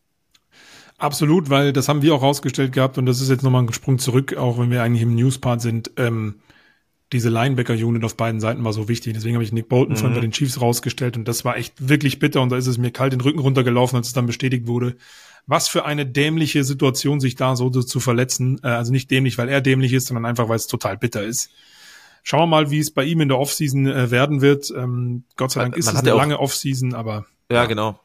Absolut, 0.97 1.49
weil 1.49 1.72
das 1.72 1.88
haben 1.88 2.01
wir 2.01 2.13
auch 2.13 2.22
rausgestellt 2.22 2.74
gehabt 2.74 2.97
und 2.97 3.05
das 3.05 3.22
ist 3.22 3.30
jetzt 3.30 3.41
nochmal 3.41 3.63
ein 3.63 3.74
Sprung 3.74 3.99
zurück, 3.99 4.36
auch 4.36 4.57
wenn 4.57 4.70
wir 4.70 4.84
eigentlich 4.84 5.03
im 5.03 5.15
Newspart 5.15 5.61
sind. 5.61 5.91
Ähm, 5.95 6.41
diese 7.12 7.30
Linebacker-Unit 7.30 8.03
auf 8.03 8.16
beiden 8.16 8.39
Seiten 8.39 8.64
war 8.64 8.74
so 8.74 8.88
wichtig. 8.88 9.14
Deswegen 9.14 9.36
habe 9.36 9.43
ich 9.43 9.51
Nick 9.51 9.70
Bolton 9.70 9.95
mhm. 9.95 9.99
von 9.99 10.14
bei 10.14 10.20
den 10.20 10.32
Chiefs 10.32 10.62
rausgestellt 10.62 11.18
und 11.18 11.28
das 11.28 11.43
war 11.43 11.57
echt 11.57 11.89
wirklich 11.89 12.20
bitter 12.20 12.41
und 12.41 12.51
da 12.51 12.57
ist 12.57 12.68
es 12.68 12.78
mir 12.78 12.91
kalt 12.91 13.14
den 13.14 13.22
Rücken 13.22 13.39
runtergelaufen, 13.39 13.97
als 13.97 14.07
es 14.07 14.14
dann 14.14 14.28
bestätigt 14.28 14.68
wurde 14.68 14.95
was 15.49 15.68
für 15.68 15.84
eine 15.84 16.05
dämliche 16.05 16.64
Situation, 16.64 17.20
sich 17.20 17.36
da 17.36 17.55
so 17.55 17.70
zu 17.72 17.99
verletzen. 17.99 18.60
Äh, 18.64 18.68
also 18.68 18.91
nicht 18.91 19.10
dämlich, 19.10 19.38
weil 19.39 19.49
er 19.49 19.62
dämlich 19.62 19.93
ist, 19.93 20.05
sondern 20.07 20.26
einfach, 20.26 20.47
weil 20.47 20.57
es 20.57 20.68
total 20.68 20.95
bitter 20.95 21.24
ist. 21.24 21.49
Schauen 22.22 22.41
wir 22.41 22.47
mal, 22.47 22.70
wie 22.70 22.80
es 22.80 22.91
bei 22.91 23.03
ihm 23.03 23.22
in 23.22 23.30
der 23.30 23.39
Offseason 23.39 23.88
äh, 23.88 24.12
werden 24.12 24.41
wird. 24.41 24.72
Ähm, 24.76 25.24
Gott 25.38 25.51
sei 25.51 25.62
Dank 25.62 25.76
ist 25.76 25.88
man 25.88 25.95
es 25.95 26.01
eine 26.01 26.12
lange 26.12 26.39
Offseason, 26.39 26.93
aber. 26.93 27.26
Ja, 27.49 27.57
ja, 27.57 27.66
genau. 27.66 27.99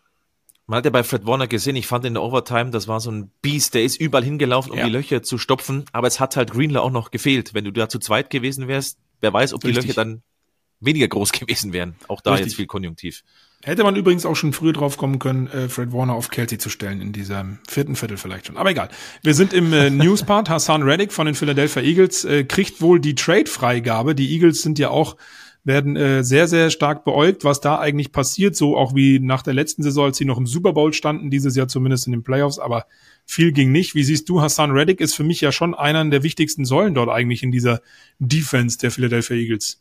Man 0.66 0.78
hat 0.78 0.84
ja 0.86 0.90
bei 0.90 1.04
Fred 1.04 1.26
Warner 1.26 1.46
gesehen, 1.46 1.76
ich 1.76 1.86
fand 1.86 2.06
in 2.06 2.14
der 2.14 2.22
Overtime, 2.22 2.70
das 2.70 2.88
war 2.88 2.98
so 2.98 3.10
ein 3.10 3.30
Beast, 3.42 3.74
der 3.74 3.84
ist 3.84 4.00
überall 4.00 4.24
hingelaufen, 4.24 4.72
um 4.72 4.78
ja. 4.78 4.86
die 4.86 4.90
Löcher 4.90 5.22
zu 5.22 5.36
stopfen, 5.36 5.84
aber 5.92 6.06
es 6.06 6.20
hat 6.20 6.36
halt 6.36 6.52
Greenlaw 6.52 6.80
auch 6.80 6.90
noch 6.90 7.10
gefehlt. 7.10 7.52
Wenn 7.52 7.64
du 7.64 7.70
da 7.70 7.88
zu 7.88 7.98
zweit 7.98 8.30
gewesen 8.30 8.66
wärst, 8.66 8.98
wer 9.20 9.32
weiß, 9.32 9.52
ob 9.52 9.60
die 9.60 9.68
Richtig. 9.68 9.88
Löcher 9.88 10.04
dann 10.04 10.22
weniger 10.80 11.08
groß 11.08 11.32
gewesen 11.38 11.72
wären. 11.72 11.96
Auch 12.08 12.20
da 12.20 12.30
Richtig. 12.30 12.46
jetzt 12.46 12.56
viel 12.56 12.66
Konjunktiv. 12.66 13.22
Hätte 13.62 13.82
man 13.82 13.96
übrigens 13.96 14.26
auch 14.26 14.36
schon 14.36 14.52
früher 14.52 14.74
drauf 14.74 14.98
kommen 14.98 15.18
können, 15.18 15.46
äh, 15.46 15.68
Fred 15.70 15.92
Warner 15.92 16.14
auf 16.14 16.28
Kelsey 16.28 16.58
zu 16.58 16.68
stellen 16.68 17.00
in 17.00 17.12
diesem 17.12 17.60
vierten 17.66 17.96
Viertel 17.96 18.18
vielleicht 18.18 18.46
schon. 18.46 18.58
Aber 18.58 18.70
egal. 18.70 18.90
Wir 19.22 19.32
sind 19.32 19.54
im 19.54 19.72
äh, 19.72 19.88
Newspart. 19.90 20.50
Hassan 20.50 20.82
Reddick 20.82 21.12
von 21.12 21.24
den 21.24 21.34
Philadelphia 21.34 21.82
Eagles 21.82 22.24
äh, 22.24 22.44
kriegt 22.44 22.82
wohl 22.82 23.00
die 23.00 23.14
Trade-Freigabe. 23.14 24.14
Die 24.14 24.30
Eagles 24.32 24.60
sind 24.60 24.78
ja 24.78 24.90
auch 24.90 25.16
werden 25.64 25.96
äh, 25.96 26.22
sehr, 26.22 26.46
sehr 26.46 26.70
stark 26.70 27.04
beäugt, 27.04 27.42
was 27.42 27.60
da 27.60 27.78
eigentlich 27.78 28.12
passiert, 28.12 28.54
so 28.54 28.76
auch 28.76 28.94
wie 28.94 29.18
nach 29.18 29.42
der 29.42 29.54
letzten 29.54 29.82
Saison, 29.82 30.04
als 30.04 30.18
sie 30.18 30.26
noch 30.26 30.36
im 30.38 30.46
Super 30.46 30.74
Bowl 30.74 30.92
standen, 30.92 31.30
dieses 31.30 31.56
Jahr 31.56 31.68
zumindest 31.68 32.06
in 32.06 32.12
den 32.12 32.22
Playoffs, 32.22 32.58
aber 32.58 32.86
viel 33.24 33.52
ging 33.52 33.72
nicht. 33.72 33.94
Wie 33.94 34.04
siehst 34.04 34.28
du, 34.28 34.42
Hassan 34.42 34.72
Reddick 34.72 35.00
ist 35.00 35.14
für 35.14 35.24
mich 35.24 35.40
ja 35.40 35.52
schon 35.52 35.74
einer 35.74 36.04
der 36.04 36.22
wichtigsten 36.22 36.66
Säulen 36.66 36.94
dort 36.94 37.08
eigentlich 37.08 37.42
in 37.42 37.50
dieser 37.50 37.80
Defense 38.18 38.76
der 38.78 38.90
Philadelphia 38.90 39.36
Eagles. 39.36 39.80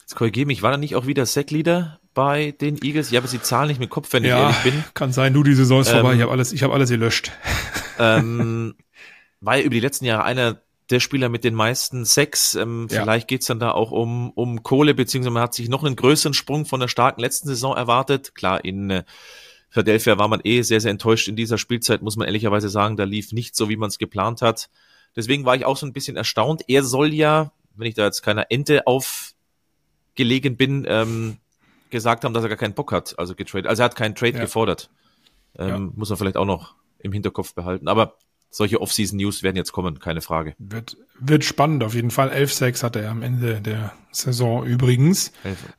Jetzt 0.00 0.16
korrigiere 0.16 0.46
mich, 0.46 0.62
war 0.62 0.72
da 0.72 0.76
nicht 0.76 0.96
auch 0.96 1.06
wieder 1.06 1.26
Sackleader 1.26 2.00
bei 2.14 2.52
den 2.60 2.82
Eagles? 2.82 3.10
Ich 3.10 3.16
habe 3.16 3.24
jetzt 3.24 3.34
die 3.34 3.42
Zahlen 3.42 3.68
nicht 3.68 3.78
mit 3.78 3.90
Kopf, 3.90 4.12
wenn 4.12 4.24
ich 4.24 4.30
Ja, 4.30 4.40
ehrlich 4.50 4.58
bin. 4.64 4.84
kann 4.94 5.12
sein, 5.12 5.32
du, 5.32 5.44
die 5.44 5.54
Saison 5.54 5.80
ist 5.80 5.88
Ähm, 5.88 5.94
vorbei, 6.00 6.14
ich 6.16 6.22
habe 6.22 6.32
alles, 6.32 6.52
ich 6.52 6.62
habe 6.64 6.74
alles 6.74 6.90
gelöscht. 6.90 7.30
ähm, 8.00 8.74
war 9.40 9.58
ja 9.58 9.62
über 9.62 9.74
die 9.74 9.80
letzten 9.80 10.06
Jahre 10.06 10.24
einer 10.24 10.60
der 10.90 11.00
Spieler 11.00 11.28
mit 11.28 11.44
den 11.44 11.54
meisten 11.54 12.04
Sex. 12.04 12.54
Ähm, 12.54 12.88
Ja. 12.90 13.02
Vielleicht 13.02 13.28
geht's 13.28 13.46
dann 13.46 13.60
da 13.60 13.72
auch 13.72 13.90
um, 13.90 14.30
um 14.30 14.62
Kohle, 14.62 14.94
beziehungsweise 14.94 15.32
man 15.32 15.42
hat 15.42 15.54
sich 15.54 15.68
noch 15.68 15.84
einen 15.84 15.96
größeren 15.96 16.34
Sprung 16.34 16.64
von 16.64 16.80
der 16.80 16.88
starken 16.88 17.20
letzten 17.20 17.48
Saison 17.48 17.76
erwartet. 17.76 18.34
Klar, 18.34 18.64
in 18.64 18.90
äh, 18.90 19.04
Philadelphia 19.70 20.16
war 20.18 20.28
man 20.28 20.40
eh 20.44 20.62
sehr, 20.62 20.80
sehr 20.80 20.90
enttäuscht 20.90 21.28
in 21.28 21.36
dieser 21.36 21.58
Spielzeit, 21.58 22.00
muss 22.00 22.16
man 22.16 22.26
ehrlicherweise 22.26 22.68
sagen. 22.70 22.96
Da 22.96 23.04
lief 23.04 23.32
nicht 23.32 23.54
so, 23.54 23.68
wie 23.68 23.76
man 23.76 23.88
es 23.88 23.98
geplant 23.98 24.40
hat. 24.40 24.70
Deswegen 25.14 25.44
war 25.44 25.56
ich 25.56 25.64
auch 25.66 25.76
so 25.76 25.84
ein 25.84 25.92
bisschen 25.92 26.16
erstaunt. 26.16 26.62
Er 26.68 26.82
soll 26.82 27.12
ja, 27.12 27.52
wenn 27.76 27.86
ich 27.86 27.94
da 27.94 28.04
jetzt 28.04 28.22
keiner 28.22 28.46
Ente 28.50 28.86
aufgelegen 28.86 30.56
bin, 30.56 30.86
ähm, 30.88 31.36
gesagt 31.90 32.24
haben, 32.24 32.34
dass 32.34 32.42
er 32.42 32.48
gar 32.48 32.58
keinen 32.58 32.74
Bock 32.74 32.92
hat, 32.92 33.18
also 33.18 33.34
getradet. 33.34 33.66
Also 33.66 33.82
er 33.82 33.86
hat 33.86 33.96
keinen 33.96 34.14
Trade 34.14 34.34
Ja. 34.36 34.40
gefordert. 34.40 34.90
Ähm, 35.58 35.68
Ja. 35.68 35.78
Muss 35.78 36.08
man 36.10 36.18
vielleicht 36.18 36.36
auch 36.36 36.44
noch 36.44 36.74
im 36.98 37.12
Hinterkopf 37.12 37.54
behalten. 37.54 37.88
Aber 37.88 38.16
solche 38.50 38.80
Off-Season-News 38.80 39.42
werden 39.42 39.56
jetzt 39.56 39.72
kommen, 39.72 39.98
keine 39.98 40.20
Frage. 40.20 40.54
Wird, 40.58 40.96
wird 41.20 41.44
spannend 41.44 41.84
auf 41.84 41.94
jeden 41.94 42.10
Fall. 42.10 42.30
11 42.30 42.52
Sacks 42.52 42.82
hatte 42.82 43.00
er 43.00 43.10
am 43.10 43.22
Ende 43.22 43.60
der 43.60 43.92
Saison 44.10 44.64
übrigens. 44.64 45.32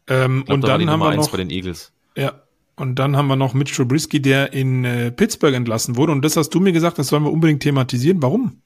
Ähm, 0.07 0.43
glaub, 0.45 0.55
und 0.55 0.61
da 0.63 0.67
war 0.70 0.78
die 0.78 0.86
dann 0.86 0.93
haben 0.93 0.99
wir 0.99 1.15
noch, 1.15 1.30
bei 1.32 1.38
den 1.38 1.49
Eagles. 1.49 1.91
ja, 2.15 2.41
und 2.76 2.95
dann 2.95 3.17
haben 3.17 3.28
wir 3.28 3.36
noch 3.36 3.53
Mitch 3.53 3.76
Trubisky, 3.76 4.22
der 4.22 4.53
in 4.53 4.86
äh, 4.86 5.11
Pittsburgh 5.11 5.53
entlassen 5.53 5.97
wurde. 5.97 6.11
Und 6.13 6.22
das 6.24 6.38
hast 6.38 6.49
du 6.51 6.59
mir 6.61 6.72
gesagt, 6.72 6.97
das 6.97 7.07
sollen 7.07 7.24
wir 7.24 7.32
unbedingt 7.32 7.61
thematisieren. 7.61 8.22
Warum? 8.22 8.61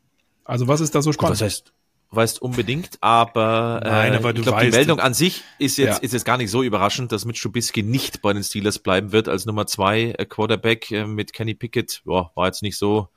Also 0.46 0.68
was 0.68 0.82
ist 0.82 0.94
da 0.94 1.02
so 1.02 1.10
Gut, 1.10 1.16
spannend? 1.16 1.32
was 1.34 1.42
heißt, 1.42 1.74
weißt 2.12 2.42
unbedingt, 2.42 2.98
aber, 3.02 3.82
äh, 3.84 3.90
Nein, 3.90 4.16
aber 4.16 4.36
ich 4.36 4.42
glaube, 4.44 4.64
die 4.66 4.70
Meldung 4.72 5.00
an 5.00 5.16
sich 5.16 5.42
ist 5.58 5.78
jetzt, 5.78 5.98
Ja. 5.98 6.04
ist 6.04 6.14
jetzt 6.14 6.26
gar 6.26 6.38
nicht 6.38 6.52
so 6.52 6.62
überraschend, 6.62 7.12
dass 7.12 7.26
Mitch 7.26 7.42
Trubisky 7.42 7.82
nicht 7.82 8.22
bei 8.22 8.34
den 8.34 8.44
Steelers 8.44 8.78
bleiben 8.78 9.12
wird 9.14 9.28
als 9.30 9.46
Nummer 9.48 9.66
zwei 9.66 10.14
äh, 10.18 10.26
Quarterback 10.26 10.92
äh, 10.92 11.06
mit 11.08 11.34
Kenny 11.34 11.56
Pickett. 11.56 12.02
Boah, 12.06 12.32
war 12.36 12.46
jetzt 12.46 12.62
nicht 12.62 12.78
so 12.78 13.08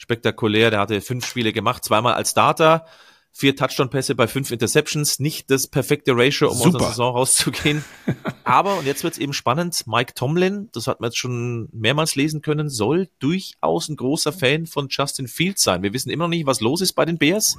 spektakulär. 0.00 0.70
Der 0.70 0.80
hatte 0.80 1.00
fünf 1.00 1.26
Spiele 1.26 1.52
gemacht, 1.52 1.84
zweimal 1.84 2.14
als 2.14 2.30
Starter, 2.30 2.86
vier 3.30 3.54
Touchdown-Pässe 3.54 4.14
bei 4.14 4.26
fünf 4.26 4.50
Interceptions. 4.50 5.20
Nicht 5.20 5.50
das 5.50 5.66
perfekte 5.66 6.12
Ratio, 6.16 6.48
um 6.48 6.56
aus 6.56 6.62
Super. 6.62 6.78
der 6.78 6.88
Saison 6.88 7.14
rauszugehen. 7.14 7.84
Aber, 8.44 8.78
und 8.78 8.86
jetzt 8.86 9.04
wird's 9.04 9.18
eben 9.18 9.34
spannend, 9.34 9.86
Mike 9.86 10.14
Tomlin, 10.14 10.70
das 10.72 10.86
hat 10.86 11.00
man 11.00 11.08
jetzt 11.08 11.18
schon 11.18 11.68
mehrmals 11.72 12.16
lesen 12.16 12.40
können, 12.40 12.70
soll 12.70 13.08
durchaus 13.18 13.88
ein 13.88 13.96
großer 13.96 14.32
Fan 14.32 14.66
von 14.66 14.88
Justin 14.88 15.28
Fields 15.28 15.62
sein. 15.62 15.82
Wir 15.82 15.92
wissen 15.92 16.10
immer 16.10 16.24
noch 16.24 16.30
nicht, 16.30 16.46
was 16.46 16.60
los 16.60 16.80
ist 16.80 16.94
bei 16.94 17.04
den 17.04 17.18
Bears. 17.18 17.58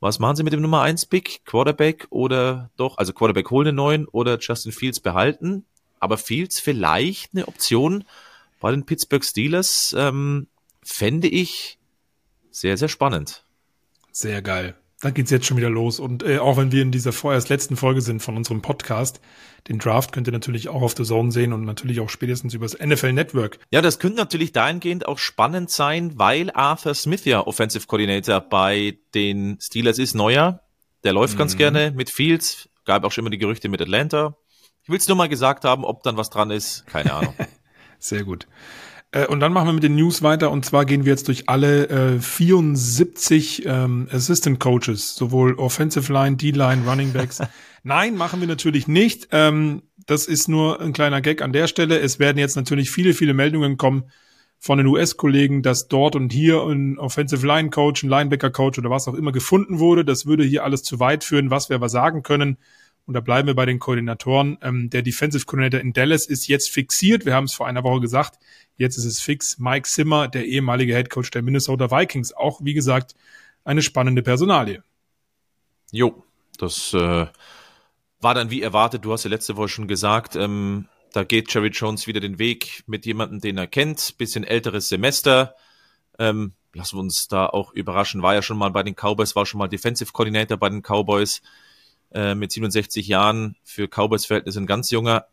Was 0.00 0.18
machen 0.18 0.36
sie 0.36 0.42
mit 0.42 0.54
dem 0.54 0.62
Nummer 0.62 0.80
1 0.80 1.06
Pick? 1.06 1.44
Quarterback 1.44 2.06
oder 2.08 2.70
doch, 2.76 2.96
also 2.96 3.12
Quarterback 3.12 3.50
holen 3.50 3.66
den 3.66 3.74
neuen 3.74 4.08
oder 4.08 4.38
Justin 4.38 4.72
Fields 4.72 5.00
behalten? 5.00 5.66
Aber 5.98 6.16
Fields 6.16 6.58
vielleicht 6.58 7.34
eine 7.34 7.46
Option 7.46 8.04
bei 8.60 8.70
den 8.70 8.84
Pittsburgh 8.84 9.24
Steelers, 9.24 9.94
ähm, 9.96 10.46
fände 10.82 11.28
ich 11.28 11.78
sehr, 12.50 12.76
sehr 12.76 12.88
spannend. 12.88 13.44
Sehr 14.12 14.42
geil. 14.42 14.76
Dann 15.00 15.14
geht's 15.14 15.30
jetzt 15.30 15.46
schon 15.46 15.56
wieder 15.56 15.70
los. 15.70 15.98
Und 15.98 16.22
äh, 16.22 16.38
auch 16.38 16.58
wenn 16.58 16.72
wir 16.72 16.82
in 16.82 16.92
dieser 16.92 17.12
vorerst 17.12 17.48
letzten 17.48 17.76
Folge 17.76 18.02
sind 18.02 18.20
von 18.20 18.36
unserem 18.36 18.60
Podcast, 18.60 19.20
den 19.68 19.78
Draft 19.78 20.12
könnt 20.12 20.28
ihr 20.28 20.32
natürlich 20.32 20.68
auch 20.68 20.82
auf 20.82 20.94
The 20.94 21.04
Zone 21.04 21.32
sehen 21.32 21.54
und 21.54 21.64
natürlich 21.64 22.00
auch 22.00 22.10
spätestens 22.10 22.52
übers 22.52 22.78
NFL 22.78 23.12
Network. 23.12 23.58
Ja, 23.70 23.80
das 23.80 23.98
könnte 23.98 24.18
natürlich 24.18 24.52
dahingehend 24.52 25.08
auch 25.08 25.18
spannend 25.18 25.70
sein, 25.70 26.18
weil 26.18 26.50
Arthur 26.50 26.94
Smith 26.94 27.24
ja 27.24 27.46
Offensive 27.46 27.86
Coordinator 27.86 28.40
bei 28.40 28.98
den 29.14 29.58
Steelers 29.60 29.98
ist, 29.98 30.14
neuer. 30.14 30.60
Der 31.02 31.14
läuft 31.14 31.38
ganz 31.38 31.56
gerne 31.56 31.92
mit 31.92 32.10
Fields. 32.10 32.68
Gab 32.84 33.04
auch 33.04 33.12
schon 33.12 33.22
immer 33.22 33.30
die 33.30 33.38
Gerüchte 33.38 33.70
mit 33.70 33.80
Atlanta. 33.80 34.36
Ich 34.82 34.90
will 34.90 34.98
es 34.98 35.08
nur 35.08 35.16
mal 35.16 35.28
gesagt 35.28 35.64
haben, 35.64 35.84
ob 35.84 36.02
dann 36.02 36.18
was 36.18 36.28
dran 36.28 36.50
ist. 36.50 36.86
Keine 36.86 37.14
Ahnung. 37.14 37.34
Sehr 37.98 38.24
gut. 38.24 38.46
Äh, 39.12 39.26
und 39.26 39.40
dann 39.40 39.52
machen 39.52 39.68
wir 39.68 39.72
mit 39.72 39.82
den 39.82 39.96
News 39.96 40.22
weiter. 40.22 40.50
Und 40.50 40.64
zwar 40.64 40.84
gehen 40.84 41.04
wir 41.04 41.12
jetzt 41.12 41.28
durch 41.28 41.48
alle 41.48 41.88
äh, 41.88 42.20
74 42.20 43.66
ähm, 43.66 44.08
Assistant 44.10 44.60
Coaches, 44.60 45.14
sowohl 45.14 45.54
Offensive 45.54 46.12
Line, 46.12 46.36
D-Line, 46.36 46.88
Running 46.88 47.12
Backs. 47.12 47.40
Nein, 47.82 48.16
machen 48.16 48.40
wir 48.40 48.48
natürlich 48.48 48.88
nicht. 48.88 49.28
Ähm, 49.32 49.82
das 50.06 50.26
ist 50.26 50.48
nur 50.48 50.80
ein 50.80 50.92
kleiner 50.92 51.20
Gag 51.20 51.42
an 51.42 51.52
der 51.52 51.66
Stelle. 51.66 51.98
Es 51.98 52.18
werden 52.18 52.38
jetzt 52.38 52.56
natürlich 52.56 52.90
viele, 52.90 53.14
viele 53.14 53.34
Meldungen 53.34 53.76
kommen 53.76 54.04
von 54.58 54.76
den 54.76 54.86
US-Kollegen, 54.86 55.62
dass 55.62 55.88
dort 55.88 56.16
und 56.16 56.32
hier 56.32 56.62
ein 56.62 56.98
Offensive 56.98 57.46
Line 57.46 57.70
Coach, 57.70 58.02
ein 58.02 58.10
Linebacker 58.10 58.50
Coach 58.50 58.78
oder 58.78 58.90
was 58.90 59.08
auch 59.08 59.14
immer 59.14 59.32
gefunden 59.32 59.78
wurde. 59.78 60.04
Das 60.04 60.26
würde 60.26 60.44
hier 60.44 60.64
alles 60.64 60.82
zu 60.82 61.00
weit 61.00 61.24
führen, 61.24 61.50
was 61.50 61.70
wir 61.70 61.76
aber 61.76 61.88
sagen 61.88 62.22
können. 62.22 62.58
Und 63.10 63.14
da 63.14 63.20
bleiben 63.20 63.48
wir 63.48 63.56
bei 63.56 63.66
den 63.66 63.80
Koordinatoren. 63.80 64.56
Ähm, 64.62 64.88
der 64.88 65.02
Defensive 65.02 65.44
Coordinator 65.44 65.80
in 65.80 65.92
Dallas 65.92 66.26
ist 66.26 66.46
jetzt 66.46 66.70
fixiert. 66.70 67.24
Wir 67.24 67.34
haben 67.34 67.46
es 67.46 67.54
vor 67.54 67.66
einer 67.66 67.82
Woche 67.82 67.98
gesagt. 67.98 68.38
Jetzt 68.76 68.98
ist 68.98 69.04
es 69.04 69.18
fix. 69.18 69.58
Mike 69.58 69.88
Zimmer, 69.88 70.28
der 70.28 70.46
ehemalige 70.46 70.94
Head 70.94 71.10
Coach 71.10 71.32
der 71.32 71.42
Minnesota 71.42 71.90
Vikings. 71.90 72.32
Auch, 72.32 72.60
wie 72.62 72.72
gesagt, 72.72 73.16
eine 73.64 73.82
spannende 73.82 74.22
Personalie. 74.22 74.84
Jo, 75.90 76.22
das 76.56 76.94
äh, 76.94 77.26
war 78.20 78.34
dann 78.34 78.52
wie 78.52 78.62
erwartet. 78.62 79.04
Du 79.04 79.12
hast 79.12 79.24
ja 79.24 79.30
letzte 79.30 79.56
Woche 79.56 79.70
schon 79.70 79.88
gesagt, 79.88 80.36
ähm, 80.36 80.86
da 81.12 81.24
geht 81.24 81.52
Jerry 81.52 81.70
Jones 81.70 82.06
wieder 82.06 82.20
den 82.20 82.38
Weg 82.38 82.84
mit 82.86 83.06
jemandem, 83.06 83.40
den 83.40 83.58
er 83.58 83.66
kennt. 83.66 84.18
Bisschen 84.18 84.44
älteres 84.44 84.88
Semester. 84.88 85.56
Ähm, 86.16 86.52
lassen 86.74 86.96
wir 86.96 87.00
uns 87.00 87.26
da 87.26 87.46
auch 87.46 87.72
überraschen. 87.72 88.22
War 88.22 88.34
ja 88.34 88.42
schon 88.42 88.56
mal 88.56 88.70
bei 88.70 88.84
den 88.84 88.94
Cowboys, 88.94 89.34
war 89.34 89.46
schon 89.46 89.58
mal 89.58 89.66
Defensive 89.66 90.12
Coordinator 90.12 90.56
bei 90.56 90.68
den 90.68 90.82
Cowboys 90.82 91.42
äh, 92.12 92.34
mit 92.34 92.52
67 92.52 93.06
Jahren. 93.08 93.56
Für 93.64 93.88
Cowboys-Verhältnisse 93.88 94.60
ein 94.60 94.66
ganz 94.66 94.90
junger. 94.90 95.26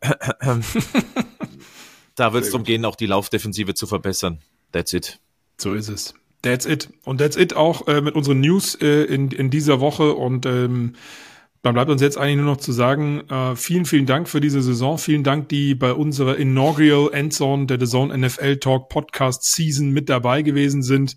da 2.14 2.32
wird 2.32 2.44
es 2.44 2.50
darum 2.50 2.64
gehen, 2.64 2.84
auch 2.84 2.96
die 2.96 3.06
Laufdefensive 3.06 3.74
zu 3.74 3.86
verbessern. 3.86 4.40
That's 4.72 4.92
it. 4.92 5.18
So 5.58 5.74
ist 5.74 5.88
es. 5.88 6.14
That's 6.42 6.66
it. 6.66 6.88
Und 7.04 7.18
that's 7.18 7.36
it 7.36 7.56
auch 7.56 7.88
äh, 7.88 8.00
mit 8.00 8.14
unseren 8.14 8.40
News 8.40 8.76
äh, 8.76 9.04
in, 9.04 9.30
in 9.30 9.50
dieser 9.50 9.80
Woche. 9.80 10.14
Und 10.14 10.46
ähm, 10.46 10.94
dann 11.62 11.74
bleibt 11.74 11.90
uns 11.90 12.00
jetzt 12.00 12.16
eigentlich 12.16 12.36
nur 12.36 12.46
noch 12.46 12.58
zu 12.58 12.70
sagen, 12.70 13.28
äh, 13.28 13.56
vielen, 13.56 13.84
vielen 13.84 14.06
Dank 14.06 14.28
für 14.28 14.40
diese 14.40 14.62
Saison. 14.62 14.98
Vielen 14.98 15.24
Dank, 15.24 15.48
die 15.48 15.74
bei 15.74 15.92
unserer 15.92 16.36
Inaugural 16.36 17.10
Endzone 17.12 17.66
der 17.66 17.80
The 17.80 17.86
Zone 17.86 18.16
NFL 18.16 18.58
Talk 18.58 18.88
Podcast 18.88 19.44
Season 19.44 19.90
mit 19.90 20.08
dabei 20.08 20.42
gewesen 20.42 20.82
sind. 20.82 21.16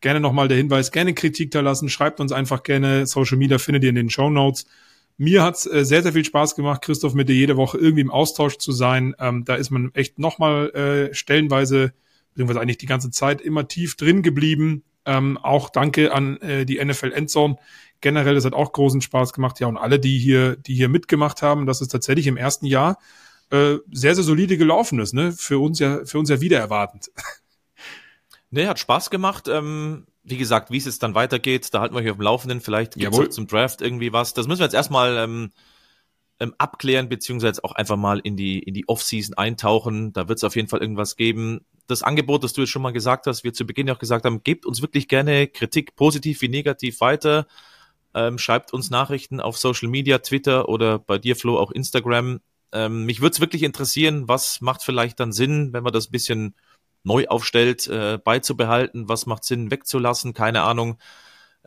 Gerne 0.00 0.20
nochmal 0.20 0.48
der 0.48 0.56
Hinweis, 0.56 0.90
gerne 0.90 1.14
Kritik 1.14 1.52
da 1.52 1.60
lassen. 1.60 1.88
Schreibt 1.88 2.20
uns 2.20 2.32
einfach 2.32 2.64
gerne. 2.64 3.06
Social 3.06 3.38
Media 3.38 3.58
findet 3.58 3.84
ihr 3.84 3.90
in 3.90 3.94
den 3.94 4.10
Show 4.10 4.28
Notes. 4.28 4.66
Mir 5.18 5.42
hat's 5.42 5.66
äh, 5.66 5.84
sehr, 5.84 6.02
sehr 6.02 6.12
viel 6.12 6.24
Spaß 6.24 6.54
gemacht, 6.54 6.82
Christoph, 6.82 7.14
mit 7.14 7.28
dir 7.28 7.34
jede 7.34 7.56
Woche 7.56 7.78
irgendwie 7.78 8.02
im 8.02 8.10
Austausch 8.10 8.58
zu 8.58 8.72
sein. 8.72 9.14
Ähm, 9.18 9.44
da 9.44 9.54
ist 9.54 9.70
man 9.70 9.90
echt 9.94 10.18
nochmal 10.18 10.70
äh, 10.70 11.14
stellenweise, 11.14 11.92
beziehungsweise 12.30 12.60
eigentlich 12.60 12.78
die 12.78 12.86
ganze 12.86 13.10
Zeit 13.10 13.40
immer 13.40 13.66
tief 13.66 13.96
drin 13.96 14.22
geblieben. 14.22 14.84
Ähm, 15.06 15.38
auch 15.38 15.70
danke 15.70 16.12
an 16.12 16.36
äh, 16.38 16.66
die 16.66 16.84
NFL 16.84 17.12
Endzone. 17.12 17.56
Generell, 18.00 18.34
das 18.34 18.44
hat 18.44 18.52
auch 18.52 18.72
großen 18.72 19.00
Spaß 19.00 19.32
gemacht. 19.32 19.58
Ja, 19.60 19.68
und 19.68 19.78
alle, 19.78 19.98
die 19.98 20.18
hier, 20.18 20.56
die 20.56 20.74
hier 20.74 20.88
mitgemacht 20.88 21.40
haben, 21.40 21.64
dass 21.64 21.80
es 21.80 21.88
tatsächlich 21.88 22.26
im 22.26 22.36
ersten 22.36 22.66
Jahr 22.66 22.98
äh, 23.50 23.76
sehr, 23.90 24.14
sehr 24.14 24.24
solide 24.24 24.58
gelaufen 24.58 24.98
ist, 24.98 25.14
ne? 25.14 25.32
Für 25.32 25.58
uns 25.60 25.78
ja, 25.78 26.04
für 26.04 26.18
uns 26.18 26.28
ja 26.28 26.40
wieder 26.40 26.58
erwartend. 26.58 27.10
Nee, 28.50 28.66
hat 28.66 28.78
Spaß 28.78 29.10
gemacht. 29.10 29.48
Ähm, 29.48 30.06
wie 30.26 30.36
gesagt, 30.36 30.70
wie 30.70 30.76
es 30.76 30.84
jetzt 30.84 31.02
dann 31.02 31.14
weitergeht, 31.14 31.72
da 31.72 31.80
halten 31.80 31.94
wir 31.94 32.02
euch 32.02 32.10
auf 32.10 32.16
dem 32.16 32.22
Laufenden. 32.22 32.60
Vielleicht 32.60 32.96
Jawohl. 32.96 33.26
auch 33.26 33.30
zum 33.30 33.46
Draft 33.46 33.80
irgendwie 33.80 34.12
was. 34.12 34.34
Das 34.34 34.48
müssen 34.48 34.60
wir 34.60 34.66
jetzt 34.66 34.74
erstmal 34.74 35.16
ähm, 35.16 35.50
ähm, 36.40 36.54
abklären, 36.58 37.08
beziehungsweise 37.08 37.62
auch 37.62 37.72
einfach 37.72 37.96
mal 37.96 38.18
in 38.18 38.36
die, 38.36 38.58
in 38.58 38.74
die 38.74 38.88
Off-Season 38.88 39.38
eintauchen. 39.38 40.12
Da 40.12 40.28
wird 40.28 40.38
es 40.38 40.44
auf 40.44 40.56
jeden 40.56 40.68
Fall 40.68 40.80
irgendwas 40.80 41.16
geben. 41.16 41.60
Das 41.86 42.02
Angebot, 42.02 42.42
das 42.42 42.52
du 42.52 42.62
jetzt 42.62 42.70
schon 42.70 42.82
mal 42.82 42.92
gesagt 42.92 43.26
hast, 43.26 43.44
wir 43.44 43.52
zu 43.52 43.64
Beginn 43.64 43.86
ja 43.86 43.94
auch 43.94 44.00
gesagt 44.00 44.24
haben, 44.24 44.42
gebt 44.42 44.66
uns 44.66 44.82
wirklich 44.82 45.06
gerne 45.06 45.46
Kritik, 45.46 45.94
positiv 45.94 46.42
wie 46.42 46.48
negativ 46.48 47.00
weiter. 47.00 47.46
Ähm, 48.12 48.38
schreibt 48.38 48.72
uns 48.72 48.90
Nachrichten 48.90 49.40
auf 49.40 49.56
Social 49.56 49.88
Media, 49.88 50.18
Twitter 50.18 50.68
oder 50.68 50.98
bei 50.98 51.18
dir, 51.18 51.36
Flo, 51.36 51.56
auch 51.58 51.70
Instagram. 51.70 52.40
Ähm, 52.72 53.04
mich 53.04 53.20
würde 53.20 53.34
es 53.34 53.40
wirklich 53.40 53.62
interessieren, 53.62 54.26
was 54.26 54.60
macht 54.60 54.82
vielleicht 54.82 55.20
dann 55.20 55.32
Sinn, 55.32 55.72
wenn 55.72 55.84
man 55.84 55.92
das 55.92 56.08
ein 56.08 56.12
bisschen 56.12 56.54
neu 57.06 57.26
aufstellt, 57.28 57.86
äh, 57.86 58.18
beizubehalten, 58.18 59.08
was 59.08 59.26
macht 59.26 59.44
Sinn 59.44 59.70
wegzulassen, 59.70 60.34
keine 60.34 60.62
Ahnung. 60.62 60.98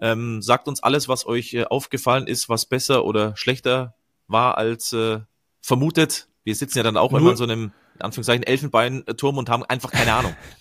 Ähm, 0.02 0.42
sagt 0.42 0.68
uns 0.68 0.84
alles, 0.84 1.08
was 1.08 1.26
euch 1.26 1.54
äh, 1.54 1.64
aufgefallen 1.64 2.28
ist, 2.28 2.50
was 2.50 2.66
besser 2.66 3.06
oder 3.06 3.36
schlechter 3.36 3.96
war 4.28 4.58
als 4.58 4.94
äh, 4.94 5.20
vermutet. 5.62 6.28
Wir 6.44 6.56
sitzen 6.56 6.78
ja 6.80 6.84
dann 6.84 6.98
auch 6.98 7.12
Nur 7.12 7.22
immer 7.22 7.32
in 7.32 7.38
so 7.38 7.46
einem, 7.46 7.72
in 7.96 8.02
Anführungszeichen, 8.02 8.44
Elfenbeinturm 8.44 9.38
und 9.38 9.50
haben 9.50 9.64
einfach 9.64 9.92
keine 9.92 10.14
Ahnung. 10.14 10.36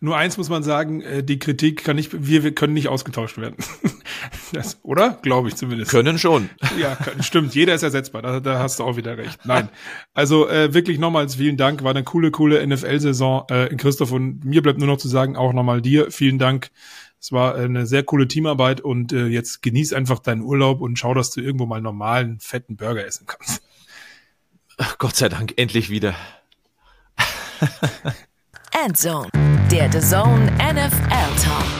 Nur 0.00 0.16
eins 0.16 0.36
muss 0.36 0.48
man 0.48 0.62
sagen, 0.62 1.00
äh, 1.00 1.24
die 1.24 1.38
Kritik 1.38 1.84
kann 1.84 1.96
nicht, 1.96 2.10
wir, 2.26 2.44
wir 2.44 2.54
können 2.54 2.74
nicht 2.74 2.88
ausgetauscht 2.88 3.38
werden. 3.38 3.56
Das, 4.52 4.78
oder? 4.82 5.18
Glaube 5.22 5.48
ich 5.48 5.56
zumindest. 5.56 5.90
Können 5.90 6.18
schon. 6.18 6.48
Ja, 6.78 6.96
stimmt. 7.20 7.54
Jeder 7.54 7.74
ist 7.74 7.82
ersetzbar. 7.82 8.22
Da, 8.22 8.40
da 8.40 8.58
hast 8.58 8.78
du 8.78 8.84
auch 8.84 8.96
wieder 8.96 9.18
recht. 9.18 9.40
Nein. 9.44 9.68
Also 10.14 10.48
äh, 10.48 10.72
wirklich 10.72 10.98
nochmals 10.98 11.34
vielen 11.34 11.56
Dank. 11.56 11.82
War 11.82 11.90
eine 11.90 12.04
coole, 12.04 12.30
coole 12.30 12.66
NFL-Saison. 12.66 13.44
Äh, 13.50 13.74
Christoph 13.76 14.12
und 14.12 14.44
mir 14.44 14.62
bleibt 14.62 14.78
nur 14.78 14.88
noch 14.88 14.96
zu 14.96 15.08
sagen, 15.08 15.36
auch 15.36 15.52
nochmal 15.52 15.82
dir 15.82 16.10
vielen 16.10 16.38
Dank. 16.38 16.70
Es 17.20 17.32
war 17.32 17.56
eine 17.56 17.86
sehr 17.86 18.04
coole 18.04 18.28
Teamarbeit 18.28 18.80
und 18.80 19.12
äh, 19.12 19.26
jetzt 19.26 19.62
genieß 19.62 19.92
einfach 19.92 20.20
deinen 20.20 20.42
Urlaub 20.42 20.80
und 20.80 20.98
schau, 20.98 21.14
dass 21.14 21.30
du 21.30 21.40
irgendwo 21.40 21.66
mal 21.66 21.80
normalen, 21.80 22.38
fetten 22.38 22.76
Burger 22.76 23.04
essen 23.04 23.26
kannst. 23.26 23.62
Ach, 24.78 24.98
Gott 24.98 25.16
sei 25.16 25.28
Dank, 25.28 25.54
endlich 25.56 25.90
wieder. 25.90 26.14
Endzone, 28.84 29.28
der 29.70 29.90
The 29.90 30.00
Zone 30.00 30.50
NFL 30.58 31.34
Talk. 31.42 31.77